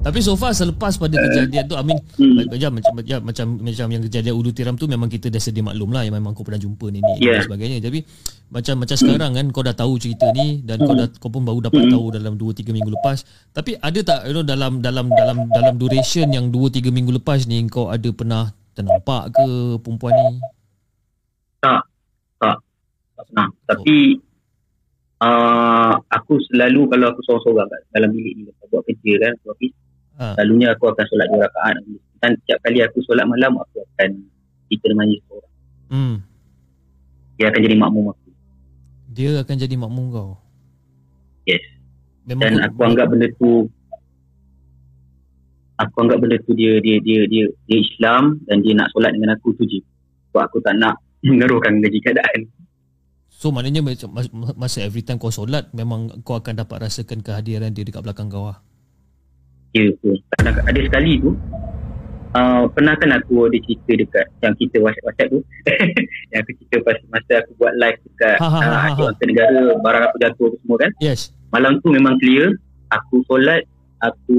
Tapi 0.05 0.21
so 0.21 0.37
far 0.37 0.53
selepas 0.53 1.01
pada 1.01 1.17
kejadian 1.17 1.65
tu 1.65 1.73
I 1.73 1.81
mean 1.81 1.97
Hmm. 2.21 2.37
macam 2.45 2.71
macam 2.77 2.93
macam 2.93 3.17
macam 3.25 3.47
macam 3.65 3.87
yang 3.89 4.03
kejadian 4.05 4.35
ulu 4.37 4.53
tiram 4.53 4.77
tu 4.77 4.85
memang 4.85 5.09
kita 5.09 5.33
dah 5.33 5.41
sedia 5.41 5.65
maklum 5.65 5.97
lah 5.97 6.05
yang 6.05 6.13
memang 6.13 6.37
kau 6.37 6.45
pernah 6.45 6.61
jumpa 6.61 6.93
nenek 6.93 7.17
Yeah. 7.17 7.41
dan 7.41 7.49
sebagainya. 7.49 7.79
Tapi 7.81 8.05
macam 8.51 8.85
macam 8.85 8.97
sekarang 8.99 9.31
kan 9.33 9.47
kau 9.49 9.65
dah 9.65 9.73
tahu 9.73 9.97
cerita 9.97 10.29
ni 10.31 10.61
dan 10.61 10.77
kau 10.79 10.93
dah 10.93 11.09
kau 11.09 11.33
pun 11.33 11.41
baru 11.41 11.65
dapat 11.65 11.89
tahu 11.89 12.13
dalam 12.13 12.37
2 12.37 12.53
3 12.53 12.69
minggu 12.69 12.91
lepas. 12.93 13.25
Tapi 13.51 13.81
ada 13.81 14.01
tak 14.03 14.19
you 14.29 14.35
know 14.35 14.45
dalam 14.45 14.85
dalam 14.85 15.09
dalam 15.09 15.49
dalam 15.49 15.75
duration 15.81 16.29
yang 16.29 16.53
2 16.53 16.59
3 16.75 16.91
minggu 16.91 17.15
lepas 17.15 17.49
ni 17.49 17.65
kau 17.65 17.89
ada 17.89 18.11
pernah 18.11 18.53
ternampak 18.75 19.33
ke 19.33 19.47
perempuan 19.81 20.13
ni? 20.13 20.37
Tak 22.39 22.57
pernah 23.17 23.49
tapi 23.65 24.19
uh, 25.19 25.95
aku 26.11 26.35
selalu 26.51 26.87
kalau 26.89 27.07
aku 27.11 27.21
seorang-seorang 27.23 27.69
kat 27.69 27.81
dalam 27.91 28.11
bilik 28.11 28.33
ni 28.35 28.43
lepas 28.45 28.67
buat 28.69 28.83
kerja 28.85 29.13
kan 29.21 29.33
aku 29.39 29.49
habis 29.53 29.73
Ha. 30.15 30.39
selalunya 30.39 30.71
aku 30.71 30.95
akan 30.95 31.05
solat 31.11 31.27
dua 31.27 31.43
rakaat 31.43 31.75
dan 32.23 32.39
setiap 32.39 32.59
kali 32.63 32.79
aku 32.79 33.03
solat 33.03 33.27
malam 33.27 33.59
aku 33.59 33.83
akan 33.83 34.23
cerita 34.65 34.87
dengan 34.87 35.11
dia 35.11 35.21
seorang 35.27 35.53
Hmm. 35.91 36.17
dia 37.35 37.45
akan 37.51 37.61
jadi 37.61 37.77
makmum 37.77 38.05
aku 38.15 38.29
Dia 39.11 39.31
akan 39.43 39.55
jadi 39.55 39.75
makmum 39.75 40.05
kau. 40.11 40.31
Yes. 41.47 41.63
Memang 42.25 42.47
dan 42.47 42.55
aku 42.63 42.79
anggap 42.83 43.11
benda 43.11 43.27
tu 43.35 43.67
aku 45.77 45.97
anggap 45.99 46.19
benda 46.23 46.39
tu 46.43 46.55
dia 46.55 46.79
dia 46.79 47.03
dia 47.03 47.27
dia 47.27 47.45
dia 47.67 47.79
Islam 47.79 48.39
dan 48.47 48.63
dia 48.63 48.73
nak 48.73 48.95
solat 48.95 49.11
dengan 49.13 49.35
aku 49.35 49.51
tu 49.59 49.67
je 49.67 49.83
sebab 50.31 50.47
aku 50.47 50.63
tak 50.63 50.79
nak 50.79 50.95
mengeruhkan 51.25 51.81
lagi 51.81 51.99
keadaan 51.99 52.41
So 53.31 53.51
maknanya 53.51 53.83
macam 53.83 54.09
mas- 54.11 54.31
masa 54.55 54.79
every 54.81 55.01
time 55.01 55.17
kau 55.17 55.29
solat 55.29 55.69
memang 55.71 56.23
kau 56.23 56.35
akan 56.35 56.55
dapat 56.57 56.85
rasakan 56.85 57.19
kehadiran 57.19 57.69
dia 57.69 57.83
dekat 57.83 58.01
belakang 58.01 58.29
kau 58.29 58.47
lah. 58.47 58.63
ya 59.73 59.91
tu 59.99 60.15
Kadang- 60.31 60.63
ada 60.63 60.79
sekali 60.79 61.19
tu 61.19 61.35
uh, 62.31 62.65
pernah 62.71 62.95
kan 62.95 63.11
aku 63.13 63.45
ada 63.45 63.59
cerita 63.59 63.93
dekat 63.97 64.27
yang 64.39 64.55
kita 64.55 64.77
WhatsApp, 64.79 65.05
WhatsApp 65.05 65.29
tu 65.29 65.39
yang 66.31 66.41
aku 66.41 66.51
cerita 66.57 66.77
pas 66.81 66.97
masa 67.11 67.33
aku 67.41 67.51
buat 67.59 67.73
live 67.75 67.99
dekat 68.07 68.37
Ha, 68.39 68.47
ha, 68.47 68.55
ha, 68.55 68.65
uh, 68.65 68.81
ha, 68.87 69.11
ha. 69.11 69.19
Negara 69.21 69.51
barang 69.77 70.05
aku 70.07 70.17
jatuh 70.21 70.47
tu 70.47 70.57
semua 70.61 70.77
kan 70.79 70.91
Yes. 70.99 71.21
malam 71.51 71.83
tu 71.83 71.91
memang 71.91 72.15
clear 72.17 72.55
aku 72.89 73.21
solat 73.27 73.67
aku 73.99 74.39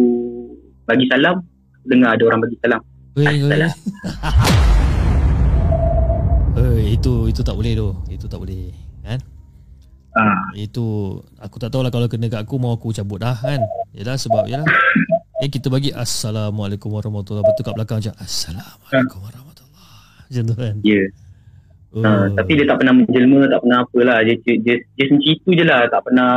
bagi 0.86 1.06
salam 1.06 1.44
aku 1.76 1.86
dengar 1.86 2.16
ada 2.16 2.24
orang 2.26 2.40
bagi 2.42 2.58
salam 2.58 2.82
Assalam. 3.14 3.72
Eh, 6.56 6.96
itu 6.96 7.28
itu 7.28 7.42
tak 7.44 7.56
boleh 7.56 7.74
tu. 7.76 7.90
Itu 8.08 8.26
tak 8.32 8.40
boleh. 8.40 8.72
Kan? 9.04 9.20
ah, 10.16 10.48
Itu 10.56 11.20
aku 11.38 11.60
tak 11.60 11.70
tahulah 11.76 11.92
kalau 11.92 12.08
kena 12.08 12.32
kat 12.32 12.48
aku 12.48 12.56
mau 12.56 12.74
aku 12.74 12.96
cabut 12.96 13.20
dah 13.20 13.36
kan. 13.36 13.60
Yalah 13.92 14.16
sebab 14.16 14.48
yalah. 14.48 14.66
Eh 15.44 15.52
kita 15.52 15.68
bagi 15.68 15.92
assalamualaikum 15.92 16.96
warahmatullahi 16.96 17.44
wabarakatuh 17.44 17.64
kat 17.68 17.76
belakang 17.76 17.98
macam 18.00 18.16
assalamualaikum 18.24 19.20
warahmatullahi. 19.20 20.24
Macam 20.32 20.44
tu 20.48 20.56
kan. 20.56 20.76
ya 20.82 21.04
Oh. 21.96 22.04
Uh, 22.04 22.28
tapi 22.36 22.60
dia 22.60 22.68
tak 22.68 22.84
pernah 22.84 22.92
menjelma, 22.92 23.48
tak 23.48 23.60
pernah 23.64 23.80
apalah. 23.88 24.20
Dia, 24.28 24.36
dia, 24.44 24.56
dia, 24.60 24.76
dia 25.00 25.06
macam 25.08 25.32
itu 25.32 25.50
je 25.56 25.64
lah. 25.64 25.88
Tak 25.88 26.02
pernah... 26.04 26.32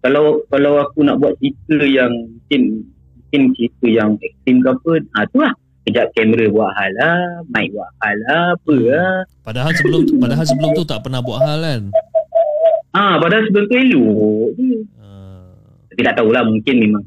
Kalau 0.00 0.40
kalau 0.48 0.72
aku 0.80 1.04
nak 1.04 1.20
buat 1.20 1.36
cerita 1.36 1.84
yang 1.84 2.08
mungkin 2.08 2.86
mungkin 3.12 3.42
cerita 3.52 3.86
yang 3.92 4.16
ekstrim 4.24 4.64
ke 4.64 4.68
apa, 4.72 4.92
ha, 5.04 5.28
tu 5.28 5.38
lah. 5.44 5.52
Kejap 5.88 6.12
kamera 6.12 6.44
buat 6.52 6.68
hal 6.76 6.92
lah, 7.00 7.18
mic 7.48 7.72
buat 7.72 7.88
hal 8.04 8.16
lah, 8.28 8.44
apa 8.52 8.74
lah. 8.76 9.14
Padahal 9.40 9.72
sebelum 9.72 10.04
tu, 10.04 10.12
padahal 10.20 10.44
sebelum 10.44 10.70
tu 10.76 10.84
tak 10.84 11.00
pernah 11.00 11.24
buat 11.24 11.40
hal 11.40 11.64
kan. 11.64 11.82
Ah, 12.92 13.16
padahal 13.16 13.48
sebelum 13.48 13.64
tu 13.64 13.74
elok 13.74 14.48
je. 14.52 14.84
Uh, 15.00 15.48
Tapi 15.88 16.00
tak 16.04 16.14
tahulah, 16.20 16.44
mungkin 16.44 16.74
memang 16.76 17.00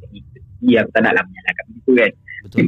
Ya, 0.62 0.82
aku 0.82 0.94
tak 0.94 1.02
nak 1.02 1.14
lah 1.14 1.24
menyalahkan 1.26 1.64
begitu 1.70 1.92
kan. 1.94 2.12
betul. 2.42 2.60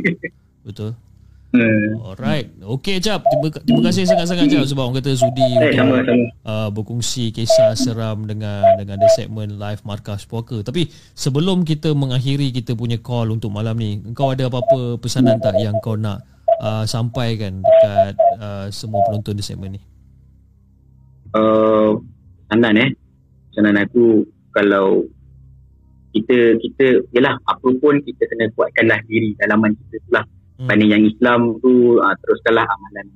Betul. 0.62 0.90
Hmm. 1.54 2.02
Alright. 2.02 2.50
Okey 2.66 2.98
Cap. 2.98 3.22
Terima, 3.30 3.54
terima 3.62 3.82
kasih 3.86 4.10
sangat-sangat 4.10 4.50
Cap 4.50 4.66
sebab 4.66 4.90
orang 4.90 4.98
kata 4.98 5.14
sudi 5.14 5.46
Eh, 5.46 5.54
untuk 5.54 5.78
sama-sama. 5.78 6.26
uh, 6.50 6.70
berkongsi 6.74 7.30
kisah 7.30 7.78
seram 7.78 8.26
dengan 8.26 8.66
dengan 8.82 8.98
ada 8.98 9.08
segmen 9.14 9.62
live 9.62 9.82
markas 9.86 10.26
puaka. 10.26 10.66
Tapi 10.66 10.90
sebelum 11.14 11.62
kita 11.62 11.94
mengakhiri 11.94 12.50
kita 12.50 12.74
punya 12.74 12.98
call 12.98 13.30
untuk 13.30 13.54
malam 13.54 13.78
ni, 13.78 14.02
kau 14.18 14.34
ada 14.34 14.50
apa-apa 14.50 14.98
pesanan 14.98 15.38
tak 15.38 15.54
yang 15.62 15.78
kau 15.78 15.94
nak 15.94 16.26
uh, 16.58 16.90
sampaikan 16.90 17.62
dekat 17.62 18.18
uh, 18.42 18.66
semua 18.74 19.06
penonton 19.06 19.38
di 19.38 19.46
segmen 19.46 19.78
ni? 19.78 19.82
Uh, 21.38 22.02
Sanan 22.50 22.82
eh. 22.82 22.90
Sanan 23.54 23.78
aku 23.78 24.26
kalau 24.50 25.06
kita 26.18 26.58
kita 26.62 27.02
yalah 27.14 27.38
apa 27.46 27.70
pun 27.78 28.02
kita 28.02 28.26
kena 28.26 28.50
kuatkanlah 28.58 28.98
diri 29.06 29.38
dalaman 29.38 29.78
kita 29.78 30.02
tu 30.02 30.10
lah 30.14 30.26
Hmm. 30.54 30.70
mana 30.70 30.86
yang 30.86 31.02
Islam 31.02 31.58
tu 31.66 31.98
uh, 31.98 32.16
teruskanlah 32.22 32.62
amalan 32.62 33.10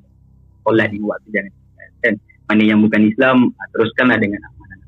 solat 0.65 0.89
di 0.89 0.97
waktu 1.05 1.27
jangan 1.29 1.53
kan? 2.01 2.15
Mana 2.49 2.63
yang 2.65 2.79
bukan 2.81 3.01
Islam 3.07 3.53
uh, 3.53 3.67
teruskanlah 3.77 4.17
dengan 4.17 4.41
amalan. 4.41 4.79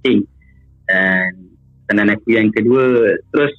Penting 0.00 0.20
dan 0.84 1.30
pesanan 1.84 2.12
aku 2.12 2.28
yang 2.36 2.48
kedua 2.52 3.16
terus 3.32 3.52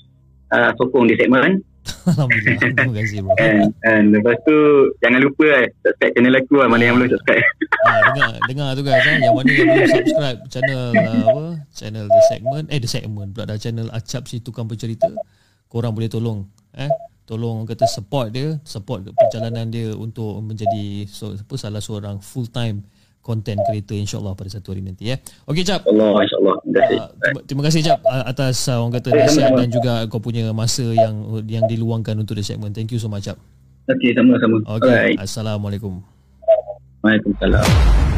uh, 0.53 0.70
sokong 0.78 1.10
di 1.10 1.18
segmen. 1.18 1.62
Alhamdulillah. 2.10 2.62
Terima 2.74 2.93
kasih 2.97 3.18
bro. 3.22 3.38
and, 3.38 3.70
and 3.86 4.06
lepas 4.10 4.38
tu 4.41 4.58
jangan 5.06 5.22
lupa 5.22 5.45
eh, 5.53 5.70
subscribe 5.86 6.14
channel 6.18 6.36
aku 6.41 6.53
lah 6.58 6.68
mana 6.70 6.84
yang 6.89 6.95
belum 6.97 7.10
subscribe. 7.14 7.45
Ah, 7.86 8.01
dengar 8.10 8.30
dengar 8.49 8.68
tu 8.74 8.82
guys 8.82 9.06
eh. 9.06 9.18
yang 9.22 9.34
mana 9.38 9.49
yang 9.53 9.70
belum 9.70 9.89
subscribe 9.93 10.39
channel 10.49 10.82
uh, 10.97 11.24
apa? 11.30 11.45
Channel 11.78 12.06
the 12.10 12.22
segment. 12.26 12.66
Eh 12.74 12.80
the 12.82 12.89
segment 12.89 13.30
pula 13.38 13.45
dah 13.53 13.58
channel 13.62 13.88
Acap 13.93 14.26
si 14.26 14.41
tukang 14.41 14.66
pencerita. 14.66 15.14
Korang 15.70 15.93
boleh 15.93 16.10
tolong 16.10 16.49
eh 16.74 16.89
tolong 17.26 17.65
kata 17.65 17.89
support 17.89 18.30
dia 18.30 18.61
support 18.61 19.01
perjalanan 19.13 19.69
dia 19.69 19.93
untuk 19.97 20.39
menjadi 20.45 21.09
so, 21.09 21.34
apa 21.34 21.53
salah 21.57 21.82
seorang 21.82 22.21
full 22.21 22.45
time 22.49 22.86
content 23.26 23.57
creator 23.65 23.97
insyaallah 23.97 24.38
pada 24.38 24.53
satu 24.53 24.78
hari 24.78 24.86
nanti 24.86 25.09
eh 25.09 25.17
okey 25.49 25.65
cap 25.65 25.82
Allah 25.89 26.21
insyaAllah 26.21 26.55
terima 26.61 26.82
kasih 26.86 26.99
Uh, 27.05 27.09
terima, 27.17 27.39
terima 27.49 27.63
kasih 27.65 27.82
Cap 27.82 27.99
uh, 28.05 28.23
atas 28.30 28.55
uh, 28.69 28.78
orang 28.78 28.93
kata 29.01 29.09
nasihat 29.11 29.51
dan 29.57 29.69
juga 29.73 29.93
kau 30.05 30.21
punya 30.21 30.53
masa 30.53 30.86
yang 30.93 31.41
yang 31.49 31.65
diluangkan 31.65 32.13
untuk 32.19 32.38
the 32.38 32.45
segment. 32.45 32.78
Thank 32.78 32.93
you 32.93 33.01
so 33.01 33.09
much 33.09 33.26
Cap. 33.26 33.39
Okey 33.89 34.13
sama-sama 34.13 34.61
Okay. 34.78 35.13
Assalamualaikum. 35.17 36.01
Waalaikumsalam 37.05 38.14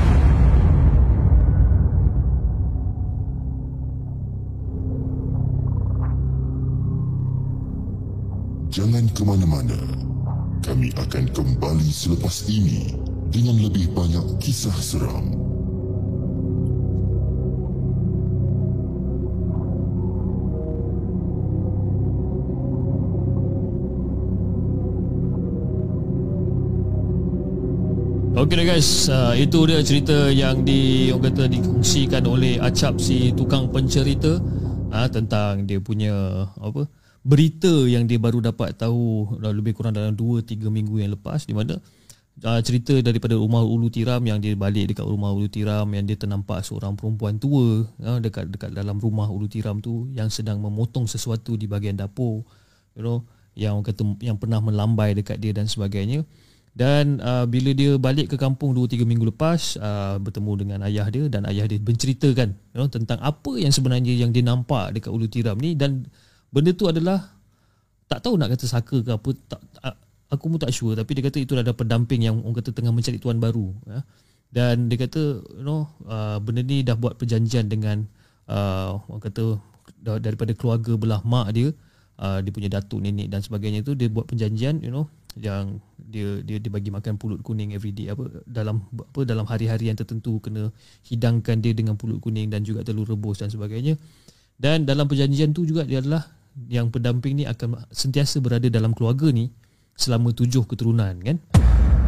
Ke 9.15 9.25
mana-mana. 9.25 9.73
Kami 10.61 10.93
akan 10.93 11.25
kembali 11.33 11.89
selepas 11.89 12.45
ini 12.53 12.93
dengan 13.33 13.57
lebih 13.65 13.89
banyak 13.97 14.37
kisah 14.37 14.77
seram. 14.77 15.33
Okay 28.37 28.69
guys, 28.69 29.09
uh, 29.09 29.33
itu 29.33 29.65
dia 29.65 29.81
cerita 29.81 30.29
yang 30.29 30.61
di 30.61 31.09
orang 31.09 31.33
kata 31.33 31.49
dikongsikan 31.49 32.21
oleh 32.29 32.61
Acap 32.61 33.01
si 33.01 33.33
tukang 33.33 33.65
pencerita 33.73 34.37
uh, 34.93 35.09
tentang 35.09 35.65
dia 35.65 35.81
punya 35.81 36.45
apa 36.61 36.85
berita 37.27 37.83
yang 37.91 38.07
dia 38.07 38.15
baru 38.15 38.39
dapat 38.39 38.79
tahu 38.79 39.35
lebih 39.43 39.75
kurang 39.75 39.91
dalam 39.91 40.15
2 40.15 40.47
3 40.47 40.71
minggu 40.71 41.03
yang 41.03 41.11
lepas 41.11 41.43
di 41.43 41.51
mana 41.51 41.75
uh, 42.47 42.59
cerita 42.63 42.95
daripada 43.03 43.35
rumah 43.35 43.67
ulu 43.67 43.91
tiram 43.91 44.23
yang 44.23 44.39
dia 44.39 44.55
balik 44.55 44.95
dekat 44.95 45.03
rumah 45.03 45.35
ulu 45.35 45.51
tiram 45.51 45.83
yang 45.91 46.07
dia 46.07 46.15
ternampak 46.15 46.63
seorang 46.63 46.95
perempuan 46.95 47.35
tua 47.35 47.83
uh, 47.83 48.19
dekat 48.23 48.47
dekat 48.47 48.71
dalam 48.71 48.95
rumah 48.95 49.27
ulu 49.27 49.51
tiram 49.51 49.83
tu 49.83 50.07
yang 50.15 50.31
sedang 50.31 50.63
memotong 50.63 51.03
sesuatu 51.03 51.59
di 51.59 51.67
bahagian 51.67 51.99
dapur 51.99 52.47
you 52.95 53.03
know 53.03 53.27
yang 53.57 53.81
kata 53.81 54.05
yang 54.21 54.37
pernah 54.37 54.61
melambai 54.61 55.17
dekat 55.17 55.41
dia 55.41 55.51
dan 55.51 55.65
sebagainya. 55.65 56.21
Dan 56.77 57.17
uh, 57.25 57.49
bila 57.49 57.73
dia 57.73 57.97
balik 57.97 58.29
ke 58.29 58.37
kampung 58.37 58.77
2 58.77 58.85
3 58.85 59.01
minggu 59.01 59.33
lepas 59.33 59.81
uh, 59.81 60.21
bertemu 60.21 60.51
dengan 60.61 60.79
ayah 60.85 61.09
dia 61.09 61.25
dan 61.25 61.49
ayah 61.49 61.65
dia 61.65 61.81
menceritakan 61.81 62.53
you 62.53 62.77
know, 62.77 62.85
tentang 62.85 63.17
apa 63.17 63.57
yang 63.57 63.73
sebenarnya 63.73 64.13
yang 64.13 64.29
dia 64.29 64.45
nampak 64.45 64.93
dekat 64.93 65.09
ulu 65.09 65.25
tiram 65.25 65.57
ni 65.57 65.73
dan 65.73 66.05
benda 66.51 66.71
tu 66.73 66.87
adalah 66.87 67.35
tak 68.07 68.23
tahu 68.23 68.39
nak 68.39 68.55
kata 68.55 68.65
saka 68.65 69.03
ke 69.03 69.11
apa 69.11 69.29
tak, 69.51 69.61
aku 70.31 70.43
pun 70.51 70.59
tak 70.59 70.71
sure 70.75 70.95
tapi 70.95 71.11
dia 71.15 71.23
kata 71.27 71.37
itu 71.39 71.55
ada 71.55 71.71
pendamping 71.71 72.23
yang 72.23 72.39
orang 72.43 72.59
kata 72.59 72.75
tengah 72.75 72.91
mencari 72.91 73.19
tuan 73.19 73.39
baru 73.39 73.71
ya. 73.87 73.99
dan 74.51 74.91
dia 74.91 75.07
kata 75.07 75.43
you 75.43 75.63
know 75.63 75.87
uh, 76.07 76.39
benda 76.39 76.63
ni 76.63 76.83
dah 76.83 76.95
buat 76.95 77.15
perjanjian 77.19 77.71
dengan 77.71 78.07
uh, 78.51 78.99
orang 79.07 79.23
kata 79.23 79.59
da- 80.03 80.19
daripada 80.19 80.51
keluarga 80.55 80.95
belah 80.99 81.23
mak 81.23 81.55
dia 81.55 81.71
uh, 82.19 82.39
dia 82.43 82.51
punya 82.51 82.67
datuk 82.71 82.99
nenek 82.99 83.31
dan 83.31 83.39
sebagainya 83.39 83.83
tu 83.83 83.95
dia 83.95 84.11
buat 84.11 84.27
perjanjian 84.27 84.83
you 84.83 84.91
know 84.91 85.07
yang 85.37 85.77
dia 86.01 86.41
dia 86.41 86.57
dia 86.57 86.71
bagi 86.73 86.89
makan 86.89 87.15
pulut 87.15 87.45
kuning 87.45 87.71
every 87.77 87.93
day 87.93 88.09
apa 88.09 88.25
dalam 88.49 88.81
apa 88.89 89.21
dalam 89.21 89.45
hari-hari 89.45 89.87
yang 89.87 89.97
tertentu 89.97 90.41
kena 90.41 90.73
hidangkan 91.05 91.61
dia 91.61 91.77
dengan 91.77 91.93
pulut 91.93 92.17
kuning 92.19 92.49
dan 92.49 92.65
juga 92.65 92.81
telur 92.81 93.05
rebus 93.05 93.45
dan 93.45 93.53
sebagainya 93.53 93.95
dan 94.57 94.89
dalam 94.89 95.05
perjanjian 95.05 95.53
tu 95.53 95.63
juga 95.63 95.85
dia 95.85 96.01
adalah 96.01 96.25
yang 96.65 96.89
pendamping 96.89 97.37
ni 97.37 97.45
akan 97.45 97.85
sentiasa 97.93 98.41
berada 98.41 98.65
dalam 98.67 98.97
keluarga 98.97 99.29
ni 99.29 99.53
selama 99.93 100.33
tujuh 100.33 100.65
keturunan 100.65 101.13
kan? 101.21 101.37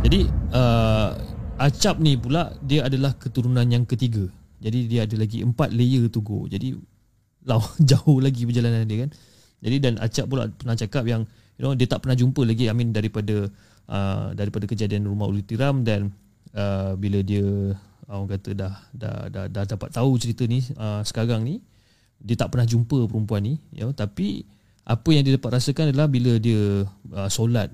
Jadi 0.01 0.25
uh, 0.53 1.13
Acap 1.59 1.99
ni 1.99 2.15
pula 2.15 2.55
dia 2.63 2.87
adalah 2.87 3.19
keturunan 3.19 3.67
yang 3.67 3.83
ketiga. 3.83 4.25
Jadi 4.63 4.87
dia 4.87 5.03
ada 5.03 5.15
lagi 5.19 5.43
empat 5.43 5.75
layer 5.75 6.07
to 6.07 6.23
go. 6.23 6.47
Jadi 6.47 6.71
law 7.43 7.59
jauh 7.89 8.17
lagi 8.23 8.47
perjalanan 8.47 8.87
dia 8.87 9.05
kan? 9.05 9.11
Jadi 9.59 9.75
dan 9.83 9.93
Acap 9.99 10.25
pula 10.31 10.47
pernah 10.47 10.79
cakap 10.79 11.03
yang 11.03 11.27
you 11.59 11.67
know 11.67 11.75
dia 11.75 11.85
tak 11.85 12.07
pernah 12.07 12.15
jumpa 12.15 12.47
lagi 12.47 12.71
I 12.71 12.73
mean 12.73 12.95
daripada 12.95 13.51
uh, 13.91 14.31
daripada 14.31 14.65
kejadian 14.65 15.03
rumah 15.03 15.27
ulu 15.27 15.43
tiram 15.43 15.83
dan 15.83 16.15
uh, 16.55 16.95
bila 16.95 17.19
dia 17.19 17.75
orang 18.07 18.39
kata 18.39 18.49
dah 18.55 18.73
dah 18.95 19.15
dah, 19.27 19.45
dah 19.51 19.63
dapat 19.67 19.89
tahu 19.91 20.15
cerita 20.15 20.47
ni 20.47 20.63
uh, 20.79 21.03
sekarang 21.03 21.43
ni 21.43 21.59
dia 22.19 22.35
tak 22.35 22.51
pernah 22.51 22.67
jumpa 22.67 23.07
perempuan 23.07 23.41
ni 23.43 23.55
know, 23.79 23.95
tapi 23.95 24.43
apa 24.83 25.09
yang 25.13 25.23
dia 25.23 25.39
dapat 25.39 25.59
rasakan 25.59 25.91
adalah 25.93 26.07
bila 26.11 26.35
dia 26.37 26.83
uh, 27.15 27.29
solat 27.31 27.71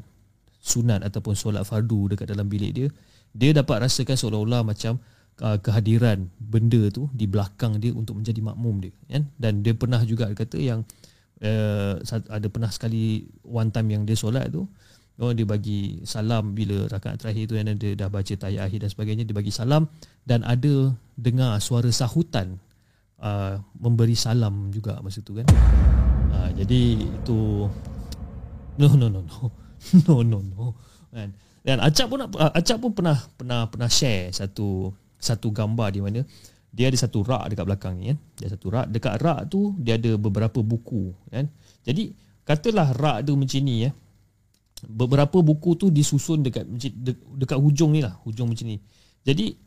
sunat 0.62 1.06
ataupun 1.06 1.34
solat 1.38 1.66
fardu 1.66 2.14
dekat 2.14 2.30
dalam 2.30 2.46
bilik 2.50 2.72
dia 2.74 2.88
dia 3.36 3.52
dapat 3.52 3.86
rasakan 3.90 4.16
seolah-olah 4.16 4.62
macam 4.64 5.02
uh, 5.44 5.58
kehadiran 5.60 6.32
benda 6.40 6.88
tu 6.94 7.12
di 7.12 7.28
belakang 7.28 7.82
dia 7.84 7.92
untuk 7.92 8.16
menjadi 8.16 8.40
makmum 8.40 8.76
dia 8.80 8.94
kan? 9.12 9.24
Dan 9.36 9.60
dia 9.66 9.76
pernah 9.76 10.00
juga 10.08 10.32
kata 10.32 10.56
yang 10.56 10.88
uh, 11.44 12.00
ada 12.32 12.48
pernah 12.48 12.72
sekali 12.72 13.28
one 13.44 13.70
time 13.74 13.92
yang 13.92 14.04
dia 14.08 14.16
solat 14.16 14.48
tu 14.54 14.64
oh 15.16 15.32
dia 15.32 15.48
bagi 15.48 16.04
salam 16.04 16.52
bila 16.52 16.92
rakaat 16.92 17.24
terakhir 17.24 17.48
tu 17.48 17.56
yang 17.56 17.68
dia 17.76 17.96
dah 17.96 18.12
baca 18.12 18.34
tayat 18.36 18.68
akhir 18.68 18.88
dan 18.88 18.90
sebagainya 18.92 19.24
dia 19.24 19.36
bagi 19.36 19.52
salam 19.52 19.88
dan 20.28 20.44
ada 20.44 20.92
dengar 21.16 21.56
suara 21.64 21.88
sahutan 21.88 22.60
uh, 23.22 23.62
memberi 23.80 24.18
salam 24.18 24.72
juga 24.72 25.00
masa 25.00 25.22
tu 25.22 25.38
kan. 25.38 25.48
Uh, 26.32 26.50
jadi 26.58 26.82
itu 27.06 27.70
no 28.80 28.88
no 28.96 29.08
no 29.08 29.22
no. 29.24 29.40
No 30.10 30.26
no 30.26 30.42
no. 30.42 30.74
Kan? 31.14 31.38
Dan 31.62 31.78
Acap 31.78 32.10
pun 32.10 32.26
uh, 32.26 32.52
Acap 32.58 32.82
pun 32.82 32.92
pernah 32.98 33.18
pernah 33.38 33.70
pernah 33.70 33.86
share 33.86 34.34
satu 34.34 34.90
satu 35.22 35.54
gambar 35.54 35.94
di 35.94 36.02
mana 36.02 36.20
dia 36.76 36.92
ada 36.92 36.98
satu 36.98 37.24
rak 37.24 37.54
dekat 37.54 37.66
belakang 37.70 37.94
ni 38.02 38.12
kan. 38.12 38.18
Dia 38.36 38.48
satu 38.52 38.68
rak. 38.74 38.90
Dekat 38.90 39.22
rak 39.22 39.48
tu 39.48 39.78
dia 39.78 39.96
ada 39.96 40.18
beberapa 40.18 40.60
buku 40.66 41.14
kan. 41.30 41.46
Jadi 41.86 42.12
katalah 42.44 42.92
rak 42.98 43.30
tu 43.30 43.38
macam 43.38 43.62
ni 43.62 43.86
ya 43.86 43.92
beberapa 44.86 45.42
buku 45.42 45.80
tu 45.80 45.88
disusun 45.90 46.46
dekat 46.46 46.68
de, 46.68 47.16
dekat 47.40 47.58
hujung 47.58 47.96
ni 47.96 48.04
lah 48.04 48.20
hujung 48.28 48.52
macam 48.52 48.68
ni. 48.70 48.78
Jadi 49.26 49.58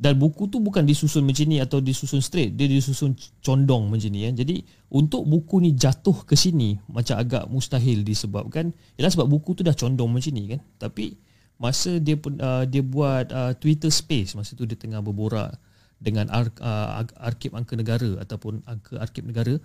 dan 0.00 0.16
buku 0.16 0.48
tu 0.48 0.64
bukan 0.64 0.88
disusun 0.88 1.28
macam 1.28 1.44
ni 1.44 1.60
atau 1.60 1.84
disusun 1.84 2.24
straight. 2.24 2.56
Dia 2.56 2.64
disusun 2.64 3.12
condong 3.44 3.92
macam 3.92 4.08
ni 4.08 4.24
ya. 4.24 4.32
Jadi 4.32 4.64
untuk 4.96 5.28
buku 5.28 5.60
ni 5.60 5.76
jatuh 5.76 6.24
ke 6.24 6.32
sini 6.40 6.80
macam 6.88 7.20
agak 7.20 7.44
mustahil 7.52 8.00
disebabkan 8.00 8.72
ialah 8.96 9.12
sebab 9.12 9.28
buku 9.28 9.60
tu 9.60 9.60
dah 9.60 9.76
condong 9.76 10.08
macam 10.08 10.32
ni 10.32 10.56
kan. 10.56 10.60
Tapi 10.80 11.20
masa 11.60 12.00
dia 12.00 12.16
uh, 12.16 12.64
dia 12.64 12.80
buat 12.80 13.28
uh, 13.28 13.52
Twitter 13.60 13.92
Space 13.92 14.32
masa 14.32 14.56
tu 14.56 14.64
dia 14.64 14.80
tengah 14.80 15.04
berborak 15.04 15.52
dengan 16.00 16.32
ar, 16.32 16.48
uh, 16.64 17.04
arkib 17.20 17.52
angka 17.52 17.76
negara 17.76 18.24
ataupun 18.24 18.64
angka 18.64 18.96
arkib 19.04 19.28
negara 19.28 19.60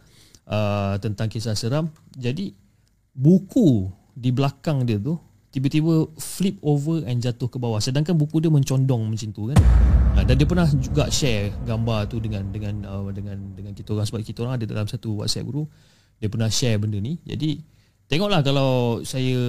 uh, 0.52 1.00
tentang 1.00 1.32
kisah 1.32 1.56
seram. 1.56 1.88
Jadi 2.12 2.52
buku 3.16 3.88
di 4.12 4.36
belakang 4.36 4.84
dia 4.84 5.00
tu 5.00 5.16
tiba-tiba 5.56 6.12
flip 6.20 6.60
over 6.60 7.08
and 7.08 7.24
jatuh 7.24 7.48
ke 7.48 7.56
bawah. 7.56 7.80
Sedangkan 7.80 8.12
buku 8.20 8.44
dia 8.44 8.52
mencondong 8.52 9.08
macam 9.08 9.30
tu 9.32 9.56
kan. 9.56 9.60
Uh, 10.20 10.24
dan 10.28 10.36
dia 10.36 10.44
pernah 10.44 10.68
juga 10.68 11.08
share 11.08 11.56
gambar 11.64 12.12
tu 12.12 12.20
dengan 12.20 12.44
dengan 12.52 12.84
uh, 12.84 13.08
dengan 13.16 13.40
dengan 13.56 13.72
kita 13.72 13.96
orang. 13.96 14.04
Sebab 14.04 14.20
kita 14.20 14.44
orang 14.44 14.60
ada 14.60 14.68
dalam 14.68 14.84
satu 14.84 15.24
WhatsApp 15.24 15.48
group 15.48 15.72
dia 16.20 16.28
pernah 16.28 16.52
share 16.52 16.76
benda 16.76 17.00
ni. 17.00 17.16
Jadi 17.24 17.64
tengoklah 18.12 18.44
kalau 18.44 19.00
saya 19.08 19.40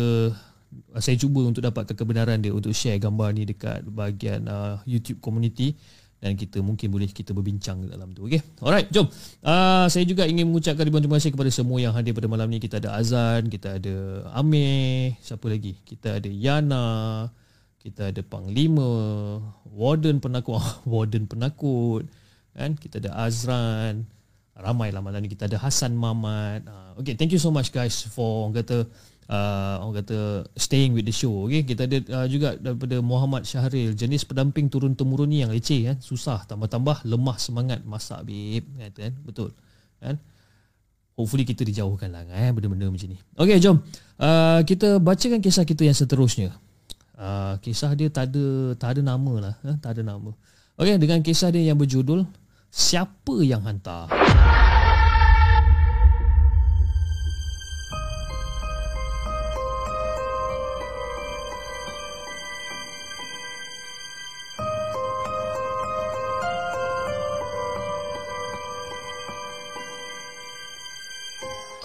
saya 1.03 1.17
cuba 1.19 1.43
untuk 1.43 1.67
dapatkan 1.67 1.99
kebenaran 1.99 2.39
dia 2.39 2.55
untuk 2.55 2.71
share 2.71 3.03
gambar 3.03 3.35
ni 3.35 3.43
dekat 3.43 3.83
bahagian 3.91 4.47
uh, 4.47 4.79
YouTube 4.87 5.19
community 5.19 5.75
dan 6.17 6.33
kita 6.33 6.65
mungkin 6.65 6.89
boleh 6.89 7.07
kita 7.13 7.37
berbincang 7.37 7.85
dalam 7.87 8.17
tu 8.17 8.25
okey? 8.25 8.41
Alright 8.65 8.89
jom. 8.89 9.05
Uh, 9.45 9.85
saya 9.93 10.03
juga 10.09 10.25
ingin 10.25 10.49
mengucapkan 10.49 10.89
ribuan 10.89 11.05
terima 11.05 11.21
kasih 11.21 11.33
kepada 11.37 11.53
semua 11.53 11.79
yang 11.79 11.93
hadir 11.93 12.17
pada 12.17 12.27
malam 12.27 12.49
ni. 12.49 12.59
Kita 12.59 12.81
ada 12.81 12.97
Azan 12.97 13.53
kita 13.53 13.77
ada 13.77 13.95
Amir 14.33 15.15
siapa 15.21 15.45
lagi? 15.47 15.77
Kita 15.85 16.17
ada 16.17 16.31
Yana 16.31 16.89
kita 17.81 18.11
ada 18.11 18.23
Panglima 18.27 18.89
Warden 19.71 20.19
penakut 20.19 20.59
Warden 20.91 21.29
penakut 21.29 22.09
kan? 22.57 22.75
Kita 22.75 22.99
ada 22.99 23.13
Azran 23.29 24.09
Ramai 24.57 24.89
lah 24.89 25.05
malam 25.05 25.21
ni. 25.21 25.29
Kita 25.29 25.45
ada 25.45 25.61
Hasan 25.61 25.93
Mamat. 25.93 26.65
Uh, 26.65 27.05
okay, 27.05 27.13
thank 27.13 27.29
you 27.29 27.37
so 27.37 27.53
much 27.53 27.69
guys 27.69 28.09
for 28.09 28.49
kata 28.57 28.89
uh, 29.31 29.83
orang 29.83 30.03
kata 30.03 30.19
staying 30.59 30.95
with 30.95 31.07
the 31.07 31.15
show. 31.15 31.47
Okay, 31.47 31.63
kita 31.63 31.87
ada 31.87 31.99
uh, 32.11 32.27
juga 32.27 32.59
daripada 32.59 32.99
Muhammad 33.03 33.47
Syahril 33.47 33.95
jenis 33.95 34.27
pendamping 34.27 34.71
turun 34.71 34.95
temurun 34.95 35.31
ni 35.31 35.43
yang 35.43 35.51
leceh 35.53 35.87
kan, 35.87 35.97
susah 36.03 36.43
tambah-tambah 36.47 37.07
lemah 37.07 37.37
semangat 37.39 37.83
masak 37.87 38.23
babe 38.27 38.67
kata 38.79 39.11
kan, 39.11 39.15
betul. 39.23 39.51
Kan? 40.03 40.17
Hopefully 41.17 41.49
kita 41.49 41.65
dijauhkan 41.65 42.13
lah 42.13 42.29
eh, 42.29 42.53
benda-benda 42.53 42.93
macam 42.93 43.09
ni. 43.09 43.19
Okay, 43.41 43.57
jom. 43.57 43.81
Uh, 44.21 44.61
kita 44.69 45.01
bacakan 45.01 45.41
kisah 45.41 45.65
kita 45.65 45.89
yang 45.89 45.97
seterusnya. 45.97 46.53
Uh, 47.17 47.57
kisah 47.65 47.97
dia 47.97 48.13
tak 48.13 48.29
ada 48.33 48.77
tak 48.77 48.97
ada 48.97 49.01
nama 49.01 49.33
lah, 49.41 49.55
eh? 49.65 49.77
tak 49.81 49.97
ada 49.97 50.05
nama. 50.05 50.31
Okay, 50.77 51.01
dengan 51.01 51.25
kisah 51.25 51.49
dia 51.49 51.65
yang 51.65 51.81
berjudul 51.81 52.29
Siapa 52.77 53.41
yang 53.41 53.65
hantar? 53.65 54.13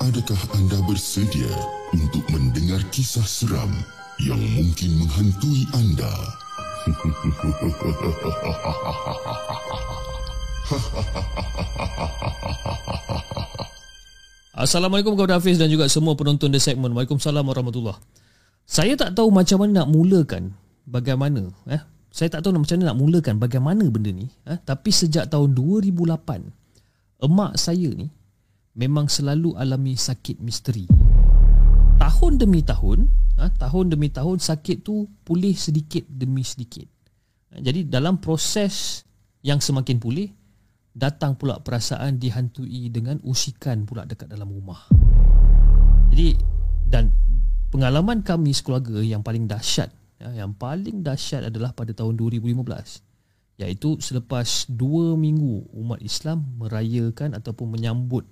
Adakah 0.01 0.57
anda 0.57 0.81
bersedia 0.89 1.45
untuk 1.93 2.25
mendengar 2.33 2.81
kisah 2.89 3.21
seram 3.21 3.69
yang 4.17 4.41
mungkin 4.57 4.97
menghantui 4.97 5.69
anda? 5.77 6.09
Assalamualaikum 14.65 15.13
kepada 15.13 15.37
Hafiz 15.37 15.61
dan 15.61 15.69
juga 15.69 15.85
semua 15.85 16.17
penonton 16.17 16.49
The 16.49 16.57
Segment. 16.57 16.97
Waalaikumsalam 16.97 17.45
warahmatullahi 17.45 18.01
Saya 18.65 18.97
tak 18.97 19.13
tahu 19.13 19.29
macam 19.29 19.61
mana 19.61 19.85
nak 19.85 19.93
mulakan 19.93 20.57
bagaimana. 20.89 21.53
Eh? 21.69 21.77
Saya 22.09 22.33
tak 22.33 22.41
tahu 22.41 22.57
macam 22.57 22.81
mana 22.81 22.89
nak 22.89 22.97
mulakan 22.97 23.37
bagaimana 23.37 23.85
benda 23.85 24.09
ni. 24.09 24.25
Eh? 24.49 24.57
Tapi 24.65 24.89
sejak 24.89 25.29
tahun 25.29 25.53
2008, 25.53 27.21
emak 27.21 27.53
saya 27.53 27.93
ni 27.93 28.09
memang 28.75 29.11
selalu 29.11 29.55
alami 29.59 29.99
sakit 29.99 30.39
misteri. 30.39 30.87
Tahun 31.99 32.33
demi 32.39 32.63
tahun, 32.63 33.05
eh? 33.37 33.51
tahun 33.59 33.93
demi 33.93 34.09
tahun 34.09 34.41
sakit 34.41 34.81
tu 34.81 35.05
pulih 35.27 35.53
sedikit 35.53 36.07
demi 36.07 36.41
sedikit. 36.41 36.87
Eh? 37.55 37.61
Jadi 37.61 37.87
dalam 37.87 38.17
proses 38.23 39.05
yang 39.43 39.59
semakin 39.59 39.97
pulih, 39.99 40.29
datang 40.91 41.35
pula 41.35 41.59
perasaan 41.59 42.17
dihantui 42.19 42.91
dengan 42.91 43.19
usikan 43.27 43.83
pula 43.83 44.07
dekat 44.07 44.31
dalam 44.31 44.49
rumah. 44.49 44.87
Jadi 46.11 46.35
dan 46.91 47.11
pengalaman 47.71 48.23
kami 48.23 48.51
sekeluarga 48.51 48.99
yang 48.99 49.23
paling 49.23 49.47
dahsyat, 49.47 49.91
ya, 50.19 50.43
yang 50.43 50.51
paling 50.55 51.03
dahsyat 51.03 51.47
adalah 51.47 51.71
pada 51.71 51.95
tahun 51.95 52.19
2015 52.19 53.11
iaitu 53.61 54.01
selepas 54.01 54.65
dua 54.73 55.13
minggu 55.13 55.69
umat 55.69 56.01
Islam 56.01 56.41
merayakan 56.57 57.37
ataupun 57.37 57.77
menyambut 57.77 58.25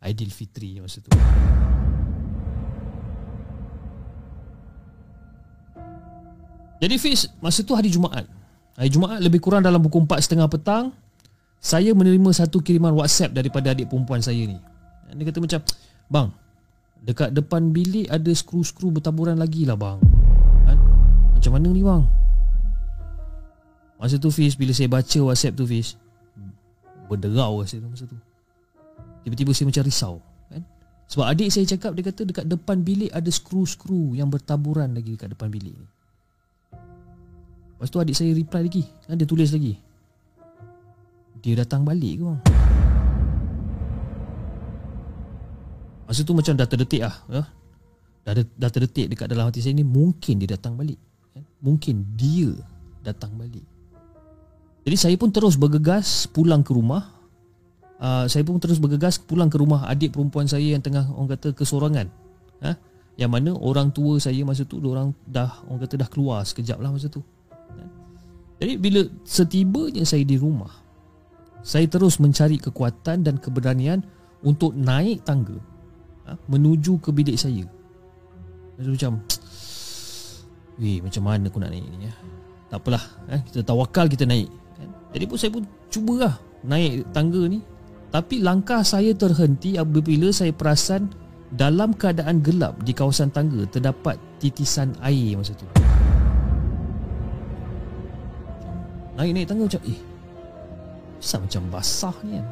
Aidilfitri 0.00 0.78
masa 0.80 1.00
tu. 1.00 1.10
Jadi 6.76 6.94
Fiz, 7.00 7.32
masa 7.40 7.64
tu 7.64 7.72
hari 7.72 7.88
Jumaat. 7.88 8.28
Hari 8.76 8.92
Jumaat 8.92 9.24
lebih 9.24 9.40
kurang 9.40 9.64
dalam 9.64 9.80
pukul 9.80 10.04
4.30 10.04 10.44
petang, 10.52 10.92
saya 11.56 11.96
menerima 11.96 12.30
satu 12.36 12.60
kiriman 12.60 12.92
WhatsApp 12.92 13.32
daripada 13.32 13.72
adik 13.72 13.88
perempuan 13.88 14.20
saya 14.20 14.44
ni. 14.44 14.60
Dia 15.16 15.24
kata 15.24 15.40
macam, 15.40 15.60
bang, 16.12 16.28
dekat 17.00 17.32
depan 17.32 17.72
bilik 17.72 18.12
ada 18.12 18.28
skru-skru 18.36 18.92
bertaburan 18.92 19.40
lagi 19.40 19.64
lah 19.64 19.74
bang. 19.74 19.96
Kan? 20.68 20.78
Macam 21.32 21.50
mana 21.56 21.68
ni 21.72 21.80
bang? 21.80 22.04
Masa 23.96 24.20
tu 24.20 24.28
Fiz, 24.28 24.52
bila 24.60 24.76
saya 24.76 24.92
baca 24.92 25.18
WhatsApp 25.24 25.56
tu 25.56 25.64
Fiz, 25.64 25.96
berderau 27.08 27.64
rasa 27.64 27.80
tu 27.80 27.88
masa 27.88 28.04
tu. 28.04 28.20
Tiba-tiba 29.26 29.50
saya 29.50 29.66
macam 29.66 29.82
risau. 29.82 30.14
Kan? 30.46 30.62
Sebab 31.10 31.26
adik 31.26 31.50
saya 31.50 31.66
cakap, 31.66 31.98
dia 31.98 32.06
kata 32.06 32.22
dekat 32.22 32.46
depan 32.46 32.86
bilik 32.86 33.10
ada 33.10 33.26
skru-skru 33.26 34.14
yang 34.14 34.30
bertaburan 34.30 34.94
lagi 34.94 35.18
dekat 35.18 35.34
depan 35.34 35.50
bilik 35.50 35.74
ni. 35.74 35.86
Lepas 37.76 37.90
tu 37.90 37.98
adik 37.98 38.14
saya 38.14 38.30
reply 38.30 38.62
lagi. 38.70 38.86
Kan? 39.10 39.18
Dia 39.18 39.26
tulis 39.26 39.50
lagi 39.50 39.82
dia 41.46 41.62
datang 41.62 41.86
balik 41.86 42.18
ke 42.18 42.22
bang? 42.26 42.40
Masa 46.10 46.20
tu 46.26 46.34
macam 46.34 46.54
dah 46.58 46.66
terdetik 46.66 47.02
lah 47.06 47.14
ya? 47.30 47.42
dah, 48.26 48.32
dah 48.42 48.70
terdetik 48.70 49.06
dekat 49.14 49.30
dalam 49.30 49.46
hati 49.46 49.62
saya 49.62 49.78
ni 49.78 49.86
Mungkin 49.86 50.42
dia 50.42 50.58
datang 50.58 50.74
balik 50.74 50.98
ya? 51.38 51.42
Mungkin 51.62 52.18
dia 52.18 52.50
datang 53.06 53.34
balik 53.38 53.62
Jadi 54.82 54.96
saya 54.98 55.14
pun 55.14 55.30
terus 55.30 55.54
bergegas 55.54 56.26
pulang 56.30 56.66
ke 56.66 56.74
rumah 56.74 57.14
uh, 58.00 58.24
Saya 58.26 58.42
pun 58.42 58.60
terus 58.60 58.80
bergegas 58.80 59.20
pulang 59.20 59.48
ke 59.48 59.56
rumah 59.60 59.86
adik 59.86 60.16
perempuan 60.16 60.48
saya 60.48 60.76
yang 60.76 60.82
tengah 60.82 61.08
orang 61.12 61.36
kata 61.36 61.52
kesorangan 61.56 62.06
ha? 62.62 62.76
Yang 63.16 63.30
mana 63.32 63.50
orang 63.56 63.88
tua 63.92 64.20
saya 64.20 64.44
masa 64.44 64.68
tu 64.68 64.80
orang 64.84 65.16
dah 65.24 65.64
orang 65.68 65.80
kata 65.84 65.94
dah 66.04 66.08
keluar 66.08 66.44
sekejap 66.44 66.76
lah 66.80 66.92
masa 66.92 67.08
tu 67.08 67.24
ya? 67.76 67.86
Jadi 68.60 68.72
bila 68.80 69.00
setibanya 69.24 70.04
saya 70.04 70.24
di 70.24 70.36
rumah 70.36 70.72
saya 71.66 71.88
terus 71.90 72.22
mencari 72.22 72.62
kekuatan 72.62 73.26
dan 73.26 73.42
keberanian 73.42 74.04
untuk 74.46 74.76
naik 74.76 75.26
tangga 75.26 75.58
ha, 76.28 76.38
menuju 76.46 77.02
ke 77.02 77.10
bilik 77.10 77.34
saya. 77.34 77.66
Macam 78.76 79.18
Weh 80.80 81.00
macam 81.00 81.22
mana 81.24 81.48
aku 81.48 81.56
nak 81.56 81.72
naik 81.72 81.88
ni 81.96 82.06
ya? 82.06 82.14
Tak 82.68 82.84
apalah 82.84 83.00
eh, 83.32 83.40
Kita 83.48 83.64
tawakal 83.64 84.06
kita 84.12 84.28
naik? 84.28 84.52
Jadi 85.16 85.24
pun 85.24 85.36
saya 85.40 85.50
pun 85.54 85.64
cubalah 85.88 86.36
Naik 86.60 87.08
tangga 87.16 87.48
ni 87.48 87.64
Tapi 88.10 88.40
langkah 88.40 88.80
saya 88.86 89.12
terhenti 89.12 89.74
Apabila 89.76 90.30
saya 90.30 90.54
perasan 90.54 91.10
Dalam 91.50 91.94
keadaan 91.94 92.42
gelap 92.42 92.78
Di 92.86 92.94
kawasan 92.94 93.34
tangga 93.34 93.66
Terdapat 93.66 94.16
titisan 94.38 94.94
air 95.02 95.34
masa 95.34 95.56
tu. 95.56 95.66
Naik-naik 99.16 99.46
tangga 99.48 99.64
macam 99.66 99.82
Eh 99.88 100.00
Kenapa 101.16 101.42
macam 101.48 101.62
basah 101.72 102.16
ni 102.22 102.30
kan? 102.38 102.46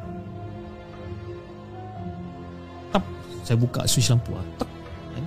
Tap 2.91 3.03
Saya 3.45 3.57
buka 3.61 3.81
switch 3.87 4.09
lampu 4.11 4.31
lah 4.35 4.45
Tap 4.59 4.69
kan? 5.15 5.25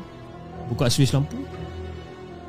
Buka 0.69 0.85
switch 0.93 1.17
lampu. 1.17 1.41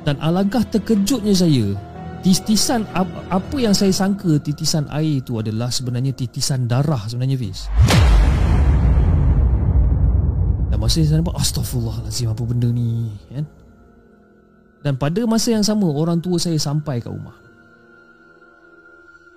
Dan 0.00 0.16
alangkah 0.20 0.64
terkejutnya 0.64 1.32
saya 1.36 1.76
Titisan 2.20 2.84
Apa 3.32 3.56
yang 3.56 3.72
saya 3.72 3.90
sangka 3.90 4.36
Titisan 4.40 4.84
air 4.92 5.24
itu 5.24 5.40
adalah 5.40 5.72
Sebenarnya 5.72 6.12
titisan 6.12 6.68
darah 6.68 7.08
Sebenarnya 7.08 7.40
Fiz 7.40 7.66
Dan 10.68 10.76
masa 10.76 11.00
saya 11.00 11.18
nampak 11.20 11.36
Astaghfirullahaladzim 11.40 12.28
Apa 12.28 12.42
benda 12.44 12.68
ni 12.68 13.08
kan? 13.32 13.44
Dan 14.80 14.96
pada 14.96 15.24
masa 15.24 15.52
yang 15.52 15.64
sama 15.64 15.88
Orang 15.88 16.20
tua 16.20 16.36
saya 16.36 16.56
sampai 16.60 17.00
ke 17.00 17.08
rumah 17.08 17.40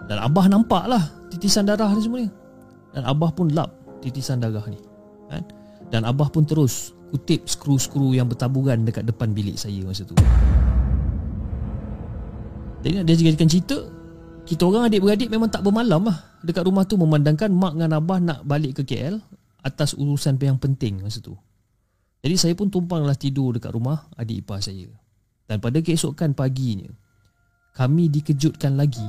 dan 0.08 0.20
Abah 0.20 0.52
nampak 0.52 0.84
lah 0.88 1.04
titisan 1.32 1.64
darah 1.64 1.92
ni 1.96 2.02
semua 2.04 2.20
ni. 2.24 2.30
Dan 2.94 3.08
Abah 3.08 3.32
pun 3.32 3.50
lap 3.56 3.72
titisan 4.04 4.44
darah 4.44 4.64
ni. 4.68 4.80
Kan? 5.32 5.44
Dan 5.90 6.04
Abah 6.04 6.28
pun 6.28 6.44
terus 6.44 6.92
kutip 7.14 7.46
skru-skru 7.48 8.12
yang 8.18 8.28
bertaburan 8.28 8.84
dekat 8.84 9.08
depan 9.08 9.32
bilik 9.32 9.56
saya 9.56 9.80
masa 9.86 10.04
tu. 10.04 10.18
Jadi 12.84 13.00
dia 13.08 13.16
jadikan 13.32 13.48
cerita, 13.48 13.78
kita 14.44 14.68
orang 14.68 14.92
adik-beradik 14.92 15.32
memang 15.32 15.48
tak 15.48 15.64
bermalam 15.64 16.04
lah. 16.04 16.20
Dekat 16.44 16.68
rumah 16.68 16.84
tu 16.84 17.00
memandangkan 17.00 17.48
mak 17.48 17.80
dengan 17.80 17.96
Abah 17.96 18.20
nak 18.20 18.40
balik 18.44 18.84
ke 18.84 18.84
KL 18.84 19.24
atas 19.64 19.96
urusan 19.96 20.36
yang 20.44 20.60
penting 20.60 21.00
masa 21.00 21.24
tu. 21.24 21.34
Jadi 22.20 22.36
saya 22.36 22.54
pun 22.56 22.68
tumpanglah 22.68 23.16
tidur 23.16 23.56
dekat 23.56 23.72
rumah 23.72 24.12
adik 24.20 24.44
ipar 24.44 24.60
saya. 24.60 24.92
Dan 25.48 25.64
pada 25.64 25.80
keesokan 25.80 26.36
paginya, 26.36 26.92
kami 27.72 28.12
dikejutkan 28.12 28.76
lagi 28.76 29.08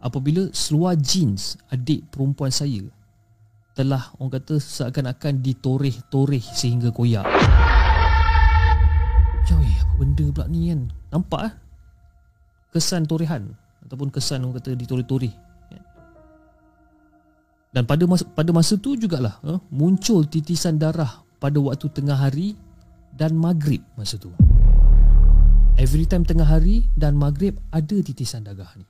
apabila 0.00 0.48
seluar 0.56 0.96
jeans 0.96 1.60
adik 1.68 2.08
perempuan 2.08 2.48
saya 2.48 2.80
telah 3.76 4.12
orang 4.16 4.40
kata 4.40 4.60
seakan-akan 4.60 5.40
ditoreh-toreh 5.40 6.42
sehingga 6.42 6.92
koyak. 6.92 7.24
Jauh 9.48 9.60
apa 9.60 9.94
benda 9.96 10.26
pula 10.28 10.46
ni 10.52 10.68
kan? 10.68 10.80
Nampak 11.12 11.40
ah? 11.40 11.52
Kesan 12.70 13.06
torehan 13.06 13.50
ataupun 13.86 14.08
kesan 14.14 14.46
orang 14.46 14.62
kata 14.62 14.78
ditoreh-toreh. 14.78 15.34
Kan? 15.70 15.82
Dan 17.74 17.82
pada 17.86 18.04
masa, 18.06 18.24
pada 18.30 18.50
masa 18.54 18.78
tu 18.78 18.94
jugalah 18.94 19.42
eh, 19.46 19.58
muncul 19.74 20.26
titisan 20.26 20.78
darah 20.78 21.22
pada 21.42 21.58
waktu 21.58 21.86
tengah 21.90 22.18
hari 22.18 22.54
dan 23.14 23.34
maghrib 23.34 23.82
masa 23.98 24.18
tu. 24.18 24.30
Every 25.80 26.04
time 26.04 26.22
tengah 26.22 26.46
hari 26.46 26.86
dan 26.94 27.16
maghrib 27.18 27.58
ada 27.74 27.96
titisan 28.04 28.46
darah 28.46 28.70
ni 28.76 28.86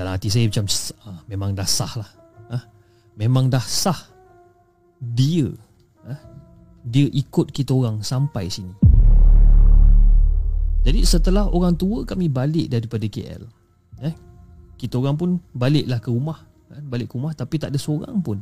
dalam 0.00 0.14
hati 0.14 0.30
saya 0.30 0.46
macam 0.46 0.66
ah, 1.04 1.20
memang 1.26 1.50
dah 1.52 1.68
sah 1.68 1.92
lah 1.98 2.10
ah, 2.54 2.64
memang 3.18 3.50
dah 3.50 3.62
sah 3.62 3.98
dia 4.96 5.50
ha, 6.06 6.14
dia 6.86 7.04
ikut 7.10 7.52
kita 7.52 7.72
orang 7.76 8.00
sampai 8.00 8.48
sini. 8.48 8.89
Jadi 10.80 11.00
setelah 11.04 11.44
orang 11.48 11.76
tua 11.76 12.08
kami 12.08 12.32
balik 12.32 12.72
daripada 12.72 13.04
KL, 13.04 13.44
eh, 14.00 14.14
kita 14.80 14.96
orang 14.96 15.16
pun 15.20 15.30
baliklah 15.52 16.00
ke 16.00 16.08
rumah, 16.08 16.40
eh, 16.72 16.80
balik 16.80 17.12
ke 17.12 17.14
rumah 17.20 17.36
tapi 17.36 17.60
tak 17.60 17.72
ada 17.72 17.78
seorang 17.80 18.16
pun. 18.24 18.40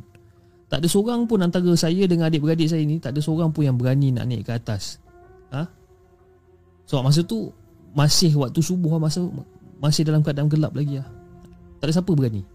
Tak 0.69 0.85
ada 0.85 0.87
seorang 0.87 1.25
pun 1.25 1.41
antara 1.41 1.67
saya 1.75 2.05
dengan 2.05 2.29
adik-beradik 2.29 2.69
saya 2.69 2.85
ni 2.85 3.01
tak 3.01 3.17
ada 3.17 3.19
seorang 3.19 3.49
pun 3.49 3.65
yang 3.65 3.75
berani 3.75 4.13
nak 4.13 4.29
naik 4.29 4.47
ke 4.47 4.53
atas. 4.53 5.01
Ha? 5.49 5.65
So 6.85 7.01
masa 7.01 7.25
tu 7.25 7.51
masih 7.91 8.37
waktu 8.37 8.61
subuh 8.61 9.01
masa 9.01 9.25
masih 9.81 10.05
dalam 10.05 10.21
keadaan 10.21 10.47
gelap 10.47 10.71
lagi 10.77 11.01
lah. 11.01 11.09
Tak 11.81 11.89
ada 11.89 11.93
siapa 11.99 12.11
berani. 12.13 12.45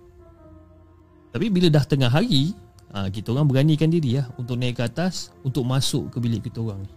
Tapi 1.34 1.50
bila 1.50 1.66
dah 1.66 1.82
tengah 1.82 2.06
hari, 2.06 2.54
ha, 2.94 3.10
kita 3.10 3.34
orang 3.34 3.50
beranikan 3.50 3.90
diri 3.90 4.22
lah 4.22 4.30
untuk 4.38 4.54
naik 4.54 4.78
ke 4.78 4.86
atas 4.86 5.34
untuk 5.42 5.66
masuk 5.66 6.14
ke 6.14 6.22
bilik 6.22 6.46
kita 6.46 6.62
orang 6.62 6.86
ni. 6.86 6.92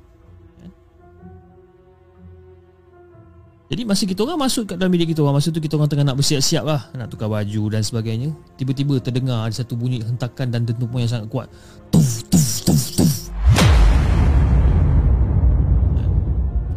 Jadi 3.68 3.84
masa 3.84 4.08
kita 4.08 4.24
orang 4.24 4.40
masuk 4.48 4.64
kat 4.64 4.80
dalam 4.80 4.96
bilik 4.96 5.12
kita 5.12 5.20
orang 5.28 5.44
Masa 5.44 5.52
tu 5.52 5.60
kita 5.60 5.76
orang 5.76 5.92
tengah 5.92 6.08
nak 6.08 6.16
bersiap-siap 6.16 6.64
lah. 6.64 6.88
Nak 6.96 7.12
tukar 7.12 7.28
baju 7.28 7.64
dan 7.68 7.84
sebagainya. 7.84 8.32
Tiba-tiba 8.56 8.96
terdengar 9.04 9.44
ada 9.44 9.52
satu 9.52 9.76
bunyi 9.76 10.00
hentakan 10.00 10.48
dan 10.56 10.64
dentuman 10.64 11.04
yang 11.04 11.12
sangat 11.12 11.28
kuat. 11.28 11.48
Tuf, 11.92 12.24
tuf, 12.32 12.64
tuf, 12.64 12.84
tuf. 12.96 13.14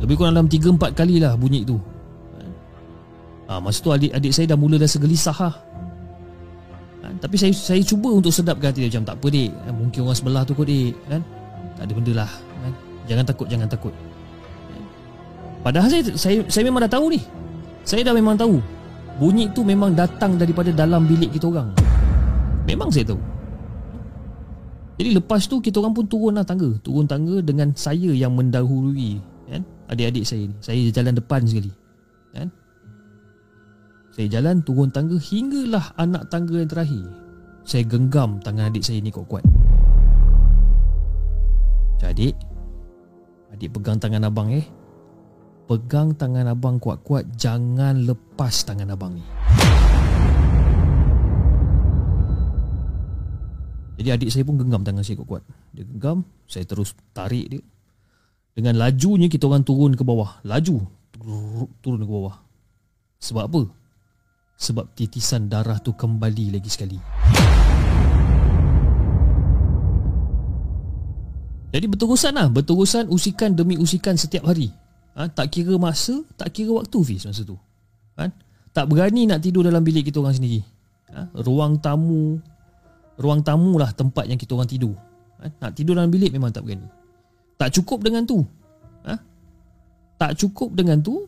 Lebih 0.03 0.15
kurang 0.19 0.35
dalam 0.35 0.51
3-4 0.51 0.99
kali 0.99 1.23
lah 1.23 1.39
bunyi 1.39 1.63
tu. 1.63 1.79
Ha, 3.47 3.63
Masa 3.63 3.79
tu 3.83 3.95
adik-adik 3.95 4.35
saya 4.35 4.51
dah 4.51 4.59
mula 4.59 4.75
dah 4.75 4.91
segelisah 4.91 5.39
lah. 5.39 5.55
Ha, 7.07 7.15
Tapi 7.23 7.39
saya 7.39 7.55
saya 7.55 7.83
cuba 7.87 8.11
untuk 8.11 8.35
sedapkan 8.35 8.75
hati 8.75 8.87
dia 8.87 8.99
Macam 8.99 9.15
tak 9.15 9.17
apa 9.23 9.29
ha, 9.31 9.71
Mungkin 9.71 10.01
orang 10.03 10.19
sebelah 10.19 10.43
tu 10.43 10.59
kot 10.59 10.67
dek 10.67 10.95
kan? 11.07 11.23
Tak 11.79 11.87
ada 11.87 11.93
benda 11.95 12.13
lah. 12.27 12.31
Kan? 12.67 12.73
Jangan 13.07 13.25
takut, 13.31 13.47
jangan 13.47 13.71
takut 13.71 13.95
Padahal 15.61 15.93
saya, 15.93 16.03
saya 16.17 16.39
saya 16.49 16.65
memang 16.65 16.85
dah 16.89 16.93
tahu 16.93 17.13
ni. 17.13 17.21
Saya 17.85 18.05
dah 18.05 18.17
memang 18.17 18.37
tahu. 18.37 18.61
Bunyi 19.21 19.53
tu 19.53 19.61
memang 19.61 19.93
datang 19.93 20.41
daripada 20.41 20.73
dalam 20.73 21.05
bilik 21.05 21.37
kita 21.37 21.53
orang. 21.53 21.77
Memang 22.65 22.89
saya 22.89 23.13
tahu. 23.13 23.21
Jadi 25.01 25.17
lepas 25.17 25.45
tu 25.49 25.61
kita 25.61 25.81
orang 25.81 25.93
pun 25.93 26.09
turunlah 26.09 26.45
tangga. 26.45 26.73
Turun 26.81 27.05
tangga 27.05 27.45
dengan 27.45 27.73
saya 27.77 28.13
yang 28.13 28.33
mendahului 28.37 29.21
kan? 29.49 29.63
Adik-adik 29.93 30.25
saya 30.25 30.49
ni. 30.49 30.57
Saya 30.65 30.81
jalan 30.93 31.13
depan 31.17 31.45
sekali. 31.45 31.73
Kan? 32.33 32.49
Saya 34.17 34.27
jalan 34.29 34.65
turun 34.65 34.89
tangga 34.89 35.17
hinggalah 35.21 35.93
anak 36.01 36.29
tangga 36.33 36.57
yang 36.57 36.71
terakhir. 36.71 37.05
Saya 37.69 37.85
genggam 37.85 38.41
tangan 38.41 38.73
adik 38.73 38.85
saya 38.85 39.05
ni 39.05 39.13
kuat-kuat. 39.13 39.45
Jadi, 42.01 42.33
adik 43.53 43.77
pegang 43.77 44.01
tangan 44.01 44.25
abang 44.25 44.49
eh 44.49 44.65
pegang 45.71 46.19
tangan 46.19 46.51
abang 46.51 46.83
kuat-kuat 46.83 47.39
Jangan 47.39 48.03
lepas 48.03 48.67
tangan 48.67 48.91
abang 48.91 49.15
ni. 49.15 49.23
Jadi 54.03 54.09
adik 54.11 54.31
saya 54.35 54.43
pun 54.43 54.59
genggam 54.59 54.83
tangan 54.83 55.07
saya 55.07 55.23
kuat-kuat. 55.23 55.47
Dia 55.71 55.87
genggam 55.87 56.27
Saya 56.51 56.67
terus 56.67 56.99
tarik 57.15 57.47
dia. 57.47 57.63
Dengan 58.51 58.83
lajunya 58.83 59.31
kita 59.31 59.47
orang 59.47 59.63
turun 59.63 59.95
ke 59.95 60.03
bawah. 60.03 60.43
Laju. 60.43 60.83
Turun 61.79 62.03
ke 62.03 62.11
bawah. 62.11 62.35
Sebab 63.23 63.45
apa? 63.47 63.63
Sebab 64.59 64.91
titisan 64.99 65.47
darah 65.47 65.79
tu 65.79 65.95
kembali 65.95 66.59
lagi 66.59 66.67
sekali. 66.67 66.99
Jadi 71.71 71.87
berterusan 71.87 72.35
lah. 72.35 72.51
Berterusan 72.51 73.07
usikan 73.07 73.55
demi 73.55 73.79
usikan 73.79 74.19
setiap 74.19 74.51
hari 74.51 74.90
ha? 75.17 75.27
Tak 75.31 75.47
kira 75.51 75.75
masa 75.77 76.23
Tak 76.37 76.51
kira 76.55 76.71
waktu 76.75 76.99
Fiz 77.03 77.27
masa 77.27 77.43
tu 77.43 77.57
kan? 78.15 78.31
Tak 78.71 78.87
berani 78.87 79.27
nak 79.27 79.43
tidur 79.43 79.67
dalam 79.67 79.83
bilik 79.83 80.07
kita 80.07 80.23
orang 80.23 80.37
sendiri 80.37 80.61
ha? 81.11 81.27
Ruang 81.35 81.79
tamu 81.83 82.39
Ruang 83.21 83.41
tamu 83.45 83.77
lah 83.77 83.91
tempat 83.93 84.29
yang 84.31 84.39
kita 84.39 84.55
orang 84.55 84.71
tidur 84.71 84.95
ha? 85.43 85.49
Nak 85.49 85.71
tidur 85.75 85.99
dalam 85.99 86.13
bilik 86.13 86.31
memang 86.31 86.55
tak 86.55 86.67
berani 86.67 86.87
Tak 87.59 87.75
cukup 87.81 88.05
dengan 88.05 88.23
tu 88.25 88.45
ha? 89.07 89.19
Tak 90.21 90.37
cukup 90.37 90.77
dengan 90.77 91.01
tu 91.01 91.25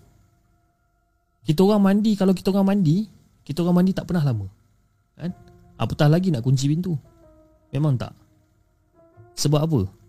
Kita 1.42 1.64
orang 1.66 1.82
mandi 1.82 2.12
Kalau 2.14 2.36
kita 2.36 2.52
orang 2.52 2.76
mandi 2.76 3.08
Kita 3.42 3.64
orang 3.66 3.82
mandi 3.82 3.92
tak 3.96 4.06
pernah 4.06 4.24
lama 4.24 4.46
kan? 5.16 5.32
Apatah 5.80 6.08
lagi 6.08 6.30
nak 6.30 6.44
kunci 6.44 6.70
pintu 6.70 6.94
Memang 7.72 7.96
tak 7.96 8.12
Sebab 9.36 9.60
apa? 9.64 10.01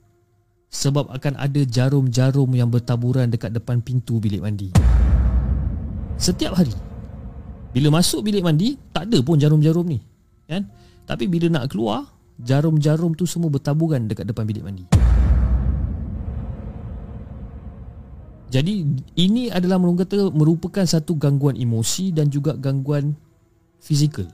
Sebab 0.73 1.13
akan 1.13 1.37
ada 1.37 1.61
jarum-jarum 1.61 2.49
yang 2.57 2.73
bertaburan 2.73 3.29
dekat 3.29 3.53
depan 3.53 3.77
pintu 3.85 4.17
bilik 4.17 4.41
mandi. 4.41 4.73
Setiap 6.17 6.57
hari. 6.57 6.73
Bila 7.69 7.93
masuk 8.01 8.25
bilik 8.25 8.41
mandi, 8.41 8.73
tak 8.89 9.05
ada 9.05 9.21
pun 9.21 9.37
jarum-jarum 9.37 9.85
ni. 9.85 10.01
Kan? 10.49 10.65
Tapi 11.05 11.29
bila 11.29 11.53
nak 11.53 11.69
keluar, 11.69 12.09
jarum-jarum 12.41 13.13
tu 13.13 13.29
semua 13.29 13.53
bertaburan 13.53 14.09
dekat 14.09 14.25
depan 14.25 14.49
bilik 14.49 14.65
mandi. 14.65 14.85
Jadi 18.49 18.85
ini 19.17 19.49
adalah 19.49 19.81
merupakan 20.29 20.85
satu 20.85 21.17
gangguan 21.17 21.57
emosi 21.57 22.13
dan 22.13 22.29
juga 22.29 22.53
gangguan 22.53 23.17
fizikal. 23.81 24.29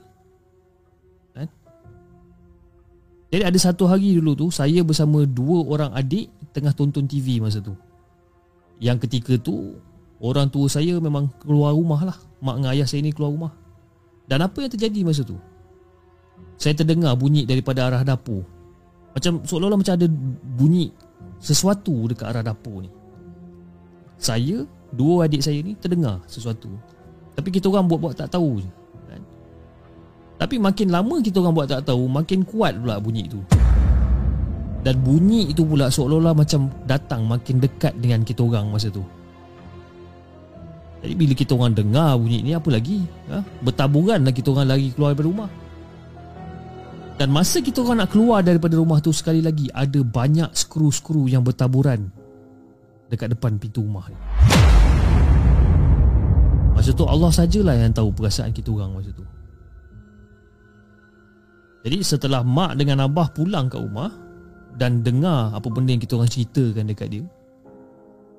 Jadi 3.30 3.46
ada 3.46 3.58
satu 3.62 3.86
hari 3.86 4.18
dulu 4.18 4.34
tu 4.34 4.46
Saya 4.50 4.82
bersama 4.82 5.22
dua 5.22 5.62
orang 5.62 5.94
adik 5.94 6.30
Tengah 6.50 6.74
tonton 6.74 7.06
TV 7.06 7.38
masa 7.38 7.62
tu. 7.62 7.78
Yang 8.82 9.06
ketika 9.06 9.38
tu 9.38 9.78
Orang 10.20 10.52
tua 10.52 10.68
saya 10.68 11.00
memang 11.00 11.32
keluar 11.40 11.72
rumah 11.72 12.04
lah. 12.04 12.18
Mak 12.44 12.60
dengan 12.60 12.70
ayah 12.76 12.84
saya 12.84 13.00
ni 13.00 13.08
keluar 13.08 13.32
rumah. 13.32 13.52
Dan 14.28 14.44
apa 14.44 14.60
yang 14.60 14.68
terjadi 14.68 15.00
masa 15.00 15.24
tu? 15.24 15.40
Saya 16.60 16.76
terdengar 16.76 17.16
bunyi 17.16 17.48
daripada 17.48 17.88
arah 17.88 18.04
dapur. 18.04 18.44
Macam 19.16 19.40
seolah-olah 19.48 19.80
macam 19.80 19.96
ada 19.96 20.06
bunyi 20.60 20.92
Sesuatu 21.40 22.04
dekat 22.12 22.28
arah 22.28 22.44
dapur 22.44 22.84
ni. 22.84 22.92
Saya 24.20 24.68
Dua 24.90 25.30
adik 25.30 25.38
saya 25.38 25.62
ni 25.62 25.78
terdengar 25.78 26.18
sesuatu. 26.26 26.68
Tapi 27.38 27.48
kita 27.54 27.70
orang 27.70 27.86
buat-buat 27.86 28.18
tak 28.18 28.34
tahu. 28.34 28.58
je 28.58 28.70
tapi 30.40 30.56
makin 30.56 30.88
lama 30.88 31.20
kita 31.20 31.36
orang 31.44 31.52
buat 31.52 31.68
tak 31.68 31.84
tahu 31.84 32.08
Makin 32.08 32.48
kuat 32.48 32.80
pula 32.80 32.96
bunyi 32.96 33.28
itu 33.28 33.36
Dan 34.80 34.96
bunyi 35.04 35.52
itu 35.52 35.60
pula 35.68 35.92
seolah-olah 35.92 36.32
macam 36.32 36.72
datang 36.88 37.28
makin 37.28 37.60
dekat 37.60 37.92
dengan 38.00 38.24
kita 38.24 38.40
orang 38.40 38.72
masa 38.72 38.88
tu. 38.88 39.04
Jadi 41.04 41.12
bila 41.12 41.36
kita 41.36 41.52
orang 41.52 41.76
dengar 41.76 42.16
bunyi 42.16 42.40
ni 42.40 42.56
apa 42.56 42.72
lagi? 42.72 43.04
Ha? 43.28 43.44
Bertaburan 43.60 44.24
lah 44.24 44.32
kita 44.32 44.56
orang 44.56 44.72
lari 44.72 44.88
keluar 44.96 45.12
daripada 45.12 45.28
rumah. 45.28 45.50
Dan 47.20 47.28
masa 47.28 47.60
kita 47.60 47.84
orang 47.84 48.00
nak 48.00 48.10
keluar 48.16 48.40
daripada 48.40 48.80
rumah 48.80 48.96
tu 49.04 49.12
sekali 49.12 49.44
lagi 49.44 49.68
Ada 49.68 50.00
banyak 50.00 50.56
skru-skru 50.56 51.28
yang 51.28 51.44
bertaburan 51.44 52.08
Dekat 53.12 53.36
depan 53.36 53.60
pintu 53.60 53.84
rumah 53.84 54.08
ni. 54.08 54.16
Masa 56.72 56.96
tu 56.96 57.04
Allah 57.04 57.28
sajalah 57.28 57.76
yang 57.76 57.92
tahu 57.92 58.08
perasaan 58.16 58.56
kita 58.56 58.72
orang 58.72 58.96
masa 58.96 59.12
tu 59.12 59.28
jadi 61.80 61.96
setelah 62.04 62.44
mak 62.44 62.76
dengan 62.76 63.08
abah 63.08 63.32
pulang 63.32 63.72
ke 63.72 63.80
rumah 63.80 64.12
dan 64.76 65.00
dengar 65.00 65.56
apa 65.56 65.68
benda 65.72 65.96
yang 65.96 66.02
kita 66.02 66.20
orang 66.20 66.28
ceritakan 66.28 66.84
dekat 66.92 67.08
dia, 67.08 67.24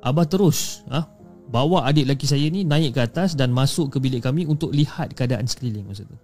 abah 0.05 0.25
terus 0.29 0.85
ha, 0.93 1.09
bawa 1.49 1.89
adik 1.89 2.05
lelaki 2.05 2.29
saya 2.29 2.45
ni 2.53 2.61
naik 2.61 2.93
ke 2.93 3.01
atas 3.01 3.33
dan 3.33 3.49
masuk 3.49 3.89
ke 3.89 3.97
bilik 3.97 4.21
kami 4.21 4.45
untuk 4.45 4.69
lihat 4.69 5.17
keadaan 5.17 5.49
sekeliling 5.49 5.89
masa 5.89 6.05
tu. 6.05 6.17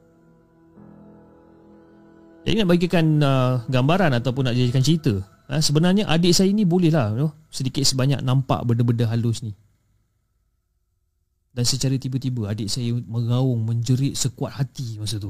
Jadi 2.48 2.64
nak 2.64 2.70
bagikan 2.72 3.06
uh, 3.20 3.60
gambaran 3.68 4.16
ataupun 4.24 4.48
nak 4.48 4.56
jadikan 4.56 4.80
cerita, 4.80 5.20
ha, 5.52 5.60
sebenarnya 5.60 6.08
adik 6.08 6.32
saya 6.32 6.48
ni 6.54 6.64
bolehlah 6.64 7.12
you 7.18 7.28
know, 7.28 7.32
sedikit 7.52 7.84
sebanyak 7.84 8.24
nampak 8.24 8.64
benda-benda 8.64 9.04
halus 9.10 9.44
ni. 9.44 9.52
Dan 11.52 11.66
secara 11.66 11.98
tiba-tiba 11.98 12.48
adik 12.48 12.70
saya 12.70 12.94
meraung 13.10 13.66
menjerit 13.66 14.14
sekuat 14.14 14.54
hati 14.62 15.02
masa 15.02 15.18
tu. 15.18 15.28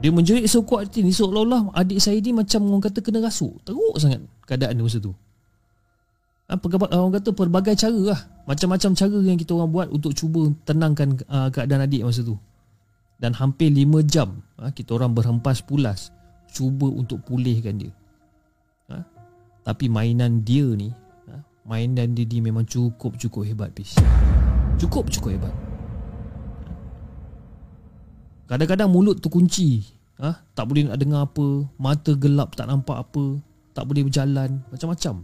Dia 0.00 0.08
menjerit 0.08 0.48
sekuat 0.48 0.88
hati 0.88 1.04
ni 1.04 1.12
Seolah-olah 1.12 1.76
adik 1.76 2.00
saya 2.00 2.16
ni 2.18 2.32
macam 2.32 2.64
orang 2.72 2.82
kata 2.88 3.04
kena 3.04 3.20
rasuk. 3.20 3.60
Teruk 3.68 3.94
sangat 4.00 4.24
keadaan 4.48 4.80
dia 4.80 4.84
masa 4.84 4.98
tu. 4.98 5.12
Ha, 6.50 6.56
Orang 6.96 7.14
kata 7.14 7.30
pelbagai 7.36 7.76
cara 7.76 8.16
lah. 8.16 8.20
Macam-macam 8.48 8.90
cara 8.96 9.18
yang 9.22 9.38
kita 9.38 9.54
orang 9.54 9.70
buat 9.70 9.88
Untuk 9.92 10.16
cuba 10.16 10.50
tenangkan 10.64 11.20
uh, 11.28 11.48
keadaan 11.52 11.84
adik 11.84 12.02
masa 12.02 12.24
tu. 12.24 12.34
Dan 13.20 13.36
hampir 13.36 13.68
5 13.68 14.00
jam 14.08 14.40
uh, 14.56 14.72
Kita 14.72 14.96
orang 14.96 15.12
berhempas 15.12 15.60
pulas 15.60 16.08
Cuba 16.50 16.88
untuk 16.88 17.20
pulihkan 17.22 17.76
dia. 17.76 17.92
Ha? 18.88 19.04
Tapi 19.68 19.92
mainan 19.92 20.40
dia 20.40 20.64
ni 20.64 20.88
uh, 21.28 21.40
Mainan 21.68 22.16
dia 22.16 22.24
ni 22.24 22.40
memang 22.40 22.64
cukup-cukup 22.64 23.44
hebat 23.44 23.70
bis 23.76 23.94
Cukup-cukup 24.80 25.36
hebat 25.36 25.69
Kadang-kadang 28.50 28.90
mulut 28.90 29.22
terkunci. 29.22 29.86
Ha? 30.18 30.34
Tak 30.58 30.66
boleh 30.66 30.90
nak 30.90 30.98
dengar 30.98 31.22
apa. 31.22 31.70
Mata 31.78 32.18
gelap 32.18 32.58
tak 32.58 32.66
nampak 32.66 32.98
apa. 32.98 33.38
Tak 33.70 33.86
boleh 33.86 34.10
berjalan. 34.10 34.58
Macam-macam. 34.74 35.22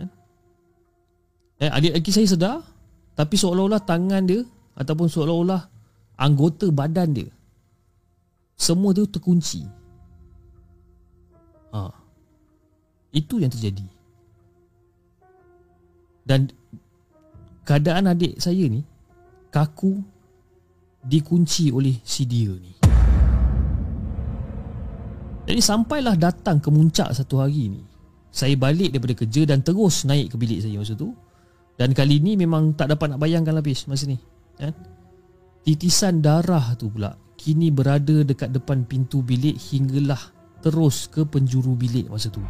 Eh, 0.00 0.08
eh 1.60 1.68
adik-adik 1.68 2.08
saya 2.08 2.24
sedar. 2.24 2.56
Tapi 3.12 3.36
seolah-olah 3.36 3.84
tangan 3.84 4.24
dia. 4.24 4.40
Ataupun 4.72 5.12
seolah-olah 5.12 5.60
anggota 6.16 6.72
badan 6.72 7.12
dia. 7.12 7.28
Semua 8.56 8.96
tu 8.96 9.04
terkunci. 9.04 9.68
Ha. 11.76 11.92
Itu 13.12 13.44
yang 13.44 13.52
terjadi. 13.52 13.84
Dan 16.24 16.48
keadaan 17.68 18.08
adik 18.08 18.40
saya 18.40 18.64
ni 18.72 18.80
kaku 19.52 20.13
dikunci 21.04 21.68
oleh 21.68 22.00
si 22.00 22.24
dia 22.24 22.50
ni. 22.56 22.72
Jadi 25.44 25.60
sampailah 25.60 26.16
datang 26.16 26.56
ke 26.56 26.72
muncak 26.72 27.12
satu 27.12 27.44
hari 27.44 27.68
ni. 27.68 27.84
Saya 28.32 28.56
balik 28.56 28.96
daripada 28.96 29.14
kerja 29.14 29.44
dan 29.44 29.60
terus 29.60 30.08
naik 30.08 30.34
ke 30.34 30.36
bilik 30.40 30.64
saya 30.64 30.80
masa 30.80 30.96
tu. 30.96 31.12
Dan 31.76 31.92
kali 31.92 32.18
ni 32.18 32.34
memang 32.34 32.72
tak 32.72 32.96
dapat 32.96 33.14
nak 33.14 33.20
bayangkan 33.20 33.60
habis 33.60 33.84
masa 33.84 34.08
ni. 34.08 34.16
Kan? 34.56 34.72
Titisan 35.62 36.24
darah 36.24 36.72
tu 36.80 36.88
pula 36.88 37.12
kini 37.36 37.68
berada 37.68 38.24
dekat 38.24 38.56
depan 38.56 38.88
pintu 38.88 39.20
bilik 39.20 39.60
hinggalah 39.68 40.18
terus 40.64 41.12
ke 41.12 41.28
penjuru 41.28 41.76
bilik 41.76 42.08
masa 42.08 42.32
tu. 42.32 42.40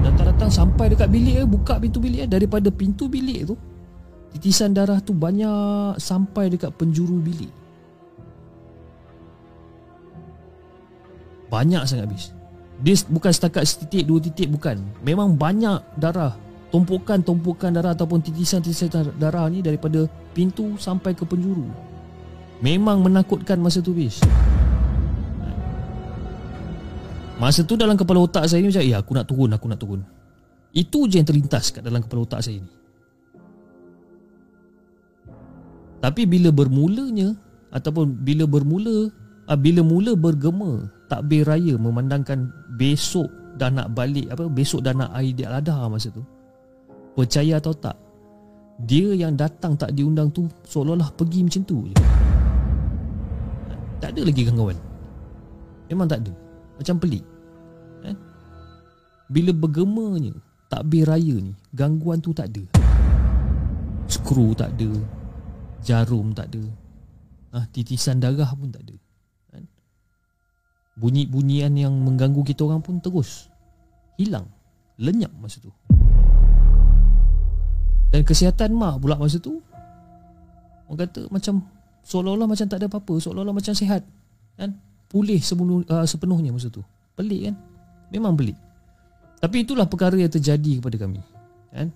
Datang-datang 0.00 0.48
sampai 0.48 0.96
dekat 0.96 1.12
bilik 1.12 1.44
buka 1.44 1.76
pintu 1.76 2.00
bilik 2.00 2.24
daripada 2.24 2.72
pintu 2.72 3.08
bilik 3.08 3.52
tu 3.52 3.54
Titisan 4.34 4.74
darah 4.74 4.98
tu 4.98 5.14
banyak 5.14 5.94
sampai 6.02 6.50
dekat 6.50 6.74
penjuru 6.74 7.22
bilik. 7.22 7.54
Banyak 11.46 11.86
sangat 11.86 12.10
habis. 12.10 12.34
Dia 12.82 12.98
bukan 13.06 13.30
setakat 13.30 13.62
setitik 13.62 14.02
dua 14.10 14.18
titik 14.18 14.50
bukan. 14.50 14.82
Memang 15.06 15.38
banyak 15.38 15.78
darah. 15.94 16.34
Tumpukan-tumpukan 16.74 17.70
darah 17.70 17.94
ataupun 17.94 18.18
titisan-titisan 18.18 19.14
darah 19.22 19.46
ni 19.46 19.62
daripada 19.62 20.10
pintu 20.34 20.74
sampai 20.82 21.14
ke 21.14 21.22
penjuru. 21.22 21.70
Memang 22.58 23.06
menakutkan 23.06 23.62
masa 23.62 23.78
tu 23.78 23.94
bis. 23.94 24.18
Masa 27.38 27.62
tu 27.62 27.78
dalam 27.78 27.94
kepala 27.94 28.26
otak 28.26 28.50
saya 28.50 28.62
ni 28.62 28.74
macam, 28.74 28.82
ya 28.82 28.98
aku 28.98 29.12
nak 29.14 29.26
turun, 29.30 29.50
aku 29.54 29.66
nak 29.70 29.78
turun. 29.78 30.00
Itu 30.74 31.06
je 31.06 31.22
yang 31.22 31.26
terlintas 31.26 31.70
kat 31.70 31.86
dalam 31.86 32.02
kepala 32.02 32.26
otak 32.26 32.42
saya 32.42 32.58
ni. 32.58 32.70
Tapi 36.04 36.28
bila 36.28 36.52
bermulanya 36.52 37.32
ataupun 37.72 38.20
bila 38.20 38.44
bermula 38.44 39.08
ah, 39.48 39.56
bila 39.56 39.80
mula 39.80 40.12
bergema 40.12 40.84
takbir 41.08 41.48
raya 41.48 41.80
memandangkan 41.80 42.52
besok 42.76 43.32
dah 43.56 43.72
nak 43.72 43.96
balik 43.96 44.28
apa 44.28 44.44
besok 44.52 44.84
dah 44.84 44.92
nak 44.92 45.16
Aidil 45.16 45.48
Adha 45.48 45.88
masa 45.88 46.12
tu. 46.12 46.20
Percaya 47.16 47.56
atau 47.56 47.72
tak? 47.72 47.96
Dia 48.84 49.16
yang 49.16 49.32
datang 49.32 49.80
tak 49.80 49.96
diundang 49.96 50.28
tu 50.28 50.44
seolah-olah 50.68 51.08
pergi 51.16 51.40
macam 51.40 51.62
tu 51.64 51.88
je. 51.88 51.96
Tak 54.04 54.12
ada 54.12 54.20
lagi 54.28 54.44
gangguan. 54.44 54.76
Memang 55.88 56.04
tak 56.04 56.20
ada. 56.20 56.32
Macam 56.76 57.00
pelik. 57.00 57.24
Eh? 58.04 58.16
Bila 59.32 59.56
bergemanya 59.56 60.36
takbir 60.68 61.08
raya 61.08 61.40
ni, 61.40 61.56
gangguan 61.72 62.20
tu 62.20 62.36
tak 62.36 62.52
ada. 62.52 62.60
Skru 64.10 64.52
tak 64.52 64.76
ada, 64.76 64.90
Jarum 65.84 66.32
tak 66.32 66.48
ada. 66.48 66.64
Ah, 67.54 67.64
Titisan 67.70 68.18
darah 68.18 68.50
pun 68.56 68.72
tak 68.72 68.82
ada. 68.82 68.96
Kan? 69.52 69.68
Bunyi-bunyian 70.98 71.76
yang 71.76 71.94
mengganggu 71.94 72.42
kita 72.42 72.66
orang 72.66 72.82
pun 72.82 72.98
terus 72.98 73.46
Hilang 74.18 74.50
Lenyap 74.98 75.30
masa 75.38 75.58
tu. 75.58 75.70
Dan 78.14 78.22
kesihatan 78.22 78.74
mak 78.78 79.02
pula 79.02 79.18
masa 79.18 79.42
tu 79.42 79.58
Orang 80.86 81.02
kata 81.02 81.26
macam 81.34 81.66
Seolah-olah 82.06 82.46
macam 82.46 82.66
tak 82.70 82.78
ada 82.78 82.86
apa-apa 82.86 83.14
Seolah-olah 83.18 83.54
macam 83.54 83.74
sihat 83.74 84.06
kan? 84.54 84.70
Pulih 85.10 85.38
sepenuh, 85.38 85.86
uh, 85.86 86.06
sepenuhnya 86.06 86.50
masa 86.50 86.70
tu. 86.70 86.82
Pelik 87.14 87.46
kan? 87.50 87.54
Memang 88.10 88.34
pelik. 88.34 88.58
Tapi 89.38 89.62
itulah 89.62 89.86
perkara 89.86 90.18
yang 90.18 90.30
terjadi 90.30 90.82
kepada 90.82 90.96
kami. 90.98 91.22
Kan? 91.70 91.94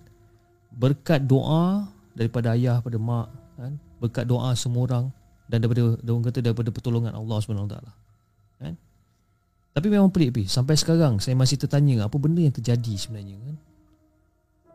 Berkat 0.71 1.27
doa 1.27 1.87
Daripada 2.15 2.55
ayah 2.55 2.79
pada 2.83 2.95
mak 2.95 3.27
kan? 3.59 3.73
Berkat 3.99 4.25
doa 4.25 4.55
semua 4.55 4.87
orang 4.87 5.05
dan 5.51 5.59
daripada 5.59 5.99
orang 5.99 6.23
kata 6.31 6.39
daripada 6.39 6.69
pertolongan 6.71 7.11
Allah 7.11 7.37
SWT 7.43 7.75
kan? 8.59 8.73
Tapi 9.69 9.87
memang 9.91 10.09
pelik 10.09 10.29
pi. 10.39 10.43
Sampai 10.47 10.79
sekarang 10.79 11.19
saya 11.19 11.35
masih 11.35 11.59
tertanya 11.59 12.07
apa 12.07 12.15
benda 12.15 12.41
yang 12.41 12.55
terjadi 12.55 12.93
sebenarnya 12.95 13.37
kan? 13.37 13.55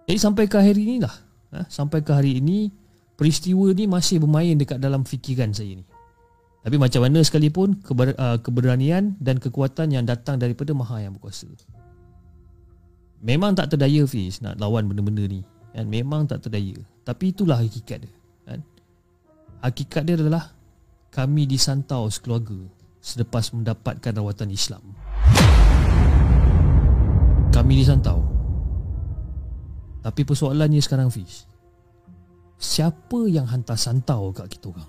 Jadi 0.04 0.18
sampai 0.20 0.44
ke 0.44 0.56
hari 0.60 0.82
inilah 0.84 1.14
ha? 1.56 1.64
sampai 1.70 2.04
ke 2.04 2.12
hari 2.12 2.36
ini 2.42 2.68
peristiwa 3.16 3.72
ni 3.72 3.88
masih 3.88 4.20
bermain 4.20 4.58
dekat 4.58 4.76
dalam 4.76 5.06
fikiran 5.08 5.54
saya 5.54 5.80
ni. 5.80 5.84
Tapi 6.64 6.80
macam 6.80 7.04
mana 7.04 7.20
sekalipun 7.20 7.76
keber, 7.84 8.16
uh, 8.16 8.40
keberanian 8.40 9.20
dan 9.20 9.36
kekuatan 9.36 9.92
yang 9.92 10.08
datang 10.08 10.40
daripada 10.40 10.72
Maha 10.72 11.04
yang 11.04 11.12
berkuasa. 11.12 11.48
Memang 13.20 13.52
tak 13.56 13.72
terdaya 13.72 14.04
Fiz 14.08 14.40
nak 14.40 14.56
lawan 14.56 14.88
benda-benda 14.88 15.24
ni 15.28 15.44
kan? 15.72 15.84
Memang 15.88 16.24
tak 16.24 16.44
terdaya. 16.44 16.76
Tapi 17.04 17.36
itulah 17.36 17.60
hakikat 17.60 18.08
dia 18.08 18.23
Hakikat 19.64 20.04
dia 20.04 20.20
adalah 20.20 20.52
kami 21.08 21.48
disantau 21.48 22.04
sekeluarga 22.12 22.68
selepas 23.00 23.48
mendapatkan 23.56 24.12
rawatan 24.12 24.52
Islam. 24.52 24.92
Kami 27.48 27.72
disantau. 27.80 28.20
Tapi 30.04 30.20
persoalannya 30.20 30.84
sekarang 30.84 31.08
Fiz. 31.08 31.48
Siapa 32.60 33.24
yang 33.24 33.48
hantar 33.48 33.80
santau 33.80 34.36
kat 34.36 34.52
kita 34.52 34.68
orang? 34.68 34.88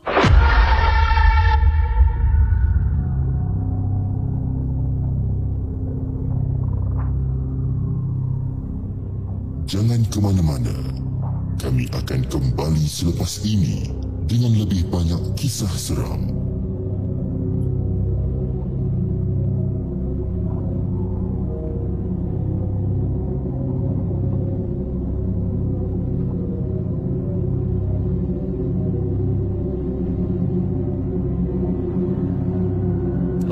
Jangan 9.72 10.03
ke 10.11 10.19
mana-mana. 10.19 10.76
Kami 11.64 11.88
akan 11.95 12.27
kembali 12.27 12.84
selepas 12.84 13.39
ini 13.47 14.05
dengan 14.26 14.52
lebih 14.57 14.89
banyak 14.89 15.38
kisah 15.38 15.72
seram. 15.77 16.34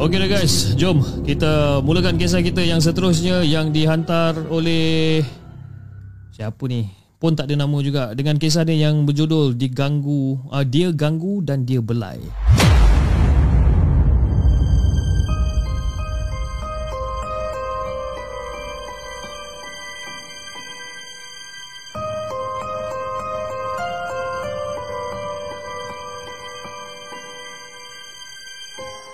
Okey 0.03 0.19
dah 0.19 0.27
guys, 0.27 0.75
jom 0.75 0.99
kita 1.23 1.79
mulakan 1.79 2.19
kisah 2.19 2.43
kita 2.43 2.59
yang 2.59 2.83
seterusnya 2.83 3.39
yang 3.47 3.71
dihantar 3.71 4.35
oleh 4.51 5.23
siapa 6.35 6.59
ni? 6.67 7.02
Pun 7.23 7.39
tak 7.39 7.47
ada 7.47 7.63
nama 7.63 7.79
juga 7.79 8.11
dengan 8.11 8.35
kisah 8.35 8.67
dia 8.67 8.91
yang 8.91 9.07
berjudul 9.07 9.55
diganggu 9.55 10.43
uh, 10.51 10.59
dia 10.67 10.91
ganggu 10.91 11.39
dan 11.39 11.63
dia 11.63 11.79
belai 11.79 12.19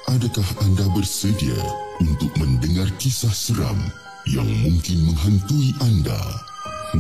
Adakah 0.10 0.49
anda 0.65 0.90
bersedia 0.98 1.61
untuk 2.02 2.34
mendengar 2.41 2.90
kisah 2.98 3.30
seram 3.30 3.77
yang 4.26 4.49
mungkin 4.65 5.06
menghantui 5.06 5.77
anda? 5.80 6.48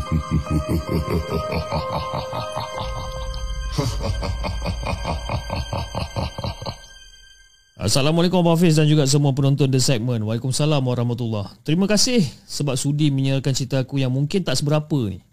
Assalamualaikum 7.79 8.43
Abang 8.45 8.53
Hafiz 8.53 8.77
dan 8.77 8.85
juga 8.85 9.09
semua 9.09 9.33
penonton 9.33 9.65
The 9.65 9.81
Segment. 9.81 10.21
Waalaikumsalam 10.21 10.85
warahmatullahi 10.85 11.57
Terima 11.65 11.89
kasih 11.89 12.21
sebab 12.45 12.77
sudi 12.77 13.09
menyiarkan 13.09 13.49
cerita 13.57 13.81
aku 13.81 13.97
yang 13.97 14.13
mungkin 14.13 14.45
tak 14.45 14.61
seberapa 14.61 15.09
ni. 15.09 15.25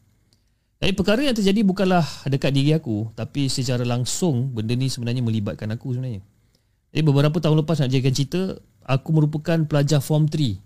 Tapi 0.81 0.97
perkara 0.97 1.21
yang 1.21 1.37
terjadi 1.37 1.61
bukanlah 1.61 2.09
dekat 2.29 2.53
diri 2.53 2.77
aku 2.77 3.09
Tapi 3.17 3.49
secara 3.49 3.81
langsung 3.85 4.53
benda 4.57 4.73
ni 4.73 4.89
sebenarnya 4.89 5.21
melibatkan 5.21 5.69
aku 5.77 5.93
sebenarnya. 5.93 6.25
Jadi 6.97 7.05
beberapa 7.05 7.37
tahun 7.45 7.61
lepas 7.61 7.85
nak 7.85 7.93
jadikan 7.93 8.17
cerita 8.17 8.57
Aku 8.89 9.13
merupakan 9.13 9.61
pelajar 9.69 10.01
Form 10.01 10.33
3 10.33 10.65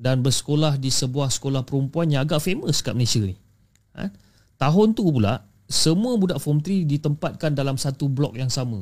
dan 0.00 0.24
bersekolah 0.24 0.80
di 0.80 0.88
sebuah 0.88 1.28
sekolah 1.28 1.60
perempuan 1.68 2.08
yang 2.08 2.24
agak 2.24 2.40
famous 2.40 2.80
kat 2.80 2.96
Malaysia 2.96 3.20
ni. 3.20 3.36
Ha? 3.92 4.08
Tahun 4.56 4.96
tu 4.96 5.04
pula, 5.04 5.44
semua 5.68 6.16
budak 6.16 6.40
Form 6.40 6.64
3 6.64 6.88
ditempatkan 6.88 7.52
dalam 7.52 7.76
satu 7.76 8.08
blok 8.08 8.32
yang 8.32 8.48
sama. 8.48 8.80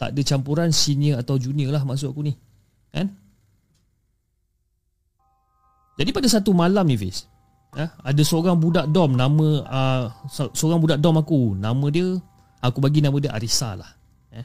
Tak 0.00 0.16
ada 0.16 0.20
campuran 0.24 0.72
senior 0.72 1.20
atau 1.20 1.36
junior 1.36 1.76
lah 1.76 1.84
maksud 1.84 2.08
aku 2.08 2.24
ni. 2.24 2.32
Kan? 2.88 3.12
Jadi 6.00 6.10
pada 6.12 6.28
satu 6.28 6.56
malam 6.56 6.88
ni 6.88 6.96
Fiz, 6.96 7.28
eh, 7.76 7.88
ada 7.88 8.22
seorang 8.24 8.56
budak 8.56 8.88
dom 8.88 9.16
nama 9.16 9.48
uh, 9.64 10.04
seorang 10.52 10.80
budak 10.80 11.00
dom 11.00 11.20
aku, 11.20 11.56
nama 11.56 11.86
dia 11.88 12.16
aku 12.60 12.80
bagi 12.80 13.04
nama 13.04 13.16
dia 13.20 13.32
Arisa 13.32 13.76
lah. 13.76 13.88
Eh, 14.32 14.44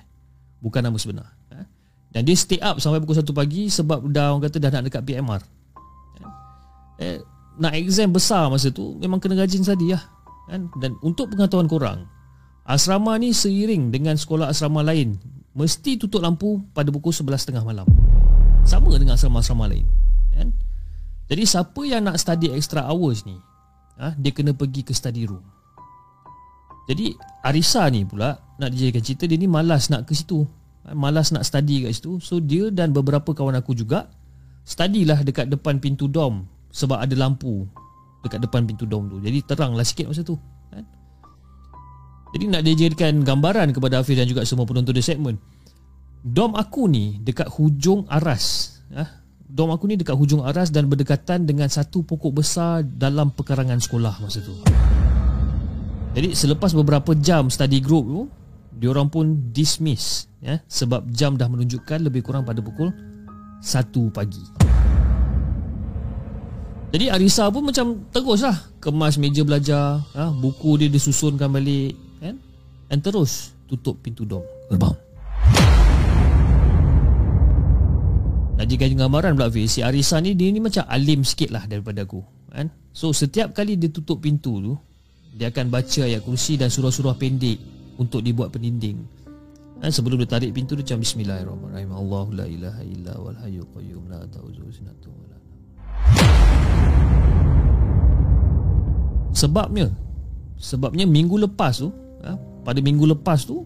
bukan 0.59 0.83
nama 0.83 0.95
sebenar. 0.95 1.27
Eh. 1.51 1.67
Dan 2.11 2.27
dia 2.27 2.35
stay 2.35 2.59
up 2.59 2.79
sampai 2.83 2.99
pukul 2.99 3.19
1 3.19 3.31
pagi 3.31 3.67
sebab 3.71 4.11
dah 4.11 4.35
orang 4.35 4.47
kata 4.47 4.59
dah 4.59 4.71
nak 4.75 4.83
dekat 4.91 5.03
PMR. 5.07 5.60
Eh, 7.01 7.17
nak 7.57 7.73
exam 7.73 8.13
besar 8.13 8.45
masa 8.53 8.69
tu 8.69 8.93
memang 9.01 9.17
kena 9.17 9.41
rajin 9.41 9.65
tadi 9.65 9.89
lah. 9.89 10.03
Kan? 10.45 10.69
Dan 10.77 10.93
untuk 11.01 11.33
pengetahuan 11.33 11.65
korang, 11.65 12.05
asrama 12.69 13.17
ni 13.17 13.33
seiring 13.33 13.89
dengan 13.89 14.13
sekolah 14.13 14.53
asrama 14.53 14.85
lain 14.85 15.17
mesti 15.57 15.97
tutup 15.97 16.21
lampu 16.21 16.61
pada 16.71 16.93
pukul 16.93 17.11
11.30 17.11 17.65
malam. 17.65 17.89
Sama 18.61 18.93
dengan 18.93 19.17
asrama-asrama 19.17 19.65
lain. 19.65 19.89
Kan? 20.37 20.53
Jadi 21.31 21.43
siapa 21.47 21.81
yang 21.87 22.05
nak 22.05 22.21
study 22.21 22.53
extra 22.53 22.83
hours 22.83 23.23
ni 23.23 23.39
ha, 23.95 24.11
Dia 24.19 24.35
kena 24.35 24.51
pergi 24.51 24.83
ke 24.83 24.91
study 24.91 25.23
room 25.23 25.39
Jadi 26.91 27.15
Arisa 27.47 27.87
ni 27.87 28.03
pula 28.03 28.35
Nak 28.59 28.67
dijadikan 28.67 28.99
cerita 28.99 29.23
Dia 29.31 29.39
ni 29.39 29.47
malas 29.47 29.87
nak 29.87 30.03
ke 30.03 30.11
situ 30.11 30.43
ha, 30.83 30.91
Malas 30.91 31.31
nak 31.31 31.47
study 31.47 31.87
kat 31.87 31.95
situ 31.95 32.19
So 32.19 32.43
dia 32.43 32.67
dan 32.67 32.91
beberapa 32.91 33.31
kawan 33.31 33.55
aku 33.55 33.71
juga 33.71 34.11
Study 34.67 35.07
lah 35.07 35.23
dekat 35.23 35.47
depan 35.47 35.79
pintu 35.79 36.11
dom 36.11 36.43
Sebab 36.71 37.03
ada 37.03 37.15
lampu 37.19 37.67
Dekat 38.23 38.39
depan 38.41 38.63
pintu 38.65 38.87
dom 38.87 39.11
tu 39.11 39.19
Jadi 39.19 39.43
terang 39.43 39.75
lah 39.75 39.85
sikit 39.85 40.09
masa 40.09 40.23
tu 40.23 40.39
kan? 40.71 40.83
Jadi 42.31 42.43
nak 42.47 42.63
dijadikan 42.63 43.13
gambaran 43.21 43.75
kepada 43.75 43.99
Hafiz 43.99 44.15
dan 44.15 44.27
juga 44.27 44.47
semua 44.47 44.63
penonton 44.63 44.95
di 44.95 45.03
segmen 45.03 45.35
Dom 46.21 46.55
aku 46.55 46.87
ni 46.87 47.19
dekat 47.19 47.51
hujung 47.51 48.07
aras 48.07 48.77
ha? 48.93 49.21
dom 49.51 49.75
aku 49.75 49.91
ni 49.91 49.99
dekat 49.99 50.15
hujung 50.15 50.47
aras 50.47 50.71
dan 50.71 50.87
berdekatan 50.87 51.43
dengan 51.43 51.67
satu 51.67 52.07
pokok 52.07 52.39
besar 52.39 52.87
dalam 52.87 53.35
pekarangan 53.35 53.83
sekolah 53.83 54.23
masa 54.23 54.39
tu. 54.39 54.55
Jadi 56.15 56.31
selepas 56.31 56.71
beberapa 56.71 57.11
jam 57.19 57.51
study 57.51 57.83
group 57.83 58.07
tu, 58.07 58.21
diorang 58.79 59.11
pun 59.11 59.51
dismiss 59.51 60.31
ya 60.39 60.63
sebab 60.71 61.11
jam 61.11 61.35
dah 61.35 61.51
menunjukkan 61.51 61.99
lebih 62.07 62.23
kurang 62.23 62.47
pada 62.47 62.63
pukul 62.63 62.95
1 63.59 63.91
pagi. 64.15 64.70
Jadi 66.91 67.07
Arisa 67.07 67.47
pun 67.47 67.63
macam 67.63 68.03
teruslah 68.11 68.67
kemas 68.83 69.15
meja 69.15 69.47
belajar, 69.47 70.03
ha, 70.11 70.27
buku 70.27 70.75
dia 70.75 70.91
disusunkan 70.91 71.47
balik 71.47 71.95
kan? 72.19 72.35
Dan 72.91 72.99
terus 72.99 73.55
tutup 73.63 73.95
pintu 74.03 74.27
dom. 74.27 74.43
Gerbang. 74.67 74.91
Nak 78.59 78.67
jadikan 78.67 79.07
gambaran 79.07 79.33
pula 79.39 79.49
Fiz 79.49 79.73
Si 79.73 79.81
Arisa 79.81 80.21
ni 80.21 80.37
Dia 80.37 80.53
ni 80.53 80.61
macam 80.61 80.85
alim 80.85 81.25
sikit 81.25 81.49
lah 81.49 81.65
Daripada 81.65 82.05
aku 82.05 82.21
kan? 82.53 82.69
So 82.93 83.09
setiap 83.09 83.57
kali 83.57 83.73
dia 83.73 83.89
tutup 83.89 84.21
pintu 84.21 84.61
tu 84.61 84.77
Dia 85.33 85.49
akan 85.49 85.73
baca 85.73 86.05
ayat 86.05 86.21
kursi 86.21 86.61
Dan 86.61 86.69
surah-surah 86.69 87.17
pendek 87.17 87.57
Untuk 87.97 88.21
dibuat 88.21 88.53
peninding 88.53 89.01
kan? 89.81 89.89
Sebelum 89.89 90.21
dia 90.21 90.29
tarik 90.29 90.53
pintu 90.53 90.77
dia 90.77 90.85
Macam 90.93 91.01
Bismillahirrahmanirrahim 91.01 91.89
Allah 91.89 92.25
la 92.37 92.45
ilaha 92.45 92.81
illa 92.85 93.13
wal 93.17 93.37
hayu 93.41 93.65
qayyum 93.73 94.05
La 94.13 94.21
ta'uzu 94.29 94.69
sinatu 94.69 95.09
Sebabnya 99.31 99.87
Sebabnya 100.61 101.09
minggu 101.09 101.41
lepas 101.41 101.81
tu 101.81 101.89
ha? 102.21 102.37
Pada 102.61 102.77
minggu 102.77 103.09
lepas 103.09 103.49
tu 103.49 103.65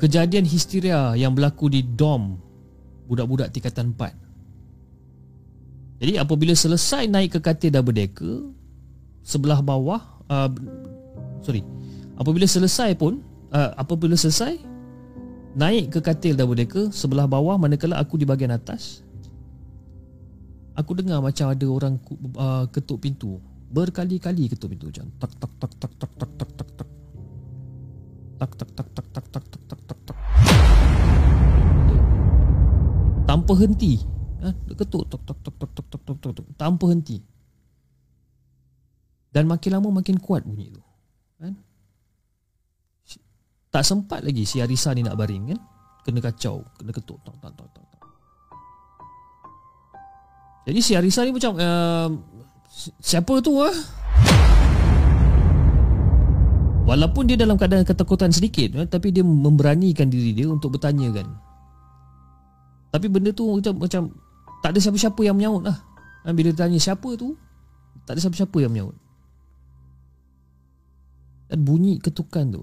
kejadian 0.00 0.48
histeria 0.48 1.12
yang 1.18 1.36
berlaku 1.36 1.68
di 1.68 1.84
dom 1.84 2.40
budak-budak 3.10 3.52
tingkatan 3.52 3.92
4. 3.92 6.00
Jadi 6.00 6.16
apabila 6.16 6.56
selesai 6.56 7.04
naik 7.10 7.36
ke 7.36 7.40
katil 7.44 7.68
double 7.74 7.92
decker 7.92 8.48
sebelah 9.20 9.60
bawah 9.60 10.00
uh, 10.32 10.48
sorry 11.44 11.60
apabila 12.16 12.48
selesai 12.48 12.96
pun 12.96 13.20
uh, 13.52 13.76
apabila 13.76 14.16
selesai 14.16 14.56
naik 15.54 15.90
ke 15.90 15.98
katil 15.98 16.38
double 16.38 16.54
decker 16.54 16.94
sebelah 16.94 17.26
bawah 17.26 17.58
manakala 17.58 17.98
aku 17.98 18.14
di 18.14 18.22
bahagian 18.22 18.54
atas 18.54 19.02
aku 20.78 20.94
dengar 20.94 21.18
macam 21.18 21.50
ada 21.50 21.66
orang 21.66 21.94
uh, 22.38 22.64
ketuk 22.70 23.02
pintu 23.02 23.42
berkali-kali 23.70 24.46
ketuk 24.46 24.70
pintu 24.70 24.94
macam 24.94 25.06
tak 25.18 25.32
tak 25.42 25.52
tak 25.58 25.72
tak 25.78 25.92
tak 25.98 26.10
tak 26.14 26.30
tak 26.30 26.50
tak 26.50 26.78
tak 26.78 26.88
tak 28.40 28.48
tak 28.50 28.68
tak 28.72 28.86
tak 28.86 28.96
tak 28.96 29.16
tak 29.26 29.44
tak 29.50 29.62
tak 29.66 29.80
tak 29.84 29.98
tak 30.06 30.18
tanpa 33.26 33.52
henti 33.58 33.92
ha 34.42 34.54
ketuk 34.74 35.02
tok 35.10 35.22
tok 35.26 35.38
tok 35.42 35.54
tok 35.58 35.70
tok 35.74 35.86
tok 35.90 36.18
tok 36.18 36.32
tok 36.38 36.46
tanpa 36.54 36.84
henti 36.94 37.18
dan 39.30 39.46
makin 39.46 39.70
lama 39.78 40.02
makin 40.02 40.18
kuat 40.18 40.42
bunyi 40.46 40.70
tu 40.74 40.82
kan 40.82 40.89
tak 43.70 43.86
sempat 43.86 44.26
lagi 44.26 44.42
si 44.44 44.58
Arisa 44.58 44.90
ni 44.92 45.06
nak 45.06 45.14
baring 45.14 45.54
kan? 45.54 45.60
Kena 46.02 46.18
kacau 46.18 46.66
kena 46.76 46.90
ketuk 46.90 47.22
tok 47.22 47.38
tok 47.38 47.54
tok 47.54 47.68
tok 47.70 47.90
jadi 50.70 50.80
si 50.84 50.92
Arisa 50.92 51.24
ni 51.24 51.32
macam 51.32 51.56
uh, 51.56 52.08
siapa 53.00 53.40
tu 53.40 53.58
ah? 53.58 53.72
Walaupun 56.84 57.26
dia 57.30 57.38
dalam 57.38 57.54
keadaan 57.54 57.86
ketakutan 57.86 58.34
sedikit 58.34 58.74
eh, 58.74 58.86
Tapi 58.86 59.14
dia 59.14 59.22
memberanikan 59.22 60.10
diri 60.10 60.34
dia 60.34 60.50
untuk 60.50 60.74
bertanya 60.74 61.10
kan? 61.14 61.28
Tapi 62.90 63.06
benda 63.06 63.30
tu 63.30 63.46
macam, 63.46 63.78
macam 63.78 64.02
Tak 64.62 64.74
ada 64.74 64.78
siapa-siapa 64.82 65.20
yang 65.22 65.38
menyaut 65.38 65.62
lah. 65.70 65.78
Eh, 66.26 66.34
Bila 66.34 66.50
tanya 66.50 66.82
siapa 66.82 67.08
tu 67.14 67.38
Tak 68.04 68.18
ada 68.18 68.20
siapa-siapa 68.20 68.58
yang 68.62 68.74
menyaut. 68.74 68.96
Dan 71.50 71.66
bunyi 71.66 71.98
ketukan 71.98 72.46
tu 72.50 72.62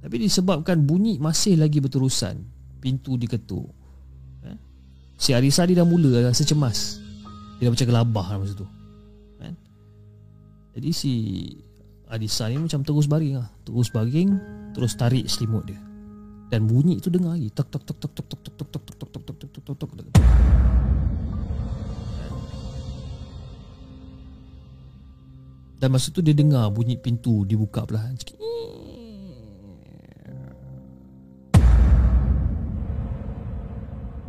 Tapi 0.00 0.16
disebabkan 0.16 0.80
bunyi 0.80 1.20
masih 1.20 1.60
lagi 1.60 1.80
berterusan, 1.80 2.40
pintu 2.80 3.20
diketuk. 3.20 3.68
Kan? 4.40 4.56
Si 5.20 5.36
Arisa 5.36 5.68
dia 5.68 5.80
dah 5.80 5.86
mula 5.88 6.32
rasa 6.32 6.44
cemas. 6.44 7.00
Dia 7.60 7.68
dah 7.68 7.72
macam 7.76 7.86
gelabah 7.86 8.26
lah 8.32 8.38
masa 8.40 8.54
tu. 8.56 8.68
Kan? 9.36 9.52
Jadi 10.72 10.90
si 10.96 11.12
Adisa 12.10 12.50
ni 12.50 12.58
macam 12.58 12.82
terus 12.82 13.06
baring 13.06 13.38
lah 13.38 13.46
Terus 13.62 13.86
baring 13.94 14.34
Terus 14.74 14.98
tarik 14.98 15.30
selimut 15.30 15.62
dia 15.62 15.78
Dan 16.50 16.66
bunyi 16.66 16.98
tu 16.98 17.06
dengar 17.06 17.38
lagi 17.38 17.54
Tok 17.54 17.70
tok 17.70 17.86
tok 17.86 17.96
tok 18.02 18.10
tok 18.18 18.26
tok 18.26 18.38
tok 18.42 18.50
tok 18.50 18.66
tok 18.66 18.82
tok 18.82 18.94
tok 18.98 19.22
tok 19.22 19.34
tok 19.38 19.62
tok 19.62 19.76
tok 19.78 19.90
tok 19.94 20.26
Dan 25.80 25.88
masa 25.94 26.10
tu 26.10 26.20
dia 26.20 26.34
dengar 26.34 26.68
bunyi 26.74 26.98
pintu 26.98 27.46
dibuka 27.46 27.86
perlahan 27.86 28.12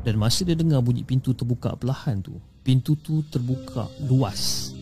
Dan 0.02 0.18
masa 0.18 0.42
dia 0.42 0.58
dengar 0.58 0.82
bunyi 0.82 1.06
pintu 1.06 1.34
terbuka 1.34 1.78
perlahan 1.78 2.22
tu 2.22 2.38
Pintu 2.62 2.98
tu 2.98 3.22
terbuka 3.30 3.86
luas 4.06 4.74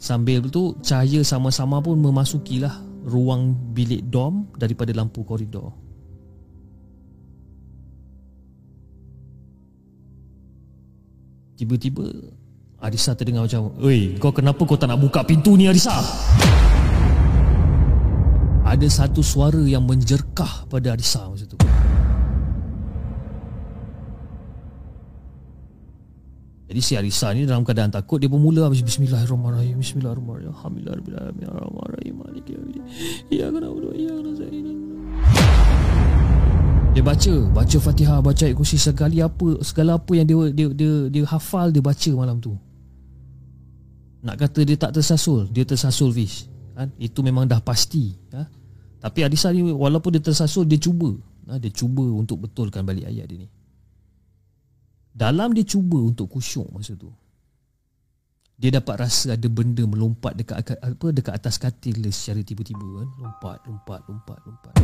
Sambil 0.00 0.40
tu 0.48 0.72
cahaya 0.80 1.20
sama-sama 1.20 1.76
pun 1.84 2.00
memasukilah 2.00 2.72
ruang 3.04 3.52
bilik 3.76 4.08
dom 4.08 4.48
daripada 4.56 4.96
lampu 4.96 5.20
koridor. 5.20 5.76
Tiba-tiba 11.60 12.08
Arisa 12.80 13.12
terdengar 13.12 13.44
macam 13.44 13.76
Oi, 13.84 14.16
kau 14.16 14.32
kenapa 14.32 14.64
kau 14.64 14.80
tak 14.80 14.88
nak 14.88 15.04
buka 15.04 15.20
pintu 15.20 15.52
ni 15.60 15.68
Arisa? 15.68 15.92
Ada 18.64 18.88
satu 18.88 19.20
suara 19.20 19.60
yang 19.68 19.84
menjerkah 19.84 20.64
pada 20.72 20.96
Arisa 20.96 21.28
masa 21.28 21.44
tu 21.44 21.60
Jadi 26.70 26.80
si 26.86 26.94
Arisa 26.94 27.34
ni 27.34 27.50
dalam 27.50 27.66
keadaan 27.66 27.90
takut 27.90 28.22
dia 28.22 28.30
pun 28.30 28.38
mula 28.38 28.70
bismillahirrahmanirrahim 28.70 29.82
bismillahirrahmanirrahim. 29.82 30.54
Alhamdulillahirabbil 30.54 32.14
malik 32.14 32.46
ya 33.26 33.50
kana 33.50 33.66
udu 33.74 33.90
ya 33.98 34.14
kana 34.14 34.30
dia 36.94 37.02
baca 37.02 37.34
baca 37.50 37.76
Fatihah 37.82 38.22
baca 38.22 38.42
ayat 38.46 38.54
kursi 38.54 38.78
segala 38.78 39.26
apa 39.26 39.58
segala 39.66 39.98
apa 39.98 40.14
yang 40.14 40.30
dia 40.30 40.38
dia 40.54 40.66
dia, 40.70 40.92
dia 41.10 41.24
hafal 41.26 41.74
dia 41.74 41.82
baca 41.82 42.10
malam 42.14 42.38
tu. 42.38 42.54
Nak 44.22 44.38
kata 44.38 44.62
dia 44.62 44.78
tak 44.78 44.94
tersasul 44.94 45.50
dia 45.50 45.66
tersasul 45.66 46.14
fish 46.14 46.46
kan? 46.78 46.86
Itu 47.02 47.26
memang 47.26 47.50
dah 47.50 47.58
pasti 47.58 48.14
ha? 48.30 48.46
tapi 49.02 49.26
Arisa 49.26 49.50
ni 49.50 49.66
walaupun 49.74 50.14
dia 50.14 50.22
tersasul 50.22 50.70
dia 50.70 50.78
cuba. 50.78 51.18
Ha? 51.50 51.58
dia 51.58 51.74
cuba 51.74 52.06
untuk 52.06 52.46
betulkan 52.46 52.86
balik 52.86 53.10
ayat 53.10 53.26
dia 53.26 53.42
ni 53.42 53.50
dalam 55.20 55.52
dia 55.52 55.68
cuba 55.68 56.00
untuk 56.00 56.32
kusyuk 56.32 56.72
masa 56.72 56.96
tu 56.96 57.12
dia 58.60 58.72
dapat 58.72 59.04
rasa 59.04 59.36
ada 59.36 59.48
benda 59.48 59.84
melompat 59.84 60.36
dekat 60.36 60.76
apa 60.80 61.06
dekat 61.12 61.32
atas 61.32 61.56
katil 61.56 61.96
dia 61.96 62.12
secara 62.12 62.44
tiba-tiba 62.44 62.84
kan? 63.00 63.08
Lompat 63.16 63.56
lompat 63.64 64.00
lompat 64.04 64.38
lompat. 64.44 64.74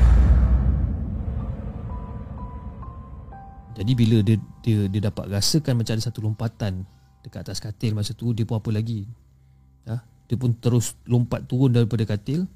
Jadi 3.76 3.92
bila 3.92 4.24
dia 4.24 4.40
dia 4.64 4.88
dia 4.88 5.00
dapat 5.12 5.28
rasakan 5.28 5.76
macam 5.76 5.92
ada 5.92 6.00
satu 6.00 6.24
lompatan 6.24 6.88
dekat 7.20 7.44
atas 7.44 7.60
katil 7.60 7.92
masa 7.92 8.16
tu 8.16 8.32
dia 8.32 8.48
pun 8.48 8.56
apa 8.56 8.72
lagi? 8.72 9.04
Ha? 9.92 10.00
dia 10.24 10.36
pun 10.40 10.56
terus 10.56 10.96
lompat 11.04 11.44
turun 11.44 11.76
daripada 11.76 12.08
katil 12.08 12.48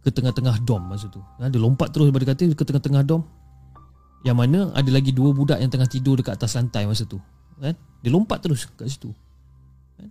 ke 0.00 0.08
tengah-tengah 0.08 0.64
dom 0.64 0.80
masa 0.80 1.12
tu. 1.12 1.20
Ha? 1.20 1.52
dia 1.52 1.60
lompat 1.60 1.92
terus 1.92 2.08
daripada 2.08 2.32
katil 2.32 2.56
ke 2.56 2.64
tengah-tengah 2.64 3.04
dom 3.04 3.20
yang 4.24 4.38
mana 4.38 4.72
ada 4.72 4.90
lagi 4.90 5.12
dua 5.12 5.34
budak 5.34 5.60
yang 5.60 5.68
tengah 5.68 5.88
tidur 5.90 6.16
dekat 6.18 6.38
atas 6.40 6.56
lantai 6.56 6.88
masa 6.88 7.04
tu 7.04 7.20
kan 7.60 7.74
dia 8.04 8.10
lompat 8.12 8.44
terus 8.44 8.68
kat 8.68 8.88
situ 8.88 9.12
kan? 9.96 10.08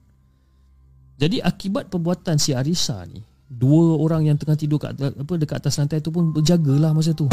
jadi 1.18 1.46
akibat 1.46 1.90
perbuatan 1.90 2.38
si 2.38 2.54
Arisa 2.54 3.02
ni 3.08 3.22
dua 3.46 3.98
orang 4.02 4.28
yang 4.28 4.38
tengah 4.38 4.58
tidur 4.58 4.82
kat 4.82 4.98
apa 4.98 5.34
dekat 5.38 5.58
atas 5.62 5.78
lantai 5.82 6.02
tu 6.02 6.10
pun 6.10 6.34
berjagalah 6.34 6.94
masa 6.94 7.14
tu 7.14 7.30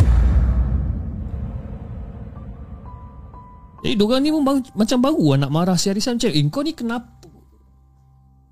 jadi 3.82 3.98
dua 3.98 4.06
orang 4.14 4.22
ni 4.22 4.30
pun 4.30 4.42
bang, 4.46 4.58
macam 4.78 4.98
baru 5.02 5.24
lah 5.34 5.38
nak 5.46 5.52
marah 5.52 5.76
si 5.76 5.90
Arisa 5.90 6.14
macam 6.14 6.30
eh 6.30 6.44
kau 6.48 6.62
ni 6.62 6.72
kenapa 6.76 7.22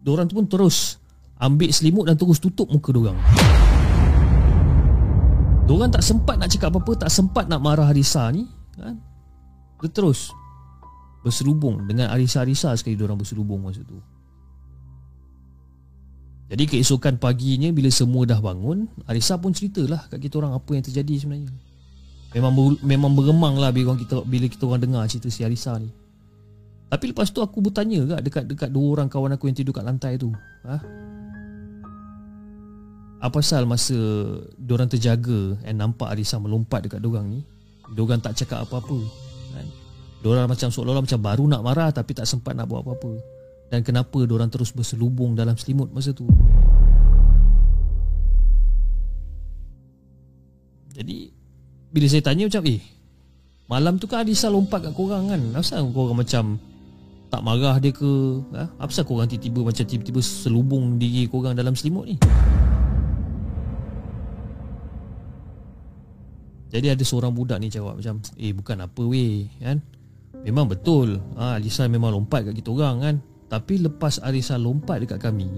Diorang 0.01 0.25
tu 0.25 0.35
pun 0.41 0.49
terus 0.49 0.97
ambil 1.37 1.69
selimut 1.69 2.09
dan 2.09 2.17
terus 2.17 2.41
tutup 2.41 2.69
muka 2.73 2.89
diorang. 2.89 3.17
Diorang 5.71 5.87
tak 5.87 6.03
sempat 6.03 6.35
nak 6.35 6.51
cakap 6.51 6.75
apa-apa 6.75 7.07
Tak 7.07 7.11
sempat 7.15 7.47
nak 7.47 7.63
marah 7.63 7.87
Arisa 7.87 8.27
ni 8.35 8.43
kan? 8.75 8.99
Dia 9.79 9.87
terus 9.87 10.35
Berserubung 11.23 11.87
dengan 11.87 12.11
Arisa-Arisa 12.11 12.75
sekali 12.75 12.99
Diorang 12.99 13.15
berserubung 13.15 13.63
masa 13.63 13.87
tu 13.87 14.03
Jadi 16.51 16.67
keesokan 16.67 17.23
paginya 17.23 17.71
Bila 17.71 17.87
semua 17.87 18.27
dah 18.27 18.43
bangun 18.43 18.91
Arisa 19.07 19.39
pun 19.39 19.55
ceritalah 19.55 20.11
kat 20.11 20.19
kita 20.19 20.43
orang 20.43 20.59
Apa 20.59 20.75
yang 20.75 20.83
terjadi 20.83 21.23
sebenarnya 21.23 21.55
Memang 22.35 22.51
ber, 22.51 22.75
memang 22.83 23.15
beremang 23.15 23.55
lah 23.55 23.71
bila 23.71 23.95
kita, 23.95 24.27
bila 24.27 24.51
kita 24.51 24.67
orang 24.67 24.83
dengar 24.83 25.07
cerita 25.07 25.31
si 25.31 25.47
Arisa 25.47 25.79
ni 25.79 25.87
Tapi 26.91 27.15
lepas 27.15 27.31
tu 27.31 27.47
aku 27.47 27.63
bertanya 27.63 28.19
kat 28.19 28.21
Dekat, 28.27 28.45
dekat 28.51 28.71
dua 28.75 28.99
orang 28.99 29.07
kawan 29.07 29.39
aku 29.39 29.47
yang 29.47 29.55
tidur 29.55 29.71
kat 29.71 29.87
lantai 29.87 30.19
tu 30.19 30.35
ha? 30.67 30.83
Apa 33.21 33.37
pasal 33.37 33.69
masa 33.69 33.97
diorang 34.57 34.89
terjaga 34.89 35.61
and 35.69 35.77
nampak 35.77 36.09
Arisa 36.09 36.41
melompat 36.41 36.89
dekat 36.89 37.05
diorang 37.05 37.29
ni 37.29 37.45
diorang 37.93 38.17
tak 38.17 38.33
cakap 38.33 38.65
apa-apa 38.65 38.97
kan? 39.53 39.67
Diorang 40.25 40.49
macam 40.49 40.69
seolah-olah 40.73 41.05
macam 41.05 41.21
baru 41.21 41.45
nak 41.45 41.61
marah 41.61 41.91
tapi 41.93 42.17
tak 42.17 42.25
sempat 42.25 42.57
nak 42.57 42.73
buat 42.73 42.81
apa-apa. 42.81 43.13
Dan 43.69 43.85
kenapa 43.85 44.25
diorang 44.25 44.49
terus 44.49 44.73
berselubung 44.73 45.37
dalam 45.37 45.55
selimut 45.55 45.93
masa 45.93 46.17
tu? 46.17 46.25
Jadi 50.97 51.31
bila 51.93 52.07
saya 52.09 52.23
tanya 52.25 52.49
macam 52.49 52.65
eh 52.73 52.81
malam 53.71 54.01
tu 54.01 54.09
kan 54.09 54.25
Arisa 54.25 54.49
lompat 54.49 54.81
kat 54.89 54.93
korang 54.97 55.29
kan? 55.29 55.41
Kenapa 55.41 55.93
korang 55.93 56.17
macam 56.17 56.45
tak 57.31 57.41
marah 57.47 57.77
dia 57.79 57.93
ke? 57.95 58.43
Ha? 58.57 58.65
apa 58.81 58.89
pasal 58.91 59.05
korang 59.05 59.29
tiba-tiba 59.29 59.61
macam 59.63 59.85
tiba-tiba 59.87 60.21
selubung 60.25 60.97
diri 60.97 61.29
korang 61.29 61.53
dalam 61.53 61.77
selimut 61.77 62.09
ni 62.09 62.17
Jadi 66.71 66.87
ada 66.87 67.03
seorang 67.03 67.35
budak 67.35 67.59
ni 67.59 67.67
jawab 67.67 67.99
macam 67.99 68.23
Eh 68.39 68.55
bukan 68.55 68.87
apa 68.87 69.03
weh 69.03 69.51
kan? 69.59 69.83
Memang 70.47 70.71
betul. 70.71 71.19
Ha, 71.37 71.59
Alisa 71.59 71.91
memang 71.91 72.15
lompat 72.15 72.47
kat 72.47 72.55
kita 72.63 72.71
orang 72.71 72.97
kan? 73.03 73.17
Tapi 73.51 73.83
lepas 73.83 74.23
Alisa 74.23 74.55
lompat 74.55 75.03
dekat 75.03 75.19
kami 75.19 75.51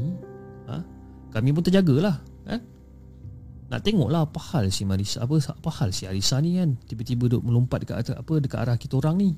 ha, 0.66 0.80
Kami 1.28 1.48
pun 1.52 1.62
terjagalah 1.62 2.16
kan? 2.48 2.60
Nak 3.72 3.80
tengoklah 3.80 4.28
apa 4.28 4.40
hal 4.52 4.68
si 4.68 4.84
Marisa 4.84 5.24
apa 5.24 5.40
apa 5.40 5.70
hal 5.80 5.96
si 5.96 6.04
Arisa 6.04 6.36
ni 6.44 6.60
kan? 6.60 6.76
Tiba-tiba 6.84 7.24
duk 7.32 7.40
melompat 7.40 7.84
dekat 7.88 8.12
apa 8.12 8.32
dekat 8.36 8.58
arah 8.60 8.76
kita 8.76 9.00
orang 9.00 9.16
ni. 9.16 9.30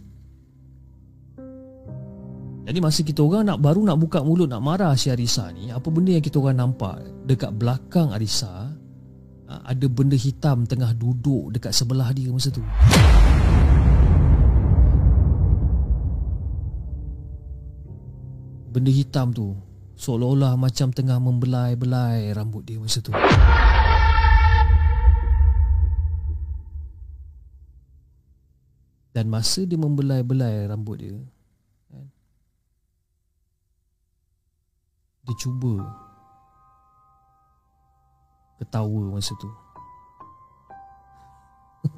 Jadi 2.67 2.79
masa 2.83 3.07
kita 3.07 3.23
orang 3.23 3.47
nak 3.47 3.63
baru 3.63 3.87
nak 3.87 3.95
buka 4.03 4.27
mulut 4.27 4.51
nak 4.51 4.59
marah 4.59 4.91
si 4.99 5.07
Arisa 5.07 5.55
ni 5.55 5.71
apa 5.71 5.87
benda 5.87 6.19
yang 6.19 6.25
kita 6.25 6.43
orang 6.43 6.59
nampak 6.67 6.99
dekat 7.31 7.55
belakang 7.55 8.11
Arisa 8.11 8.74
ada 9.63 9.87
benda 9.87 10.19
hitam 10.19 10.67
tengah 10.67 10.91
duduk 10.97 11.55
dekat 11.55 11.71
sebelah 11.71 12.11
dia 12.11 12.33
masa 12.35 12.51
tu. 12.51 12.65
Benda 18.75 18.91
hitam 18.91 19.31
tu 19.31 19.55
seolah-olah 19.95 20.59
macam 20.59 20.91
tengah 20.91 21.23
membelai-belai 21.23 22.35
rambut 22.35 22.67
dia 22.67 22.83
masa 22.83 22.99
tu. 22.99 23.15
Dan 29.15 29.31
masa 29.31 29.63
dia 29.63 29.79
membelai-belai 29.79 30.67
rambut 30.67 30.99
dia, 30.99 31.15
kan, 31.87 32.07
dia 35.23 35.35
cuba 35.39 36.04
ketawa 38.59 39.15
masa 39.15 39.35
tu. 39.39 39.51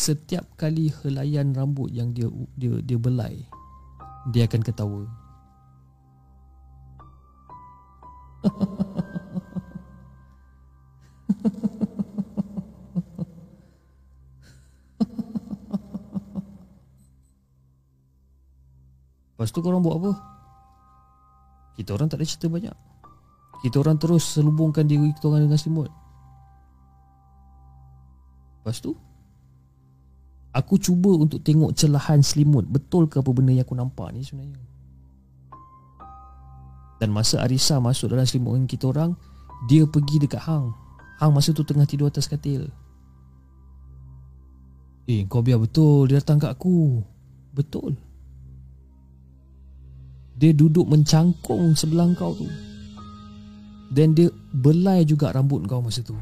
Setiap 0.00 0.56
kali 0.56 0.88
helaian 1.04 1.52
rambut 1.52 1.92
yang 1.92 2.16
dia 2.16 2.26
dia 2.56 2.80
dia 2.80 2.96
belai, 2.96 3.44
dia 4.32 4.48
akan 4.48 4.62
ketawa. 4.64 5.04
Lepas 19.40 19.56
tu 19.56 19.64
korang 19.64 19.80
buat 19.80 19.96
apa? 19.96 20.29
Kita 21.80 21.96
orang 21.96 22.12
tak 22.12 22.20
ada 22.20 22.28
cerita 22.28 22.52
banyak. 22.52 22.76
Kita 23.64 23.80
orang 23.80 23.96
terus 23.96 24.36
selubungkan 24.36 24.84
diri 24.84 25.16
kita 25.16 25.32
orang 25.32 25.48
dengan 25.48 25.56
selimut. 25.56 25.88
Lepas 28.60 28.84
tu 28.84 28.92
Aku 30.52 30.76
cuba 30.76 31.16
untuk 31.16 31.40
tengok 31.40 31.72
celahan 31.72 32.20
selimut. 32.20 32.68
Betul 32.68 33.08
ke 33.08 33.24
apa 33.24 33.32
benda 33.32 33.56
yang 33.56 33.64
aku 33.64 33.72
nampak 33.72 34.12
ni 34.12 34.20
sebenarnya? 34.20 34.60
Dan 37.00 37.16
masa 37.16 37.40
Arisa 37.40 37.80
masuk 37.80 38.12
dalam 38.12 38.28
selimut 38.28 38.60
dengan 38.60 38.68
kita 38.68 38.92
orang 38.92 39.16
Dia 39.72 39.88
pergi 39.88 40.20
dekat 40.20 40.44
Hang. 40.44 40.76
Hang 41.16 41.32
masa 41.32 41.56
tu 41.56 41.64
tengah 41.64 41.88
tidur 41.88 42.12
atas 42.12 42.28
katil. 42.28 42.68
Eh 45.08 45.24
kau 45.24 45.40
biar 45.40 45.56
betul. 45.56 46.12
Dia 46.12 46.20
datang 46.20 46.44
kat 46.44 46.52
aku. 46.52 47.00
Betul 47.56 48.09
dia 50.40 50.56
duduk 50.56 50.88
mencangkung 50.88 51.76
sebelah 51.76 52.08
kau 52.16 52.32
tu. 52.32 52.48
Dan 53.92 54.16
dia 54.16 54.32
belai 54.56 55.04
juga 55.04 55.34
rambut 55.36 55.66
kau 55.68 55.84
masa 55.84 56.00
tu 56.00 56.14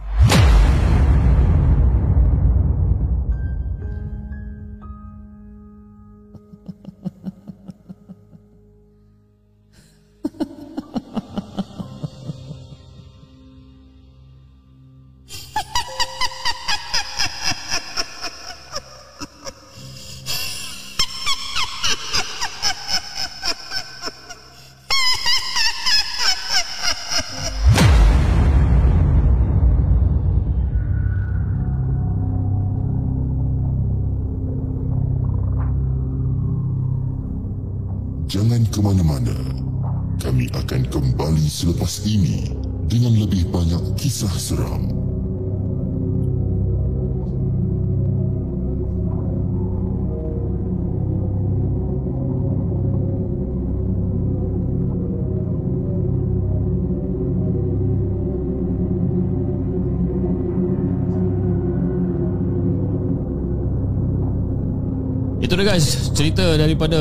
Dia 65.59 65.75
guys 65.75 66.15
Cerita 66.15 66.55
daripada 66.55 67.01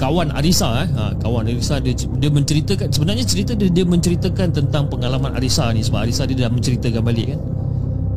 Kawan 0.00 0.32
Arisa 0.32 0.88
eh. 0.88 0.88
ha, 0.96 1.12
Kawan 1.20 1.44
Arisa 1.52 1.76
dia, 1.84 1.92
dia 1.92 2.32
menceritakan 2.32 2.88
Sebenarnya 2.88 3.28
cerita 3.28 3.52
dia, 3.52 3.68
dia 3.68 3.84
menceritakan 3.84 4.56
Tentang 4.56 4.88
pengalaman 4.88 5.36
Arisa 5.36 5.68
ni 5.76 5.84
Sebab 5.84 6.00
Arisa 6.00 6.24
dia 6.24 6.48
dah 6.48 6.48
menceritakan 6.48 7.04
balik 7.04 7.36
kan. 7.36 7.40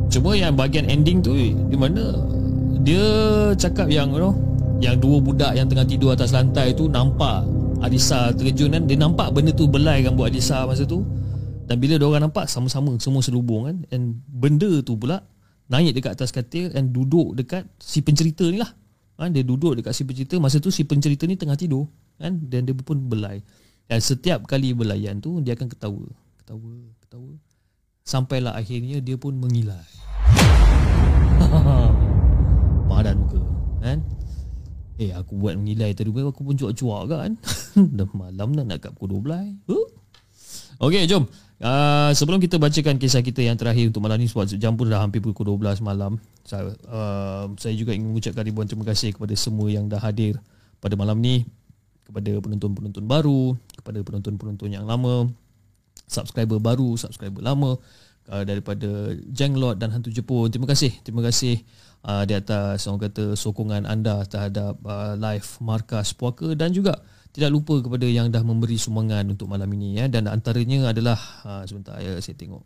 Cuma 0.08 0.32
yang 0.32 0.56
bahagian 0.56 0.88
ending 0.88 1.20
tu 1.20 1.36
Di 1.36 1.76
mana 1.76 2.16
Dia 2.80 3.04
cakap 3.60 3.92
yang 3.92 4.08
you 4.16 4.24
know, 4.24 4.32
Yang 4.80 5.04
dua 5.04 5.20
budak 5.20 5.52
yang 5.52 5.68
tengah 5.68 5.84
tidur 5.84 6.16
atas 6.16 6.32
lantai 6.32 6.72
tu 6.72 6.88
Nampak 6.88 7.44
Arisa 7.84 8.32
terjun 8.32 8.72
kan. 8.72 8.88
Dia 8.88 8.96
nampak 8.96 9.36
benda 9.36 9.52
tu 9.52 9.68
belai 9.68 10.00
rambut 10.00 10.32
Arisa 10.32 10.64
masa 10.64 10.88
tu. 10.88 11.04
Dan 11.68 11.76
bila 11.76 12.00
dia 12.00 12.08
orang 12.08 12.32
nampak 12.32 12.48
Sama-sama 12.48 12.96
semua 12.96 13.20
selubung 13.20 13.68
kan. 13.68 13.76
And 13.92 14.16
benda 14.24 14.80
tu 14.80 14.96
pula 14.96 15.20
Naik 15.68 15.92
dekat 16.00 16.16
atas 16.16 16.32
katil 16.32 16.72
Dan 16.72 16.88
duduk 16.88 17.36
dekat 17.36 17.68
Si 17.76 18.00
pencerita 18.00 18.48
ni 18.48 18.64
lah 18.64 18.85
kan, 19.16 19.32
Dia 19.32 19.42
duduk 19.42 19.80
dekat 19.80 19.92
si 19.96 20.04
pencerita 20.04 20.36
Masa 20.38 20.60
tu 20.60 20.70
si 20.70 20.84
pencerita 20.84 21.24
ni 21.24 21.34
tengah 21.34 21.56
tidur 21.56 21.88
kan, 22.20 22.36
Dan 22.36 22.68
dia 22.68 22.76
pun 22.76 23.00
belai 23.08 23.40
Dan 23.88 24.00
setiap 24.00 24.44
kali 24.44 24.76
belayan 24.76 25.18
tu 25.18 25.40
Dia 25.40 25.56
akan 25.56 25.68
ketawa. 25.72 26.06
Ketawa 26.40 26.72
Ketawa. 27.04 27.32
Sampailah 28.06 28.54
akhirnya 28.54 29.02
Dia 29.02 29.18
pun 29.18 29.34
mengilai. 29.34 29.82
Padan 32.90 33.16
muka 33.20 33.40
kan? 33.82 33.98
Eh 34.96 35.12
aku 35.12 35.36
buat 35.36 35.60
mengilai 35.60 35.92
tadi 35.92 36.08
Aku 36.08 36.40
pun 36.40 36.56
cuak-cuak 36.56 37.02
kan? 37.12 37.32
Dah 37.96 38.08
malam 38.16 38.56
dah 38.56 38.64
nak 38.64 38.80
kat 38.80 38.92
pukul 38.96 39.20
12 39.20 39.68
huh? 39.68 39.86
Okey 40.80 41.08
jom 41.08 41.24
Uh, 41.56 42.12
sebelum 42.12 42.36
kita 42.36 42.60
bacakan 42.60 43.00
kisah 43.00 43.24
kita 43.24 43.40
yang 43.40 43.56
terakhir 43.56 43.88
untuk 43.88 44.04
malam 44.04 44.20
ni 44.20 44.28
sebab 44.28 44.44
jam 44.60 44.76
pun 44.76 44.92
dah 44.92 45.00
hampir 45.00 45.24
pukul 45.24 45.56
12 45.56 45.80
malam. 45.80 46.20
Saya, 46.44 46.76
uh, 46.84 47.48
saya 47.56 47.72
juga 47.72 47.96
ingin 47.96 48.12
mengucapkan 48.12 48.44
ribuan 48.44 48.68
terima 48.68 48.84
kasih 48.84 49.16
kepada 49.16 49.32
semua 49.32 49.72
yang 49.72 49.88
dah 49.88 49.96
hadir 49.96 50.36
pada 50.84 50.92
malam 51.00 51.16
ni 51.16 51.48
kepada 52.04 52.30
penonton-penonton 52.38 53.04
baru, 53.08 53.56
kepada 53.72 53.98
penonton-penonton 54.04 54.68
yang 54.68 54.84
lama, 54.86 55.32
subscriber 56.06 56.62
baru, 56.62 56.94
subscriber 56.94 57.42
lama 57.42 57.80
uh, 58.30 58.44
daripada 58.44 59.16
Jenglot 59.26 59.80
dan 59.80 59.90
Hantu 59.90 60.12
Jepun. 60.12 60.52
Terima 60.52 60.68
kasih. 60.70 60.92
Terima 61.02 61.24
kasih 61.24 61.64
uh, 62.06 62.22
di 62.28 62.36
atas 62.36 62.86
orang 62.86 63.10
kata 63.10 63.34
sokongan 63.34 63.88
anda 63.88 64.22
terhadap 64.28 64.78
uh, 64.84 65.18
live 65.18 65.48
Markas 65.64 66.14
Puaka 66.14 66.54
dan 66.54 66.70
juga 66.70 67.00
tidak 67.36 67.52
lupa 67.52 67.84
kepada 67.84 68.08
yang 68.08 68.32
dah 68.32 68.40
memberi 68.40 68.80
sumbangan 68.80 69.28
untuk 69.28 69.44
malam 69.44 69.68
ini 69.76 70.00
ya. 70.00 70.08
Dan 70.08 70.24
antaranya 70.24 70.88
adalah 70.88 71.20
ha, 71.44 71.68
sebentar 71.68 72.00
ya 72.00 72.16
saya 72.24 72.32
tengok. 72.32 72.64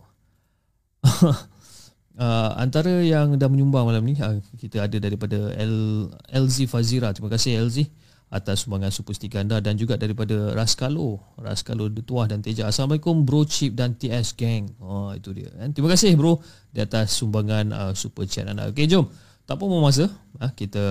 Uh, 2.15 2.51
antara 2.65 3.03
yang 3.03 3.35
dah 3.35 3.51
menyumbang 3.51 3.83
malam 3.83 4.07
ni 4.07 4.15
uh, 4.23 4.39
kita 4.55 4.87
ada 4.87 4.95
daripada 5.03 5.51
L, 5.59 6.07
LZ 6.31 6.71
Fazira. 6.71 7.11
Terima 7.11 7.27
kasih 7.27 7.67
LZ 7.67 7.91
atas 8.31 8.63
sumbangan 8.63 8.95
super 8.95 9.11
sticker 9.11 9.43
anda. 9.43 9.59
Dan 9.59 9.75
juga 9.75 9.99
daripada 9.99 10.55
Raskalo 10.55 11.19
Raskalo 11.35 11.91
Tuah 11.91 12.31
dan 12.31 12.39
Teja. 12.39 12.71
Assalamualaikum 12.71 13.27
Bro 13.27 13.51
Chip 13.51 13.75
dan 13.75 13.99
TS 13.99 14.39
Gang. 14.39 14.71
Oh, 14.79 15.11
itu 15.11 15.35
dia 15.35 15.51
kan? 15.51 15.75
terima 15.75 15.91
kasih 15.91 16.15
bro 16.15 16.39
di 16.71 16.79
atas 16.79 17.19
sumbangan 17.19 17.75
uh, 17.75 17.93
super 17.99 18.23
chat 18.31 18.47
anda. 18.47 18.71
Ok 18.71 18.87
jom. 18.87 19.11
Tak 19.51 19.59
pun 19.59 19.67
masa 19.83 20.07
uh, 20.39 20.53
kita 20.55 20.87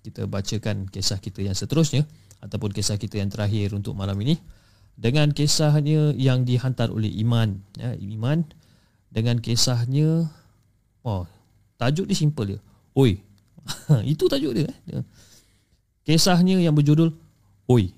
kita 0.00 0.24
bacakan 0.24 0.88
kisah 0.88 1.20
kita 1.20 1.44
yang 1.44 1.52
seterusnya 1.52 2.08
ataupun 2.46 2.70
kisah 2.70 2.94
kita 2.96 3.18
yang 3.18 3.28
terakhir 3.28 3.74
untuk 3.74 3.98
malam 3.98 4.16
ini. 4.22 4.38
Dengan 4.96 5.28
kisahnya 5.28 6.16
yang 6.16 6.48
dihantar 6.48 6.88
oleh 6.88 7.12
Iman 7.20 7.60
ya 7.76 7.92
Iman 8.00 8.48
dengan 9.12 9.36
kisahnya 9.44 10.24
oh 11.04 11.28
tajuk 11.76 12.08
dia 12.08 12.16
simple 12.16 12.56
dia 12.56 12.60
oi. 12.96 13.20
Itu 14.16 14.24
tajuk 14.30 14.56
dia 14.56 14.72
eh. 14.88 15.04
kisahnya 16.08 16.56
yang 16.64 16.72
berjudul 16.72 17.12
oi 17.68 17.92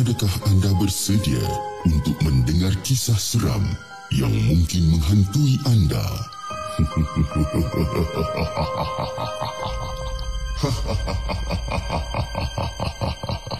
Adakah 0.00 0.32
anda 0.48 0.72
bersedia 0.80 1.44
untuk 1.84 2.16
mendengar 2.24 2.72
kisah 2.80 3.20
seram 3.20 3.60
yang 4.08 4.32
mungkin 4.48 4.96
menghantui 4.96 5.60
anda? 5.68 6.00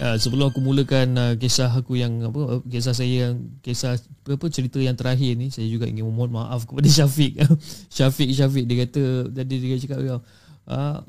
Uh, 0.01 0.17
sebelum 0.25 0.49
aku 0.49 0.65
mulakan 0.65 1.13
uh, 1.21 1.33
kisah 1.37 1.69
aku 1.69 2.01
yang 2.01 2.25
apa 2.25 2.41
uh, 2.57 2.65
kisah 2.65 2.97
saya 2.97 3.29
yang 3.29 3.61
kisah 3.61 4.01
apa 4.25 4.47
cerita 4.49 4.81
yang 4.81 4.97
terakhir 4.97 5.37
ni 5.37 5.53
saya 5.53 5.69
juga 5.69 5.93
ingin 5.93 6.09
memohon 6.09 6.41
maaf 6.41 6.65
kepada 6.65 6.89
Syafiq. 7.05 7.37
Syafiq 7.93 8.33
Syafiq 8.33 8.65
dia 8.65 8.89
kata 8.89 9.29
tadi 9.29 9.61
dia 9.61 9.77
cakap 9.77 10.25
uh, 10.73 11.05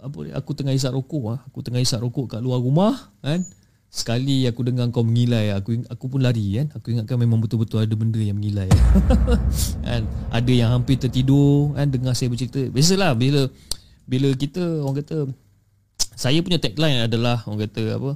apa 0.00 0.18
aku 0.32 0.50
tengah 0.56 0.72
isap 0.72 0.96
rokok 0.96 1.36
ah 1.36 1.38
aku 1.44 1.60
tengah 1.60 1.84
isap 1.84 2.00
rokok 2.00 2.32
kat 2.32 2.40
luar 2.40 2.56
rumah 2.64 2.96
kan 3.20 3.44
sekali 3.90 4.46
aku 4.46 4.62
dengar 4.62 4.86
kau 4.94 5.02
mengilai 5.02 5.50
aku 5.50 5.82
aku 5.90 6.04
pun 6.06 6.22
lari 6.22 6.62
kan? 6.62 6.70
Aku 6.78 6.94
ingatkan 6.94 7.18
memang 7.18 7.42
betul-betul 7.42 7.82
ada 7.82 7.90
benda 7.98 8.22
yang 8.22 8.38
mengilai 8.38 8.70
kan? 9.86 10.06
Ada 10.30 10.52
yang 10.54 10.70
hampir 10.70 10.94
tertidur 10.94 11.74
kan? 11.74 11.90
Dengar 11.90 12.14
saya 12.14 12.30
bercerita. 12.30 12.62
Biasalah 12.70 13.18
bila 13.18 13.50
bila 14.06 14.30
kita 14.38 14.62
orang 14.86 15.02
kata 15.02 15.26
saya 16.14 16.38
punya 16.38 16.62
tagline 16.62 17.02
adalah 17.02 17.42
orang 17.50 17.66
kata 17.66 17.98
apa 17.98 18.10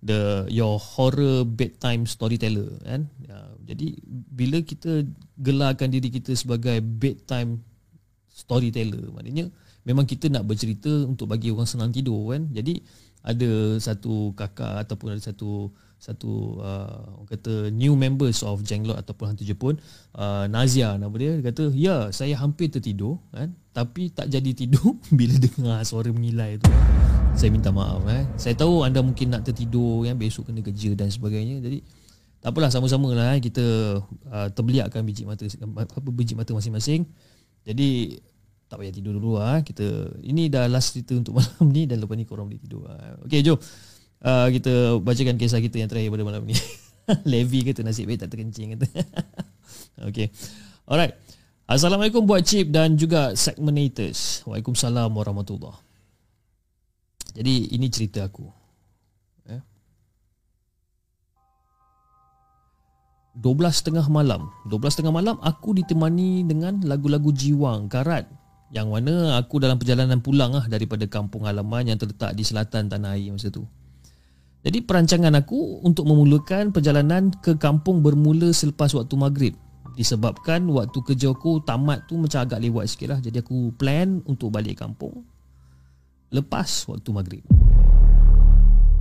the 0.00 0.48
your 0.48 0.80
horror 0.80 1.44
bedtime 1.44 2.08
storyteller 2.08 2.80
kan? 2.80 3.04
Ya, 3.20 3.38
jadi 3.68 4.00
bila 4.32 4.64
kita 4.64 5.04
gelarkan 5.36 5.92
diri 5.92 6.08
kita 6.08 6.32
sebagai 6.40 6.80
bedtime 6.80 7.60
storyteller 8.32 9.12
maknanya 9.12 9.52
memang 9.84 10.08
kita 10.08 10.32
nak 10.32 10.48
bercerita 10.48 10.88
untuk 11.04 11.28
bagi 11.28 11.52
orang 11.52 11.68
senang 11.68 11.92
tidur 11.92 12.32
kan? 12.32 12.48
Jadi 12.48 12.80
ada 13.22 13.80
satu 13.82 14.32
kakak 14.38 14.86
ataupun 14.86 15.14
ada 15.14 15.22
satu 15.22 15.72
satu 15.98 16.62
uh, 16.62 17.18
orang 17.18 17.28
kata 17.34 17.74
new 17.74 17.98
members 17.98 18.46
of 18.46 18.62
Jenglot 18.62 18.94
ataupun 18.94 19.34
hantu 19.34 19.42
Jepun 19.42 19.74
uh, 20.14 20.46
Nazia 20.46 20.94
nama 20.94 21.10
dia 21.18 21.34
dia 21.34 21.44
kata 21.50 21.74
ya 21.74 21.96
saya 22.14 22.38
hampir 22.38 22.70
tertidur 22.70 23.18
kan? 23.34 23.50
Tapi 23.74 24.14
tak 24.14 24.30
jadi 24.30 24.50
tidur 24.54 24.94
bila 25.18 25.34
dengar 25.38 25.82
suara 25.82 26.10
mengilai 26.14 26.62
tu. 26.62 26.70
Saya 27.34 27.50
minta 27.54 27.70
maaf 27.70 28.02
eh. 28.10 28.26
Saya 28.38 28.54
tahu 28.58 28.82
anda 28.82 29.02
mungkin 29.02 29.34
nak 29.34 29.46
tertidur 29.46 30.06
kan? 30.06 30.14
Besok 30.18 30.50
kena 30.50 30.62
kerja 30.62 30.94
dan 30.94 31.10
sebagainya. 31.10 31.62
Jadi 31.62 31.82
tak 32.38 32.54
apalah 32.54 32.70
sama-sama 32.70 33.10
lah 33.14 33.34
eh. 33.34 33.42
kita 33.42 33.62
uh, 34.30 34.48
terbeliakkan 34.54 35.02
biji 35.02 35.26
mata 35.26 35.46
apa 35.74 36.08
biji 36.14 36.38
mata 36.38 36.54
masing-masing. 36.54 37.06
Jadi 37.66 38.18
tak 38.68 38.78
payah 38.78 38.92
tidur 38.92 39.16
dulu 39.16 39.40
ah. 39.40 39.64
Kita 39.64 40.12
ini 40.22 40.52
dah 40.52 40.68
last 40.68 40.94
cerita 40.94 41.16
untuk 41.16 41.36
malam 41.40 41.66
ni 41.72 41.88
dan 41.88 42.04
lepas 42.04 42.14
ni 42.14 42.28
korang 42.28 42.46
boleh 42.46 42.60
tidur 42.60 42.86
ah. 42.86 43.18
Okey 43.24 43.40
jom. 43.42 43.58
Uh, 44.18 44.50
kita 44.50 44.98
bacakan 45.00 45.40
kisah 45.40 45.62
kita 45.62 45.80
yang 45.80 45.88
terakhir 45.90 46.12
pada 46.12 46.24
malam 46.28 46.44
ni. 46.44 46.54
Levi 47.32 47.64
kata 47.64 47.80
nasib 47.80 48.06
baik 48.06 48.22
tak 48.22 48.30
terkencing 48.36 48.76
kata. 48.76 48.86
Okey 50.12 50.28
alright. 50.86 51.16
Assalamualaikum 51.68 52.24
buat 52.24 52.44
chip 52.44 52.72
dan 52.72 52.96
juga 52.96 53.36
segmentators 53.36 54.44
waalaikumsalam 54.48 55.12
warahmatullahi 55.12 55.88
jadi 57.38 57.70
ini 57.70 57.86
cerita 57.86 58.26
aku. 58.26 58.50
Eh? 59.46 59.62
12 63.38 63.86
tengah 63.86 64.06
malam. 64.10 64.50
12 64.66 64.98
tengah 64.98 65.14
malam 65.14 65.38
aku 65.38 65.70
ditemani 65.78 66.42
dengan 66.42 66.82
lagu-lagu 66.82 67.30
jiwang 67.30 67.86
karat 67.86 68.26
yang 68.68 68.92
mana 68.92 69.40
aku 69.40 69.60
dalam 69.60 69.80
perjalanan 69.80 70.20
pulang 70.20 70.52
lah 70.52 70.68
daripada 70.68 71.08
kampung 71.08 71.48
halaman 71.48 71.88
yang 71.88 71.96
terletak 71.96 72.36
di 72.36 72.44
selatan 72.44 72.92
tanah 72.92 73.16
air 73.16 73.32
masa 73.32 73.48
tu. 73.48 73.64
Jadi 74.66 74.84
perancangan 74.84 75.32
aku 75.38 75.80
untuk 75.86 76.04
memulakan 76.04 76.74
perjalanan 76.74 77.32
ke 77.40 77.56
kampung 77.56 78.04
bermula 78.04 78.52
selepas 78.52 78.92
waktu 78.92 79.14
maghrib 79.16 79.54
disebabkan 79.98 80.62
waktu 80.70 80.94
kerja 81.02 81.34
aku 81.34 81.58
tamat 81.66 82.06
tu 82.06 82.14
macam 82.14 82.46
agak 82.46 82.62
lewat 82.62 82.86
sikit 82.86 83.16
lah. 83.16 83.18
Jadi 83.18 83.42
aku 83.42 83.74
plan 83.74 84.22
untuk 84.30 84.54
balik 84.54 84.78
kampung 84.78 85.26
lepas 86.30 86.86
waktu 86.86 87.10
maghrib. 87.10 87.44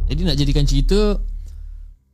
Jadi 0.07 0.22
nak 0.23 0.39
jadikan 0.39 0.64
cerita 0.64 1.19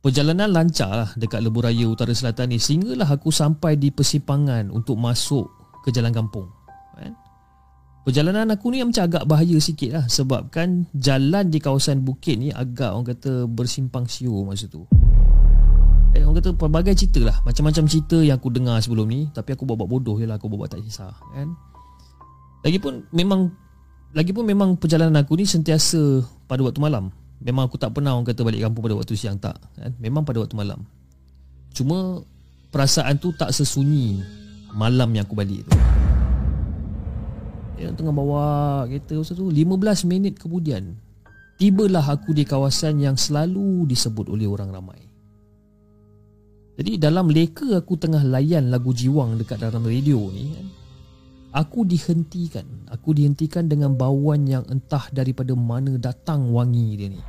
Perjalanan 0.04 0.52
lancar 0.52 0.92
lah 0.92 1.10
dekat 1.16 1.40
Lebuh 1.40 1.64
Raya 1.64 1.88
Utara 1.88 2.12
Selatan 2.12 2.52
ni 2.52 2.60
Sehinggalah 2.60 3.08
aku 3.08 3.32
sampai 3.32 3.80
di 3.80 3.88
persimpangan 3.88 4.68
untuk 4.68 5.00
masuk 5.00 5.48
ke 5.80 5.88
jalan 5.88 6.12
kampung? 6.12 6.50
Perjalanan 8.04 8.52
aku 8.52 8.68
ni 8.68 8.84
macam 8.84 9.08
agak 9.08 9.24
bahaya 9.24 9.56
sikit 9.56 9.90
lah 9.96 10.04
Sebabkan 10.12 10.84
jalan 10.92 11.48
di 11.48 11.56
kawasan 11.56 12.04
bukit 12.04 12.36
ni 12.36 12.52
agak 12.52 12.92
orang 12.92 13.08
kata 13.08 13.48
bersimpang 13.48 14.04
siur 14.04 14.44
masa 14.44 14.68
tu. 14.68 14.84
Eh, 16.12 16.20
orang 16.20 16.36
kata 16.36 16.52
pelbagai 16.52 16.92
cerita 17.00 17.24
lah. 17.24 17.36
Macam-macam 17.48 17.88
cerita 17.88 18.20
yang 18.20 18.36
aku 18.36 18.52
dengar 18.52 18.76
sebelum 18.84 19.08
ni 19.08 19.32
Tapi 19.32 19.56
aku 19.56 19.64
buat-buat 19.64 19.88
bodoh 19.88 20.20
je 20.20 20.28
lah 20.28 20.36
Aku 20.36 20.52
buat-buat 20.52 20.76
tak 20.76 20.84
kisah 20.84 21.16
kan? 21.32 21.56
Lagipun 22.60 23.08
memang 23.08 23.48
Lagipun 24.14 24.46
memang 24.46 24.76
perjalanan 24.78 25.24
aku 25.24 25.34
ni 25.34 25.42
sentiasa 25.42 26.22
pada 26.46 26.62
waktu 26.62 26.78
malam. 26.78 27.10
Memang 27.42 27.66
aku 27.66 27.82
tak 27.82 27.90
pernah 27.98 28.14
orang 28.14 28.30
kata 28.30 28.46
balik 28.46 28.62
kampung 28.62 28.86
pada 28.86 28.94
waktu 28.94 29.18
siang 29.18 29.42
tak 29.42 29.58
kan? 29.74 29.90
Memang 29.98 30.22
pada 30.22 30.38
waktu 30.38 30.54
malam. 30.54 30.86
Cuma 31.74 32.22
perasaan 32.70 33.18
tu 33.18 33.34
tak 33.34 33.50
sesunyi 33.50 34.22
malam 34.70 35.10
yang 35.18 35.26
aku 35.26 35.34
balik 35.34 35.66
tu 35.66 35.74
Yang 37.74 37.94
tengah 37.98 38.14
bawa 38.14 38.44
kereta 38.86 39.18
masa 39.18 39.34
tu 39.34 39.50
15 39.50 40.06
minit 40.06 40.38
kemudian 40.38 40.94
Tibalah 41.54 42.18
aku 42.18 42.34
di 42.34 42.42
kawasan 42.42 42.98
yang 42.98 43.14
selalu 43.14 43.86
disebut 43.86 44.26
oleh 44.26 44.50
orang 44.50 44.74
ramai. 44.74 44.98
Jadi 46.74 46.98
dalam 46.98 47.30
leka 47.30 47.78
aku 47.78 47.94
tengah 47.94 48.26
layan 48.26 48.74
lagu 48.74 48.90
jiwang 48.90 49.38
dekat 49.38 49.62
dalam 49.62 49.86
radio 49.86 50.18
ni 50.34 50.50
kan 50.50 50.66
Aku 51.54 51.86
dihentikan. 51.86 52.66
Aku 52.90 53.14
dihentikan 53.14 53.70
dengan 53.70 53.94
bauan 53.94 54.42
yang 54.50 54.66
entah 54.66 55.06
daripada 55.14 55.54
mana 55.54 55.94
datang 56.02 56.50
wangi 56.50 56.98
dia 56.98 57.08
ni. 57.14 57.22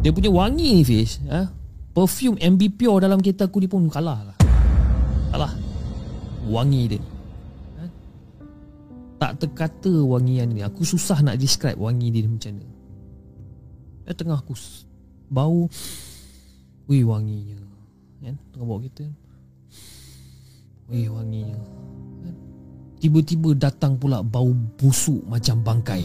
Dia 0.00 0.16
punya 0.16 0.32
wangi 0.32 0.80
ni 0.80 0.82
Fish 0.88 1.20
ha? 1.28 1.52
Perfume 1.92 2.40
MB 2.40 2.80
Pure 2.80 3.04
dalam 3.04 3.20
kereta 3.20 3.52
aku 3.52 3.60
ni 3.60 3.68
pun 3.68 3.84
kalah 3.92 4.32
lah. 4.32 4.36
Kalah. 5.28 5.52
Wangi 6.48 6.82
dia 6.88 6.96
ni? 6.96 7.09
Tak 9.20 9.36
terkata 9.36 9.92
wangian 9.92 10.56
ni. 10.56 10.64
Aku 10.64 10.80
susah 10.80 11.20
nak 11.20 11.36
describe 11.36 11.76
wangi 11.76 12.08
dia 12.08 12.24
ni 12.24 12.32
macam 12.32 12.56
mana. 12.56 12.68
Dia 14.08 14.16
tengah 14.16 14.40
aku 14.40 14.56
Bau. 15.28 15.68
Wih 16.88 17.04
wanginya. 17.04 17.60
Kan? 18.24 18.34
Tengah 18.50 18.64
bawa 18.64 18.80
kereta. 18.80 19.06
Eh 20.90 21.06
wanginya. 21.06 21.54
Tiba-tiba 23.00 23.54
datang 23.54 24.00
pula 24.00 24.24
bau 24.24 24.56
busuk 24.80 25.20
macam 25.28 25.60
bangkai. 25.62 26.04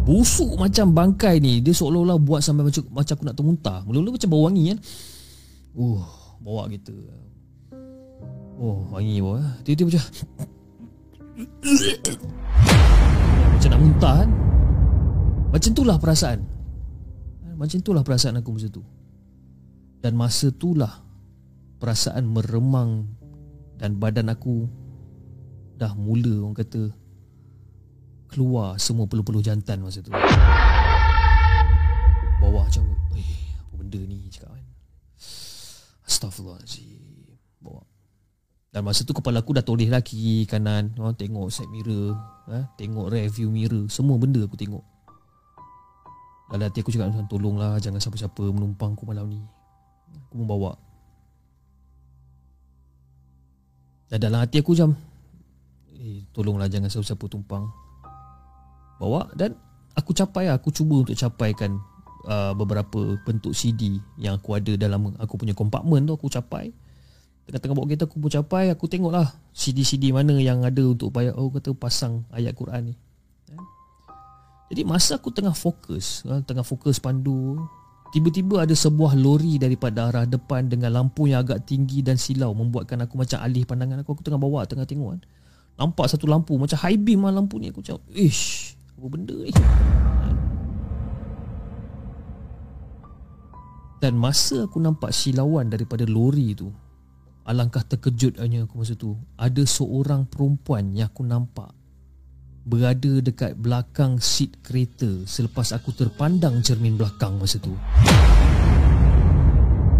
Busuk 0.00 0.58
macam 0.58 0.90
bangkai 0.96 1.38
ni 1.38 1.62
Dia 1.62 1.76
seolah-olah 1.76 2.18
buat 2.18 2.40
sampai 2.42 2.66
macam, 2.66 2.82
macam 2.90 3.14
aku 3.14 3.24
nak 3.28 3.36
termuntah. 3.36 3.78
Mula-mula 3.84 4.16
macam 4.16 4.28
bau 4.32 4.42
wangi 4.48 4.64
kan. 4.72 4.78
Uh, 5.76 6.02
bawa 6.40 6.66
kita 6.72 6.96
Oh, 8.60 8.84
wangi 8.92 9.24
eh. 9.24 9.48
Tiba-tiba 9.64 9.88
macam 9.88 10.04
Macam 13.56 13.68
nak 13.72 13.80
muntah 13.80 14.14
kan 14.20 14.30
Macam 15.48 15.70
itulah 15.72 15.96
perasaan 15.96 16.40
Macam 17.56 17.76
itulah 17.80 18.02
perasaan 18.04 18.36
aku 18.44 18.52
masa 18.52 18.68
tu 18.68 18.84
Dan 20.04 20.12
masa 20.20 20.52
itulah 20.52 20.92
perasaan 21.80 22.28
meremang 22.28 23.08
dan 23.80 23.96
badan 23.96 24.28
aku 24.28 24.68
dah 25.80 25.96
mula 25.96 26.44
orang 26.44 26.52
kata 26.60 26.92
keluar 28.28 28.76
semua 28.76 29.08
peluh-peluh 29.08 29.40
jantan 29.40 29.80
masa 29.80 30.04
tu. 30.04 30.12
Bawah 32.36 32.68
macam 32.68 32.84
eh 33.16 33.56
apa 33.56 33.74
benda 33.80 34.00
ni 34.04 34.28
cakap 34.28 34.52
kan. 34.52 34.66
Astagfirullahalazim. 36.04 36.99
Dan 38.70 38.86
masa 38.86 39.02
tu 39.02 39.10
kepala 39.10 39.42
aku 39.42 39.50
dah 39.50 39.66
toleh 39.66 39.90
lah 39.90 39.98
kiri 39.98 40.46
kanan, 40.46 40.94
oh, 41.02 41.10
tengok 41.10 41.50
side 41.50 41.66
mirror, 41.74 42.14
eh, 42.54 42.62
tengok 42.78 43.10
review 43.10 43.50
mirror, 43.50 43.90
semua 43.90 44.14
benda 44.14 44.38
aku 44.46 44.54
tengok. 44.54 44.86
Dalam 46.50 46.66
hati 46.66 46.82
aku 46.82 46.90
cakap 46.90 47.14
tolonglah 47.30 47.78
jangan 47.78 48.02
siapa-siapa 48.02 48.42
menumpang 48.50 48.98
aku 48.98 49.06
malam 49.06 49.30
ni. 49.30 49.38
Aku 50.26 50.42
membawa 50.42 50.74
Dan 54.10 54.18
dalam 54.18 54.42
hati 54.42 54.58
aku 54.58 54.74
macam 54.74 54.98
Eh 55.94 56.26
tolonglah 56.34 56.66
jangan 56.66 56.90
siapa-siapa 56.90 57.30
tumpang. 57.30 57.70
Bawa 58.98 59.30
dan 59.38 59.54
Aku 59.94 60.10
capai 60.10 60.50
lah. 60.50 60.58
Aku 60.58 60.74
cuba 60.74 61.06
untuk 61.06 61.14
capaikan 61.14 61.78
uh, 62.26 62.50
Beberapa 62.58 63.14
bentuk 63.22 63.54
CD 63.54 64.02
Yang 64.18 64.42
aku 64.42 64.58
ada 64.58 64.72
dalam 64.74 65.14
Aku 65.22 65.38
punya 65.38 65.54
kompartmen 65.54 66.02
tu 66.02 66.18
Aku 66.18 66.26
capai 66.26 66.74
Tengah-tengah 67.50 67.74
bawa 67.74 67.86
kereta 67.90 68.06
aku 68.06 68.22
pun 68.22 68.30
capai 68.30 68.70
Aku 68.70 68.86
tengok 68.86 69.10
lah 69.10 69.26
CD-CD 69.50 70.14
mana 70.14 70.38
yang 70.38 70.62
ada 70.62 70.86
Untuk 70.86 71.10
upaya 71.10 71.34
Oh 71.34 71.50
kata 71.50 71.74
pasang 71.74 72.22
ayat 72.30 72.54
Quran 72.54 72.94
ni 72.94 72.94
Jadi 74.70 74.86
masa 74.86 75.18
aku 75.18 75.34
tengah 75.34 75.50
fokus 75.50 76.22
uh, 76.30 76.38
Tengah 76.46 76.62
fokus 76.62 77.02
pandu 77.02 77.58
Tiba-tiba 78.10 78.66
ada 78.66 78.74
sebuah 78.74 79.14
lori 79.14 79.54
daripada 79.54 80.10
arah 80.10 80.26
depan 80.26 80.66
dengan 80.66 80.90
lampu 80.90 81.30
yang 81.30 81.46
agak 81.46 81.62
tinggi 81.62 82.02
dan 82.02 82.18
silau 82.18 82.50
membuatkan 82.58 82.98
aku 83.06 83.14
macam 83.14 83.38
alih 83.38 83.62
pandangan 83.62 84.02
aku. 84.02 84.18
Aku 84.18 84.26
tengah 84.26 84.42
bawa, 84.42 84.66
tengah 84.66 84.82
tengok 84.82 85.14
kan. 85.14 85.20
Nampak 85.78 86.10
satu 86.10 86.26
lampu 86.26 86.58
macam 86.58 86.74
high 86.82 86.98
beam 86.98 87.22
lah 87.22 87.30
lampu 87.30 87.62
ni. 87.62 87.70
Aku 87.70 87.86
cakap, 87.86 88.02
ish, 88.10 88.74
apa 88.98 89.06
benda 89.06 89.38
ni? 89.38 89.54
Dan 94.02 94.18
masa 94.18 94.66
aku 94.66 94.82
nampak 94.82 95.14
silauan 95.14 95.70
daripada 95.70 96.02
lori 96.02 96.50
tu, 96.58 96.74
alangkah 97.50 97.82
terkejut 97.82 98.38
hanya 98.38 98.62
aku 98.62 98.78
masa 98.78 98.94
tu. 98.94 99.18
Ada 99.34 99.66
seorang 99.66 100.30
perempuan 100.30 100.94
yang 100.94 101.10
aku 101.10 101.26
nampak 101.26 101.74
berada 102.62 103.18
dekat 103.18 103.58
belakang 103.58 104.22
seat 104.22 104.62
kereta 104.62 105.26
selepas 105.26 105.74
aku 105.74 105.90
terpandang 105.90 106.62
cermin 106.62 106.94
belakang 106.94 107.34
masa 107.42 107.58
tu. 107.58 107.74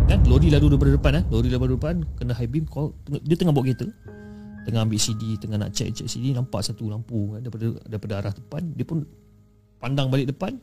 Kan 0.07 0.23
lori 0.31 0.55
lalu 0.55 0.79
daripada 0.79 0.91
depan 0.95 1.13
eh, 1.19 1.25
lori 1.27 1.51
daripada 1.51 1.75
depan 1.75 1.97
kena 2.15 2.33
high 2.39 2.47
beam 2.47 2.71
call 2.71 2.95
dia 3.27 3.35
tengah 3.35 3.51
bawa 3.51 3.67
kereta. 3.67 3.91
Tengah 4.61 4.85
ambil 4.87 5.01
CD, 5.01 5.41
tengah 5.41 5.57
nak 5.57 5.73
check 5.73 5.91
check 5.97 6.07
CD 6.07 6.37
nampak 6.37 6.61
satu 6.61 6.87
lampu 6.87 7.33
kan, 7.35 7.41
daripada 7.41 7.67
daripada 7.89 8.13
arah 8.21 8.35
depan, 8.37 8.63
dia 8.77 8.85
pun 8.85 9.09
pandang 9.81 10.13
balik 10.13 10.31
depan. 10.31 10.61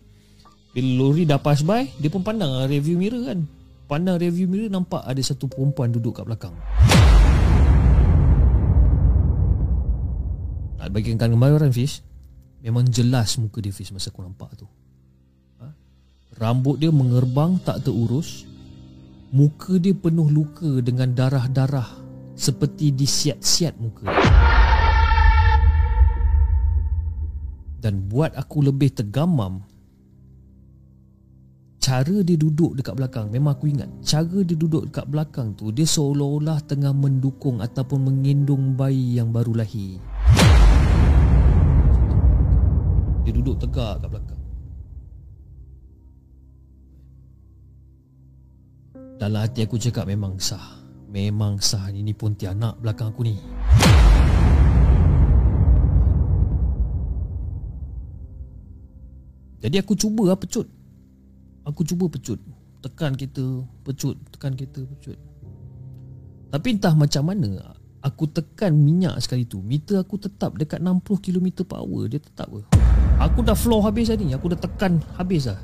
Bila 0.71 0.89
lori 1.01 1.25
dah 1.25 1.41
pass 1.41 1.65
by, 1.65 1.89
dia 1.97 2.07
pun 2.13 2.21
pandang 2.21 2.69
review 2.69 2.93
mirror 3.01 3.25
kan. 3.25 3.49
Pandang 3.87 4.19
review 4.19 4.51
mirror 4.51 4.67
nampak 4.67 4.99
ada 5.07 5.23
satu 5.23 5.47
perempuan 5.47 5.95
duduk 5.95 6.19
kat 6.19 6.27
belakang. 6.27 6.51
Nak 10.77 10.91
bagikan 10.91 11.31
gambaran 11.35 11.71
Fish 11.75 11.99
Memang 12.63 12.87
jelas 12.87 13.35
muka 13.41 13.59
dia 13.59 13.75
Fish 13.75 13.91
Masa 13.91 14.07
aku 14.07 14.23
nampak 14.23 14.55
tu 14.55 14.63
ha? 15.59 15.67
Rambut 16.39 16.79
dia 16.79 16.93
mengerbang 16.95 17.59
Tak 17.59 17.83
terurus 17.83 18.47
Muka 19.35 19.75
dia 19.81 19.91
penuh 19.91 20.31
luka 20.31 20.79
Dengan 20.79 21.11
darah-darah 21.11 21.91
Seperti 22.39 22.95
disiat-siat 22.95 23.75
muka 23.81 24.07
Dan 27.83 28.07
buat 28.07 28.31
aku 28.39 28.63
lebih 28.63 28.95
tergamam 28.95 29.65
Cara 31.87 32.19
dia 32.19 32.35
duduk 32.35 32.75
dekat 32.75 32.99
belakang 32.99 33.31
Memang 33.31 33.55
aku 33.55 33.71
ingat. 33.71 33.87
Cara 34.03 34.43
dia 34.43 34.59
duduk 34.59 34.91
dekat 34.91 35.07
belakang 35.07 35.55
tu 35.55 35.71
Dia 35.71 35.87
seolah-olah 35.87 36.59
tengah 36.67 36.91
mendukung 36.91 37.63
Ataupun 37.63 38.11
mengendung 38.11 38.75
bayi 38.75 39.15
yang 39.15 39.31
baru 39.31 39.55
lahir. 39.55 39.95
Dia 43.23 43.31
duduk 43.31 43.55
tegak 43.63 44.03
kat 44.03 44.09
belakang. 44.11 44.41
Dalam 49.15 49.39
hati 49.47 49.63
aku 49.63 49.79
cakap 49.79 50.11
memang 50.11 50.35
sah. 50.43 50.83
Memang 51.07 51.63
sah 51.63 51.87
Ini 51.87 52.11
pun 52.11 52.35
tianak 52.35 52.83
belakang 52.83 53.15
aku 53.15 53.23
ni. 53.23 53.39
Jadi 59.63 59.75
aku 59.79 59.95
cuba 59.95 60.35
lah 60.35 60.39
pecut 60.39 60.76
Aku 61.67 61.83
cuba 61.83 62.07
pecut. 62.07 62.39
Tekan 62.79 63.19
kita 63.19 63.43
Pecut. 63.83 64.15
Tekan 64.31 64.55
kita 64.55 64.87
Pecut. 64.87 65.19
Tapi 66.47 66.67
entah 66.79 66.95
macam 66.95 67.27
mana 67.27 67.75
Aku 67.99 68.23
tekan 68.31 68.71
minyak 68.71 69.19
sekali 69.19 69.43
tu 69.43 69.59
Meter 69.59 69.99
aku 69.99 70.15
tetap 70.15 70.55
dekat 70.55 70.79
60 70.79 71.03
km 71.19 71.67
per 71.67 71.83
hour. 71.83 72.07
Dia 72.07 72.23
tetap 72.23 72.47
ke? 72.47 72.63
Aku 73.19 73.43
dah 73.43 73.57
floor 73.57 73.83
habis 73.83 74.07
tadi 74.07 74.31
Aku 74.31 74.47
dah 74.47 74.55
tekan 74.55 75.03
habis 75.19 75.51
lah 75.51 75.59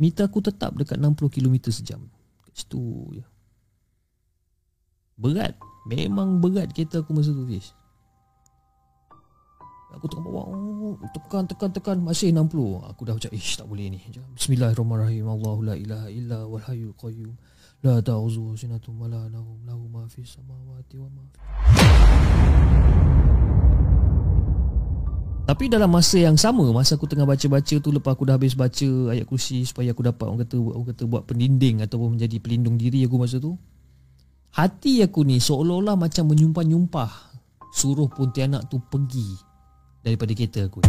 Meter 0.00 0.24
aku 0.24 0.40
tetap 0.40 0.72
dekat 0.78 0.96
60 0.96 1.28
km 1.28 1.68
sejam. 1.68 2.00
Kat 2.40 2.52
situ 2.56 3.20
Berat. 5.18 5.58
Memang 5.90 6.38
berat 6.38 6.72
kereta 6.72 7.02
aku 7.02 7.12
masa 7.16 7.34
tu 7.34 7.44
Fish 7.44 7.77
Aku 9.96 10.04
tengah 10.04 10.28
bawa 10.28 10.52
oh, 10.52 11.00
Tekan 11.16 11.48
tekan 11.48 11.72
tekan 11.72 11.96
Masih 12.04 12.28
60 12.28 12.92
Aku 12.92 13.08
dah 13.08 13.16
macam 13.16 13.32
Ish 13.32 13.56
tak 13.56 13.64
boleh 13.64 13.88
ni. 13.88 14.00
Bismillahirrahmanirrahim. 14.36 15.24
Allahu 15.24 15.64
la 15.64 15.74
ilaha 15.80 16.12
illa 16.12 16.44
wal 16.44 16.60
hayyul 16.60 16.92
qayyum. 16.92 17.32
La 17.80 18.02
ta'uzu 18.04 18.58
sinatu 18.58 18.92
mala 18.92 19.30
lahu 19.32 19.56
lahu 19.64 19.88
ma 19.88 20.04
fi 20.10 20.26
samawati 20.26 20.98
wa 21.00 21.08
ma 21.08 21.22
fi 21.30 21.38
Tapi 25.48 25.64
dalam 25.72 25.88
masa 25.88 26.20
yang 26.20 26.36
sama 26.36 26.68
Masa 26.68 27.00
aku 27.00 27.08
tengah 27.08 27.24
baca-baca 27.24 27.76
tu 27.80 27.88
Lepas 27.88 28.12
aku 28.12 28.28
dah 28.28 28.36
habis 28.36 28.52
baca 28.52 28.88
ayat 29.14 29.24
kursi 29.24 29.64
Supaya 29.64 29.96
aku 29.96 30.04
dapat 30.04 30.28
orang 30.28 30.44
kata, 30.44 30.60
orang 30.60 30.88
kata 30.92 31.02
buat 31.08 31.24
pendinding 31.24 31.80
Ataupun 31.80 32.18
menjadi 32.18 32.36
pelindung 32.42 32.76
diri 32.76 33.08
aku 33.08 33.16
masa 33.16 33.40
tu 33.40 33.56
Hati 34.52 35.00
aku 35.00 35.24
ni 35.24 35.40
seolah-olah 35.40 35.96
macam 35.96 36.28
menyumpah-nyumpah 36.28 37.10
Suruh 37.72 38.10
Pontianak 38.12 38.68
tu 38.68 38.82
pergi 38.82 39.47
daripada 40.08 40.32
kereta 40.32 40.64
aku. 40.64 40.80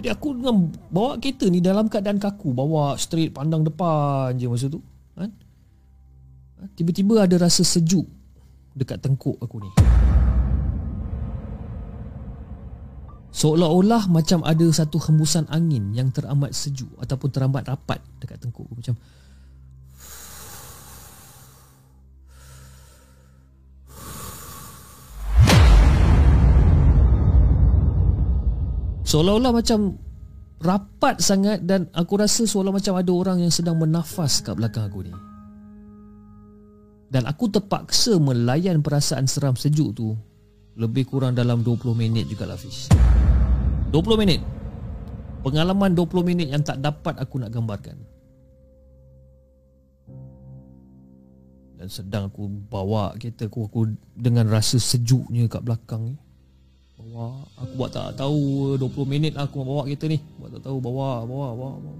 Jadi 0.00 0.08
aku 0.08 0.32
dengan 0.32 0.72
bawa 0.88 1.20
kereta 1.20 1.46
ni 1.52 1.60
dalam 1.60 1.86
keadaan 1.86 2.16
kaku, 2.16 2.56
bawa 2.56 2.96
straight 2.96 3.36
pandang 3.36 3.62
depan 3.62 4.32
je 4.40 4.48
masa 4.48 4.66
tu. 4.72 4.80
Kan? 5.12 5.30
Tiba-tiba 6.76 7.28
ada 7.28 7.36
rasa 7.36 7.60
sejuk 7.60 8.08
dekat 8.72 9.00
tengkuk 9.04 9.36
aku 9.40 9.60
ni. 9.60 9.70
Seolah-olah 13.30 14.10
macam 14.10 14.42
ada 14.42 14.66
satu 14.74 14.98
hembusan 14.98 15.46
angin 15.52 15.94
yang 15.94 16.10
teramat 16.10 16.50
sejuk 16.50 16.90
ataupun 16.98 17.30
teramat 17.30 17.62
rapat 17.62 18.02
dekat 18.18 18.42
tengkuk 18.42 18.66
aku 18.66 18.74
macam 18.82 18.94
Seolah-olah 29.10 29.50
macam 29.50 29.98
rapat 30.62 31.18
sangat 31.18 31.66
dan 31.66 31.90
aku 31.90 32.14
rasa 32.14 32.46
seolah 32.46 32.70
macam 32.70 32.94
ada 32.94 33.10
orang 33.10 33.42
yang 33.42 33.50
sedang 33.50 33.74
menafas 33.74 34.38
kat 34.38 34.54
belakang 34.54 34.86
aku 34.86 35.02
ni. 35.02 35.10
Dan 37.10 37.26
aku 37.26 37.50
terpaksa 37.50 38.22
melayan 38.22 38.86
perasaan 38.86 39.26
seram 39.26 39.58
sejuk 39.58 39.98
tu 39.98 40.14
lebih 40.78 41.10
kurang 41.10 41.34
dalam 41.34 41.66
20 41.66 41.90
minit 41.90 42.30
juga 42.30 42.46
lah 42.46 42.54
Fish. 42.54 42.86
20 43.90 44.14
minit. 44.14 44.38
Pengalaman 45.42 45.90
20 45.90 46.06
minit 46.22 46.46
yang 46.54 46.62
tak 46.62 46.78
dapat 46.78 47.18
aku 47.18 47.42
nak 47.42 47.50
gambarkan. 47.50 47.98
Dan 51.82 51.90
sedang 51.90 52.30
aku 52.30 52.46
bawa 52.46 53.18
kereta 53.18 53.50
aku, 53.50 53.66
aku 53.66 53.90
dengan 54.14 54.46
rasa 54.46 54.78
sejuknya 54.78 55.50
kat 55.50 55.66
belakang 55.66 56.14
ni. 56.14 56.29
Bawa. 57.00 57.48
Aku 57.56 57.72
buat 57.80 57.90
tak 57.90 58.20
tahu 58.20 58.76
20 58.76 59.08
minit 59.08 59.32
aku 59.40 59.64
bawa 59.64 59.88
kereta 59.88 60.04
ni. 60.06 60.20
Buat 60.36 60.60
tak 60.60 60.68
tahu 60.68 60.76
bawa 60.78 61.24
Bawa 61.24 61.48
Bawa, 61.56 61.72
bawa. 61.80 61.96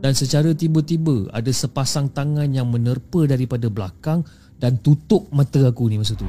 Dan 0.00 0.16
secara 0.16 0.56
tiba-tiba 0.56 1.28
Ada 1.28 1.52
sepasang 1.52 2.08
tangan 2.08 2.48
yang 2.48 2.72
menerpa 2.72 3.28
Daripada 3.28 3.68
belakang 3.68 4.24
Dan 4.56 4.80
tutup 4.80 5.28
mata 5.28 5.60
aku 5.68 5.92
ni 5.92 6.00
masa 6.00 6.16
tu. 6.16 6.24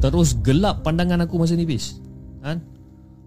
Terus 0.00 0.36
gelap 0.44 0.80
pandangan 0.84 1.24
aku 1.24 1.40
masa 1.40 1.56
ni 1.56 1.64
bis 1.64 2.00
kan? 2.44 2.62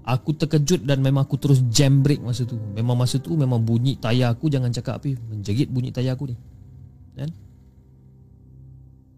Aku 0.07 0.33
terkejut 0.33 0.87
dan 0.87 1.03
memang 1.05 1.27
aku 1.27 1.37
terus 1.37 1.61
jam 1.69 2.01
brake 2.01 2.23
masa 2.23 2.47
tu. 2.47 2.57
Memang 2.73 2.97
masa 2.97 3.21
tu 3.21 3.35
memang 3.37 3.61
bunyi 3.61 3.99
tayar 3.99 4.33
aku 4.33 4.49
Jangan 4.49 4.73
cakap 4.73 5.03
apa 5.03 5.13
Menjerit 5.29 5.69
bunyi 5.69 5.93
tayar 5.93 6.17
aku 6.17 6.33
ni. 6.33 6.35
Kan 7.17 7.29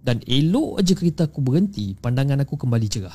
dan 0.02 0.18
elok 0.26 0.82
aja 0.82 0.94
kereta 0.98 1.30
aku 1.30 1.46
berhenti 1.46 1.94
Pandangan 1.94 2.42
aku 2.42 2.58
kembali 2.58 2.88
cerah. 2.90 3.14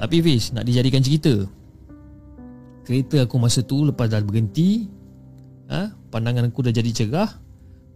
Tapi 0.00 0.16
Fiz 0.24 0.56
Nak 0.56 0.64
dijadikan 0.64 1.04
cerita. 1.04 1.44
Kereta 2.88 3.28
aku 3.28 3.36
masa 3.36 3.60
tu 3.60 3.84
Lepas 3.84 4.08
dah 4.08 4.24
berhenti 4.24 4.88
ha, 5.68 5.92
Pandangan 6.08 6.48
aku 6.48 6.64
dah 6.64 6.72
jadi 6.72 6.88
cerah 6.88 7.28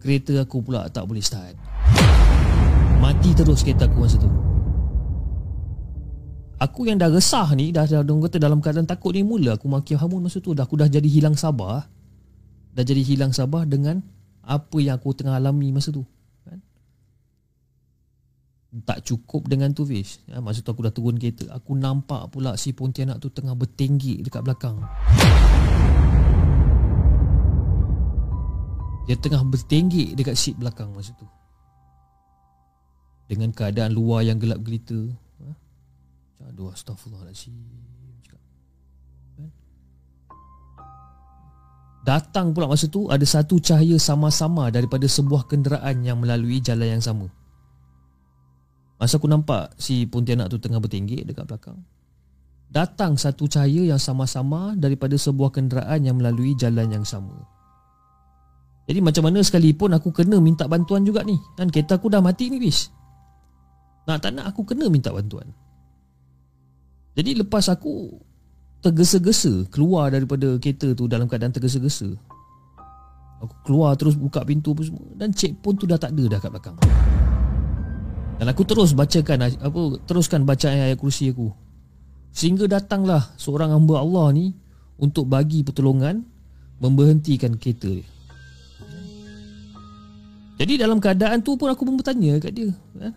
Kereta 0.04 0.44
aku 0.44 0.60
pula 0.60 0.84
tak 0.92 1.08
boleh 1.08 1.24
start. 1.24 1.56
Mati 3.00 3.32
terus 3.32 3.64
kereta 3.64 3.88
aku 3.88 4.04
masa 4.04 4.20
tu. 4.20 4.30
Aku 6.60 6.86
yang 6.86 7.00
dah 7.00 7.08
resah 7.08 7.48
ni 7.56 7.72
Dah, 7.72 7.88
dah, 7.88 8.04
dah 8.04 8.16
kata 8.28 8.36
dalam 8.36 8.60
keadaan 8.60 8.84
takut 8.84 9.16
ni 9.16 9.24
Mula 9.24 9.56
aku 9.56 9.64
maki 9.64 9.96
hamun 9.96 10.28
masa 10.28 10.44
tu. 10.44 10.52
Dah 10.52 10.68
aku 10.68 10.76
dah 10.76 10.92
jadi 10.92 11.08
hilang 11.08 11.40
sabar 11.40 11.88
Dah 12.76 12.84
jadi 12.84 13.00
hilang 13.00 13.32
sabar 13.32 13.64
dengan 13.64 14.04
apa 14.42 14.76
yang 14.82 14.98
aku 14.98 15.14
tengah 15.14 15.38
alami 15.38 15.70
masa 15.70 15.94
tu? 15.94 16.02
Kan? 16.42 16.58
tak 18.82 19.04
cukup 19.06 19.46
dengan 19.46 19.70
tu 19.70 19.86
Fish. 19.86 20.18
Ya, 20.26 20.42
masa 20.42 20.64
tu 20.64 20.74
aku 20.74 20.82
dah 20.82 20.94
turun 20.94 21.20
kereta. 21.20 21.46
Aku 21.54 21.78
nampak 21.78 22.32
pula 22.34 22.58
si 22.58 22.74
Pontianak 22.74 23.22
tu 23.22 23.30
tengah 23.30 23.54
bertinggi 23.54 24.24
dekat 24.24 24.42
belakang. 24.42 24.80
Dia 29.06 29.18
tengah 29.18 29.42
bertinggi 29.42 30.14
dekat 30.14 30.38
seat 30.38 30.56
belakang 30.58 30.94
masa 30.94 31.14
tu. 31.18 31.26
Dengan 33.26 33.50
keadaan 33.50 33.94
luar 33.94 34.26
yang 34.26 34.36
gelap 34.36 34.60
gelita 34.60 34.98
ha? 35.40 35.48
aduh 36.50 36.68
astagfirullahaladzim 36.74 37.81
Datang 42.02 42.50
pula 42.50 42.66
masa 42.66 42.90
tu 42.90 43.06
ada 43.06 43.22
satu 43.22 43.62
cahaya 43.62 43.94
sama-sama 43.94 44.74
daripada 44.74 45.06
sebuah 45.06 45.46
kenderaan 45.46 46.02
yang 46.02 46.18
melalui 46.18 46.58
jalan 46.58 46.98
yang 46.98 47.04
sama. 47.04 47.30
Masa 48.98 49.22
aku 49.22 49.30
nampak 49.30 49.74
si 49.78 50.06
Pontianak 50.06 50.50
tu 50.50 50.58
tengah 50.58 50.82
bertinggi 50.82 51.22
dekat 51.22 51.46
belakang. 51.46 51.78
Datang 52.72 53.14
satu 53.14 53.46
cahaya 53.46 53.94
yang 53.94 54.02
sama-sama 54.02 54.74
daripada 54.74 55.14
sebuah 55.14 55.54
kenderaan 55.54 56.02
yang 56.02 56.18
melalui 56.18 56.58
jalan 56.58 56.90
yang 56.90 57.06
sama. 57.06 57.38
Jadi 58.90 58.98
macam 58.98 59.30
mana 59.30 59.38
sekalipun 59.44 59.94
aku 59.94 60.10
kena 60.10 60.42
minta 60.42 60.66
bantuan 60.66 61.06
juga 61.06 61.22
ni. 61.22 61.38
Kan 61.54 61.70
kereta 61.70 62.02
aku 62.02 62.10
dah 62.10 62.18
mati 62.18 62.50
ni 62.50 62.58
bis. 62.58 62.90
Nak 64.10 64.18
tak 64.18 64.34
nak 64.34 64.50
aku 64.50 64.66
kena 64.66 64.90
minta 64.90 65.14
bantuan. 65.14 65.46
Jadi 67.14 67.38
lepas 67.38 67.70
aku 67.70 68.10
tergesa-gesa 68.82 69.70
keluar 69.70 70.10
daripada 70.10 70.58
kereta 70.58 70.90
tu 70.92 71.06
dalam 71.06 71.30
keadaan 71.30 71.54
tergesa-gesa. 71.54 72.10
Aku 73.42 73.54
keluar 73.66 73.94
terus 73.94 74.18
buka 74.18 74.42
pintu 74.42 74.74
apa 74.74 74.82
semua 74.86 75.06
dan 75.18 75.30
cek 75.30 75.62
pun 75.62 75.74
tu 75.78 75.86
dah 75.86 75.98
tak 75.98 76.14
ada 76.14 76.24
dah 76.36 76.38
kat 76.42 76.50
belakang. 76.50 76.78
Dan 78.42 78.46
aku 78.50 78.62
terus 78.66 78.90
bacakan 78.90 79.54
apa 79.54 79.80
teruskan 80.02 80.42
bacaan 80.42 80.90
ayat 80.90 80.98
kursi 80.98 81.30
aku. 81.30 81.54
Sehingga 82.34 82.66
datanglah 82.66 83.30
seorang 83.38 83.70
hamba 83.70 84.02
Allah 84.02 84.34
ni 84.34 84.46
untuk 84.98 85.30
bagi 85.30 85.62
pertolongan 85.62 86.26
memberhentikan 86.82 87.54
kereta 87.54 87.86
dia. 87.86 88.06
Jadi 90.58 90.78
dalam 90.78 91.02
keadaan 91.02 91.42
tu 91.42 91.58
pun 91.58 91.70
aku 91.70 91.82
pun 91.82 91.98
bertanya 91.98 92.38
kat 92.38 92.54
dia, 92.54 92.70
eh? 93.02 93.14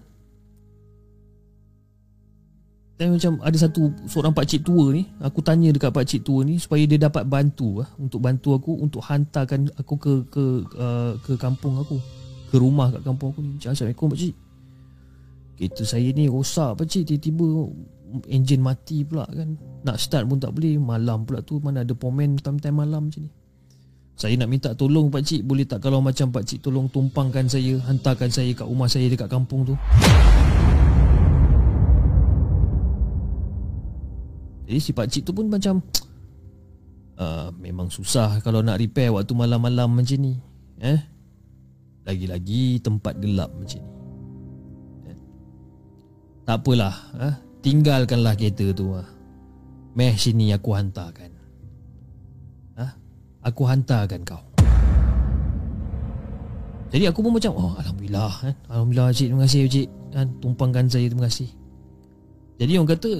Dan 2.95 3.11
macam 3.11 3.43
ada 3.43 3.57
satu 3.59 3.91
seorang 4.07 4.31
pak 4.31 4.47
cik 4.47 4.63
tua 4.63 4.95
ni 4.95 5.03
Aku 5.19 5.43
tanya 5.43 5.67
dekat 5.67 5.91
pak 5.91 6.07
cik 6.07 6.23
tua 6.23 6.47
ni 6.47 6.55
Supaya 6.55 6.87
dia 6.87 6.95
dapat 6.95 7.27
bantu 7.27 7.83
lah 7.83 7.91
Untuk 7.99 8.23
bantu 8.23 8.55
aku 8.55 8.71
Untuk 8.79 9.03
hantarkan 9.03 9.67
aku 9.75 9.99
ke 9.99 10.13
ke 10.31 10.43
uh, 10.79 11.11
ke 11.19 11.35
kampung 11.35 11.75
aku 11.75 11.99
Ke 12.47 12.55
rumah 12.55 12.95
kat 12.95 13.03
kampung 13.03 13.35
aku 13.35 13.43
ni. 13.43 13.59
Macam 13.59 13.75
Assalamualaikum 13.75 14.07
pak 14.15 14.19
cik. 14.23 14.35
Kereta 15.59 15.83
saya 15.83 16.07
ni 16.15 16.31
rosak 16.31 16.71
pak 16.79 16.87
cik. 16.87 17.03
Tiba-tiba 17.03 17.45
enjin 18.31 18.63
mati 18.63 19.03
pula 19.03 19.27
kan. 19.27 19.59
Nak 19.83 19.97
start 19.99 20.23
pun 20.31 20.39
tak 20.39 20.55
boleh. 20.55 20.79
Malam 20.79 21.27
pula 21.27 21.43
tu 21.43 21.59
Mana 21.59 21.83
ada 21.83 21.91
pomen 21.91 22.39
time-time 22.39 22.79
malam 22.79 23.11
macam 23.11 23.27
ni. 23.27 23.31
Saya 24.15 24.39
nak 24.39 24.47
minta 24.47 24.71
tolong 24.71 25.11
pak 25.11 25.19
cik. 25.19 25.43
Boleh 25.43 25.67
tak 25.67 25.83
kalau 25.83 25.99
macam 25.99 26.31
pak 26.31 26.47
cik 26.47 26.63
tolong 26.63 26.87
tumpangkan 26.87 27.51
saya 27.51 27.75
Hantarkan 27.91 28.31
saya 28.31 28.55
kat 28.55 28.63
rumah 28.63 28.87
saya 28.87 29.11
dekat 29.11 29.27
kampung 29.27 29.67
tu 29.67 29.75
Jadi 34.65 34.79
si 34.81 34.91
pakcik 34.91 35.23
tu 35.29 35.31
pun 35.31 35.45
macam 35.45 35.79
uh, 37.21 37.53
Memang 37.61 37.93
susah 37.93 38.41
kalau 38.41 38.65
nak 38.65 38.81
repair 38.81 39.13
waktu 39.13 39.33
malam-malam 39.37 39.93
macam 39.93 40.17
ni 40.17 40.41
Eh 40.81 40.99
Lagi-lagi 42.05 42.81
tempat 42.81 43.17
gelap 43.21 43.53
macam 43.53 43.81
ni 43.81 45.13
eh? 45.13 45.19
Tak 46.45 46.61
apalah 46.61 46.95
eh? 47.21 47.35
Tinggalkanlah 47.65 48.37
kereta 48.37 48.69
tu 48.73 48.93
ah. 48.93 49.05
Meh 49.97 50.13
sini 50.17 50.53
aku 50.53 50.73
hantarkan 50.73 51.31
ah, 52.77 52.93
Aku 53.45 53.69
hantarkan 53.69 54.21
kau 54.25 54.41
Jadi 56.89 57.05
aku 57.05 57.21
pun 57.21 57.37
macam 57.37 57.53
Oh 57.53 57.73
Alhamdulillah 57.77 58.33
eh? 58.49 58.55
Alhamdulillah 58.69 59.13
cik 59.13 59.29
Terima 59.29 59.45
kasih 59.45 59.61
cik 59.69 59.87
kan? 60.13 60.27
Tumpangkan 60.41 60.85
saya 60.89 61.05
Terima 61.09 61.25
kasih 61.29 61.49
Jadi 62.57 62.71
orang 62.77 62.91
kata 62.97 63.11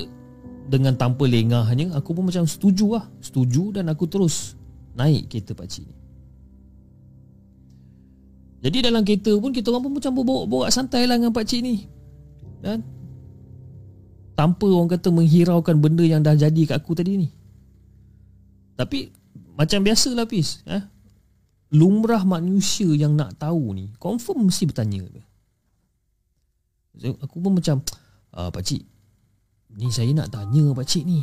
dengan 0.66 0.98
tanpa 0.98 1.30
lengahnya 1.30 1.94
aku 1.94 2.18
pun 2.18 2.26
macam 2.26 2.44
setuju 2.50 2.98
lah 2.98 3.06
setuju 3.22 3.76
dan 3.78 3.90
aku 3.92 4.10
terus 4.10 4.58
naik 4.98 5.30
kereta 5.30 5.54
pakcik 5.54 5.86
ni 5.86 6.06
Jadi 8.66 8.82
dalam 8.82 9.06
kereta 9.06 9.30
pun 9.38 9.54
kita 9.54 9.70
orang 9.70 9.86
pun 9.86 9.94
macam 10.02 10.10
borak-borak 10.18 10.74
santai 10.74 11.06
lah 11.06 11.22
dengan 11.22 11.30
pak 11.30 11.46
cik 11.46 11.62
ni. 11.62 11.86
Dan 12.66 12.82
tanpa 14.34 14.66
orang 14.66 14.90
kata 14.90 15.14
menghiraukan 15.14 15.78
benda 15.78 16.02
yang 16.02 16.26
dah 16.26 16.34
jadi 16.34 16.74
kat 16.74 16.82
aku 16.82 16.98
tadi 16.98 17.14
ni. 17.14 17.30
Tapi 18.74 19.14
macam 19.54 19.86
biasa 19.86 20.18
lah 20.18 20.26
Pis. 20.26 20.66
Eh? 20.66 20.82
Lumrah 21.78 22.26
manusia 22.26 22.90
yang 22.98 23.14
nak 23.14 23.38
tahu 23.38 23.78
ni, 23.78 23.94
confirm 24.02 24.50
mesti 24.50 24.66
bertanya. 24.66 25.14
Aku 27.22 27.38
pun 27.38 27.54
macam, 27.54 27.86
ah, 28.34 28.50
Pak 28.50 28.66
Cik, 28.66 28.82
ni 29.76 29.91
saya 29.91 30.11
nak 30.15 30.31
tanya 30.31 30.72
Pak 30.72 30.88
Cik 30.88 31.03
ni. 31.03 31.19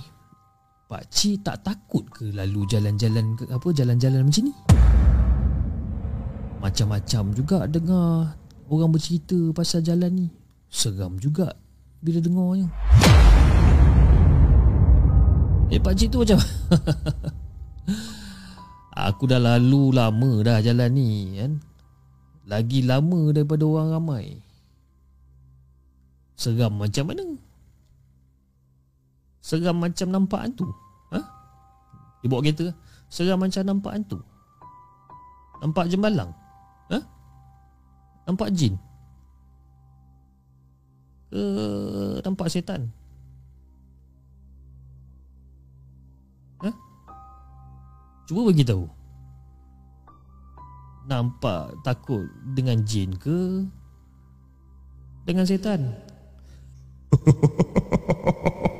Pak 0.85 1.09
Cik 1.09 1.41
tak 1.41 1.65
takut 1.65 2.05
ke 2.13 2.29
lalu 2.37 2.69
jalan-jalan 2.69 3.33
ke 3.33 3.49
apa 3.49 3.69
jalan-jalan 3.73 4.29
macam 4.29 4.45
ni? 4.45 4.55
Macam-macam 6.61 7.25
juga 7.33 7.59
dengar 7.67 8.37
orang 8.69 8.93
bercerita 8.93 9.41
pasal 9.57 9.81
jalan 9.81 10.13
ni. 10.13 10.29
Seram 10.69 11.17
juga 11.17 11.57
bila 12.05 12.21
dengarnya. 12.21 12.69
Eh 15.73 15.81
Pak 15.81 15.95
Cik 15.97 16.09
tu 16.13 16.21
macam 16.21 16.39
Aku 19.09 19.25
dah 19.25 19.41
lalu 19.41 19.97
lama 19.97 20.45
dah 20.45 20.61
jalan 20.61 20.93
ni 20.93 21.41
kan. 21.41 21.53
Lagi 22.45 22.85
lama 22.85 23.33
daripada 23.33 23.65
orang 23.65 23.97
ramai. 23.97 24.45
Seram 26.37 26.77
macam 26.77 27.09
mana? 27.09 27.52
Seram 29.43 29.83
macam 29.83 30.09
nampak 30.09 30.41
hantu. 30.47 30.71
Ha? 31.11 31.21
Dia 32.23 32.29
bawa 32.31 32.41
kereta. 32.47 32.71
Seram 33.11 33.43
macam 33.43 33.63
nampak 33.67 33.93
hantu. 33.99 34.19
Nampak 35.61 35.91
jembalang. 35.91 36.31
Ha? 36.95 36.99
Nampak 38.31 38.55
jin. 38.55 38.79
Ke 41.29 41.43
nampak 42.23 42.47
setan. 42.49 42.89
Cuba 48.33 48.49
bagi 48.49 48.65
tahu. 48.65 48.89
Nampak 51.05 51.85
takut 51.85 52.25
dengan 52.57 52.81
jin 52.81 53.13
ke? 53.19 53.69
Dengan 55.29 55.45
setan? 55.45 55.93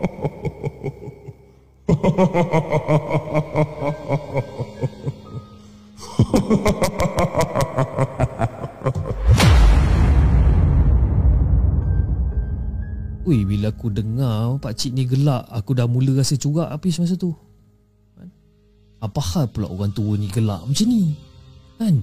Ui, 13.23 13.47
bila 13.47 13.71
aku 13.71 13.87
dengar 13.89 14.59
pak 14.59 14.75
cik 14.75 14.93
ni 14.93 15.07
gelak, 15.07 15.47
aku 15.49 15.79
dah 15.79 15.87
mula 15.87 16.19
rasa 16.19 16.35
curak 16.35 16.75
habis 16.75 16.99
masa 16.99 17.15
tu. 17.15 17.31
Apa 19.03 19.19
hal 19.19 19.51
pula 19.51 19.71
orang 19.71 19.95
tua 19.95 20.19
ni 20.19 20.31
gelak 20.31 20.63
macam 20.63 20.87
ni? 20.87 21.15
Kan? 21.79 22.03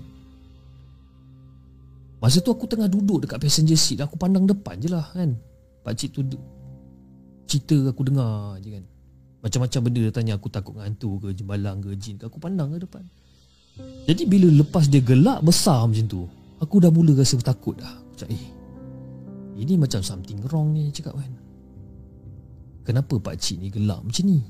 Masa 2.20 2.44
tu 2.44 2.52
aku 2.52 2.68
tengah 2.68 2.92
duduk 2.92 3.24
dekat 3.24 3.40
passenger 3.40 3.80
seat 3.80 4.04
Aku 4.04 4.20
pandang 4.20 4.44
depan 4.44 4.76
je 4.76 4.92
lah 4.92 5.08
kan 5.16 5.40
Pakcik 5.88 6.12
tu 6.12 6.28
Cerita 7.48 7.80
aku 7.88 8.04
dengar 8.04 8.60
je 8.60 8.76
kan 8.76 8.84
Macam-macam 9.40 9.80
benda 9.88 10.00
dia 10.04 10.12
tanya 10.12 10.34
Aku 10.36 10.52
takut 10.52 10.76
dengan 10.76 10.92
hantu 10.92 11.20
ke 11.24 11.28
Jembalang 11.32 11.80
ke 11.80 11.96
jin 11.96 12.20
ke? 12.20 12.28
Aku 12.28 12.40
pandang 12.44 12.76
ke 12.76 12.84
depan. 12.84 13.04
Jadi 14.06 14.28
bila 14.28 14.52
lepas 14.52 14.92
dia 14.92 15.00
gelak 15.00 15.40
besar 15.40 15.88
macam 15.88 16.06
tu 16.08 16.28
Aku 16.60 16.84
dah 16.84 16.92
mula 16.92 17.16
rasa 17.16 17.40
takut 17.40 17.80
dah. 17.80 17.96
Cakap 18.20 18.36
eh 18.36 18.46
Ini 19.60 19.80
macam 19.80 20.04
something 20.04 20.44
wrong 20.52 20.76
ni 20.76 20.92
cakap 20.92 21.16
kan? 21.16 21.32
Kenapa 22.84 23.16
pakcik 23.22 23.62
ni 23.62 23.70
gelak 23.70 24.02
macam 24.02 24.24
ni? 24.28 24.42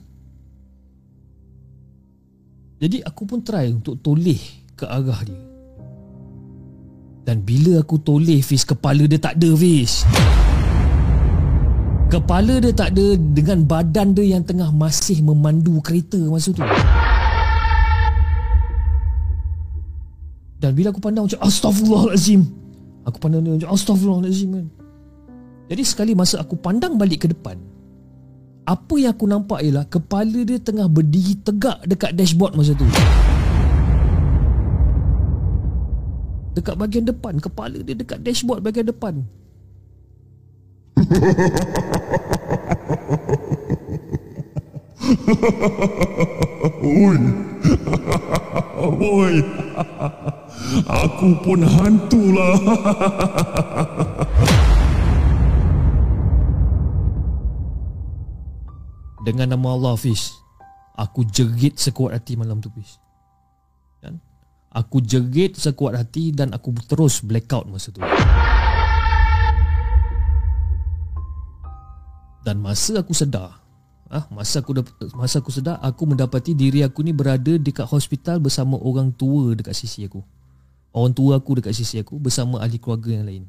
Jadi 2.79 3.03
aku 3.03 3.27
pun 3.27 3.43
try 3.43 3.67
untuk 3.67 3.99
toleh 3.99 4.39
ke 4.79 4.87
arah 4.87 5.21
dia. 5.27 5.43
Dan 7.27 7.43
bila 7.43 7.83
aku 7.83 7.99
toleh 7.99 8.39
Fiz 8.39 8.63
kepala 8.63 9.03
dia 9.05 9.19
tak 9.19 9.35
ada 9.35 9.51
Fiz. 9.59 10.07
Kepala 12.09 12.57
dia 12.57 12.73
tak 12.73 12.97
ada 12.97 13.13
dengan 13.21 13.61
badan 13.69 14.17
dia 14.17 14.33
yang 14.33 14.41
tengah 14.41 14.73
masih 14.73 15.21
memandu 15.21 15.77
kereta 15.85 16.17
masa 16.25 16.49
tu. 16.49 16.65
Dan 20.57 20.73
bila 20.73 20.89
aku 20.89 20.97
pandang 20.97 21.29
macam 21.29 21.37
Astaghfirullahalazim. 21.39 22.49
Aku 23.05 23.17
pandang 23.21 23.45
dia 23.45 23.61
macam 23.61 23.69
Astaghfirullahalazim 23.77 24.49
kan. 24.57 24.67
Jadi 25.69 25.83
sekali 25.85 26.17
masa 26.17 26.41
aku 26.41 26.57
pandang 26.57 26.97
balik 26.97 27.23
ke 27.23 27.27
depan, 27.29 27.61
apa 28.65 28.95
yang 28.97 29.13
aku 29.13 29.29
nampak 29.29 29.61
ialah 29.61 29.85
kepala 29.85 30.41
dia 30.41 30.57
tengah 30.57 30.89
berdiri 30.89 31.37
tegak 31.45 31.77
dekat 31.85 32.17
dashboard 32.17 32.57
masa 32.57 32.73
tu. 32.73 32.89
Dekat 36.57 36.73
bahagian 36.73 37.05
depan, 37.05 37.37
kepala 37.37 37.85
dia 37.85 37.93
dekat 37.93 38.17
dashboard 38.25 38.65
bahagian 38.65 38.89
depan. 38.89 39.21
Oi. 41.09 41.17
Oi. 49.01 49.41
Aku 51.01 51.33
pun 51.41 51.65
hantulah. 51.65 52.61
Dengan 59.25 59.49
nama 59.53 59.77
Allah 59.77 59.93
Fiz 59.99 60.33
Aku 60.97 61.21
jerit 61.27 61.77
sekuat 61.77 62.17
hati 62.17 62.33
malam 62.33 62.57
tu 62.63 62.71
Fiz 62.73 62.97
kan? 64.01 64.17
Aku 64.73 65.05
jerit 65.05 65.53
sekuat 65.59 65.93
hati 65.93 66.33
Dan 66.33 66.55
aku 66.55 66.73
terus 66.87 67.21
blackout 67.21 67.69
masa 67.69 67.93
tu 67.93 68.01
Dan 72.43 72.63
masa 72.63 73.03
aku 73.03 73.11
sedar 73.11 73.59
ah, 74.09 74.25
masa 74.33 74.59
aku 74.59 74.73
masa 75.13 75.39
aku 75.39 75.53
sedar 75.53 75.77
aku 75.79 76.09
mendapati 76.09 76.57
diri 76.57 76.81
aku 76.81 77.05
ni 77.05 77.13
berada 77.13 77.55
dekat 77.55 77.85
hospital 77.85 78.41
bersama 78.41 78.75
orang 78.81 79.13
tua 79.13 79.53
dekat 79.53 79.77
sisi 79.77 80.09
aku. 80.09 80.25
Orang 80.89 81.13
tua 81.13 81.37
aku 81.37 81.61
dekat 81.61 81.77
sisi 81.77 82.01
aku 82.01 82.17
bersama 82.17 82.59
ahli 82.59 82.81
keluarga 82.81 83.13
yang 83.13 83.25
lain. 83.29 83.43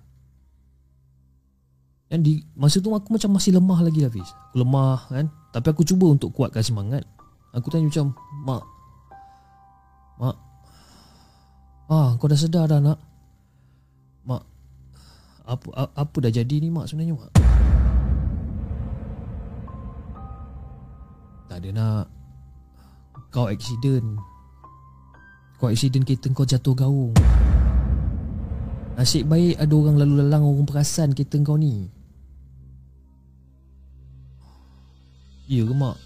Dan 2.10 2.26
di 2.26 2.42
masa 2.58 2.82
tu 2.82 2.92
aku 2.92 3.16
macam 3.16 3.30
masih 3.32 3.56
lemah 3.56 3.80
lagi 3.80 4.04
Hafiz. 4.04 4.28
Aku 4.52 4.60
lemah 4.60 5.06
kan. 5.08 5.26
Tapi 5.54 5.66
aku 5.70 5.82
cuba 5.86 6.10
untuk 6.10 6.34
kuatkan 6.34 6.60
semangat. 6.60 7.06
Aku 7.54 7.70
tanya 7.70 7.86
macam, 7.86 8.14
"Mak. 8.46 8.64
Mak. 10.18 10.36
Ah, 11.90 12.14
kau 12.18 12.30
dah 12.30 12.38
sedar 12.38 12.66
dah 12.70 12.82
nak? 12.82 12.98
Mak. 14.26 14.42
Apa 15.46 15.66
apa 15.94 16.16
dah 16.22 16.30
jadi 16.30 16.62
ni 16.62 16.70
mak 16.70 16.90
sebenarnya 16.90 17.14
mak?" 17.14 17.30
Tak 21.50 21.66
ada 21.66 21.70
nak. 21.74 22.06
Kau 23.34 23.50
accident. 23.50 24.06
Kau 25.58 25.66
accident 25.66 26.06
kereta 26.06 26.30
kau 26.30 26.46
jatuh 26.46 26.78
gaung. 26.78 27.10
Nasib 28.94 29.26
baik 29.26 29.58
ada 29.58 29.74
orang 29.74 29.98
lalu 29.98 30.14
lalang 30.22 30.46
orang 30.46 30.62
perasan 30.62 31.10
kereta 31.10 31.42
kau 31.42 31.58
ni. 31.58 31.90
Ya 35.50 35.66
ke 35.66 35.74
mak? 35.74 35.98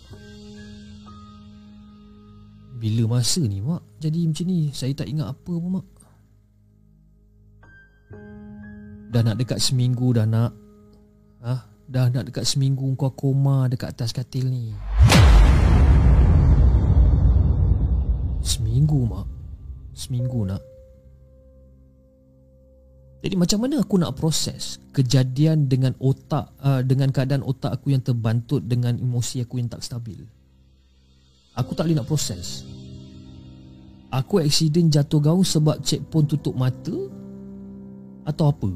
Bila 2.81 3.21
masa 3.21 3.45
ni 3.45 3.61
mak 3.61 3.85
Jadi 4.01 4.25
macam 4.25 4.49
ni 4.49 4.73
Saya 4.73 4.97
tak 4.97 5.05
ingat 5.05 5.37
apa 5.37 5.53
pun 5.53 5.81
mak 5.81 5.87
Dah 9.13 9.21
nak 9.21 9.37
dekat 9.37 9.61
seminggu 9.61 10.17
dah 10.17 10.25
nak 10.25 10.57
ha? 11.45 11.74
Dah 11.85 12.09
nak 12.09 12.33
dekat 12.33 12.49
seminggu 12.49 12.97
kau 12.97 13.13
koma 13.13 13.69
dekat 13.69 13.93
atas 13.93 14.17
katil 14.17 14.49
ni 14.49 14.73
Seminggu 18.41 19.05
mak 19.05 19.29
Seminggu 19.93 20.49
nak 20.49 20.63
jadi 23.25 23.41
macam 23.41 23.65
mana 23.65 23.81
aku 23.81 23.97
nak 23.97 24.21
proses 24.21 24.77
kejadian 24.93 25.65
dengan 25.65 25.97
otak 25.97 26.53
uh, 26.61 26.85
dengan 26.85 27.09
keadaan 27.09 27.41
otak 27.41 27.73
aku 27.81 27.97
yang 27.97 28.05
terbantut 28.05 28.61
dengan 28.69 29.01
emosi 29.01 29.41
aku 29.41 29.57
yang 29.57 29.73
tak 29.73 29.81
stabil? 29.81 30.21
Aku 31.57 31.73
tak 31.73 31.89
boleh 31.89 31.97
nak 31.97 32.05
proses. 32.05 32.69
Aku 34.13 34.45
accident 34.45 34.93
jatuh 34.93 35.25
gaung 35.25 35.41
sebab 35.41 35.81
checkpoint 35.81 36.37
tutup 36.37 36.53
mata 36.53 36.93
atau 38.29 38.53
apa? 38.53 38.71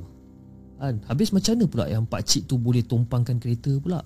Kan? 0.78 1.02
Habis 1.10 1.34
macam 1.34 1.58
mana 1.58 1.66
pula 1.66 1.84
yang 1.90 2.06
pak 2.06 2.22
cik 2.22 2.46
tu 2.46 2.54
boleh 2.54 2.86
tumpangkan 2.86 3.42
kereta 3.42 3.74
pula? 3.82 3.98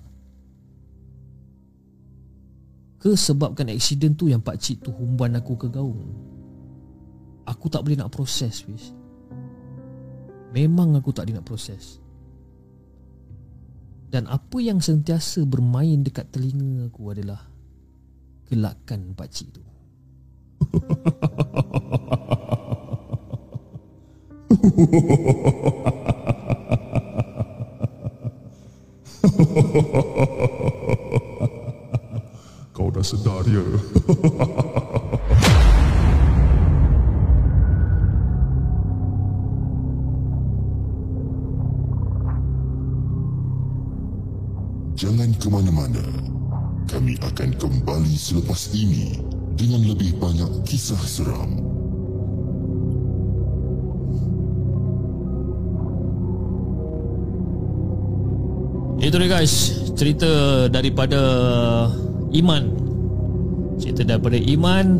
Ke 2.97 3.13
sebabkan 3.13 3.69
accident 3.69 4.17
tu 4.17 4.25
yang 4.25 4.41
pak 4.41 4.57
cik 4.57 4.81
tu 4.81 4.89
humban 4.89 5.37
aku 5.37 5.53
ke 5.53 5.69
gaung? 5.69 6.01
Aku 7.45 7.69
tak 7.69 7.85
boleh 7.85 7.99
nak 7.99 8.09
proses, 8.09 8.65
Fish. 8.65 8.89
Memang 10.55 10.97
aku 10.97 11.13
tak 11.13 11.29
ada 11.29 11.37
nak 11.37 11.45
proses. 11.45 12.01
Dan 14.09 14.25
apa 14.29 14.57
yang 14.61 14.81
sentiasa 14.81 15.45
bermain 15.45 16.01
dekat 16.01 16.29
telinga 16.33 16.89
aku 16.89 17.13
adalah 17.13 17.49
gelakan 18.49 19.13
pakcik 19.17 19.49
tu. 19.51 19.61
Kau 32.73 32.93
dah 32.93 33.01
sedar 33.01 33.41
ya? 33.49 33.65
Cerita 60.03 60.67
daripada 60.67 61.15
Iman. 62.35 62.75
Cerita 63.79 64.03
daripada 64.03 64.35
Iman 64.35 64.99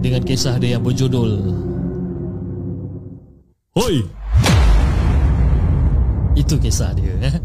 Dengan 0.00 0.24
kisah 0.24 0.56
dia 0.56 0.80
yang 0.80 0.80
berjudul 0.80 1.44
Hoi! 3.76 4.08
Itu 6.32 6.56
kisah 6.56 6.96
dia 6.96 7.12
eh. 7.28 7.36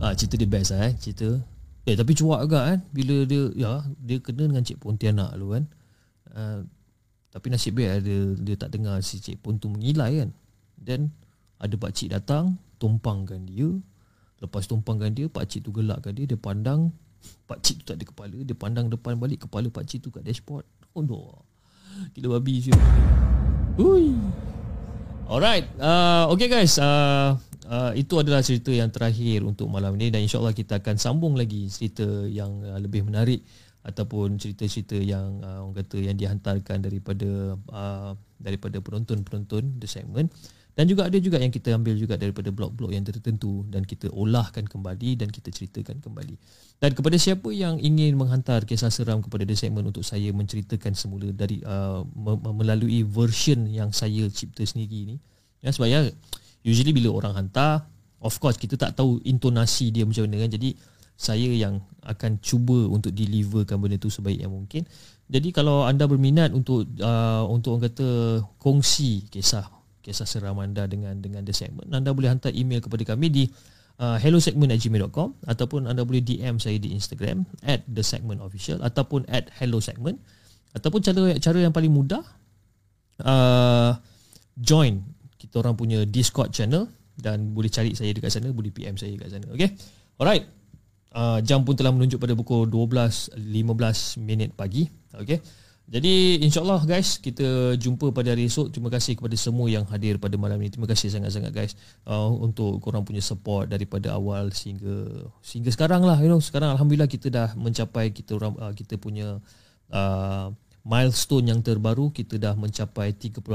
ah, 0.00 0.16
Cerita 0.16 0.40
dia 0.40 0.48
best 0.48 0.72
eh. 0.72 0.96
Cerita. 0.96 1.36
Eh 1.84 1.92
tapi 1.92 2.16
cuak 2.16 2.48
agak 2.48 2.64
kan 2.64 2.78
Bila 2.96 3.28
dia 3.28 3.52
ya 3.52 3.84
Dia 4.00 4.24
kena 4.24 4.48
dengan 4.48 4.64
Cik 4.64 4.80
Pontianak 4.80 5.36
dulu 5.36 5.60
kan. 5.60 5.64
Ah, 6.32 6.64
Tapi 7.36 7.52
nasib 7.52 7.76
baik 7.76 8.00
dia, 8.00 8.32
dia 8.32 8.56
tak 8.56 8.72
dengar 8.72 8.96
si 9.04 9.20
Cik 9.20 9.44
Pon 9.44 9.60
tu 9.60 9.68
mengilai 9.68 10.24
kan. 10.24 10.32
Dan 10.72 11.12
ada 11.60 11.76
pakcik 11.76 12.16
datang 12.16 12.56
Tumpangkan 12.80 13.44
dia 13.44 13.76
Lepas 14.38 14.70
tumpangkan 14.70 15.10
dia 15.10 15.26
Pakcik 15.26 15.66
tu 15.66 15.70
gelakkan 15.74 16.14
dia 16.14 16.24
Dia 16.24 16.38
pandang 16.38 16.94
Pakcik 17.50 17.82
tu 17.82 17.84
tak 17.90 17.98
ada 17.98 18.04
kepala 18.06 18.36
Dia 18.38 18.54
pandang 18.54 18.86
depan 18.86 19.18
balik 19.18 19.46
Kepala 19.46 19.66
pakcik 19.68 20.06
tu 20.06 20.14
kat 20.14 20.22
dashboard. 20.22 20.62
Oh 20.94 21.02
no. 21.02 21.42
Gila 22.14 22.38
babi 22.38 22.62
siu 22.62 22.74
Hui. 23.78 24.14
Alright 25.26 25.66
uh, 25.82 26.30
Okay 26.30 26.46
guys. 26.46 26.78
Uh, 26.78 27.34
uh, 27.66 27.90
Itu 27.98 28.22
adalah 28.22 28.46
cerita 28.46 28.70
yang 28.70 28.94
terakhir 28.94 29.42
Untuk 29.42 29.66
malam 29.66 29.98
ni 29.98 30.14
Dan 30.14 30.22
insyaAllah 30.22 30.54
kita 30.54 30.78
akan 30.78 30.96
sambung 30.96 31.34
lagi 31.34 31.66
Cerita 31.66 32.06
yang 32.30 32.62
uh, 32.62 32.78
lebih 32.78 33.02
menarik 33.02 33.42
Ataupun 33.82 34.38
cerita-cerita 34.38 34.94
yang 35.02 35.42
uh, 35.42 35.66
Orang 35.66 35.74
kata 35.82 35.98
yang 35.98 36.14
dihantarkan 36.14 36.86
daripada 36.86 37.58
uh, 37.74 38.14
Daripada 38.38 38.78
penonton-penonton 38.78 39.82
The 39.82 39.90
segment 39.90 40.30
dan 40.78 40.86
juga 40.86 41.10
ada 41.10 41.18
juga 41.18 41.42
yang 41.42 41.50
kita 41.50 41.74
ambil 41.74 41.98
juga 41.98 42.14
daripada 42.14 42.54
blog-blog 42.54 42.94
yang 42.94 43.02
tertentu 43.02 43.66
dan 43.66 43.82
kita 43.82 44.14
olahkan 44.14 44.62
kembali 44.62 45.18
dan 45.18 45.26
kita 45.26 45.50
ceritakan 45.50 45.98
kembali. 45.98 46.38
Dan 46.78 46.94
kepada 46.94 47.18
siapa 47.18 47.50
yang 47.50 47.82
ingin 47.82 48.14
menghantar 48.14 48.62
kisah 48.62 48.86
seram 48.86 49.18
kepada 49.18 49.42
The 49.42 49.58
Segment 49.58 49.90
untuk 49.90 50.06
saya 50.06 50.30
menceritakan 50.30 50.94
semula 50.94 51.34
dari 51.34 51.58
uh, 51.66 52.06
melalui 52.54 53.02
version 53.02 53.66
yang 53.66 53.90
saya 53.90 54.30
cipta 54.30 54.62
sendiri 54.62 55.10
ni. 55.10 55.16
Ya, 55.66 55.74
sebab 55.74 55.90
ya, 55.90 56.06
usually 56.62 56.94
bila 56.94 57.10
orang 57.10 57.34
hantar, 57.34 57.82
of 58.22 58.38
course 58.38 58.54
kita 58.54 58.78
tak 58.78 58.94
tahu 58.94 59.18
intonasi 59.26 59.90
dia 59.90 60.06
macam 60.06 60.30
mana 60.30 60.46
kan. 60.46 60.54
Jadi 60.54 60.78
saya 61.18 61.50
yang 61.58 61.82
akan 62.06 62.38
cuba 62.38 62.86
untuk 62.86 63.10
deliverkan 63.10 63.82
benda 63.82 63.98
tu 63.98 64.14
sebaik 64.14 64.38
yang 64.38 64.54
mungkin. 64.54 64.86
Jadi 65.26 65.50
kalau 65.50 65.82
anda 65.82 66.06
berminat 66.06 66.54
untuk 66.54 66.86
uh, 67.02 67.42
untuk 67.50 67.74
orang 67.74 67.90
kata 67.90 68.08
kongsi 68.62 69.26
kisah 69.26 69.77
kisah 70.08 70.24
seram 70.24 70.56
anda 70.56 70.88
dengan 70.88 71.20
dengan 71.20 71.44
The 71.44 71.52
Segment. 71.52 71.92
Anda 71.92 72.16
boleh 72.16 72.32
hantar 72.32 72.56
email 72.56 72.80
kepada 72.80 73.04
kami 73.04 73.28
di 73.28 73.44
uh, 74.00 74.16
hellosegment@gmail.com 74.16 75.44
ataupun 75.44 75.84
anda 75.84 76.00
boleh 76.08 76.24
DM 76.24 76.56
saya 76.56 76.80
di 76.80 76.96
Instagram 76.96 77.44
at 77.60 77.84
The 77.84 78.00
Segment 78.00 78.40
Official 78.40 78.80
ataupun 78.80 79.28
at 79.28 79.52
Hello 79.60 79.84
Segment. 79.84 80.16
Ataupun 80.72 81.04
cara 81.04 81.36
cara 81.36 81.58
yang 81.60 81.76
paling 81.76 81.92
mudah 81.92 82.24
uh, 83.20 83.92
join. 84.56 85.04
Kita 85.36 85.60
orang 85.60 85.76
punya 85.76 86.08
Discord 86.08 86.56
channel 86.56 86.88
dan 87.20 87.52
boleh 87.52 87.68
cari 87.68 87.92
saya 87.92 88.10
dekat 88.16 88.32
sana 88.32 88.48
boleh 88.48 88.72
PM 88.72 88.96
saya 88.96 89.12
dekat 89.12 89.36
sana. 89.36 89.46
Okay? 89.52 89.76
Alright. 90.16 90.48
Uh, 91.08 91.40
jam 91.44 91.64
pun 91.64 91.76
telah 91.76 91.92
menunjuk 91.92 92.20
pada 92.20 92.32
pukul 92.32 92.64
12.15 92.64 93.36
minit 94.24 94.56
pagi. 94.56 94.88
Okay 95.12 95.40
jadi 95.88 96.36
insyaAllah 96.44 96.84
guys 96.84 97.16
kita 97.16 97.72
jumpa 97.80 98.12
pada 98.12 98.36
hari 98.36 98.44
esok. 98.44 98.76
Terima 98.76 98.92
kasih 98.92 99.16
kepada 99.16 99.32
semua 99.40 99.72
yang 99.72 99.88
hadir 99.88 100.20
pada 100.20 100.36
malam 100.36 100.60
ini. 100.60 100.68
Terima 100.68 100.84
kasih 100.84 101.08
sangat-sangat 101.08 101.48
guys 101.48 101.72
uh, 102.04 102.28
untuk 102.28 102.76
korang 102.84 103.08
punya 103.08 103.24
support 103.24 103.72
daripada 103.72 104.12
awal 104.12 104.52
sehingga 104.52 105.08
sehingga 105.40 105.72
sekarang 105.72 106.04
lah. 106.04 106.20
You 106.20 106.28
know, 106.28 106.44
sekarang 106.44 106.76
Alhamdulillah 106.76 107.08
kita 107.08 107.32
dah 107.32 107.56
mencapai 107.56 108.12
kita 108.12 108.36
uh, 108.36 108.76
kita 108.76 109.00
punya 109.00 109.40
uh, 109.88 110.52
milestone 110.84 111.56
yang 111.56 111.64
terbaru. 111.64 112.12
Kita 112.12 112.36
dah 112.36 112.52
mencapai 112.52 113.16
38,200 113.16 113.48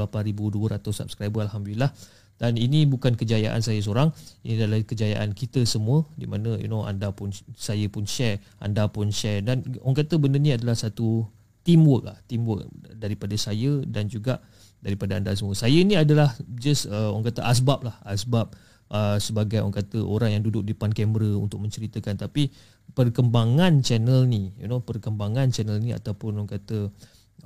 subscriber 0.90 1.46
Alhamdulillah. 1.46 1.94
Dan 2.34 2.58
ini 2.58 2.82
bukan 2.82 3.14
kejayaan 3.14 3.62
saya 3.62 3.78
seorang, 3.78 4.10
ini 4.42 4.58
adalah 4.58 4.82
kejayaan 4.82 5.38
kita 5.38 5.62
semua 5.62 6.02
di 6.18 6.26
mana 6.26 6.58
you 6.58 6.66
know 6.66 6.82
anda 6.82 7.14
pun 7.14 7.30
saya 7.54 7.86
pun 7.86 8.10
share, 8.10 8.42
anda 8.58 8.90
pun 8.90 9.14
share 9.14 9.38
dan 9.38 9.62
orang 9.86 10.02
kata 10.02 10.18
benda 10.18 10.42
ni 10.42 10.50
adalah 10.50 10.74
satu 10.74 11.30
teamwork 11.64 12.04
lah 12.04 12.16
teamwork 12.28 12.68
daripada 13.00 13.34
saya 13.40 13.80
dan 13.88 14.06
juga 14.06 14.38
daripada 14.84 15.16
anda 15.16 15.32
semua. 15.32 15.56
Saya 15.56 15.80
ni 15.80 15.96
adalah 15.96 16.36
just 16.60 16.84
uh, 16.92 17.08
orang 17.08 17.32
kata 17.32 17.40
asbab 17.48 17.80
lah. 17.88 17.96
Asbab 18.04 18.52
uh, 18.92 19.16
sebagai 19.16 19.64
orang 19.64 19.72
kata 19.72 20.04
orang 20.04 20.36
yang 20.36 20.44
duduk 20.44 20.60
depan 20.60 20.92
kamera 20.92 21.32
untuk 21.40 21.64
menceritakan. 21.64 22.20
Tapi 22.20 22.52
perkembangan 22.92 23.80
channel 23.80 24.28
ni 24.28 24.52
you 24.60 24.68
know 24.68 24.84
perkembangan 24.84 25.48
channel 25.48 25.80
ni 25.80 25.96
ataupun 25.96 26.36
orang 26.36 26.52
kata 26.52 26.92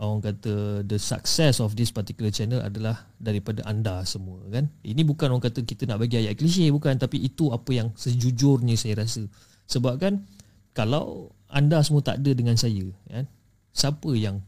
orang 0.03 0.21
kata 0.21 0.83
the 0.83 0.99
success 0.99 1.63
of 1.63 1.79
this 1.79 1.95
particular 1.95 2.35
channel 2.35 2.59
adalah 2.59 3.07
daripada 3.23 3.63
anda 3.71 4.03
semua 4.03 4.43
kan? 4.51 4.67
Ini 4.83 5.07
bukan 5.07 5.31
orang 5.31 5.47
kata 5.47 5.63
kita 5.63 5.87
nak 5.87 6.03
bagi 6.03 6.19
ayat 6.19 6.35
klise 6.35 6.67
bukan. 6.75 6.99
Tapi 6.99 7.23
itu 7.23 7.55
apa 7.55 7.71
yang 7.71 7.95
sejujurnya 7.95 8.75
saya 8.75 9.07
rasa. 9.07 9.23
Sebab 9.71 9.95
kan 10.03 10.27
kalau 10.75 11.31
anda 11.47 11.79
semua 11.87 12.03
tak 12.03 12.19
ada 12.19 12.35
dengan 12.35 12.59
saya 12.59 12.83
kan 13.07 13.31
siapa 13.79 14.11
yang 14.19 14.43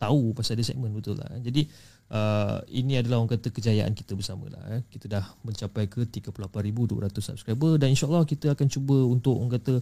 tahu 0.00 0.32
pasal 0.32 0.56
dia 0.56 0.64
segmen 0.64 0.88
betul 0.96 1.20
lah. 1.20 1.28
Jadi 1.44 1.68
uh, 2.08 2.64
ini 2.72 2.96
adalah 2.96 3.20
orang 3.20 3.36
kata 3.36 3.52
kejayaan 3.52 3.92
kita 3.92 4.16
bersama 4.16 4.48
lah. 4.48 4.80
Eh. 4.80 4.82
Kita 4.88 5.12
dah 5.12 5.24
mencapai 5.44 5.92
ke 5.92 6.08
38,200 6.08 7.20
subscriber 7.20 7.76
dan 7.76 7.92
insyaAllah 7.92 8.24
kita 8.24 8.56
akan 8.56 8.66
cuba 8.72 8.96
untuk 9.04 9.36
orang 9.36 9.60
kata 9.60 9.74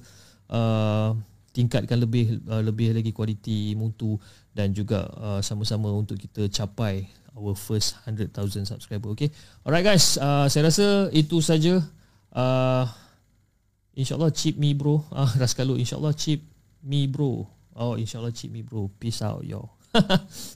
uh, 0.51 1.15
tingkatkan 1.55 2.03
lebih 2.03 2.43
uh, 2.51 2.63
lebih 2.67 2.99
lagi 2.99 3.15
kualiti 3.15 3.79
mutu 3.79 4.19
dan 4.51 4.75
juga 4.75 5.07
uh, 5.17 5.41
sama-sama 5.41 5.95
untuk 5.95 6.19
kita 6.19 6.51
capai 6.51 7.07
our 7.39 7.55
first 7.55 7.95
100,000 8.03 8.35
subscriber. 8.67 9.15
Okay. 9.15 9.31
Alright 9.63 9.87
guys, 9.87 10.19
uh, 10.19 10.51
saya 10.51 10.67
rasa 10.67 11.07
itu 11.15 11.39
saja. 11.39 11.79
Uh, 12.35 12.85
InsyaAllah 13.99 14.31
chip 14.31 14.59
me 14.59 14.75
bro. 14.75 15.03
Ah, 15.11 15.31
Raskalo 15.43 15.79
insyaAllah 15.79 16.15
chip 16.15 16.43
me 16.83 17.07
bro. 17.07 17.58
Oh 17.79 17.95
insyaAllah 17.95 18.35
cheat 18.35 18.51
me 18.51 18.67
bro. 18.67 18.91
Peace 18.99 19.23
out 19.23 19.47
yo. 19.47 19.71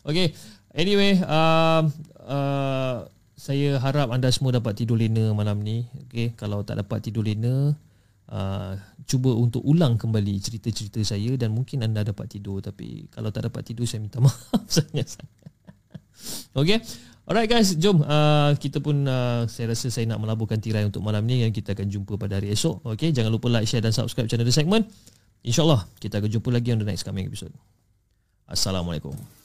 Okay. 0.08 0.34
Anyway 0.74 1.22
um, 1.22 1.88
uh, 2.26 3.06
Saya 3.38 3.78
harap 3.78 4.10
anda 4.10 4.28
semua 4.34 4.58
dapat 4.58 4.74
tidur 4.74 4.98
lena 4.98 5.30
malam 5.30 5.62
ni. 5.62 5.86
Okay. 6.10 6.34
Kalau 6.34 6.66
tak 6.66 6.82
dapat 6.82 6.98
tidur 6.98 7.22
lena 7.22 7.78
uh, 8.26 8.74
Cuba 9.06 9.30
untuk 9.38 9.62
ulang 9.62 9.94
kembali 9.94 10.38
cerita-cerita 10.42 10.98
saya 11.06 11.38
Dan 11.38 11.54
mungkin 11.54 11.86
anda 11.86 12.02
dapat 12.02 12.26
tidur. 12.26 12.58
Tapi 12.58 13.06
kalau 13.14 13.30
tak 13.30 13.46
dapat 13.46 13.62
tidur 13.62 13.86
Saya 13.86 14.02
minta 14.02 14.18
maaf 14.26 14.66
sangat-sangat. 14.66 15.50
Okay. 16.58 16.82
Alright 17.22 17.46
guys, 17.46 17.78
jom 17.78 18.02
uh, 18.02 18.50
kita 18.58 18.82
pun 18.82 19.06
uh, 19.06 19.46
saya 19.46 19.70
rasa 19.70 19.94
saya 19.94 20.10
nak 20.10 20.18
melaburkan 20.18 20.58
tirai 20.58 20.82
untuk 20.82 21.06
malam 21.06 21.22
ni. 21.22 21.46
Dan 21.46 21.54
kita 21.54 21.78
akan 21.78 21.86
jumpa 21.86 22.18
pada 22.18 22.42
hari 22.42 22.50
esok. 22.50 22.82
Okay, 22.82 23.14
jangan 23.14 23.30
lupa 23.30 23.46
like, 23.46 23.70
share 23.70 23.78
dan 23.78 23.94
subscribe 23.94 24.26
channel 24.26 24.42
The 24.42 24.50
Segment. 24.50 24.90
InsyaAllah 25.42 25.86
kita 25.98 26.22
akan 26.22 26.30
jumpa 26.30 26.48
lagi 26.54 26.70
on 26.70 26.78
the 26.78 26.86
next 26.86 27.02
coming 27.02 27.26
episode. 27.26 27.54
Assalamualaikum. 28.46 29.41